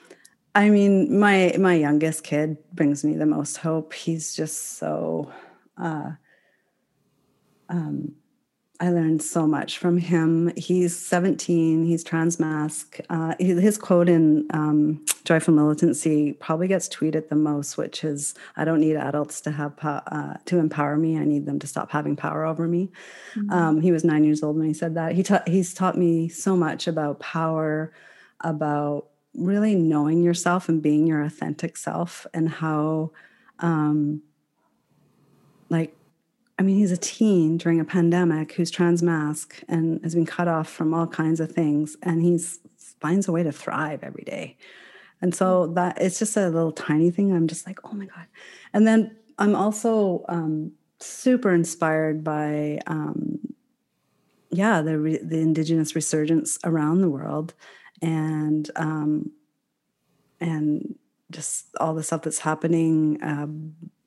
i 0.56 0.70
mean 0.70 1.20
my 1.20 1.56
my 1.60 1.76
youngest 1.76 2.24
kid 2.24 2.58
brings 2.74 3.04
me 3.04 3.16
the 3.16 3.26
most 3.26 3.58
hope. 3.58 3.94
He's 3.94 4.36
just 4.36 4.78
so 4.78 5.32
uh 5.78 6.12
um 7.70 8.16
I 8.82 8.92
learned 8.92 9.22
so 9.22 9.46
much 9.46 9.78
from 9.78 9.98
him. 9.98 10.54
He's 10.56 10.96
17, 10.96 11.86
he's 11.86 12.04
transmasc. 12.04 13.02
Uh, 13.10 13.36
his 13.38 13.78
quote 13.78 14.08
in 14.08 14.48
um, 14.52 15.04
Joyful 15.26 15.54
Militancy 15.54 16.34
probably 16.40 16.70
gets 16.70 16.88
tweeted 16.88 17.28
the 17.28 17.36
most, 17.36 17.78
which 17.78 18.06
is 18.06 18.36
I 18.56 18.64
don't 18.64 18.80
need 18.80 18.96
adults 18.96 19.42
to 19.42 19.52
have 19.52 19.74
uh, 19.84 20.36
to 20.46 20.60
empower 20.60 20.96
me. 20.96 21.18
I 21.18 21.26
need 21.26 21.46
them 21.46 21.60
to 21.60 21.68
stop 21.68 21.92
having 21.92 22.16
power 22.16 22.46
over 22.46 22.68
me. 22.70 22.90
Mm-hmm. 23.36 23.52
Um, 23.52 23.82
he 23.82 23.92
was 23.92 24.06
nine 24.06 24.24
years 24.24 24.42
old 24.42 24.56
when 24.56 24.68
he 24.68 24.74
said 24.74 24.96
that. 24.96 25.14
He 25.14 25.24
ta- 25.24 25.44
he's 25.46 25.74
taught 25.74 25.98
me 25.98 26.30
so 26.30 26.56
much 26.56 26.88
about 26.88 27.20
power, 27.20 27.92
about 28.42 29.08
really 29.34 29.76
knowing 29.76 30.24
yourself 30.24 30.70
and 30.70 30.82
being 30.82 31.06
your 31.06 31.22
authentic 31.22 31.76
self, 31.76 32.26
and 32.34 32.48
how, 32.48 33.12
um, 33.60 34.22
like, 35.70 35.94
I 36.60 36.62
mean, 36.62 36.76
he's 36.76 36.92
a 36.92 36.98
teen 36.98 37.58
during 37.58 37.80
a 37.80 37.86
pandemic 37.86 38.52
who's 38.52 38.70
transmasc 38.70 39.64
and 39.70 40.04
has 40.04 40.14
been 40.14 40.26
cut 40.26 40.50
off 40.50 40.70
from 40.70 40.94
all 40.94 41.08
kinds 41.08 41.40
of 41.40 41.54
things, 41.54 41.96
and 42.04 42.22
he 42.22 42.38
finds 43.00 43.30
a 43.30 43.32
way 43.32 43.44
to 43.44 43.52
thrive 43.54 44.04
every 44.04 44.26
day. 44.26 44.58
And 45.22 45.34
so 45.34 45.68
that 45.68 46.02
it's 46.02 46.20
just 46.20 46.36
a 46.36 46.50
little 46.50 46.74
tiny 46.74 47.12
thing. 47.12 47.34
I'm 47.34 47.48
just 47.48 47.66
like, 47.66 47.80
oh 47.86 47.94
my 47.94 48.06
god. 48.06 48.26
And 48.74 48.86
then 48.86 49.16
I'm 49.38 49.56
also 49.56 50.26
um, 50.28 50.74
super 51.00 51.54
inspired 51.54 52.26
by, 52.26 52.80
um, 52.88 53.40
yeah, 54.52 54.82
the 54.82 55.00
re- 55.00 55.24
the 55.24 55.40
indigenous 55.40 55.96
resurgence 55.96 56.60
around 56.66 57.00
the 57.00 57.10
world, 57.10 57.54
and 58.02 58.70
um, 58.76 59.32
and 60.42 60.96
just 61.32 61.68
all 61.80 61.94
the 61.94 62.04
stuff 62.04 62.24
that's 62.24 62.40
happening 62.40 63.22
uh, 63.24 63.48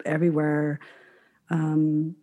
everywhere. 0.05 0.81
Um, 1.49 2.17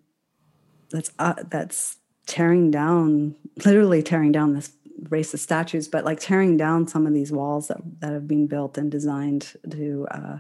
that's 0.92 1.12
uh, 1.20 1.36
that's 1.50 1.98
tearing 2.26 2.70
down 2.72 3.36
literally 3.66 4.04
tearing 4.04 4.32
down 4.32 4.54
this 4.54 4.72
racist 5.04 5.40
statues 5.40 5.88
but 5.88 6.06
like 6.06 6.20
tearing 6.20 6.58
down 6.58 6.88
some 6.88 7.08
of 7.08 7.14
these 7.14 7.32
walls 7.32 7.70
that, 7.70 7.78
that 8.00 8.12
have 8.12 8.28
been 8.28 8.48
built 8.48 8.78
and 8.78 8.92
designed 8.92 9.54
to 9.70 10.08
uh, 10.12 10.38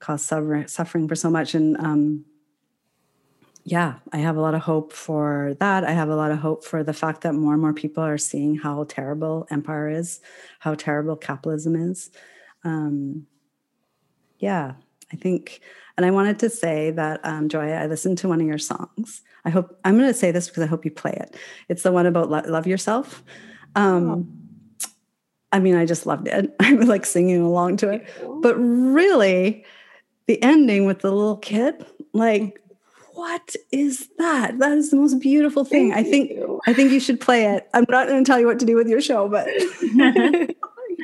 cause 0.00 0.22
suffer- 0.22 0.66
suffering 0.66 1.08
for 1.08 1.14
so 1.14 1.30
much. 1.30 1.54
And 1.54 1.76
um, 1.78 2.24
yeah 3.64 3.96
i 4.12 4.18
have 4.18 4.36
a 4.36 4.40
lot 4.40 4.54
of 4.54 4.62
hope 4.62 4.92
for 4.92 5.54
that. 5.60 5.84
I 5.84 5.90
have 5.90 6.08
a 6.08 6.16
lot 6.16 6.30
of 6.30 6.38
hope 6.38 6.64
for 6.64 6.82
the 6.82 6.94
fact 6.94 7.20
that 7.22 7.34
more 7.34 7.52
and 7.52 7.60
more 7.60 7.74
people 7.74 8.02
are 8.02 8.18
seeing 8.18 8.56
how 8.56 8.84
terrible 8.84 9.46
empire 9.50 9.88
is 9.88 10.20
how 10.60 10.74
terrible 10.74 11.16
capitalism 11.16 11.76
is. 11.76 12.10
Um, 12.64 13.26
yeah 14.38 14.74
i 15.12 15.16
think 15.16 15.60
and 15.96 16.06
i 16.06 16.10
wanted 16.10 16.38
to 16.38 16.50
say 16.50 16.90
that 16.90 17.20
um, 17.24 17.48
joya 17.48 17.74
i 17.74 17.86
listened 17.86 18.18
to 18.18 18.28
one 18.28 18.40
of 18.40 18.46
your 18.46 18.58
songs 18.58 19.22
I 19.48 19.50
hope 19.50 19.78
I'm 19.82 19.96
going 19.96 20.10
to 20.10 20.18
say 20.18 20.30
this 20.30 20.48
because 20.48 20.62
I 20.62 20.66
hope 20.66 20.84
you 20.84 20.90
play 20.90 21.16
it. 21.18 21.34
It's 21.70 21.82
the 21.82 21.90
one 21.90 22.04
about 22.04 22.28
lo- 22.28 22.42
love 22.46 22.66
yourself. 22.66 23.22
Um, 23.74 24.10
oh. 24.10 24.88
I 25.52 25.58
mean, 25.58 25.74
I 25.74 25.86
just 25.86 26.04
loved 26.04 26.28
it. 26.28 26.54
I 26.60 26.74
was 26.74 26.86
like 26.88 27.06
singing 27.06 27.40
along 27.40 27.78
to 27.78 27.88
it. 27.88 28.06
But 28.42 28.56
really, 28.56 29.64
the 30.26 30.42
ending 30.42 30.84
with 30.84 31.00
the 31.00 31.10
little 31.10 31.38
kid, 31.38 31.86
like, 32.12 32.62
what 33.14 33.56
is 33.72 34.08
that? 34.18 34.58
That 34.58 34.72
is 34.72 34.90
the 34.90 34.96
most 34.96 35.18
beautiful 35.18 35.64
thing. 35.64 35.92
Thank 35.92 36.06
I 36.06 36.10
think 36.10 36.30
you. 36.32 36.60
I 36.66 36.74
think 36.74 36.92
you 36.92 37.00
should 37.00 37.20
play 37.20 37.46
it. 37.46 37.68
I'm 37.72 37.86
not 37.88 38.06
going 38.06 38.22
to 38.22 38.28
tell 38.28 38.38
you 38.38 38.46
what 38.46 38.58
to 38.60 38.66
do 38.66 38.76
with 38.76 38.86
your 38.86 39.00
show, 39.00 39.28
but 39.28 39.48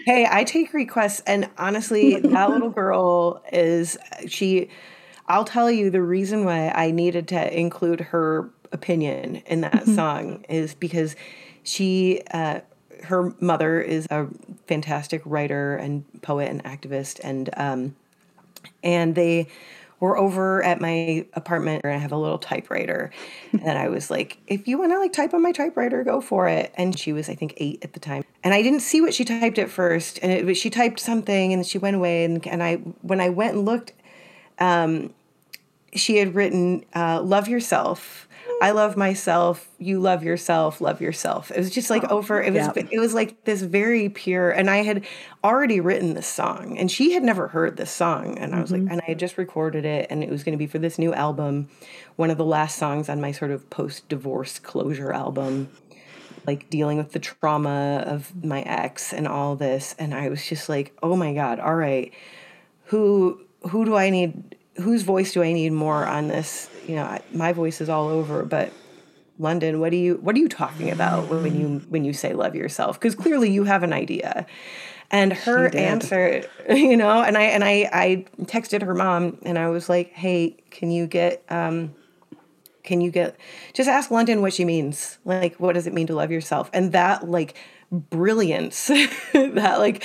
hey, 0.05 0.27
I 0.31 0.45
take 0.45 0.73
requests, 0.73 1.23
and 1.27 1.49
honestly, 1.59 2.21
that 2.21 2.51
little 2.51 2.71
girl 2.83 3.43
is 3.53 3.97
she 4.27 4.69
I'll 5.27 5.45
tell 5.45 5.71
you 5.71 5.91
the 5.91 6.03
reason 6.03 6.45
why 6.45 6.69
I 6.69 6.91
needed 6.91 7.29
to 7.29 7.59
include 7.59 8.01
her 8.01 8.51
opinion 8.73 9.37
in 9.47 9.63
that 9.63 9.73
mm-hmm. 9.73 9.95
song 9.95 10.45
is 10.49 10.75
because 10.75 11.17
she, 11.63 12.23
uh, 12.31 12.61
her 13.05 13.35
mother 13.41 13.81
is 13.81 14.07
a 14.11 14.27
fantastic 14.67 15.23
writer 15.25 15.77
and 15.77 16.05
poet 16.23 16.51
and 16.51 16.63
activist, 16.65 17.21
and 17.23 17.51
um, 17.57 17.97
and 18.83 19.15
they 19.15 19.49
we're 20.01 20.19
over 20.19 20.63
at 20.63 20.81
my 20.81 21.27
apartment 21.35 21.83
and 21.85 21.93
I 21.93 21.97
have 21.97 22.13
a 22.13 22.17
little 22.17 22.39
typewriter. 22.39 23.11
and 23.53 23.79
I 23.79 23.89
was 23.89 24.11
like, 24.11 24.39
if 24.47 24.69
you 24.69 24.79
want 24.79 24.93
to 24.93 24.99
like 24.99 25.13
type 25.13 25.35
on 25.35 25.43
my 25.43 25.53
typewriter, 25.53 26.05
go 26.05 26.21
for 26.21 26.49
it. 26.49 26.73
And 26.77 26.99
she 26.99 27.13
was, 27.13 27.29
I 27.29 27.35
think, 27.35 27.55
eight 27.57 27.81
at 27.83 27.93
the 27.93 28.01
time. 28.01 28.25
And 28.43 28.53
I 28.53 28.63
didn't 28.63 28.81
see 28.81 29.01
what 29.01 29.15
she 29.15 29.25
typed 29.25 29.59
at 29.59 29.71
first. 29.71 30.19
And 30.23 30.31
it 30.31 30.55
she 30.55 30.71
typed 30.71 31.01
something 31.01 31.53
and 31.53 31.65
she 31.67 31.79
went 31.79 31.97
away. 31.97 32.25
And, 32.25 32.47
and 32.47 32.63
I, 32.63 32.77
when 33.03 33.21
I 33.21 33.31
went 33.31 33.55
and 33.55 33.65
looked, 33.65 33.93
um, 34.59 35.15
she 35.95 36.17
had 36.19 36.35
written, 36.35 36.85
uh, 36.95 37.21
love 37.23 37.49
yourself. 37.49 38.29
I 38.63 38.71
love 38.71 38.97
myself. 38.97 39.69
You 39.79 39.99
love 39.99 40.23
yourself. 40.23 40.81
Love 40.81 41.01
yourself. 41.01 41.51
It 41.51 41.59
was 41.59 41.71
just 41.71 41.91
like 41.91 42.05
oh, 42.05 42.19
over. 42.19 42.41
It 42.41 42.53
was. 42.53 42.69
Yeah. 42.77 42.85
It 42.91 43.01
was 43.01 43.13
like 43.13 43.45
this 43.45 43.63
very 43.63 44.09
pure. 44.09 44.51
And 44.51 44.71
I 44.71 44.79
had 44.79 45.05
already 45.43 45.81
written 45.81 46.15
this 46.15 46.29
song, 46.29 46.79
and 46.79 46.91
she 46.91 47.13
had 47.13 47.25
never 47.25 47.49
heard 47.49 47.77
this 47.77 47.91
song. 47.91 48.39
And 48.39 48.55
I 48.55 48.61
was 48.61 48.71
mm-hmm. 48.71 48.85
like, 48.85 48.93
and 48.93 49.01
I 49.03 49.05
had 49.07 49.19
just 49.19 49.39
recorded 49.39 49.85
it, 49.85 50.07
and 50.09 50.23
it 50.23 50.31
was 50.31 50.45
going 50.45 50.53
to 50.53 50.59
be 50.59 50.69
for 50.69 50.79
this 50.79 50.99
new 50.99 51.13
album, 51.13 51.69
one 52.17 52.31
of 52.31 52.39
the 52.39 52.45
last 52.45 52.79
songs 52.79 53.09
on 53.09 53.21
my 53.21 53.33
sort 53.33 53.51
of 53.51 53.69
post-divorce 53.71 54.61
closure 54.61 55.13
album, 55.13 55.69
like 56.47 56.71
dealing 56.71 56.97
with 56.97 57.13
the 57.13 57.19
trauma 57.19 58.05
of 58.07 58.45
my 58.45 58.63
ex 58.63 59.13
and 59.13 59.27
all 59.27 59.57
this. 59.57 59.97
And 59.99 60.15
I 60.15 60.29
was 60.29 60.47
just 60.47 60.69
like, 60.69 60.97
oh 61.03 61.17
my 61.17 61.35
god, 61.35 61.59
all 61.59 61.75
right, 61.75 62.13
who 62.85 63.41
who 63.69 63.85
do 63.85 63.97
I 63.97 64.11
need? 64.11 64.57
Whose 64.77 65.03
voice 65.03 65.33
do 65.33 65.43
I 65.43 65.53
need 65.53 65.73
more 65.73 66.07
on 66.07 66.29
this? 66.29 66.69
you 66.87 66.97
know, 66.97 67.19
my 67.33 67.53
voice 67.53 67.81
is 67.81 67.89
all 67.89 68.09
over, 68.09 68.45
but 68.45 68.73
London, 69.39 69.81
what 69.81 69.91
do 69.91 69.97
you 69.97 70.17
what 70.17 70.37
are 70.37 70.39
you 70.39 70.49
talking 70.49 70.91
about 70.91 71.29
when 71.29 71.59
you 71.59 71.83
when 71.89 72.05
you 72.05 72.13
say 72.13 72.35
love 72.35 72.55
yourself? 72.55 72.99
Because 72.99 73.15
clearly 73.15 73.51
you 73.51 73.65
have 73.65 73.83
an 73.83 73.93
idea. 73.93 74.47
And 75.11 75.33
her 75.33 75.75
answer, 75.77 76.45
you 76.69 76.97
know, 76.97 77.23
and 77.23 77.37
I 77.37 77.43
and 77.43 77.65
I 77.65 77.89
I 77.93 78.27
texted 78.43 78.83
her 78.83 78.95
mom 78.95 79.39
and 79.43 79.59
I 79.59 79.69
was 79.69 79.89
like, 79.89 80.13
"Hey, 80.13 80.57
can 80.71 80.91
you 80.91 81.07
get 81.07 81.45
um 81.49 81.95
can 82.85 83.01
you 83.01 83.11
get 83.11 83.37
just 83.73 83.89
ask 83.89 84.11
London 84.11 84.41
what 84.41 84.53
she 84.53 84.65
means? 84.65 85.19
Like 85.25 85.57
what 85.57 85.75
does 85.75 85.87
it 85.87 85.95
mean 85.95 86.07
to 86.09 86.15
love 86.15 86.31
yourself?" 86.31 86.71
And 86.73 86.93
that 86.93 87.29
like 87.29 87.55
brilliance, 87.91 88.87
that 89.33 89.79
like 89.79 90.05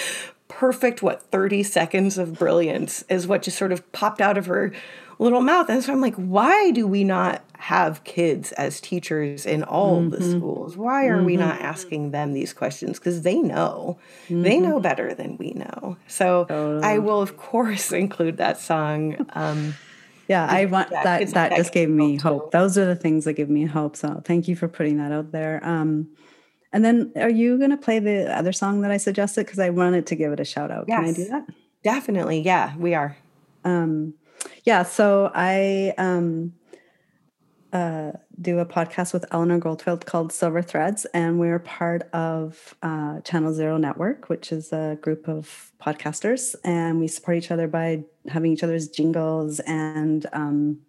perfect 0.60 1.02
what 1.02 1.23
30 1.31 1.64
seconds 1.64 2.18
of 2.18 2.38
brilliance 2.38 3.06
is 3.07 3.26
what 3.26 3.41
just 3.41 3.57
sort 3.57 3.72
of 3.72 3.90
popped 3.94 4.19
out 4.19 4.38
of 4.38 4.48
her 4.48 4.73
little 5.18 5.40
mouth. 5.40 5.69
And 5.69 5.81
so 5.81 5.94
I'm 5.94 6.02
like, 6.02 6.15
why 6.15 6.72
do 6.72 6.86
we 6.86 7.06
not 7.06 7.41
have 7.60 8.03
kids 8.03 8.52
as 8.52 8.81
teachers 8.81 9.45
in 9.45 9.64
all 9.64 10.02
mm-hmm. 10.02 10.10
the 10.10 10.22
schools? 10.22 10.76
Why 10.76 11.06
are 11.06 11.15
mm-hmm. 11.15 11.26
we 11.27 11.38
not 11.38 11.61
asking 11.61 12.11
them 12.11 12.34
these 12.34 12.52
questions? 12.52 12.99
Because 12.99 13.22
they 13.22 13.38
know, 13.38 13.99
mm-hmm. 14.26 14.41
they 14.41 14.60
know 14.60 14.81
better 14.81 15.14
than 15.14 15.38
we 15.38 15.52
know. 15.52 15.95
So 16.07 16.45
oh. 16.49 16.81
I 16.84 16.98
will, 16.98 17.22
of 17.22 17.38
course, 17.38 17.91
include 17.94 18.36
that 18.36 18.60
song. 18.60 19.27
Um, 19.30 19.76
yeah, 20.27 20.45
I 20.45 20.65
want 20.65 20.90
that. 20.90 21.06
That, 21.06 21.34
that 21.36 21.56
just 21.56 21.72
gave 21.72 21.88
me 21.90 22.18
hope. 22.18 22.52
Those 22.52 22.77
are 22.77 22.86
the 22.86 22.98
things 22.98 23.23
that 23.23 23.34
give 23.34 23.49
me 23.49 23.65
hope. 23.65 23.95
So 23.95 24.22
thank 24.26 24.49
you 24.49 24.57
for 24.57 24.68
putting 24.68 24.98
that 24.98 25.14
out 25.14 25.31
there. 25.31 25.61
Um, 25.64 26.10
and 26.72 26.86
then, 26.86 27.12
are 27.16 27.30
you 27.30 27.58
going 27.58 27.72
to 27.72 27.78
play 27.78 28.00
the 28.00 28.36
other 28.36 28.52
song 28.52 28.82
that 28.82 28.91
I 28.91 28.98
suggested? 28.98 29.46
Because 29.46 29.60
I 29.60 29.70
wanted 29.70 30.08
to 30.08 30.16
give 30.16 30.32
it 30.32 30.40
a 30.40 30.46
shout 30.46 30.72
out. 30.72 30.86
Yes, 30.88 31.00
Can 31.00 31.10
I 31.10 31.14
do 31.14 31.26
that? 31.30 31.48
Definitely. 31.84 32.41
Yeah, 32.41 32.76
we 32.78 32.94
are. 32.94 33.18
Um, 33.64 34.14
yeah, 34.64 34.84
so 34.84 35.32
I 35.34 35.94
um, 35.98 36.54
uh, 37.74 38.12
do 38.41 38.60
a 38.60 38.66
podcast 38.66 39.14
with 39.14 39.26
Eleanor 39.32 39.60
Goldfield 39.60 40.06
called 40.06 40.32
Silver 40.32 40.62
Threads, 40.62 41.06
and 41.14 41.40
we're 41.40 41.60
part 41.60 42.04
of 42.14 42.76
uh, 42.82 43.22
Channel 43.22 43.54
Zero 43.54 43.78
Network, 43.78 44.30
which 44.30 44.52
is 44.52 44.72
a 44.72 44.98
group 45.02 45.28
of 45.28 45.72
podcasters, 45.82 46.56
and 46.64 47.00
we 47.00 47.08
support 47.08 47.38
each 47.38 47.52
other 47.52 47.68
by 47.68 48.04
having 48.28 48.52
each 48.52 48.64
other's 48.64 48.88
jingles 48.88 49.60
and 49.62 50.26
um, 50.34 50.80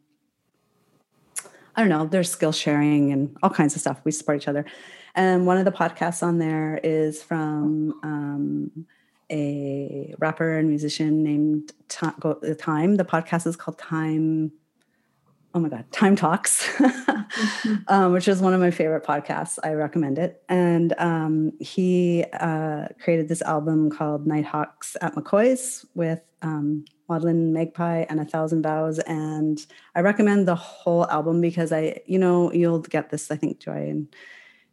I 1.76 1.82
don't 1.82 1.88
know, 1.88 2.06
there's 2.06 2.30
skill 2.30 2.52
sharing 2.52 3.12
and 3.12 3.36
all 3.42 3.50
kinds 3.50 3.74
of 3.74 3.80
stuff. 3.80 4.00
We 4.04 4.12
support 4.12 4.38
each 4.38 4.48
other, 4.48 4.64
and 5.14 5.46
one 5.46 5.58
of 5.58 5.64
the 5.64 5.72
podcasts 5.72 6.22
on 6.22 6.38
there 6.38 6.80
is 6.82 7.22
from. 7.22 8.00
Um, 8.02 8.86
a 9.30 10.14
rapper 10.18 10.58
and 10.58 10.68
musician 10.68 11.22
named 11.22 11.72
Time. 11.88 12.16
The 12.96 13.06
podcast 13.08 13.46
is 13.46 13.56
called 13.56 13.78
Time. 13.78 14.52
Oh 15.52 15.58
my 15.58 15.68
God, 15.68 15.84
Time 15.90 16.14
Talks, 16.14 16.68
mm-hmm. 16.76 17.74
um, 17.88 18.12
which 18.12 18.28
is 18.28 18.40
one 18.40 18.54
of 18.54 18.60
my 18.60 18.70
favorite 18.70 19.04
podcasts. 19.04 19.58
I 19.64 19.72
recommend 19.72 20.18
it. 20.18 20.42
And 20.48 20.94
um, 20.98 21.52
he 21.58 22.24
uh, 22.32 22.86
created 23.02 23.28
this 23.28 23.42
album 23.42 23.90
called 23.90 24.28
Nighthawks 24.28 24.96
at 25.00 25.14
McCoy's 25.14 25.84
with 25.94 26.20
um, 26.42 26.84
Maudlin 27.08 27.52
Magpie 27.52 28.04
and 28.08 28.20
A 28.20 28.24
Thousand 28.24 28.62
Vows. 28.62 29.00
And 29.00 29.64
I 29.96 30.00
recommend 30.02 30.46
the 30.46 30.54
whole 30.54 31.08
album 31.08 31.40
because 31.40 31.72
I, 31.72 32.00
you 32.06 32.18
know, 32.18 32.52
you'll 32.52 32.80
get 32.80 33.10
this, 33.10 33.28
I 33.30 33.36
think, 33.36 33.58
Joy, 33.58 33.88
and 33.90 34.14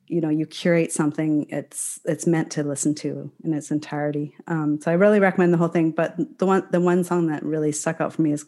you 0.08 0.22
know 0.22 0.30
you 0.30 0.46
curate 0.46 0.92
something 0.92 1.46
it's 1.50 2.00
it's 2.06 2.26
meant 2.26 2.52
to 2.52 2.64
listen 2.64 2.96
to 2.96 3.32
in 3.44 3.54
its 3.54 3.72
entirety. 3.72 4.36
Um, 4.48 4.80
so 4.82 4.92
i 4.92 4.96
really 4.96 5.20
recommend 5.20 5.54
the 5.54 5.58
whole 5.58 5.68
thing 5.68 5.92
but 5.92 6.16
the 6.40 6.46
one 6.46 6.68
the 6.72 6.82
one 6.82 7.04
song 7.04 7.28
that 7.28 7.44
really 7.44 7.72
stuck 7.72 8.02
out 8.02 8.14
for 8.14 8.22
me 8.22 8.32
is 8.32 8.46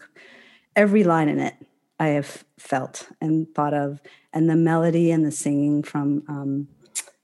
every 0.75 1.03
line 1.03 1.29
in 1.29 1.39
it 1.39 1.55
i 1.99 2.07
have 2.07 2.43
felt 2.57 3.09
and 3.21 3.53
thought 3.53 3.73
of. 3.73 4.01
And 4.31 4.49
the 4.49 4.55
melody 4.55 5.11
and 5.11 5.25
the 5.25 5.31
singing 5.31 5.81
from 5.81 6.23
um, 6.27 6.67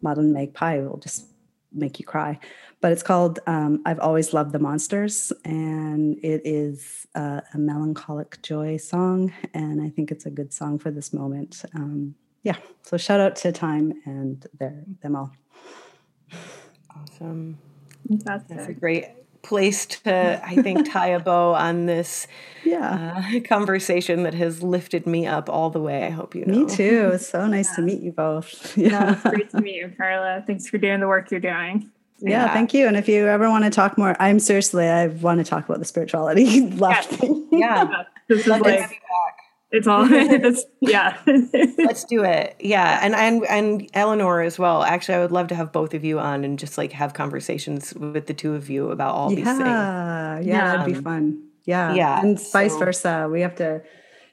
Maudlin 0.02 0.34
Magpie 0.34 0.80
will 0.80 0.98
just 0.98 1.28
make 1.72 1.99
you 1.99 2.06
cry. 2.06 2.40
But 2.82 2.91
it's 2.91 3.03
called 3.03 3.40
um, 3.48 3.82
i've 3.86 3.99
always 3.99 4.34
loved 4.34 4.52
the 4.52 4.60
monsters 4.60 5.32
and 5.44 6.18
it 6.24 6.41
is 6.45 7.07
uh, 7.16 7.41
a 7.53 7.57
melancholic 7.57 8.41
joy 8.41 8.78
song 8.78 9.34
and 9.53 9.82
i 9.82 9.90
think 9.90 10.12
it's 10.12 10.26
a 10.26 10.32
good 10.32 10.53
song 10.53 10.78
for 10.80 10.91
this 10.91 11.14
moment. 11.14 11.64
Um, 11.74 12.16
yeah, 12.46 12.58
so 12.84 12.96
shout 12.96 13.20
out 13.20 13.36
to 13.38 13.52
Time 13.52 13.94
and 14.06 14.46
their 14.60 14.84
them 15.02 15.16
all. 15.16 15.34
Awesome. 16.96 17.58
That's, 18.08 18.44
That's 18.48 18.68
a 18.68 18.74
great 18.74 19.08
place 19.42 19.88
to, 19.88 20.42
I 20.46 20.56
think, 20.56 20.90
tie 20.92 21.08
a 21.08 21.20
bow 21.20 21.56
on 21.56 21.88
this 21.88 22.28
yeah. 22.64 23.24
Uh, 23.34 23.40
conversation 23.48 24.22
that 24.24 24.36
has 24.36 24.62
lifted 24.62 25.08
me 25.08 25.26
up 25.26 25.50
all 25.50 25.72
the 25.72 25.80
way. 25.80 26.04
I 26.06 26.12
hope 26.12 26.36
you 26.36 26.46
know. 26.46 26.66
Me 26.66 26.66
too. 26.68 27.12
It's 27.16 27.28
so 27.28 27.48
nice 27.48 27.70
yeah. 27.72 27.76
to 27.78 27.82
meet 27.82 28.02
you 28.02 28.12
both. 28.12 28.78
Yeah. 28.86 29.20
No, 29.24 29.32
great 29.32 29.50
to 29.50 29.62
meet 29.62 29.76
you, 29.76 29.92
Carla. 29.98 30.44
Thanks 30.46 30.68
for 30.68 30.78
doing 30.78 31.00
the 31.00 31.08
work 31.08 31.32
you're 31.32 31.40
doing. 31.40 31.90
Yeah, 32.20 32.46
yeah, 32.46 32.54
thank 32.54 32.74
you. 32.74 32.88
And 32.88 32.96
if 32.96 33.10
you 33.10 33.28
ever 33.28 33.50
want 33.50 33.64
to 33.64 33.72
talk 33.72 33.98
more, 33.98 34.16
I'm 34.20 34.40
seriously, 34.40 34.88
I 34.88 35.08
want 35.08 35.40
to 35.40 35.44
talk 35.44 35.66
about 35.66 35.80
the 35.80 35.86
spirituality 35.86 36.70
left. 36.70 37.24
Yeah. 37.24 37.40
yeah. 37.52 38.04
This 38.28 38.42
is 38.42 38.48
like, 38.48 39.02
it's 39.76 39.88
all 39.88 40.07
it's, 40.10 40.65
yeah. 40.81 41.18
Let's 41.77 42.06
do 42.06 42.23
it. 42.23 42.56
Yeah 42.60 42.99
and 43.02 43.15
and 43.15 43.45
and 43.45 43.89
eleanor 43.93 44.41
as 44.41 44.57
well. 44.57 44.84
Actually 44.84 45.15
i 45.15 45.19
would 45.22 45.31
love 45.31 45.47
to 45.47 45.56
have 45.56 45.72
both 45.72 45.93
of 45.93 46.03
you 46.03 46.19
on 46.19 46.43
and 46.43 46.57
just 46.57 46.77
like 46.77 46.91
have 46.93 47.14
conversations 47.14 47.93
with 47.93 48.27
the 48.27 48.34
two 48.34 48.56
of 48.56 48.69
you 48.69 48.91
about 48.91 49.14
all 49.14 49.31
yeah, 49.31 49.35
these 49.35 49.45
things. 49.45 49.60
Yeah 49.60 50.39
yeah 50.39 50.77
that'd 50.77 50.93
be 50.93 51.02
fun. 51.02 51.49
Yeah 51.65 51.93
yeah 51.93 52.22
and 52.22 52.39
vice 52.52 52.73
so, 52.73 52.80
versa. 52.80 53.30
We 53.31 53.41
have 53.41 53.56
to 53.56 53.81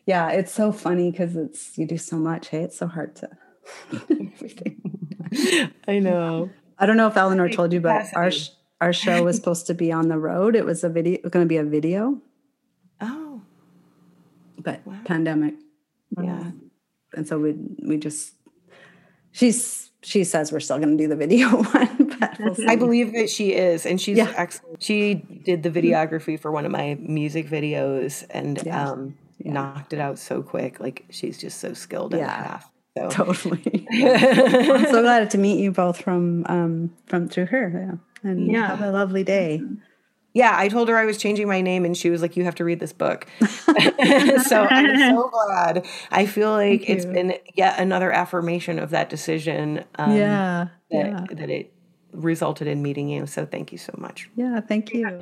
yeah 0.06 0.30
it's 0.30 0.52
so 0.52 0.72
funny 0.72 1.10
because 1.10 1.36
it's 1.36 1.76
you 1.76 1.86
do 1.86 1.98
so 1.98 2.16
much. 2.16 2.48
Hey 2.48 2.62
it's 2.62 2.78
so 2.78 2.86
hard 2.86 3.16
to 3.16 3.30
i 5.88 5.98
know. 5.98 6.50
I 6.78 6.86
don't 6.86 6.96
know 6.96 7.06
if 7.06 7.16
eleanor 7.16 7.48
told 7.48 7.72
you 7.72 7.80
but 7.80 8.06
our 8.14 8.30
our 8.80 8.92
show 8.92 9.22
was 9.22 9.36
supposed 9.36 9.66
to 9.68 9.74
be 9.74 9.92
on 9.92 10.08
the 10.08 10.18
road. 10.18 10.56
It 10.56 10.64
was 10.64 10.84
a 10.84 10.88
video 10.88 11.18
It's 11.22 11.30
going 11.30 11.44
to 11.44 11.48
be 11.48 11.56
a 11.56 11.64
video 11.64 12.20
but 14.62 14.86
wow. 14.86 14.98
pandemic. 15.04 15.54
Yeah. 16.20 16.50
And 17.14 17.26
so 17.26 17.38
we 17.38 17.54
we 17.82 17.98
just 17.98 18.34
she's 19.32 19.90
she 20.02 20.24
says 20.24 20.52
we're 20.52 20.60
still 20.60 20.78
going 20.78 20.96
to 20.96 21.02
do 21.02 21.08
the 21.08 21.16
video 21.16 21.48
one. 21.62 22.16
But 22.18 22.38
we'll 22.38 22.70
I 22.70 22.76
believe 22.76 23.12
that 23.14 23.30
she 23.30 23.52
is, 23.52 23.86
and 23.86 24.00
she's 24.00 24.18
yeah. 24.18 24.32
excellent. 24.36 24.82
She 24.82 25.14
did 25.14 25.62
the 25.62 25.70
videography 25.70 26.38
for 26.38 26.50
one 26.50 26.64
of 26.64 26.72
my 26.72 26.96
music 27.00 27.48
videos 27.48 28.26
and 28.30 28.60
yeah. 28.64 28.90
Um, 28.90 29.16
yeah. 29.38 29.52
knocked 29.52 29.92
it 29.92 30.00
out 30.00 30.18
so 30.18 30.42
quick. 30.42 30.80
Like 30.80 31.04
she's 31.10 31.38
just 31.38 31.58
so 31.58 31.72
skilled 31.72 32.14
in 32.14 32.20
yeah. 32.20 32.60
So. 32.96 33.08
Totally. 33.08 33.86
So 33.92 35.00
glad 35.00 35.30
to 35.30 35.38
meet 35.38 35.60
you 35.60 35.72
both 35.72 36.02
from 36.02 36.44
um, 36.46 36.92
from 37.06 37.28
through 37.28 37.46
her. 37.46 37.98
Yeah, 38.22 38.30
and 38.30 38.52
yeah. 38.52 38.66
have 38.68 38.82
a 38.82 38.90
lovely 38.90 39.24
day. 39.24 39.62
Yeah, 40.34 40.54
I 40.56 40.68
told 40.68 40.88
her 40.88 40.96
I 40.96 41.04
was 41.04 41.18
changing 41.18 41.46
my 41.46 41.60
name, 41.60 41.84
and 41.84 41.96
she 41.96 42.08
was 42.08 42.22
like, 42.22 42.36
"You 42.36 42.44
have 42.44 42.54
to 42.56 42.64
read 42.64 42.80
this 42.80 42.92
book." 42.92 43.26
so 43.40 44.66
I'm 44.70 45.14
so 45.14 45.30
glad. 45.46 45.86
I 46.10 46.26
feel 46.26 46.50
like 46.50 46.88
it's 46.88 47.04
been 47.04 47.34
yet 47.54 47.78
another 47.78 48.10
affirmation 48.10 48.78
of 48.78 48.90
that 48.90 49.10
decision. 49.10 49.84
Um, 49.96 50.16
yeah, 50.16 50.68
that, 50.90 51.06
yeah, 51.06 51.24
that 51.32 51.50
it 51.50 51.72
resulted 52.12 52.66
in 52.66 52.82
meeting 52.82 53.08
you. 53.08 53.26
So 53.26 53.44
thank 53.44 53.72
you 53.72 53.78
so 53.78 53.94
much. 53.98 54.30
Yeah, 54.36 54.60
thank 54.60 54.92
you. 54.94 55.20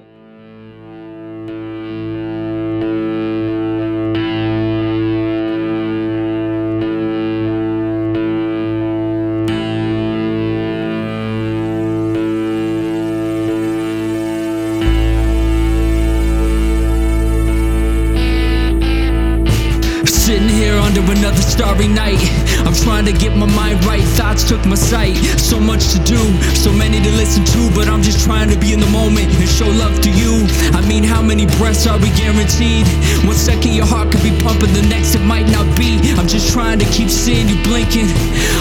Took 24.51 24.67
my 24.67 24.75
sight. 24.75 25.15
So 25.39 25.61
much 25.61 25.95
to 25.95 25.99
do, 26.03 26.19
so 26.59 26.73
many 26.73 26.99
to 26.99 27.11
listen 27.15 27.45
to, 27.55 27.71
but 27.71 27.87
I'm 27.87 28.03
just 28.03 28.19
trying 28.27 28.51
to 28.51 28.59
be 28.59 28.73
in 28.73 28.81
the 28.81 28.91
moment 28.91 29.31
and 29.31 29.49
show 29.49 29.71
love 29.79 29.95
to 30.03 30.11
you. 30.11 30.43
I 30.75 30.83
mean, 30.91 31.05
how 31.05 31.23
many 31.23 31.47
breaths 31.55 31.87
are 31.87 31.99
we 32.03 32.11
guaranteed? 32.19 32.83
One 33.23 33.39
second 33.39 33.79
your 33.79 33.87
heart 33.87 34.11
could 34.11 34.25
be 34.27 34.35
pumping, 34.43 34.75
the 34.75 34.83
next 34.91 35.15
it 35.15 35.23
might 35.23 35.47
not 35.55 35.67
be. 35.79 36.03
I'm 36.19 36.27
just 36.27 36.51
trying 36.51 36.81
to 36.81 36.87
keep 36.91 37.11
seeing 37.11 37.47
you 37.47 37.63
blinking. 37.63 38.11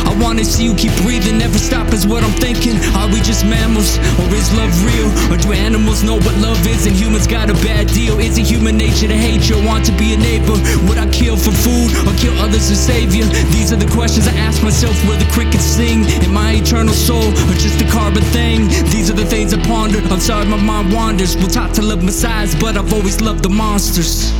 I 0.06 0.14
wanna 0.22 0.45
see 0.45 0.66
you 0.70 0.76
keep 0.76 0.94
breathing, 1.02 1.40
never 1.40 1.57
stop 1.57 1.91
is 1.91 2.06
what 2.06 2.22
I'm 2.24 2.38
thinking. 2.38 2.78
Are 2.94 3.10
we 3.10 3.18
just 3.26 3.41
mammals, 3.44 3.98
or 4.22 4.30
is 4.38 4.53
love 4.53 4.70
real? 4.86 5.10
Or 5.34 5.41
do 5.41 5.53
animals 5.53 6.03
know 6.03 6.22
what 6.22 6.38
love 6.38 6.61
is 6.70 6.86
and 6.86 6.95
humans 6.95 7.26
got 7.26 7.49
a 7.49 7.57
bad 7.66 7.88
deal? 7.88 8.20
Is 8.20 8.38
it 8.38 8.45
human 8.45 8.78
nature 8.78 9.07
to 9.07 9.18
hate 9.18 9.49
you 9.49 9.57
or 9.57 9.66
want 9.66 9.90
to 9.90 9.94
be 9.98 10.14
a 10.14 10.18
neighbor? 10.18 10.53
Would 10.86 10.99
I 11.02 11.10
kill 11.10 11.36
for 11.36 11.52
food 11.66 11.90
or 12.06 12.14
kill 12.22 12.38
others 12.38 12.70
to 12.70 12.76
save 12.76 13.16
you? 13.16 13.26
These 13.49 13.74
are 13.74 13.82
the 13.82 13.90
questions 13.90 14.28
I 14.28 14.38
ask 14.38 14.61
myself 14.61 14.94
where 15.07 15.18
the 15.18 15.30
crickets 15.34 15.79
sing. 15.80 16.00
Am 16.28 16.38
I 16.38 16.54
eternal 16.62 16.94
soul 16.94 17.30
or 17.50 17.56
just 17.66 17.82
a 17.82 17.88
carbon 17.90 18.24
thing? 18.38 18.68
These 18.94 19.10
are 19.10 19.18
the 19.24 19.26
things 19.26 19.54
I 19.54 19.60
ponder. 19.62 20.00
I'm 20.14 20.20
sorry 20.20 20.46
my 20.46 20.58
mind 20.58 20.94
wanders. 20.94 21.36
We're 21.38 21.54
taught 21.58 21.74
to 21.76 21.82
love 21.82 22.04
messiahs, 22.04 22.54
but 22.64 22.78
I've 22.78 22.94
always 22.94 23.22
loved 23.22 23.44
the 23.44 23.50
monsters. 23.50 24.32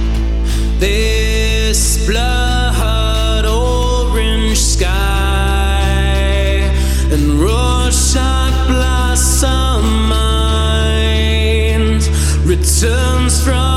This 0.80 2.06
blood 2.08 3.46
orange 3.46 4.58
sky 4.58 4.90
and 7.14 7.24
Rorschach 7.44 8.56
blossom 8.68 9.84
mind 10.16 12.02
returns 12.46 13.44
from 13.44 13.69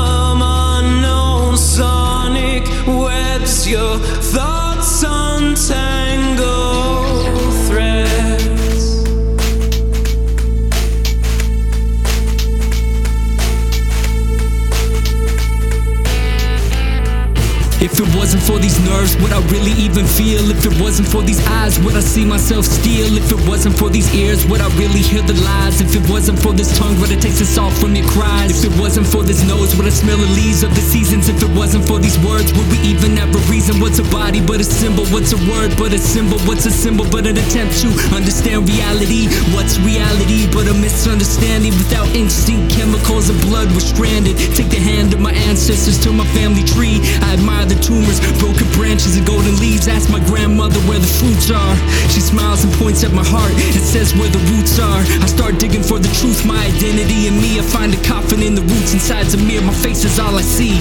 nerves, 19.13 19.23
would 19.23 19.32
I 19.33 19.41
really 19.49 19.73
even 19.81 20.05
feel? 20.05 20.45
If 20.53 20.61
it 20.61 20.77
wasn't 20.79 21.09
for 21.09 21.23
these 21.23 21.41
eyes, 21.47 21.79
would 21.81 21.95
I 21.95 22.05
see 22.05 22.23
myself 22.23 22.65
steal? 22.65 23.17
If 23.17 23.31
it 23.33 23.41
wasn't 23.49 23.75
for 23.75 23.89
these 23.89 24.05
ears, 24.13 24.45
would 24.45 24.61
I 24.61 24.69
really 24.77 25.01
hear 25.01 25.23
the 25.23 25.33
lies? 25.41 25.81
If 25.81 25.95
it 25.97 26.05
wasn't 26.07 26.37
for 26.37 26.53
this 26.53 26.77
tongue, 26.77 27.01
would 27.01 27.09
I 27.09 27.17
taste 27.17 27.39
the 27.39 27.45
salt 27.45 27.73
from 27.73 27.95
your 27.95 28.05
cries? 28.05 28.53
If 28.53 28.69
it 28.69 28.79
wasn't 28.79 29.07
for 29.07 29.23
this 29.23 29.41
nose, 29.41 29.75
would 29.75 29.87
I 29.87 29.89
smell 29.89 30.17
the 30.17 30.29
leaves 30.37 30.61
of 30.61 30.69
the 30.77 30.85
seasons? 30.85 31.29
If 31.29 31.41
it 31.41 31.49
wasn't 31.57 31.87
for 31.87 31.97
these 31.97 32.17
words, 32.21 32.53
would 32.53 32.69
we 32.69 32.77
even 32.85 33.17
have 33.17 33.33
a 33.33 33.41
reason? 33.49 33.81
What's 33.81 33.97
a 33.97 34.05
body 34.13 34.37
but 34.39 34.61
a 34.61 34.63
symbol? 34.63 35.05
What's 35.09 35.33
a 35.33 35.41
word 35.49 35.73
but 35.81 35.93
a 35.93 35.97
symbol? 35.97 36.37
What's 36.45 36.67
a 36.67 36.71
symbol 36.71 37.09
but 37.09 37.25
an 37.25 37.37
attempt 37.37 37.81
to 37.81 37.89
understand 38.13 38.69
reality? 38.69 39.33
What's 39.49 39.81
reality 39.81 40.45
but 40.53 40.69
a 40.69 40.75
misunderstanding? 40.77 41.73
Without 41.81 42.05
instinct, 42.13 42.69
chemicals 42.69 43.33
and 43.33 43.41
blood 43.49 43.73
were 43.73 43.81
stranded. 43.81 44.37
Take 44.53 44.69
the 44.69 44.77
hand 44.77 45.11
of 45.13 45.19
my 45.19 45.33
ancestors 45.49 45.97
to 46.05 46.13
my 46.13 46.25
family 46.37 46.61
tree. 46.61 47.01
I 47.25 47.33
admire 47.33 47.65
the 47.65 47.81
tumors, 47.81 48.21
broken 48.37 48.69
branches, 48.77 49.22
golden 49.25 49.55
leaves. 49.59 49.87
Ask 49.87 50.09
my 50.09 50.19
grandmother 50.25 50.79
where 50.87 50.99
the 50.99 51.07
fruits 51.19 51.51
are. 51.51 51.75
She 52.09 52.21
smiles 52.21 52.63
and 52.63 52.73
points 52.73 53.03
at 53.03 53.11
my 53.13 53.23
heart 53.23 53.51
and 53.51 53.83
says 53.83 54.13
where 54.15 54.29
the 54.29 54.39
roots 54.51 54.79
are. 54.79 55.01
I 55.23 55.27
start 55.27 55.59
digging 55.59 55.83
for 55.83 55.99
the 55.99 56.11
truth, 56.19 56.45
my 56.45 56.59
identity 56.65 57.27
and 57.27 57.37
me. 57.37 57.59
I 57.59 57.63
find 57.63 57.93
a 57.93 58.01
coffin 58.03 58.41
in 58.41 58.55
the 58.55 58.61
roots 58.61 58.93
inside 58.93 59.25
the 59.27 59.37
mirror. 59.37 59.65
My 59.65 59.73
face 59.73 60.03
is 60.05 60.19
all 60.19 60.35
I 60.35 60.41
see. 60.41 60.77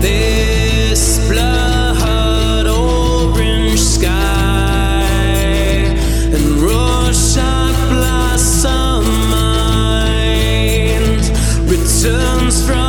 This 0.00 1.26
blood 1.28 2.66
orange 2.66 3.80
sky 3.80 5.04
and 6.34 6.60
returns 11.70 12.66
from 12.66 12.83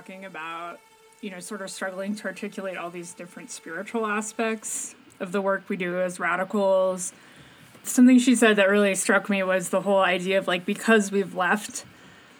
talking 0.00 0.24
about, 0.24 0.80
you 1.20 1.30
know, 1.30 1.38
sort 1.40 1.60
of 1.60 1.68
struggling 1.68 2.14
to 2.14 2.24
articulate 2.24 2.74
all 2.78 2.88
these 2.88 3.12
different 3.12 3.50
spiritual 3.50 4.06
aspects 4.06 4.94
of 5.20 5.30
the 5.30 5.42
work 5.42 5.62
we 5.68 5.76
do 5.76 6.00
as 6.00 6.18
radicals. 6.18 7.12
Something 7.82 8.18
she 8.18 8.34
said 8.34 8.56
that 8.56 8.70
really 8.70 8.94
struck 8.94 9.28
me 9.28 9.42
was 9.42 9.68
the 9.68 9.82
whole 9.82 9.98
idea 9.98 10.38
of 10.38 10.48
like, 10.48 10.64
because 10.64 11.12
we've 11.12 11.34
left 11.34 11.84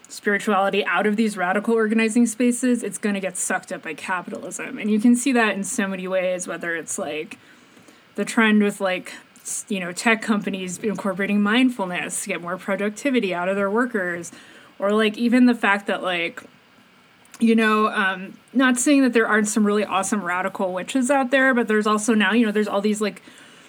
spirituality 0.08 0.82
out 0.86 1.06
of 1.06 1.16
these 1.16 1.36
radical 1.36 1.74
organizing 1.74 2.24
spaces, 2.24 2.82
it's 2.82 2.96
going 2.96 3.14
to 3.14 3.20
get 3.20 3.36
sucked 3.36 3.72
up 3.72 3.82
by 3.82 3.92
capitalism. 3.92 4.78
And 4.78 4.90
you 4.90 4.98
can 4.98 5.14
see 5.14 5.32
that 5.32 5.54
in 5.54 5.62
so 5.62 5.86
many 5.86 6.08
ways, 6.08 6.46
whether 6.46 6.74
it's 6.74 6.98
like 6.98 7.36
the 8.14 8.24
trend 8.24 8.62
with 8.62 8.80
like 8.80 9.12
you 9.68 9.80
know 9.80 9.92
tech 9.92 10.22
companies 10.22 10.78
incorporating 10.78 11.42
mindfulness 11.42 12.22
to 12.22 12.28
get 12.28 12.40
more 12.40 12.56
productivity 12.56 13.34
out 13.34 13.50
of 13.50 13.56
their 13.56 13.70
workers 13.70 14.32
or 14.78 14.92
like 14.92 15.18
even 15.18 15.44
the 15.44 15.54
fact 15.54 15.86
that 15.86 16.02
like 16.02 16.42
you 17.40 17.54
know 17.54 17.88
um 17.88 18.36
not 18.52 18.78
saying 18.78 19.02
that 19.02 19.12
there 19.12 19.26
aren't 19.26 19.48
some 19.48 19.64
really 19.64 19.84
awesome 19.84 20.22
radical 20.22 20.72
witches 20.72 21.10
out 21.10 21.30
there 21.30 21.54
but 21.54 21.68
there's 21.68 21.86
also 21.86 22.14
now 22.14 22.32
you 22.32 22.46
know 22.46 22.52
there's 22.52 22.68
all 22.68 22.80
these 22.80 23.00
like 23.00 23.22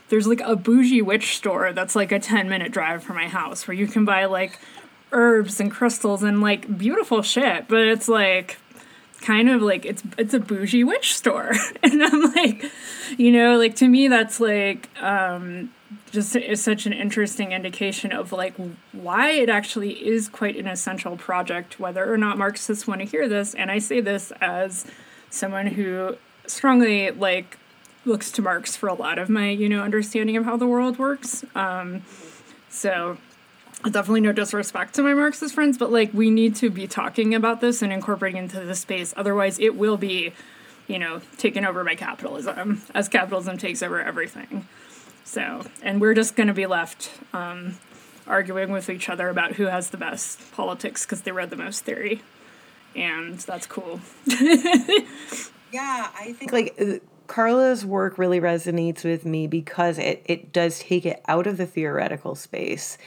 there's 0.09 0.27
like 0.27 0.41
a 0.41 0.55
bougie 0.55 1.01
witch 1.01 1.37
store 1.37 1.71
that's 1.73 1.95
like 1.95 2.11
a 2.11 2.19
10 2.19 2.49
minute 2.49 2.71
drive 2.71 3.03
from 3.03 3.15
my 3.15 3.27
house 3.27 3.67
where 3.67 3.75
you 3.75 3.87
can 3.87 4.05
buy 4.05 4.25
like 4.25 4.59
herbs 5.11 5.59
and 5.59 5.71
crystals 5.71 6.23
and 6.23 6.41
like 6.41 6.77
beautiful 6.77 7.21
shit 7.21 7.67
but 7.67 7.81
it's 7.81 8.07
like 8.07 8.57
kind 9.21 9.49
of 9.49 9.61
like 9.61 9.85
it's 9.85 10.03
it's 10.17 10.33
a 10.33 10.39
bougie 10.39 10.83
witch 10.83 11.15
store. 11.15 11.53
And 11.83 12.03
i'm 12.03 12.33
like 12.33 12.71
you 13.17 13.31
know 13.31 13.57
like 13.57 13.75
to 13.77 13.87
me 13.87 14.07
that's 14.07 14.39
like 14.39 14.89
um 15.01 15.71
just 16.11 16.35
is 16.35 16.61
such 16.61 16.85
an 16.85 16.93
interesting 16.93 17.51
indication 17.51 18.11
of 18.11 18.31
like 18.31 18.53
why 18.91 19.31
it 19.31 19.49
actually 19.49 20.05
is 20.05 20.27
quite 20.27 20.55
an 20.57 20.67
essential 20.67 21.17
project 21.17 21.79
whether 21.79 22.11
or 22.11 22.17
not 22.17 22.37
marxists 22.37 22.85
want 22.85 22.99
to 22.99 23.05
hear 23.05 23.27
this 23.27 23.53
and 23.55 23.71
i 23.71 23.79
say 23.79 24.01
this 24.01 24.31
as 24.41 24.85
someone 25.29 25.67
who 25.67 26.15
strongly 26.45 27.11
like 27.11 27.57
looks 28.05 28.31
to 28.31 28.41
marx 28.41 28.75
for 28.75 28.87
a 28.87 28.93
lot 28.93 29.17
of 29.17 29.29
my 29.29 29.49
you 29.49 29.69
know 29.69 29.81
understanding 29.81 30.35
of 30.35 30.45
how 30.45 30.57
the 30.57 30.67
world 30.67 30.99
works 30.99 31.45
um 31.55 32.01
so 32.69 33.17
definitely 33.89 34.21
no 34.21 34.31
disrespect 34.31 34.93
to 34.95 35.01
my 35.01 35.13
Marxist 35.13 35.55
friends, 35.55 35.77
but 35.77 35.91
like 35.91 36.13
we 36.13 36.29
need 36.29 36.55
to 36.57 36.69
be 36.69 36.87
talking 36.87 37.33
about 37.33 37.61
this 37.61 37.81
and 37.81 37.91
incorporating 37.91 38.43
into 38.43 38.59
the 38.59 38.75
space. 38.75 39.13
Otherwise, 39.17 39.59
it 39.59 39.75
will 39.75 39.97
be, 39.97 40.33
you 40.87 40.99
know, 40.99 41.21
taken 41.37 41.65
over 41.65 41.83
by 41.83 41.95
capitalism 41.95 42.81
as 42.93 43.07
capitalism 43.07 43.57
takes 43.57 43.81
over 43.81 43.99
everything. 44.01 44.67
So, 45.23 45.65
and 45.81 46.01
we're 46.01 46.13
just 46.13 46.35
going 46.35 46.47
to 46.47 46.53
be 46.53 46.65
left 46.65 47.11
um, 47.33 47.77
arguing 48.27 48.71
with 48.71 48.89
each 48.89 49.09
other 49.09 49.29
about 49.29 49.53
who 49.53 49.65
has 49.65 49.89
the 49.89 49.97
best 49.97 50.51
politics 50.51 51.05
because 51.05 51.21
they 51.21 51.31
read 51.31 51.49
the 51.49 51.55
most 51.55 51.83
theory. 51.83 52.21
And 52.95 53.39
that's 53.39 53.67
cool. 53.67 54.01
yeah, 54.25 56.09
I 56.13 56.35
think 56.37 56.51
like 56.51 56.75
uh, 56.79 56.95
Carla's 57.27 57.85
work 57.85 58.17
really 58.17 58.41
resonates 58.41 59.05
with 59.05 59.25
me 59.25 59.47
because 59.47 59.97
it, 59.97 60.21
it 60.25 60.51
does 60.51 60.79
take 60.79 61.05
it 61.05 61.21
out 61.27 61.47
of 61.47 61.57
the 61.57 61.65
theoretical 61.65 62.35
space. 62.35 62.97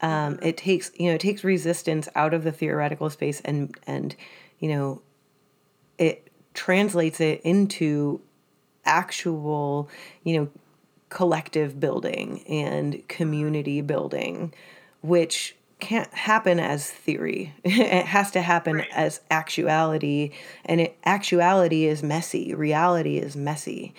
Um, 0.00 0.38
it 0.42 0.56
takes 0.56 0.92
you 0.94 1.08
know 1.08 1.14
it 1.14 1.20
takes 1.20 1.42
resistance 1.42 2.08
out 2.14 2.34
of 2.34 2.44
the 2.44 2.52
theoretical 2.52 3.08
space 3.08 3.40
and 3.40 3.74
and 3.86 4.14
you 4.58 4.68
know 4.68 5.00
it 5.96 6.30
translates 6.52 7.18
it 7.18 7.40
into 7.44 8.20
actual 8.84 9.88
you 10.22 10.38
know 10.38 10.48
collective 11.08 11.78
building 11.78 12.42
and 12.48 13.06
community 13.08 13.80
building, 13.80 14.52
which 15.02 15.56
can't 15.78 16.12
happen 16.14 16.58
as 16.58 16.90
theory. 16.90 17.54
it 17.64 18.06
has 18.06 18.30
to 18.32 18.42
happen 18.42 18.76
right. 18.76 18.88
as 18.92 19.20
actuality, 19.30 20.30
and 20.64 20.80
it, 20.80 20.98
actuality 21.04 21.84
is 21.84 22.02
messy. 22.02 22.54
Reality 22.54 23.18
is 23.18 23.36
messy. 23.36 23.94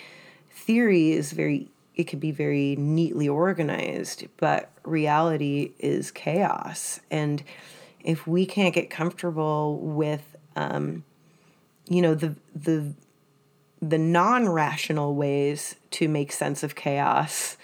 Theory 0.50 1.12
is 1.12 1.32
very 1.32 1.70
it 1.98 2.06
can 2.06 2.20
be 2.20 2.32
very 2.32 2.76
neatly 2.76 3.28
organized, 3.28 4.28
but 4.38 4.70
reality 4.84 5.72
is 5.80 6.12
chaos. 6.12 7.00
And 7.10 7.44
if 8.02 8.28
we 8.28 8.46
can't 8.46 8.74
get 8.74 8.92
comfortable 8.92 9.80
with, 9.80 10.36
um, 10.56 11.04
you 11.90 12.04
know, 12.04 12.14
the 12.14 12.36
the 12.56 12.94
the 13.82 13.98
non-rational 13.98 15.16
ways 15.16 15.76
to 15.92 16.08
make 16.08 16.32
sense 16.32 16.64
of 16.64 16.76
chaos 16.76 17.58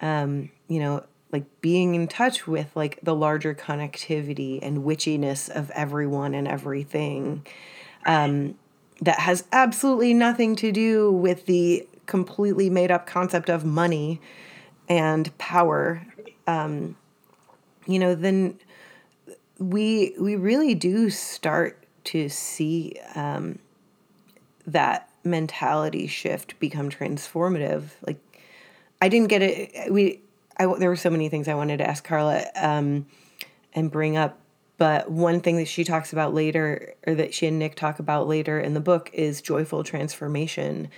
um, 0.00 0.50
you 0.68 0.80
know 0.80 1.04
like 1.30 1.44
being 1.60 1.94
in 1.94 2.08
touch 2.08 2.46
with 2.46 2.74
like 2.74 2.98
the 3.02 3.14
larger 3.14 3.54
connectivity 3.54 4.58
and 4.62 4.78
witchiness 4.78 5.48
of 5.50 5.70
everyone 5.70 6.34
and 6.34 6.48
everything 6.48 7.44
um, 8.06 8.54
that 9.00 9.18
has 9.20 9.44
absolutely 9.52 10.14
nothing 10.14 10.56
to 10.56 10.72
do 10.72 11.12
with 11.12 11.46
the 11.46 11.86
completely 12.06 12.70
made 12.70 12.90
up 12.90 13.06
concept 13.06 13.50
of 13.50 13.64
money 13.64 14.20
and 14.88 15.36
power. 15.38 16.06
Um, 16.46 16.96
you 17.86 17.98
know 17.98 18.14
then 18.14 18.58
we 19.58 20.14
we 20.18 20.36
really 20.36 20.74
do 20.74 21.10
start 21.10 21.84
to 22.04 22.28
see 22.28 22.94
um, 23.14 23.58
that 24.66 25.07
mentality 25.24 26.06
shift 26.06 26.58
become 26.60 26.88
transformative 26.88 27.90
like 28.06 28.18
i 29.02 29.08
didn't 29.08 29.28
get 29.28 29.42
it 29.42 29.92
we 29.92 30.20
I, 30.56 30.66
there 30.78 30.88
were 30.88 30.96
so 30.96 31.10
many 31.10 31.28
things 31.28 31.48
i 31.48 31.54
wanted 31.54 31.78
to 31.78 31.88
ask 31.88 32.04
carla 32.04 32.44
um, 32.56 33.06
and 33.74 33.90
bring 33.90 34.16
up 34.16 34.38
but 34.78 35.10
one 35.10 35.40
thing 35.40 35.56
that 35.56 35.66
she 35.66 35.82
talks 35.82 36.12
about 36.12 36.32
later 36.32 36.94
or 37.06 37.14
that 37.16 37.34
she 37.34 37.48
and 37.48 37.58
nick 37.58 37.74
talk 37.74 37.98
about 37.98 38.28
later 38.28 38.58
in 38.58 38.74
the 38.74 38.80
book 38.80 39.10
is 39.12 39.42
joyful 39.42 39.84
transformation. 39.84 40.88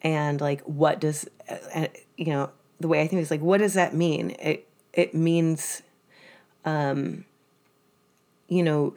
And 0.00 0.40
like 0.40 0.62
what 0.62 1.00
does 1.00 1.28
uh, 1.74 1.88
you 2.16 2.26
know 2.26 2.50
the 2.78 2.88
way 2.88 3.02
i 3.02 3.06
think 3.06 3.20
is 3.20 3.30
like 3.30 3.40
what 3.40 3.58
does 3.58 3.74
that 3.74 3.94
mean? 3.94 4.30
It 4.38 4.68
it 4.92 5.14
means 5.14 5.82
um 6.64 7.24
you 8.48 8.62
know 8.62 8.94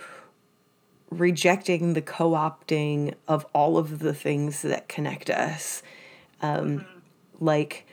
rejecting 1.09 1.93
the 1.93 2.01
co 2.01 2.31
opting 2.31 3.15
of 3.27 3.45
all 3.53 3.77
of 3.77 3.99
the 3.99 4.13
things 4.13 4.61
that 4.61 4.87
connect 4.87 5.29
us, 5.29 5.81
um, 6.41 6.85
like 7.39 7.85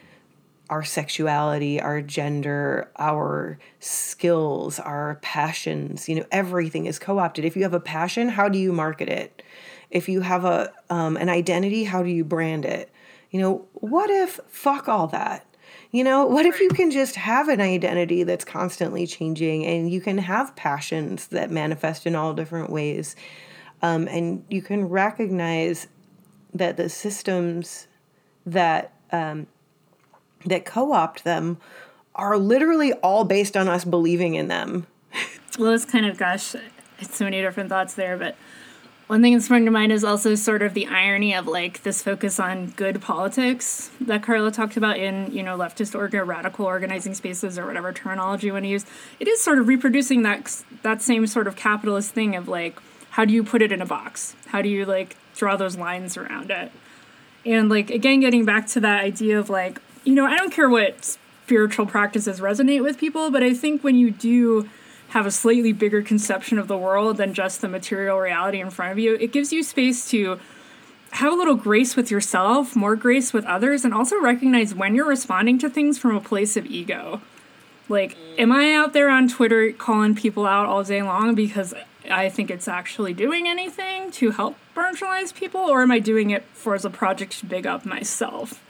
our 0.69 0.83
sexuality, 0.83 1.79
our 1.79 2.01
gender, 2.01 2.91
our 2.97 3.57
skills, 3.79 4.79
our 4.79 5.19
passions. 5.21 6.09
You 6.09 6.15
know, 6.15 6.25
everything 6.31 6.85
is 6.85 6.99
co 6.99 7.19
opted. 7.19 7.45
If 7.45 7.55
you 7.55 7.63
have 7.63 7.73
a 7.73 7.79
passion, 7.79 8.29
how 8.29 8.49
do 8.49 8.57
you 8.59 8.71
market 8.71 9.09
it? 9.09 9.41
If 9.89 10.09
you 10.09 10.21
have 10.21 10.43
a 10.45 10.73
um, 10.89 11.17
an 11.17 11.29
identity, 11.29 11.85
how 11.85 12.03
do 12.03 12.09
you 12.09 12.23
brand 12.23 12.65
it? 12.65 12.91
You 13.31 13.39
know, 13.41 13.67
what 13.73 14.09
if 14.09 14.39
fuck 14.47 14.87
all 14.87 15.07
that? 15.07 15.45
You 15.91 16.03
know, 16.03 16.25
what 16.25 16.45
if 16.45 16.59
you 16.59 16.69
can 16.69 16.91
just 16.91 17.15
have 17.15 17.47
an 17.47 17.61
identity 17.61 18.23
that's 18.23 18.43
constantly 18.43 19.07
changing 19.07 19.65
and 19.65 19.89
you 19.89 20.01
can 20.01 20.17
have 20.17 20.55
passions 20.55 21.27
that 21.27 21.49
manifest 21.49 22.05
in 22.05 22.15
all 22.15 22.33
different 22.33 22.69
ways? 22.69 23.15
Um, 23.81 24.07
and 24.07 24.43
you 24.49 24.61
can 24.61 24.89
recognize 24.89 25.87
that 26.53 26.77
the 26.77 26.89
systems 26.89 27.87
that 28.45 28.93
um, 29.11 29.47
that 30.45 30.65
co-opt 30.65 31.23
them 31.23 31.57
are 32.15 32.37
literally 32.37 32.93
all 32.93 33.23
based 33.23 33.55
on 33.55 33.67
us 33.67 33.85
believing 33.85 34.35
in 34.35 34.47
them. 34.47 34.87
well, 35.59 35.71
it's 35.71 35.85
kind 35.85 36.05
of 36.05 36.17
gosh, 36.17 36.55
it's 36.99 37.15
so 37.15 37.25
many 37.25 37.41
different 37.41 37.69
thoughts 37.69 37.93
there, 37.93 38.17
but 38.17 38.35
one 39.07 39.21
thing 39.21 39.33
that 39.33 39.41
sprung 39.41 39.63
to 39.63 39.71
mind 39.71 39.93
is 39.93 40.03
also 40.03 40.35
sort 40.35 40.61
of 40.61 40.73
the 40.73 40.85
irony 40.85 41.33
of 41.33 41.47
like 41.47 41.83
this 41.83 42.03
focus 42.03 42.39
on 42.39 42.67
good 42.71 43.01
politics 43.01 43.89
that 44.01 44.21
Carla 44.21 44.51
talked 44.51 44.75
about 44.75 44.97
in, 44.97 45.31
you 45.31 45.41
know, 45.41 45.57
leftist 45.57 45.95
or 45.95 46.25
radical 46.25 46.65
organizing 46.65 47.13
spaces 47.13 47.57
or 47.57 47.65
whatever 47.65 47.93
terminology 47.93 48.47
you 48.47 48.53
want 48.53 48.65
to 48.65 48.69
use. 48.69 48.85
It 49.19 49.29
is 49.29 49.41
sort 49.41 49.59
of 49.59 49.67
reproducing 49.67 50.23
that 50.23 50.61
that 50.83 51.01
same 51.01 51.25
sort 51.25 51.47
of 51.47 51.55
capitalist 51.55 52.11
thing 52.11 52.35
of 52.35 52.49
like, 52.49 52.77
how 53.11 53.23
do 53.23 53.33
you 53.33 53.43
put 53.45 53.61
it 53.61 53.71
in 53.71 53.81
a 53.81 53.85
box? 53.85 54.35
How 54.47 54.61
do 54.61 54.67
you 54.67 54.85
like 54.85 55.15
draw 55.35 55.55
those 55.55 55.77
lines 55.77 56.17
around 56.17 56.51
it? 56.51 56.71
And 57.45 57.69
like 57.69 57.89
again, 57.89 58.19
getting 58.19 58.43
back 58.43 58.67
to 58.67 58.81
that 58.81 59.05
idea 59.05 59.39
of 59.39 59.49
like, 59.49 59.81
you 60.03 60.15
know, 60.15 60.25
I 60.25 60.35
don't 60.35 60.51
care 60.51 60.69
what 60.69 61.17
spiritual 61.45 61.85
practices 61.85 62.41
resonate 62.41 62.83
with 62.83 62.97
people, 62.97 63.31
but 63.31 63.41
I 63.41 63.53
think 63.53 63.85
when 63.85 63.95
you 63.95 64.11
do 64.11 64.69
have 65.09 65.25
a 65.25 65.31
slightly 65.31 65.71
bigger 65.71 66.01
conception 66.01 66.59
of 66.59 66.67
the 66.67 66.77
world 66.77 67.17
than 67.17 67.33
just 67.33 67.61
the 67.61 67.67
material 67.67 68.19
reality 68.19 68.59
in 68.59 68.69
front 68.69 68.91
of 68.91 68.99
you, 68.99 69.15
it 69.15 69.31
gives 69.31 69.53
you 69.53 69.63
space 69.63 70.09
to 70.09 70.39
have 71.11 71.31
a 71.31 71.35
little 71.35 71.55
grace 71.55 71.95
with 71.95 72.11
yourself, 72.11 72.75
more 72.75 72.95
grace 72.95 73.31
with 73.31 73.45
others, 73.45 73.85
and 73.85 73.93
also 73.93 74.19
recognize 74.19 74.75
when 74.75 74.93
you're 74.93 75.07
responding 75.07 75.57
to 75.59 75.69
things 75.69 75.97
from 75.97 76.15
a 76.15 76.21
place 76.21 76.57
of 76.57 76.65
ego. 76.65 77.21
Like, 77.89 78.17
am 78.37 78.51
I 78.51 78.73
out 78.73 78.91
there 78.91 79.09
on 79.09 79.29
Twitter 79.29 79.71
calling 79.71 80.13
people 80.13 80.45
out 80.45 80.65
all 80.65 80.83
day 80.83 81.01
long 81.01 81.35
because 81.35 81.73
I 82.09 82.29
think 82.29 82.51
it's 82.51 82.67
actually 82.67 83.13
doing 83.13 83.47
anything 83.47 84.11
to 84.11 84.31
help 84.31 84.57
marginalize 84.75 85.33
people, 85.33 85.61
or 85.61 85.81
am 85.81 85.91
I 85.91 85.99
doing 85.99 86.29
it 86.29 86.43
for 86.53 86.75
as 86.75 86.85
a 86.85 86.89
project 86.89 87.39
to 87.39 87.45
big 87.45 87.65
up 87.65 87.85
myself? 87.85 88.61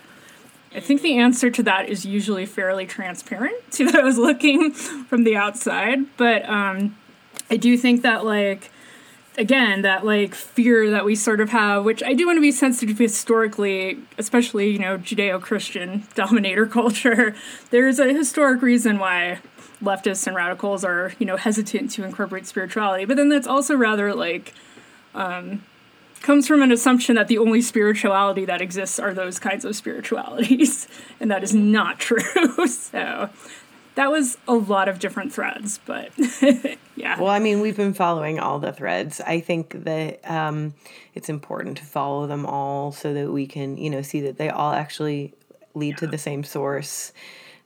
I 0.76 0.80
think 0.80 1.02
the 1.02 1.18
answer 1.18 1.49
to 1.49 1.64
that 1.64 1.89
is 1.89 2.06
usually 2.06 2.45
fairly 2.45 2.85
transparent 2.85 3.72
to 3.72 3.85
those 3.91 4.18
looking 4.18 4.72
from 4.72 5.23
the 5.23 5.35
outside. 5.35 5.99
But 6.18 6.48
um, 6.48 6.98
I 7.49 7.57
do 7.57 7.77
think 7.77 8.02
that, 8.03 8.26
like, 8.26 8.69
again, 9.38 9.84
that 9.84 10.06
like 10.06 10.34
fear 10.34 10.89
that 10.91 11.06
we 11.06 11.15
sort 11.15 11.39
of 11.39 11.49
have, 11.49 11.85
which 11.85 12.02
I 12.03 12.14
do 12.14 12.26
want 12.26 12.38
to 12.38 12.41
be 12.41 12.52
sensitive 12.52 12.98
to 12.98 13.03
historically, 13.03 13.99
especially, 14.18 14.69
you 14.69 14.80
know, 14.80 14.98
Judeo 14.98 15.41
Christian 15.41 16.03
dominator 16.15 16.65
culture. 16.65 17.35
There's 17.69 17.99
a 17.99 18.14
historic 18.14 18.61
reason 18.61 18.98
why 18.98 19.39
leftists 19.81 20.26
and 20.26 20.35
radicals 20.35 20.84
are, 20.84 21.14
you 21.19 21.26
know, 21.26 21.38
hesitant 21.38 21.91
to 21.91 22.03
incorporate 22.03 22.48
spirituality. 22.48 23.06
But 23.06 23.18
then 23.18 23.30
that's 23.30 23.48
also 23.48 23.76
rather 23.76 24.14
like, 24.14 24.53
um, 25.14 25.64
comes 26.22 26.48
from 26.48 26.61
an 26.61 26.72
assumption 26.72 27.15
that 27.15 27.27
the 27.27 27.38
only 27.38 27.61
spirituality 27.61 28.45
that 28.45 28.61
exists 28.61 28.99
are 28.99 29.14
those 29.14 29.39
kinds 29.39 29.65
of 29.65 29.76
spiritualities, 29.76 30.88
and 31.19 31.31
that 31.31 31.44
is 31.44 31.53
not 31.53 31.99
true. 31.99 32.19
so 32.68 33.30
that 33.95 34.11
was 34.11 34.38
a 34.48 34.53
lot 34.53 34.88
of 34.88 34.99
different 34.99 35.34
threads, 35.34 35.80
but 35.85 36.11
yeah. 36.95 37.19
Well, 37.19 37.31
I 37.31 37.39
mean, 37.39 37.61
we've 37.61 37.76
been 37.76 37.95
following 37.95 38.39
all 38.39 38.60
the 38.60 38.72
threads. 38.72 39.19
I 39.22 39.39
think 39.39 39.84
that 39.85 40.19
um, 40.30 40.76
it's 41.15 41.30
important 41.30 41.77
to 41.77 41.84
follow 41.84 42.27
them 42.27 42.45
all 42.45 42.91
so 42.91 43.14
that 43.14 43.31
we 43.31 43.48
can, 43.48 43.77
you 43.77 43.89
know, 43.89 44.03
see 44.03 44.22
that 44.22 44.38
they 44.38 44.49
all 44.49 44.72
actually 44.72 45.34
lead 45.73 45.89
yeah. 45.89 45.95
to 45.95 46.07
the 46.07 46.18
same 46.18 46.44
source, 46.44 47.11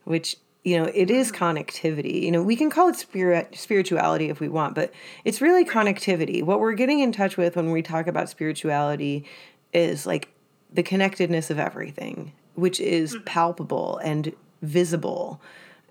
which 0.04 0.36
you 0.62 0.78
know 0.78 0.90
it 0.94 1.10
is 1.10 1.32
connectivity. 1.32 2.22
You 2.22 2.30
know 2.30 2.42
we 2.42 2.56
can 2.56 2.70
call 2.70 2.88
it 2.88 2.96
spirit 2.96 3.56
spirituality 3.56 4.28
if 4.28 4.40
we 4.40 4.48
want 4.48 4.74
but 4.74 4.92
it's 5.24 5.40
really 5.40 5.64
connectivity. 5.64 6.42
What 6.42 6.60
we're 6.60 6.74
getting 6.74 7.00
in 7.00 7.12
touch 7.12 7.36
with 7.36 7.56
when 7.56 7.70
we 7.72 7.82
talk 7.82 8.06
about 8.06 8.28
spirituality 8.28 9.24
is 9.72 10.06
like 10.06 10.28
the 10.72 10.82
connectedness 10.82 11.50
of 11.50 11.58
everything 11.58 12.32
which 12.54 12.80
is 12.80 13.16
mm. 13.16 13.24
palpable 13.24 13.98
and 13.98 14.34
visible. 14.62 15.40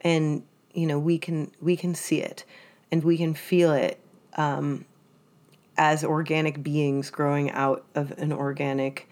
And 0.03 0.43
you 0.73 0.87
know 0.87 0.99
we 0.99 1.17
can 1.17 1.51
we 1.59 1.75
can 1.75 1.95
see 1.95 2.21
it 2.21 2.45
and 2.91 3.03
we 3.03 3.17
can 3.17 3.33
feel 3.33 3.73
it 3.73 3.99
um, 4.37 4.85
as 5.77 6.03
organic 6.03 6.63
beings 6.63 7.09
growing 7.09 7.51
out 7.51 7.83
of 7.95 8.11
an 8.17 8.31
organic 8.31 9.09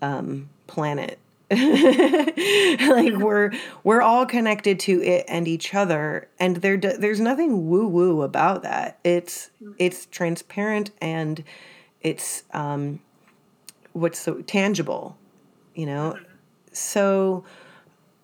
um, 0.00 0.48
planet 0.66 1.18
like 2.88 3.14
we're 3.14 3.52
we're 3.84 4.00
all 4.00 4.24
connected 4.24 4.80
to 4.80 5.02
it 5.02 5.24
and 5.28 5.46
each 5.46 5.74
other 5.74 6.28
and 6.40 6.56
there 6.56 6.76
there's 6.76 7.20
nothing 7.20 7.68
woo 7.68 7.86
woo 7.86 8.22
about 8.22 8.62
that. 8.62 8.98
It's 9.04 9.50
it's 9.78 10.06
transparent 10.06 10.90
and 11.00 11.44
it's 12.00 12.44
um 12.52 13.00
what's 13.92 14.18
so 14.18 14.40
tangible 14.42 15.16
you 15.74 15.86
know? 15.86 16.18
So 16.72 17.44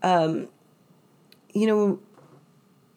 um 0.02 0.48
you 1.52 1.66
know, 1.66 1.98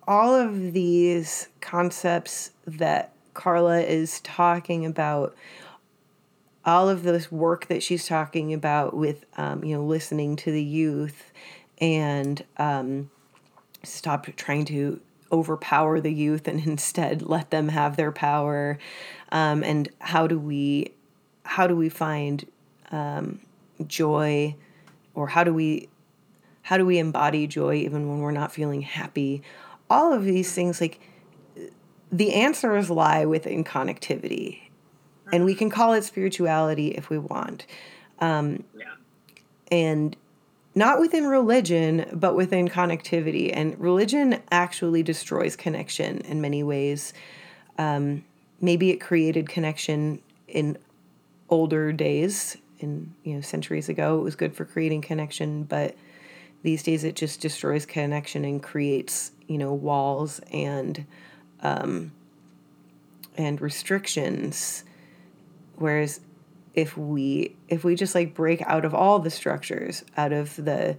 all 0.08 0.34
of 0.34 0.74
these 0.74 1.50
concepts 1.62 2.52
that 2.66 3.14
Carla 3.34 3.80
is 3.82 4.20
talking 4.22 4.86
about, 4.86 5.36
all 6.66 6.90
of 6.90 7.04
this 7.04 7.32
work 7.32 7.68
that 7.68 7.82
she's 7.82 8.06
talking 8.06 8.54
about 8.54 8.96
with, 8.96 9.26
um, 9.38 9.64
you 9.64 9.76
know, 9.76 9.84
listening 9.84 10.36
to 10.38 10.52
the 10.52 10.64
youth 10.64 11.32
and 11.80 12.44
um, 12.58 13.10
stop 13.84 14.28
trying 14.36 14.66
to 14.66 15.00
overpower 15.32 16.00
the 16.00 16.14
youth 16.14 16.48
and 16.48 16.60
instead 16.68 17.22
let 17.22 17.50
them 17.50 17.70
have 17.70 17.98
their 17.98 18.12
power. 18.12 18.78
Um, 19.32 19.64
and 19.64 19.90
how 20.00 20.28
do 20.28 20.38
we, 20.38 20.94
how 21.44 21.68
do 21.68 21.76
we 21.76 21.90
find 21.90 22.46
um, 22.92 23.40
joy, 23.88 24.56
or 25.16 25.28
how 25.28 25.44
do 25.44 25.54
we, 25.54 25.90
how 26.64 26.78
do 26.78 26.86
we 26.86 27.00
embody 27.00 27.48
joy 27.48 27.76
even 27.76 28.08
when 28.08 28.20
we're 28.20 28.32
not 28.32 28.52
feeling 28.52 28.82
happy? 28.82 29.42
All 29.90 30.14
of 30.14 30.24
these 30.24 30.54
things, 30.54 30.80
like 30.80 31.00
the 32.12 32.34
answers 32.34 32.90
lie 32.90 33.26
within 33.26 33.64
connectivity 33.64 34.71
and 35.32 35.46
we 35.46 35.56
can 35.56 35.70
call 35.70 35.94
it 35.94 36.04
spirituality 36.04 36.90
if 36.90 37.10
we 37.10 37.18
want. 37.18 37.66
Um, 38.20 38.64
Yeah. 38.78 38.86
and 39.72 40.16
not 40.74 41.00
within 41.00 41.26
religion 41.26 42.06
but 42.14 42.36
within 42.36 42.68
connectivity. 42.68 43.52
And 43.54 43.80
religion 43.80 44.42
actually 44.52 45.04
destroys 45.04 45.56
connection 45.56 46.20
in 46.20 46.42
many 46.42 46.64
ways. 46.64 47.14
Um, 47.78 48.24
maybe 48.62 48.92
it 48.92 48.98
created 49.02 49.50
connection 49.50 50.22
in 50.48 50.78
older 51.50 51.92
days 51.92 52.58
in 52.80 53.14
you 53.24 53.36
know 53.36 53.42
centuries 53.42 53.90
ago 53.90 54.20
it 54.20 54.24
was 54.24 54.36
good 54.36 54.56
for 54.56 54.66
creating 54.66 55.02
connection 55.02 55.64
but 55.64 55.96
these 56.64 56.82
days 56.84 57.04
it 57.04 57.16
just 57.16 57.42
destroys 57.42 57.86
connection 57.86 58.46
and 58.46 58.64
creates 58.64 59.32
you 59.48 59.58
know 59.58 59.74
walls 59.74 60.40
and 60.52 61.06
um, 61.62 62.12
and 63.38 63.62
restrictions 63.62 64.84
whereas 65.82 66.22
if 66.74 66.96
we 66.98 67.56
if 67.68 67.84
we 67.84 67.96
just 67.96 68.16
like 68.16 68.34
break 68.34 68.62
out 68.64 68.86
of 68.86 68.94
all 68.96 69.20
the 69.20 69.30
structures 69.30 70.06
out 70.16 70.32
of 70.32 70.56
the 70.56 70.98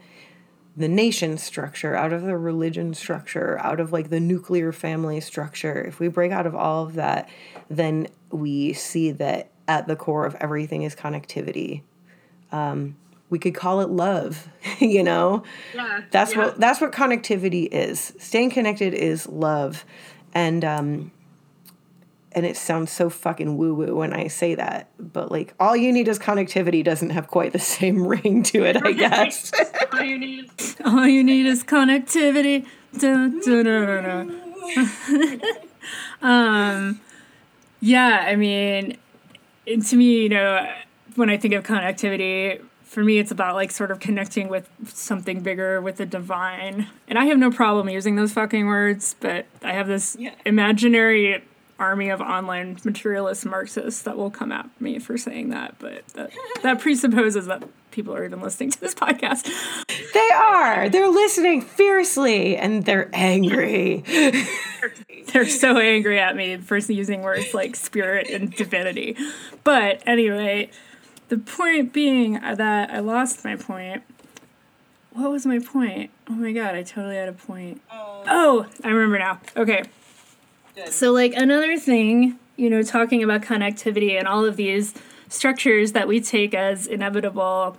the 0.76 0.88
nation 0.88 1.38
structure 1.38 1.94
out 1.94 2.12
of 2.12 2.22
the 2.22 2.36
religion 2.36 2.92
structure 2.94 3.59
out 3.60 3.80
of 3.80 3.92
like 3.92 4.10
the 4.10 4.20
nuclear 4.20 4.72
family 4.72 5.20
structure 5.20 5.82
if 5.82 5.98
we 6.00 6.09
break 6.09 6.32
out 6.32 6.46
of 6.46 6.54
all 6.54 6.84
of 6.84 6.94
that 6.94 7.28
then 7.70 8.06
we 8.30 8.72
see 8.72 9.10
that 9.10 9.50
at 9.68 9.86
the 9.86 9.96
core 9.96 10.26
of 10.26 10.34
everything 10.40 10.82
is 10.82 10.94
connectivity 10.94 11.82
um, 12.50 12.96
we 13.30 13.38
could 13.38 13.54
call 13.54 13.80
it 13.80 13.88
love 13.88 14.48
you 14.78 15.02
know 15.02 15.42
Yeah. 15.74 16.00
that's 16.10 16.32
yeah. 16.32 16.38
what 16.38 16.60
that's 16.60 16.80
what 16.82 16.92
connectivity 16.92 17.66
is. 17.72 18.12
Staying 18.18 18.50
connected 18.50 18.92
is 18.92 19.26
love, 19.26 19.86
and 20.34 20.62
um, 20.66 21.10
and 22.34 22.46
it 22.46 22.56
sounds 22.56 22.90
so 22.90 23.10
fucking 23.10 23.56
woo 23.56 23.74
woo 23.74 23.96
when 23.96 24.12
I 24.12 24.28
say 24.28 24.54
that, 24.54 24.88
but 24.98 25.30
like 25.30 25.54
all 25.60 25.76
you 25.76 25.92
need 25.92 26.09
is 26.09 26.18
connectivity 26.18 26.84
doesn't 26.84 27.10
have 27.10 27.28
quite 27.28 27.52
the 27.52 27.59
same 27.59 28.06
ring 28.06 28.42
to 28.44 28.64
it, 28.64 28.84
I 28.84 28.92
guess. 28.92 29.52
All 29.92 30.02
you 30.02 30.18
need 30.18 30.50
is 30.59 30.76
All 30.84 31.06
you 31.06 31.24
need 31.24 31.46
is 31.46 31.64
connectivity. 31.64 32.66
Um, 36.22 37.00
yeah, 37.80 38.26
I 38.28 38.36
mean, 38.36 38.96
and 39.66 39.84
to 39.86 39.96
me, 39.96 40.22
you 40.22 40.28
know, 40.28 40.72
when 41.16 41.30
I 41.30 41.36
think 41.36 41.54
of 41.54 41.64
connectivity, 41.64 42.62
for 42.84 43.02
me, 43.02 43.18
it's 43.18 43.30
about 43.30 43.54
like 43.54 43.70
sort 43.70 43.90
of 43.90 44.00
connecting 44.00 44.48
with 44.48 44.68
something 44.86 45.40
bigger, 45.40 45.80
with 45.80 45.96
the 45.96 46.06
divine. 46.06 46.88
And 47.09 47.18
I 47.18 47.24
have 47.26 47.38
no 47.38 47.50
problem 47.50 47.88
using 47.88 48.16
those 48.16 48.32
fucking 48.32 48.66
words, 48.66 49.16
but 49.18 49.46
I 49.62 49.72
have 49.72 49.88
this 49.88 50.16
imaginary 50.44 51.42
army 51.82 52.10
of 52.10 52.20
online 52.20 52.78
materialist 52.84 53.44
Marxists 53.44 54.02
that 54.02 54.16
will 54.16 54.30
come 54.30 54.52
at 54.52 54.70
me 54.80 55.00
for 55.00 55.18
saying 55.18 55.50
that. 55.50 55.74
But 55.80 56.06
that, 56.09 56.30
that 56.62 56.78
presupposes 56.78 57.46
that 57.46 57.64
people 57.90 58.14
are 58.14 58.24
even 58.24 58.40
listening 58.40 58.70
to 58.70 58.80
this 58.80 58.94
podcast. 58.94 59.50
they 60.14 60.30
are. 60.34 60.88
They're 60.88 61.10
listening 61.10 61.60
fiercely 61.60 62.56
and 62.56 62.84
they're 62.84 63.10
angry. 63.12 64.04
they're 65.32 65.48
so 65.48 65.76
angry 65.78 66.20
at 66.20 66.36
me 66.36 66.56
for 66.59 66.78
using 66.78 67.22
words 67.22 67.52
like 67.52 67.74
spirit 67.74 68.30
and 68.30 68.52
divinity. 68.52 69.16
But 69.64 70.02
anyway, 70.06 70.70
the 71.28 71.38
point 71.38 71.92
being 71.92 72.34
that 72.34 72.90
I 72.90 73.00
lost 73.00 73.44
my 73.44 73.56
point. 73.56 74.04
What 75.14 75.30
was 75.30 75.44
my 75.44 75.59
point? 75.59 76.10
Oh 76.30 76.32
my 76.32 76.52
god, 76.52 76.74
I 76.74 76.82
totally 76.84 77.16
had 77.16 77.28
a 77.28 77.34
point. 77.34 77.82
Oh, 77.92 78.24
oh 78.26 78.66
I 78.82 78.88
remember 78.88 79.18
now. 79.18 79.40
Okay. 79.56 79.82
So, 80.90 81.12
like, 81.12 81.35
another 81.35 81.78
thing, 81.78 82.39
you 82.57 82.70
know, 82.70 82.82
talking 82.82 83.23
about 83.23 83.43
connectivity 83.43 84.19
and 84.19 84.27
all 84.27 84.44
of 84.44 84.57
these 84.57 84.94
structures 85.28 85.93
that 85.93 86.09
we 86.09 86.20
take 86.20 86.55
as 86.55 86.86
inevitable 86.86 87.77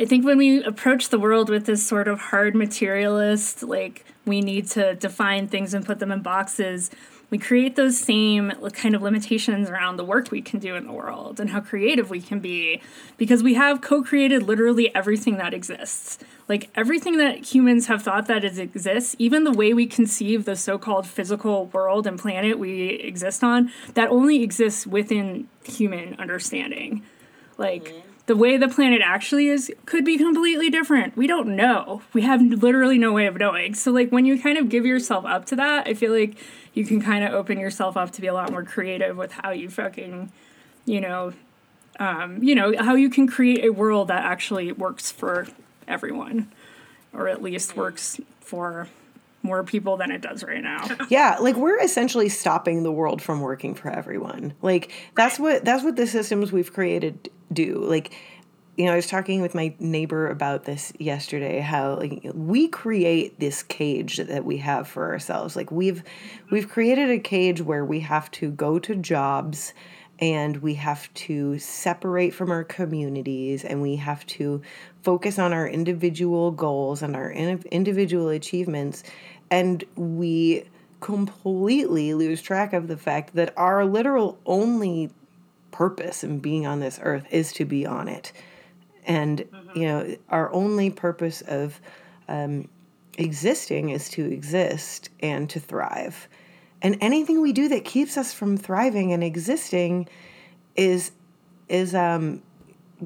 I 0.00 0.06
think 0.06 0.24
when 0.24 0.38
we 0.38 0.64
approach 0.64 1.10
the 1.10 1.18
world 1.18 1.50
with 1.50 1.66
this 1.66 1.86
sort 1.86 2.08
of 2.08 2.18
hard 2.18 2.54
materialist, 2.54 3.62
like 3.62 4.06
we 4.24 4.40
need 4.40 4.66
to 4.68 4.94
define 4.94 5.46
things 5.46 5.74
and 5.74 5.84
put 5.84 5.98
them 5.98 6.10
in 6.10 6.22
boxes, 6.22 6.90
we 7.28 7.36
create 7.36 7.76
those 7.76 7.98
same 7.98 8.50
kind 8.72 8.94
of 8.94 9.02
limitations 9.02 9.68
around 9.68 9.98
the 9.98 10.04
work 10.04 10.30
we 10.30 10.40
can 10.40 10.58
do 10.58 10.74
in 10.74 10.86
the 10.86 10.92
world 10.92 11.38
and 11.38 11.50
how 11.50 11.60
creative 11.60 12.08
we 12.08 12.22
can 12.22 12.40
be 12.40 12.80
because 13.18 13.42
we 13.42 13.54
have 13.54 13.82
co 13.82 14.02
created 14.02 14.42
literally 14.42 14.92
everything 14.94 15.36
that 15.36 15.52
exists. 15.52 16.18
Like 16.50 16.68
everything 16.74 17.18
that 17.18 17.54
humans 17.54 17.86
have 17.86 18.02
thought 18.02 18.26
that 18.26 18.42
is 18.42 18.58
exists, 18.58 19.14
even 19.20 19.44
the 19.44 19.52
way 19.52 19.72
we 19.72 19.86
conceive 19.86 20.46
the 20.46 20.56
so 20.56 20.78
called 20.78 21.06
physical 21.06 21.66
world 21.66 22.08
and 22.08 22.18
planet 22.18 22.58
we 22.58 22.88
exist 22.88 23.44
on, 23.44 23.70
that 23.94 24.08
only 24.08 24.42
exists 24.42 24.84
within 24.84 25.46
human 25.62 26.16
understanding. 26.18 27.04
Like 27.56 27.94
the 28.26 28.34
way 28.34 28.56
the 28.56 28.66
planet 28.66 29.00
actually 29.00 29.46
is 29.46 29.72
could 29.86 30.04
be 30.04 30.18
completely 30.18 30.70
different. 30.70 31.16
We 31.16 31.28
don't 31.28 31.54
know. 31.54 32.02
We 32.12 32.22
have 32.22 32.42
literally 32.42 32.98
no 32.98 33.12
way 33.12 33.26
of 33.26 33.36
knowing. 33.36 33.76
So 33.76 33.92
like 33.92 34.10
when 34.10 34.24
you 34.24 34.42
kind 34.42 34.58
of 34.58 34.68
give 34.68 34.84
yourself 34.84 35.24
up 35.24 35.44
to 35.46 35.56
that, 35.56 35.86
I 35.86 35.94
feel 35.94 36.12
like 36.12 36.36
you 36.74 36.84
can 36.84 37.00
kind 37.00 37.22
of 37.22 37.32
open 37.32 37.60
yourself 37.60 37.96
up 37.96 38.10
to 38.10 38.20
be 38.20 38.26
a 38.26 38.34
lot 38.34 38.50
more 38.50 38.64
creative 38.64 39.16
with 39.16 39.30
how 39.30 39.52
you 39.52 39.70
fucking, 39.70 40.32
you 40.84 41.00
know, 41.00 41.32
um, 42.00 42.42
you 42.42 42.56
know, 42.56 42.74
how 42.76 42.96
you 42.96 43.08
can 43.08 43.28
create 43.28 43.64
a 43.64 43.70
world 43.70 44.08
that 44.08 44.24
actually 44.24 44.72
works 44.72 45.12
for 45.12 45.46
everyone 45.90 46.50
or 47.12 47.28
at 47.28 47.42
least 47.42 47.76
works 47.76 48.20
for 48.40 48.88
more 49.42 49.64
people 49.64 49.96
than 49.96 50.10
it 50.10 50.20
does 50.20 50.44
right 50.44 50.62
now. 50.62 50.86
yeah 51.08 51.36
like 51.40 51.56
we're 51.56 51.80
essentially 51.80 52.28
stopping 52.28 52.82
the 52.82 52.92
world 52.92 53.22
from 53.22 53.40
working 53.40 53.74
for 53.74 53.88
everyone. 53.88 54.52
Like 54.62 54.92
that's 55.16 55.38
what 55.38 55.64
that's 55.64 55.82
what 55.82 55.96
the 55.96 56.06
systems 56.06 56.52
we've 56.52 56.72
created 56.72 57.30
do. 57.52 57.82
Like 57.84 58.14
you 58.76 58.86
know 58.86 58.92
i 58.92 58.96
was 58.96 59.08
talking 59.08 59.42
with 59.42 59.54
my 59.54 59.74
neighbor 59.78 60.28
about 60.28 60.64
this 60.64 60.92
yesterday 60.98 61.58
how 61.58 61.96
like 61.96 62.22
we 62.32 62.66
create 62.68 63.38
this 63.38 63.62
cage 63.62 64.16
that 64.18 64.44
we 64.44 64.58
have 64.58 64.86
for 64.86 65.10
ourselves. 65.10 65.56
Like 65.56 65.70
we've 65.70 66.02
we've 66.50 66.68
created 66.68 67.10
a 67.10 67.18
cage 67.18 67.60
where 67.62 67.84
we 67.84 68.00
have 68.00 68.30
to 68.32 68.50
go 68.50 68.78
to 68.78 68.94
jobs 68.94 69.74
and 70.20 70.58
we 70.58 70.74
have 70.74 71.12
to 71.14 71.58
separate 71.58 72.34
from 72.34 72.50
our 72.50 72.62
communities 72.62 73.64
and 73.64 73.80
we 73.80 73.96
have 73.96 74.24
to 74.26 74.60
focus 75.02 75.38
on 75.38 75.52
our 75.52 75.68
individual 75.68 76.50
goals 76.50 77.02
and 77.02 77.16
our 77.16 77.30
in- 77.30 77.62
individual 77.70 78.28
achievements 78.28 79.02
and 79.50 79.84
we 79.96 80.64
completely 81.00 82.14
lose 82.14 82.40
track 82.40 82.72
of 82.72 82.86
the 82.86 82.96
fact 82.96 83.34
that 83.34 83.52
our 83.56 83.84
literal 83.84 84.38
only 84.46 85.10
purpose 85.70 86.22
in 86.22 86.38
being 86.38 86.66
on 86.66 86.80
this 86.80 87.00
earth 87.02 87.26
is 87.30 87.52
to 87.54 87.64
be 87.64 87.86
on 87.86 88.08
it. 88.08 88.32
And 89.06 89.44
you 89.74 89.86
know 89.86 90.16
our 90.28 90.52
only 90.52 90.90
purpose 90.90 91.40
of 91.42 91.80
um, 92.28 92.68
existing 93.18 93.90
is 93.90 94.08
to 94.10 94.24
exist 94.30 95.08
and 95.20 95.48
to 95.50 95.58
thrive. 95.58 96.28
And 96.82 96.96
anything 97.00 97.40
we 97.40 97.52
do 97.52 97.68
that 97.68 97.84
keeps 97.84 98.16
us 98.16 98.32
from 98.32 98.56
thriving 98.56 99.12
and 99.12 99.24
existing 99.24 100.08
is 100.76 101.12
is 101.68 101.94
um 101.94 102.42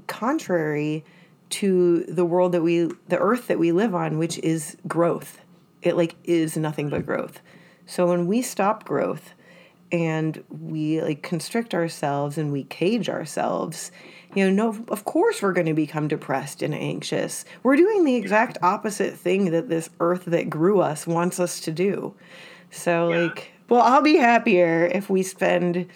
contrary 0.09 1.05
to 1.51 2.05
the 2.05 2.25
world 2.25 2.53
that 2.53 2.63
we 2.63 2.91
the 3.09 3.19
earth 3.19 3.49
that 3.49 3.59
we 3.59 3.73
live 3.73 3.95
on 3.95 4.19
which 4.19 4.39
is 4.39 4.77
growth. 4.89 5.41
It 5.83 5.97
like 5.97 6.17
is 6.25 6.57
nothing 6.57 6.89
but 6.89 7.07
growth. 7.07 7.41
So 7.87 8.09
when 8.09 8.27
we 8.27 8.43
stop 8.43 8.85
growth 8.85 9.35
and 9.93 10.43
we 10.49 11.01
like 11.03 11.23
constrict 11.23 11.75
ourselves 11.75 12.39
and 12.39 12.51
we 12.51 12.65
cage 12.65 13.09
ourselves 13.09 13.93
you 14.35 14.45
know 14.45 14.73
no 14.73 14.85
of 14.89 15.05
course 15.05 15.43
we're 15.43 15.53
going 15.53 15.67
to 15.67 15.75
become 15.75 16.09
depressed 16.09 16.63
and 16.63 16.75
anxious. 16.75 17.45
We're 17.63 17.77
doing 17.77 18.05
the 18.05 18.17
exact 18.17 18.59
opposite 18.63 19.15
thing 19.15 19.51
that 19.53 19.69
this 19.69 19.91
earth 20.01 20.25
that 20.27 20.51
grew 20.51 20.81
us 20.81 21.07
wants 21.07 21.39
us 21.39 21.61
to 21.61 21.73
do. 21.73 22.15
So 22.71 23.09
like 23.09 23.53
well 23.69 23.83
i'll 23.83 24.03
be 24.03 24.17
happier 24.17 24.87
if 24.87 25.09
we 25.09 25.23
spend 25.23 25.87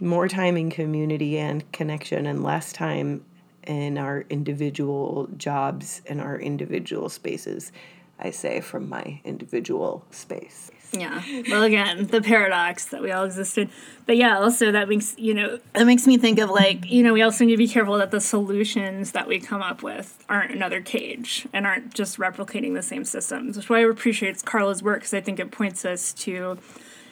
more 0.00 0.28
time 0.28 0.56
in 0.56 0.70
community 0.70 1.38
and 1.38 1.70
connection 1.72 2.26
and 2.26 2.42
less 2.42 2.72
time 2.72 3.24
in 3.66 3.98
our 3.98 4.24
individual 4.30 5.28
jobs 5.36 6.02
and 6.06 6.20
our 6.20 6.38
individual 6.38 7.08
spaces 7.08 7.72
I 8.18 8.30
say 8.30 8.60
from 8.60 8.88
my 8.88 9.20
individual 9.24 10.04
space. 10.10 10.70
Yeah. 10.92 11.22
Well, 11.50 11.64
again, 11.64 12.06
the 12.06 12.22
paradox 12.22 12.86
that 12.86 13.02
we 13.02 13.10
all 13.10 13.24
existed. 13.24 13.68
But 14.06 14.16
yeah, 14.16 14.38
also 14.38 14.72
that 14.72 14.88
makes, 14.88 15.18
you 15.18 15.34
know, 15.34 15.58
that 15.74 15.84
makes 15.84 16.06
me 16.06 16.16
think 16.16 16.38
of 16.38 16.48
like, 16.48 16.90
you 16.90 17.02
know, 17.02 17.12
we 17.12 17.22
also 17.22 17.44
need 17.44 17.52
to 17.52 17.58
be 17.58 17.68
careful 17.68 17.98
that 17.98 18.12
the 18.12 18.20
solutions 18.20 19.12
that 19.12 19.28
we 19.28 19.38
come 19.38 19.62
up 19.62 19.82
with 19.82 20.24
aren't 20.28 20.52
another 20.52 20.80
cage 20.80 21.46
and 21.52 21.66
aren't 21.66 21.92
just 21.92 22.18
replicating 22.18 22.74
the 22.74 22.82
same 22.82 23.04
systems, 23.04 23.56
which 23.56 23.68
why 23.68 23.78
I 23.78 23.90
appreciate 23.90 24.42
Carla's 24.44 24.82
work 24.82 25.00
because 25.00 25.12
I 25.12 25.20
think 25.20 25.38
it 25.38 25.50
points 25.50 25.84
us 25.84 26.12
to 26.14 26.56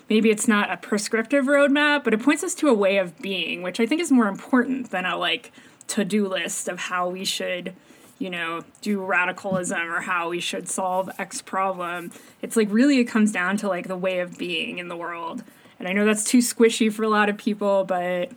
maybe 0.09 0.31
it's 0.31 0.49
not 0.49 0.71
a 0.71 0.77
prescriptive 0.77 1.45
roadmap, 1.45 2.05
but 2.05 2.15
it 2.15 2.23
points 2.23 2.45
us 2.45 2.55
to 2.57 2.69
a 2.69 2.75
way 2.75 2.97
of 2.97 3.19
being, 3.19 3.63
which 3.63 3.81
I 3.81 3.87
think 3.87 4.01
is 4.01 4.11
more 4.11 4.29
important 4.29 4.91
than 4.91 5.05
a 5.05 5.19
like 5.19 5.53
to 5.89 6.05
do 6.05 6.27
list 6.27 6.69
of 6.69 6.79
how 6.79 7.09
we 7.09 7.25
should 7.25 7.75
you 8.19 8.31
know, 8.31 8.63
do 8.81 9.05
radicalism 9.05 9.91
or 9.91 10.01
how 10.01 10.31
we 10.31 10.41
should 10.41 10.69
solve 10.69 11.11
X 11.19 11.43
problem. 11.43 12.13
It's 12.43 12.57
like 12.57 12.69
really 12.71 12.99
it 12.99 13.05
comes 13.05 13.33
down 13.33 13.57
to 13.59 13.69
like 13.69 13.89
the 13.89 13.97
way 13.97 14.21
of 14.21 14.39
being 14.39 14.79
in 14.79 14.89
the 14.89 14.97
world. 14.97 15.43
And 15.79 15.89
I 15.89 15.93
know 15.93 16.05
that's 16.05 16.25
too 16.25 16.39
squishy 16.39 16.93
for 16.93 17.03
a 17.03 17.09
lot 17.09 17.29
of 17.29 17.37
people, 17.37 17.85
but 17.85 18.31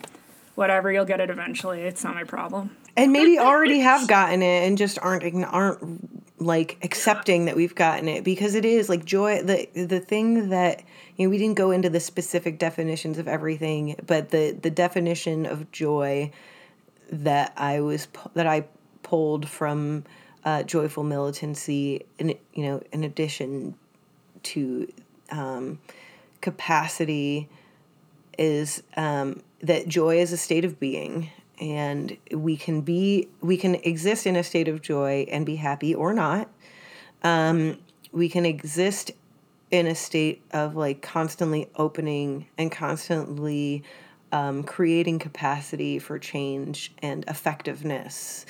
whatever, 0.55 0.91
you'll 0.91 1.05
get 1.05 1.19
it 1.19 1.29
eventually. 1.29 1.81
It's 1.81 2.03
not 2.03 2.15
my 2.15 2.23
problem. 2.23 2.75
And 2.95 3.13
maybe 3.13 3.37
already 3.37 3.79
have 3.79 4.07
gotten 4.07 4.41
it 4.41 4.67
and 4.67 4.77
just 4.77 4.97
aren't 4.99 5.23
aren't 5.45 6.41
like 6.41 6.79
accepting 6.83 7.45
that 7.45 7.55
we've 7.55 7.75
gotten 7.75 8.07
it 8.07 8.23
because 8.23 8.55
it 8.55 8.65
is 8.65 8.89
like 8.89 9.05
joy 9.05 9.41
the 9.43 9.69
the 9.73 9.99
thing 9.99 10.49
that 10.49 10.83
you 11.15 11.25
know 11.25 11.29
we 11.29 11.37
didn't 11.37 11.57
go 11.57 11.69
into 11.69 11.89
the 11.89 11.99
specific 11.99 12.57
definitions 12.57 13.19
of 13.19 13.27
everything, 13.27 13.95
but 14.07 14.31
the 14.31 14.57
the 14.59 14.71
definition 14.71 15.45
of 15.45 15.71
joy 15.71 16.31
that 17.11 17.53
I 17.57 17.81
was 17.81 18.07
that 18.33 18.47
I 18.47 18.65
pulled 19.03 19.47
from 19.47 20.03
uh, 20.43 20.63
joyful 20.63 21.03
militancy, 21.03 22.05
and 22.19 22.35
you 22.53 22.63
know, 22.63 22.81
in 22.91 23.03
addition 23.03 23.75
to 24.43 24.91
um, 25.31 25.79
capacity, 26.41 27.49
is 28.37 28.83
um, 28.95 29.41
that 29.61 29.87
joy 29.87 30.19
is 30.19 30.31
a 30.31 30.37
state 30.37 30.65
of 30.65 30.79
being, 30.79 31.29
and 31.59 32.17
we 32.31 32.55
can 32.57 32.81
be 32.81 33.27
we 33.41 33.57
can 33.57 33.75
exist 33.75 34.25
in 34.25 34.35
a 34.35 34.43
state 34.43 34.67
of 34.67 34.81
joy 34.81 35.25
and 35.29 35.45
be 35.45 35.55
happy 35.55 35.93
or 35.93 36.13
not. 36.13 36.49
Um, 37.23 37.79
we 38.11 38.29
can 38.29 38.45
exist 38.45 39.11
in 39.69 39.85
a 39.85 39.95
state 39.95 40.41
of 40.51 40.75
like 40.75 41.01
constantly 41.01 41.69
opening 41.75 42.47
and 42.57 42.71
constantly 42.71 43.83
um, 44.31 44.63
creating 44.63 45.19
capacity 45.19 45.99
for 45.99 46.19
change 46.19 46.93
and 47.01 47.23
effectiveness 47.27 48.45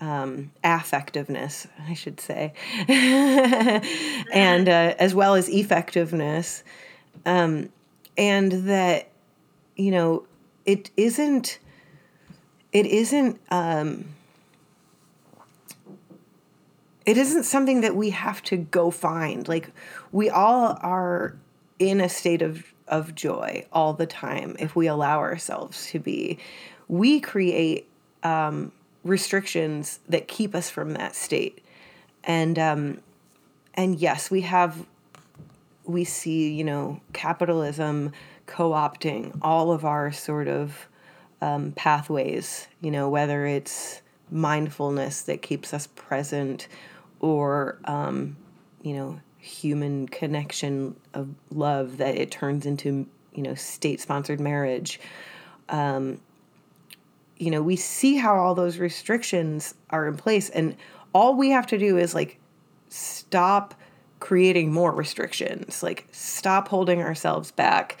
um, 0.00 0.50
affectiveness, 0.62 1.66
I 1.88 1.94
should 1.94 2.20
say, 2.20 2.52
and 2.88 4.68
uh, 4.68 4.94
as 4.98 5.14
well 5.14 5.34
as 5.34 5.48
effectiveness, 5.48 6.62
um, 7.24 7.70
and 8.18 8.52
that 8.68 9.08
you 9.76 9.90
know 9.90 10.26
it 10.66 10.90
isn't 10.96 11.58
it 12.72 12.86
isn't 12.86 13.40
um, 13.50 14.06
it 17.06 17.16
isn't 17.16 17.44
something 17.44 17.80
that 17.80 17.96
we 17.96 18.10
have 18.10 18.42
to 18.44 18.56
go 18.56 18.90
find. 18.90 19.46
Like 19.48 19.70
we 20.12 20.28
all 20.28 20.76
are 20.82 21.36
in 21.78 22.00
a 22.00 22.08
state 22.08 22.42
of 22.42 22.73
of 22.88 23.14
joy 23.14 23.66
all 23.72 23.92
the 23.92 24.06
time 24.06 24.56
if 24.58 24.76
we 24.76 24.86
allow 24.86 25.18
ourselves 25.18 25.86
to 25.90 25.98
be. 25.98 26.38
We 26.88 27.20
create 27.20 27.88
um, 28.22 28.72
restrictions 29.04 30.00
that 30.08 30.28
keep 30.28 30.54
us 30.54 30.70
from 30.70 30.94
that 30.94 31.14
state. 31.14 31.64
And 32.22 32.58
um, 32.58 33.00
and 33.74 33.98
yes, 33.98 34.30
we 34.30 34.42
have 34.42 34.86
we 35.84 36.04
see, 36.04 36.52
you 36.52 36.64
know, 36.64 37.00
capitalism 37.12 38.12
co-opting 38.46 39.38
all 39.42 39.72
of 39.72 39.84
our 39.84 40.12
sort 40.12 40.48
of 40.48 40.88
um, 41.40 41.72
pathways, 41.72 42.68
you 42.80 42.90
know, 42.90 43.08
whether 43.08 43.46
it's 43.46 44.00
mindfulness 44.30 45.22
that 45.22 45.42
keeps 45.42 45.74
us 45.74 45.86
present 45.88 46.68
or, 47.20 47.78
um, 47.84 48.36
you 48.82 48.94
know, 48.94 49.20
human 49.44 50.08
connection 50.08 50.96
of 51.12 51.28
love 51.50 51.98
that 51.98 52.16
it 52.16 52.30
turns 52.30 52.64
into, 52.64 53.06
you 53.34 53.42
know, 53.42 53.54
state 53.54 54.00
sponsored 54.00 54.40
marriage. 54.40 54.98
Um, 55.68 56.20
you 57.36 57.50
know, 57.50 57.62
we 57.62 57.76
see 57.76 58.16
how 58.16 58.36
all 58.36 58.54
those 58.54 58.78
restrictions 58.78 59.74
are 59.90 60.08
in 60.08 60.16
place 60.16 60.48
and 60.48 60.76
all 61.12 61.34
we 61.34 61.50
have 61.50 61.66
to 61.66 61.78
do 61.78 61.98
is 61.98 62.14
like 62.14 62.38
stop 62.88 63.74
creating 64.18 64.72
more 64.72 64.92
restrictions, 64.92 65.82
like 65.82 66.06
stop 66.10 66.68
holding 66.68 67.02
ourselves 67.02 67.50
back 67.50 67.98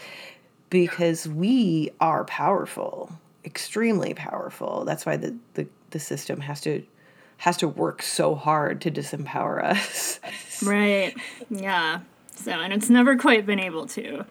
because 0.70 1.28
we 1.28 1.90
are 2.00 2.24
powerful, 2.24 3.12
extremely 3.44 4.14
powerful. 4.14 4.84
That's 4.86 5.04
why 5.04 5.18
the, 5.18 5.36
the, 5.54 5.66
the 5.90 6.00
system 6.00 6.40
has 6.40 6.62
to 6.62 6.82
has 7.44 7.58
to 7.58 7.68
work 7.68 8.00
so 8.00 8.34
hard 8.34 8.80
to 8.80 8.90
disempower 8.90 9.62
us. 9.62 10.18
right. 10.62 11.14
Yeah. 11.50 12.00
So, 12.30 12.52
and 12.52 12.72
it's 12.72 12.88
never 12.88 13.16
quite 13.16 13.44
been 13.44 13.60
able 13.60 13.86
to 13.88 14.24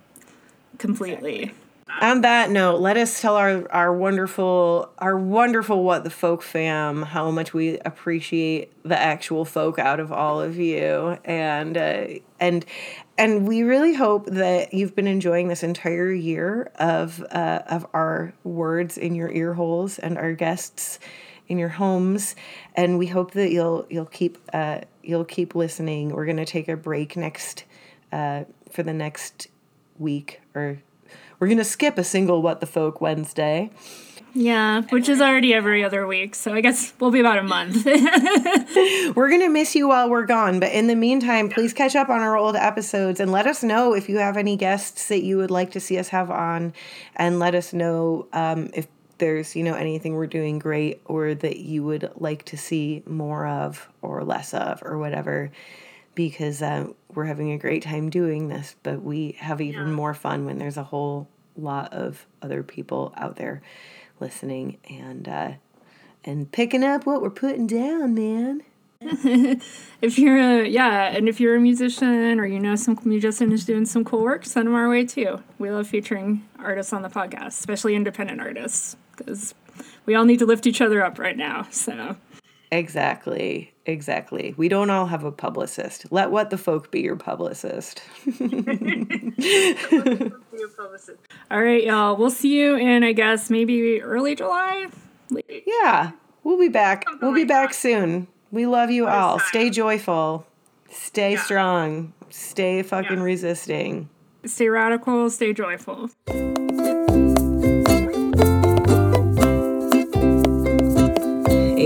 completely. 0.79 1.43
Exactly 1.43 1.63
on 2.01 2.21
that 2.21 2.49
note, 2.49 2.79
let 2.79 2.97
us 2.97 3.21
tell 3.21 3.35
our, 3.35 3.71
our 3.71 3.93
wonderful 3.93 4.89
our 4.97 5.17
wonderful 5.17 5.83
what 5.83 6.03
the 6.03 6.09
folk 6.09 6.41
fam 6.41 7.03
how 7.03 7.29
much 7.29 7.53
we 7.53 7.77
appreciate 7.79 8.73
the 8.83 8.99
actual 8.99 9.45
folk 9.45 9.77
out 9.77 9.99
of 9.99 10.11
all 10.11 10.41
of 10.41 10.57
you 10.57 11.17
and 11.23 11.77
uh, 11.77 12.07
and 12.39 12.65
and 13.17 13.47
we 13.47 13.61
really 13.61 13.93
hope 13.93 14.25
that 14.25 14.73
you've 14.73 14.95
been 14.95 15.07
enjoying 15.07 15.49
this 15.49 15.61
entire 15.61 16.11
year 16.11 16.71
of 16.79 17.23
uh, 17.31 17.61
of 17.67 17.85
our 17.93 18.33
words 18.43 18.97
in 18.97 19.13
your 19.13 19.29
ear 19.29 19.53
holes 19.53 19.99
and 19.99 20.17
our 20.17 20.33
guests 20.33 20.99
in 21.47 21.57
your 21.57 21.69
homes 21.69 22.35
and 22.75 22.97
we 22.97 23.07
hope 23.07 23.31
that 23.31 23.51
you'll 23.51 23.85
you'll 23.89 24.05
keep 24.05 24.37
uh, 24.53 24.81
you'll 25.01 25.25
keep 25.25 25.55
listening. 25.55 26.09
We're 26.09 26.25
gonna 26.25 26.45
take 26.45 26.67
a 26.67 26.77
break 26.77 27.17
next 27.17 27.65
uh, 28.11 28.45
for 28.69 28.83
the 28.83 28.93
next 28.93 29.47
week 29.97 30.41
or 30.55 30.79
we're 31.43 31.47
going 31.47 31.57
to 31.57 31.65
skip 31.65 31.97
a 31.97 32.05
single 32.05 32.41
What 32.41 32.61
the 32.61 32.65
Folk 32.65 33.01
Wednesday. 33.01 33.69
Yeah, 34.33 34.83
which 34.83 35.09
is 35.09 35.19
already 35.19 35.53
every 35.53 35.83
other 35.83 36.07
week. 36.07 36.35
So 36.35 36.53
I 36.53 36.61
guess 36.61 36.93
we'll 37.01 37.11
be 37.11 37.19
about 37.19 37.37
a 37.37 37.43
month. 37.43 37.85
we're 39.15 39.27
going 39.27 39.41
to 39.41 39.49
miss 39.49 39.75
you 39.75 39.89
while 39.89 40.09
we're 40.09 40.25
gone. 40.25 40.61
But 40.61 40.71
in 40.71 40.87
the 40.87 40.95
meantime, 40.95 41.49
please 41.49 41.73
catch 41.73 41.97
up 41.97 42.07
on 42.07 42.21
our 42.21 42.37
old 42.37 42.55
episodes 42.55 43.19
and 43.19 43.29
let 43.29 43.45
us 43.45 43.61
know 43.61 43.93
if 43.93 44.07
you 44.07 44.19
have 44.19 44.37
any 44.37 44.55
guests 44.55 45.09
that 45.09 45.23
you 45.23 45.35
would 45.35 45.51
like 45.51 45.71
to 45.71 45.81
see 45.81 45.99
us 45.99 46.07
have 46.07 46.31
on. 46.31 46.73
And 47.17 47.39
let 47.39 47.55
us 47.55 47.73
know 47.73 48.27
um, 48.31 48.69
if 48.73 48.87
there's, 49.17 49.55
you 49.55 49.63
know, 49.63 49.75
anything 49.75 50.13
we're 50.13 50.27
doing 50.27 50.59
great 50.59 51.01
or 51.05 51.33
that 51.33 51.57
you 51.57 51.83
would 51.83 52.11
like 52.15 52.43
to 52.45 52.57
see 52.57 53.03
more 53.05 53.47
of 53.47 53.89
or 54.01 54.23
less 54.23 54.53
of 54.53 54.81
or 54.83 54.97
whatever 54.97 55.51
because 56.15 56.61
uh, 56.61 56.87
we're 57.13 57.25
having 57.25 57.51
a 57.51 57.57
great 57.57 57.83
time 57.83 58.09
doing 58.09 58.47
this, 58.47 58.75
but 58.83 59.01
we 59.01 59.35
have 59.39 59.61
even 59.61 59.87
yeah. 59.87 59.93
more 59.93 60.13
fun 60.13 60.45
when 60.45 60.57
there's 60.57 60.77
a 60.77 60.83
whole 60.83 61.27
lot 61.57 61.93
of 61.93 62.25
other 62.41 62.63
people 62.63 63.13
out 63.17 63.35
there 63.35 63.61
listening 64.19 64.77
and 64.89 65.27
uh, 65.27 65.51
and 66.23 66.51
picking 66.51 66.83
up 66.83 67.05
what 67.05 67.21
we're 67.21 67.29
putting 67.29 67.67
down, 67.67 68.13
man. 68.15 68.61
if 70.01 70.17
you're 70.17 70.37
a 70.37 70.67
yeah, 70.67 71.15
and 71.15 71.27
if 71.27 71.39
you're 71.39 71.55
a 71.55 71.59
musician 71.59 72.39
or 72.39 72.45
you 72.45 72.59
know 72.59 72.75
some 72.75 72.97
musician 73.03 73.51
is 73.51 73.65
doing 73.65 73.85
some 73.85 74.05
cool 74.05 74.21
work, 74.21 74.45
send 74.45 74.67
them 74.67 74.75
our 74.75 74.89
way 74.89 75.05
too. 75.05 75.43
We 75.59 75.71
love 75.71 75.87
featuring 75.87 76.47
artists 76.57 76.93
on 76.93 77.01
the 77.01 77.09
podcast, 77.09 77.47
especially 77.47 77.95
independent 77.95 78.39
artists, 78.39 78.95
because 79.15 79.53
we 80.05 80.15
all 80.15 80.25
need 80.25 80.39
to 80.39 80.45
lift 80.45 80.67
each 80.67 80.81
other 80.81 81.03
up 81.03 81.19
right 81.19 81.37
now. 81.37 81.67
So 81.71 82.15
exactly. 82.71 83.73
Exactly. 83.85 84.53
We 84.55 84.69
don't 84.69 84.89
all 84.89 85.07
have 85.07 85.25
a 85.25 85.31
publicist. 85.31 86.09
Let 86.11 86.31
what 86.31 86.49
the 86.49 86.57
folk 86.57 86.89
be 86.89 87.01
your 87.01 87.17
publicist. 87.17 88.01
all 91.51 91.61
right, 91.61 91.83
y'all. 91.83 92.15
We'll 92.15 92.31
see 92.31 92.57
you 92.57 92.75
in, 92.75 93.03
I 93.03 93.11
guess, 93.11 93.49
maybe 93.49 94.01
early 94.01 94.35
July. 94.35 94.87
Yeah, 95.67 96.11
we'll 96.43 96.59
be 96.59 96.69
back. 96.69 97.03
We'll 97.21 97.33
be 97.33 97.43
back 97.43 97.73
soon. 97.73 98.27
We 98.51 98.65
love 98.67 98.89
you 98.89 99.07
all. 99.07 99.39
Stay 99.39 99.69
joyful. 99.69 100.45
Stay 100.89 101.35
strong. 101.35 102.13
Stay 102.29 102.83
fucking 102.83 103.21
resisting. 103.21 104.09
Stay 104.45 104.69
radical. 104.69 105.29
Stay 105.29 105.51
joyful. 105.53 106.09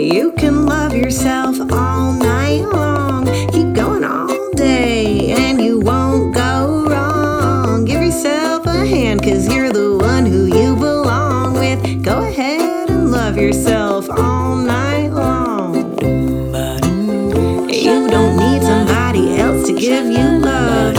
You 0.08 0.32
can 0.32 0.66
love 0.66 0.94
yourself 0.94 1.60
all 1.70 2.14
night 2.14 2.62
long. 2.62 3.26
Keep 3.52 3.74
going 3.74 4.06
all 4.06 4.54
day 4.54 5.32
and 5.32 5.62
you 5.62 5.82
won't 5.82 6.34
go 6.34 6.86
wrong. 6.88 7.84
Give 7.84 8.02
yourself 8.02 8.66
a 8.68 8.86
hand 8.86 9.22
cause 9.22 9.54
you're 9.54 9.74
the 9.74 9.98
one 9.98 10.26
who 10.26 10.46
you 10.46 10.78
belong 10.78 11.56
with. 11.56 12.06
Go 12.06 12.22
ahead 12.22 12.90
and 12.90 13.12
love 13.12 13.38
yourself 13.38 14.10
all 14.10 14.56
night 14.56 15.10
long. 15.10 15.76
You 17.70 18.08
don't 18.10 18.38
need 18.38 18.62
somebody 18.64 19.38
else 19.38 19.68
to 19.68 19.74
give 19.74 20.06
you 20.06 20.40
love. 20.40 20.96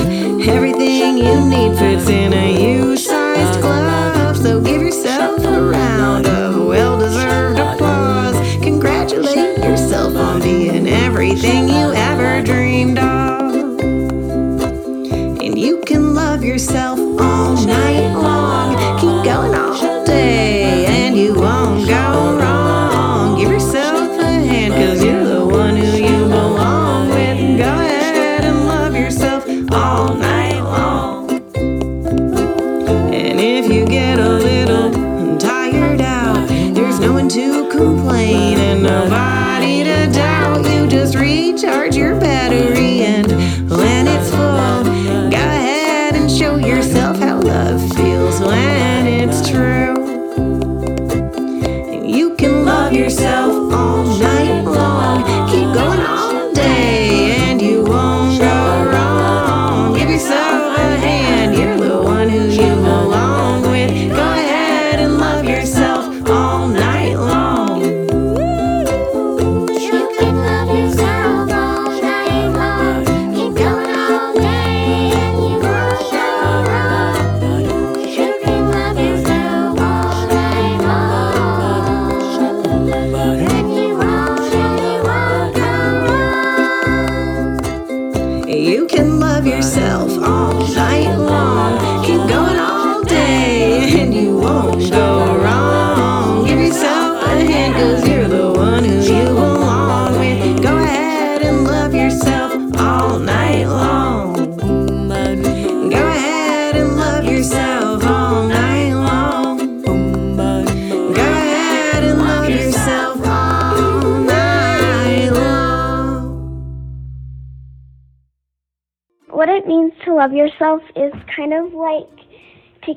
Everything 0.47 1.17
you 1.17 1.41
need 1.49 1.79
fits 1.79 2.11
in 2.11 2.35
a 2.35 2.63
you-sized 2.63 3.63
glove. 3.63 4.37
So 4.37 4.61
give 4.61 4.83
yourself 4.83 5.43
a 5.45 5.63
round 5.63 6.27
of 6.27 6.48
ever 11.21 12.41
dreamed 12.43 12.97
of. 12.97 13.81
And 15.43 15.59
you 15.59 15.83
can 15.85 16.15
love 16.15 16.45
yourself 16.45 17.08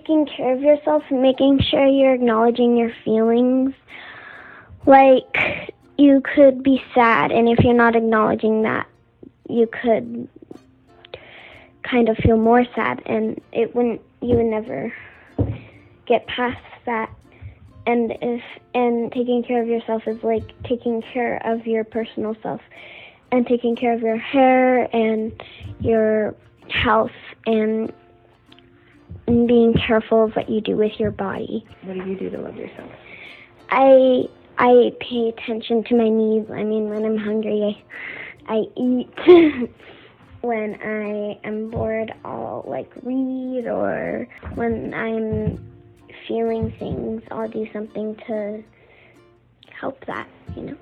taking 0.02 0.26
care 0.26 0.54
of 0.54 0.62
yourself 0.62 1.04
and 1.10 1.22
making 1.22 1.60
sure 1.60 1.86
you're 1.86 2.14
acknowledging 2.14 2.76
your 2.78 2.92
feelings. 3.06 3.74
Like, 4.86 5.74
you 5.98 6.22
could 6.22 6.64
be 6.64 6.84
sad, 6.94 7.32
and 7.32 7.48
if 7.48 7.60
you're 7.64 7.74
not 7.74 7.96
acknowledging 7.96 8.64
that, 8.64 8.88
you 9.48 9.68
could 9.68 10.28
kind 11.84 12.10
of 12.10 12.18
feel 12.18 12.38
more 12.38 12.66
sad, 12.76 13.02
and 13.06 13.40
it 13.52 13.76
wouldn't, 13.76 14.02
you 14.22 14.36
would 14.36 14.46
never 14.46 14.94
get 16.08 16.26
past 16.28 16.62
that. 16.86 17.12
And 17.86 18.12
if, 18.22 18.44
and 18.74 19.12
taking 19.12 19.44
care 19.44 19.62
of 19.62 19.68
yourself 19.68 20.08
is 20.08 20.24
like 20.24 20.52
taking 20.64 21.02
care 21.02 21.42
of 21.46 21.66
your 21.66 21.84
personal 21.84 22.36
self 22.42 22.62
and 23.32 23.46
taking 23.48 23.76
care 23.76 23.94
of 23.94 24.02
your 24.02 24.18
hair 24.18 24.84
and 24.96 25.32
your 25.80 26.36
health 26.70 27.12
and, 27.46 27.92
and 29.32 29.48
being 29.48 29.74
careful 29.74 30.26
of 30.26 30.36
what 30.36 30.50
you 30.50 30.62
do 30.62 30.76
with 30.76 31.00
your 31.00 31.12
body. 31.12 31.66
What 31.84 31.94
do 31.94 32.10
you 32.10 32.18
do 32.18 32.30
to 32.30 32.38
love 32.38 32.58
yourself? 32.58 32.92
I 33.70 34.26
I 34.58 34.92
pay 35.00 35.30
attention 35.30 35.84
to 35.86 35.96
my 35.96 36.10
needs. 36.10 36.52
I 36.52 36.64
mean, 36.64 36.90
when 36.90 37.06
I'm 37.06 37.18
hungry, 37.18 37.82
I, 38.48 38.54
I 38.54 38.64
eat. 38.76 39.70
when 40.42 40.76
I 40.84 41.40
am 41.48 41.70
bored, 41.70 42.14
I'll 42.26 42.66
like 42.68 42.92
read, 43.04 43.68
or 43.68 44.28
when 44.56 44.94
I'm 44.94 45.72
feeling 46.28 46.74
things, 46.78 47.24
I'll 47.32 47.48
do 47.48 47.68
something 47.72 48.16
to 48.28 48.64
help 49.80 50.06
that, 50.08 50.28
you 50.56 50.64
know. 50.64 50.78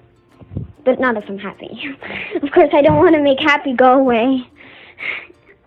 But 0.83 0.99
not 0.99 1.17
if 1.17 1.29
I'm 1.29 1.37
happy. 1.37 1.95
of 2.41 2.51
course, 2.51 2.69
I 2.73 2.81
don't 2.81 2.97
want 2.97 3.15
to 3.15 3.21
make 3.21 3.39
happy 3.39 3.73
go 3.73 3.99
away. 3.99 4.49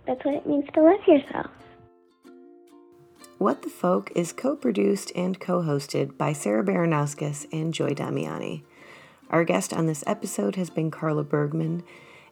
That's 0.06 0.24
what 0.24 0.34
it 0.34 0.46
means 0.46 0.64
to 0.74 0.82
love 0.82 1.00
yourself. 1.06 1.50
What 3.42 3.62
the 3.62 3.70
Folk 3.70 4.12
is 4.14 4.32
co 4.32 4.54
produced 4.54 5.10
and 5.16 5.40
co 5.40 5.62
hosted 5.62 6.16
by 6.16 6.32
Sarah 6.32 6.62
Baranowskis 6.62 7.48
and 7.52 7.74
Joy 7.74 7.90
Damiani. 7.90 8.62
Our 9.30 9.42
guest 9.42 9.74
on 9.74 9.86
this 9.86 10.04
episode 10.06 10.54
has 10.54 10.70
been 10.70 10.92
Carla 10.92 11.24
Bergman, 11.24 11.82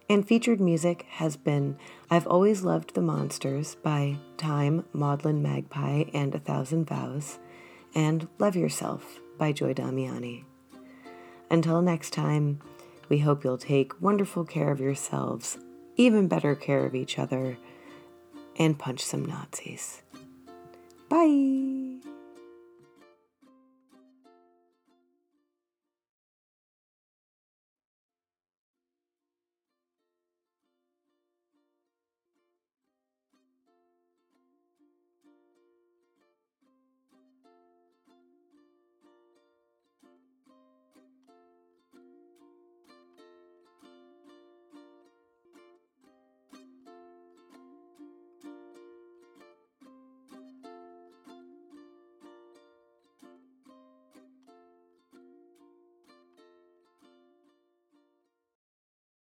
and 0.08 0.24
featured 0.24 0.60
music 0.60 1.06
has 1.08 1.36
been 1.36 1.76
I've 2.12 2.28
Always 2.28 2.62
Loved 2.62 2.94
the 2.94 3.00
Monsters 3.00 3.74
by 3.74 4.18
Time, 4.36 4.84
Maudlin 4.92 5.42
Magpie, 5.42 6.04
and 6.14 6.32
A 6.32 6.38
Thousand 6.38 6.84
Vows, 6.84 7.40
and 7.92 8.28
Love 8.38 8.54
Yourself 8.54 9.18
by 9.36 9.50
Joy 9.50 9.74
Damiani. 9.74 10.44
Until 11.50 11.82
next 11.82 12.12
time, 12.12 12.60
we 13.08 13.18
hope 13.18 13.42
you'll 13.42 13.58
take 13.58 14.00
wonderful 14.00 14.44
care 14.44 14.70
of 14.70 14.78
yourselves, 14.78 15.58
even 15.96 16.28
better 16.28 16.54
care 16.54 16.86
of 16.86 16.94
each 16.94 17.18
other, 17.18 17.58
and 18.56 18.78
punch 18.78 19.04
some 19.04 19.24
Nazis. 19.24 20.02
Bye. 21.10 21.79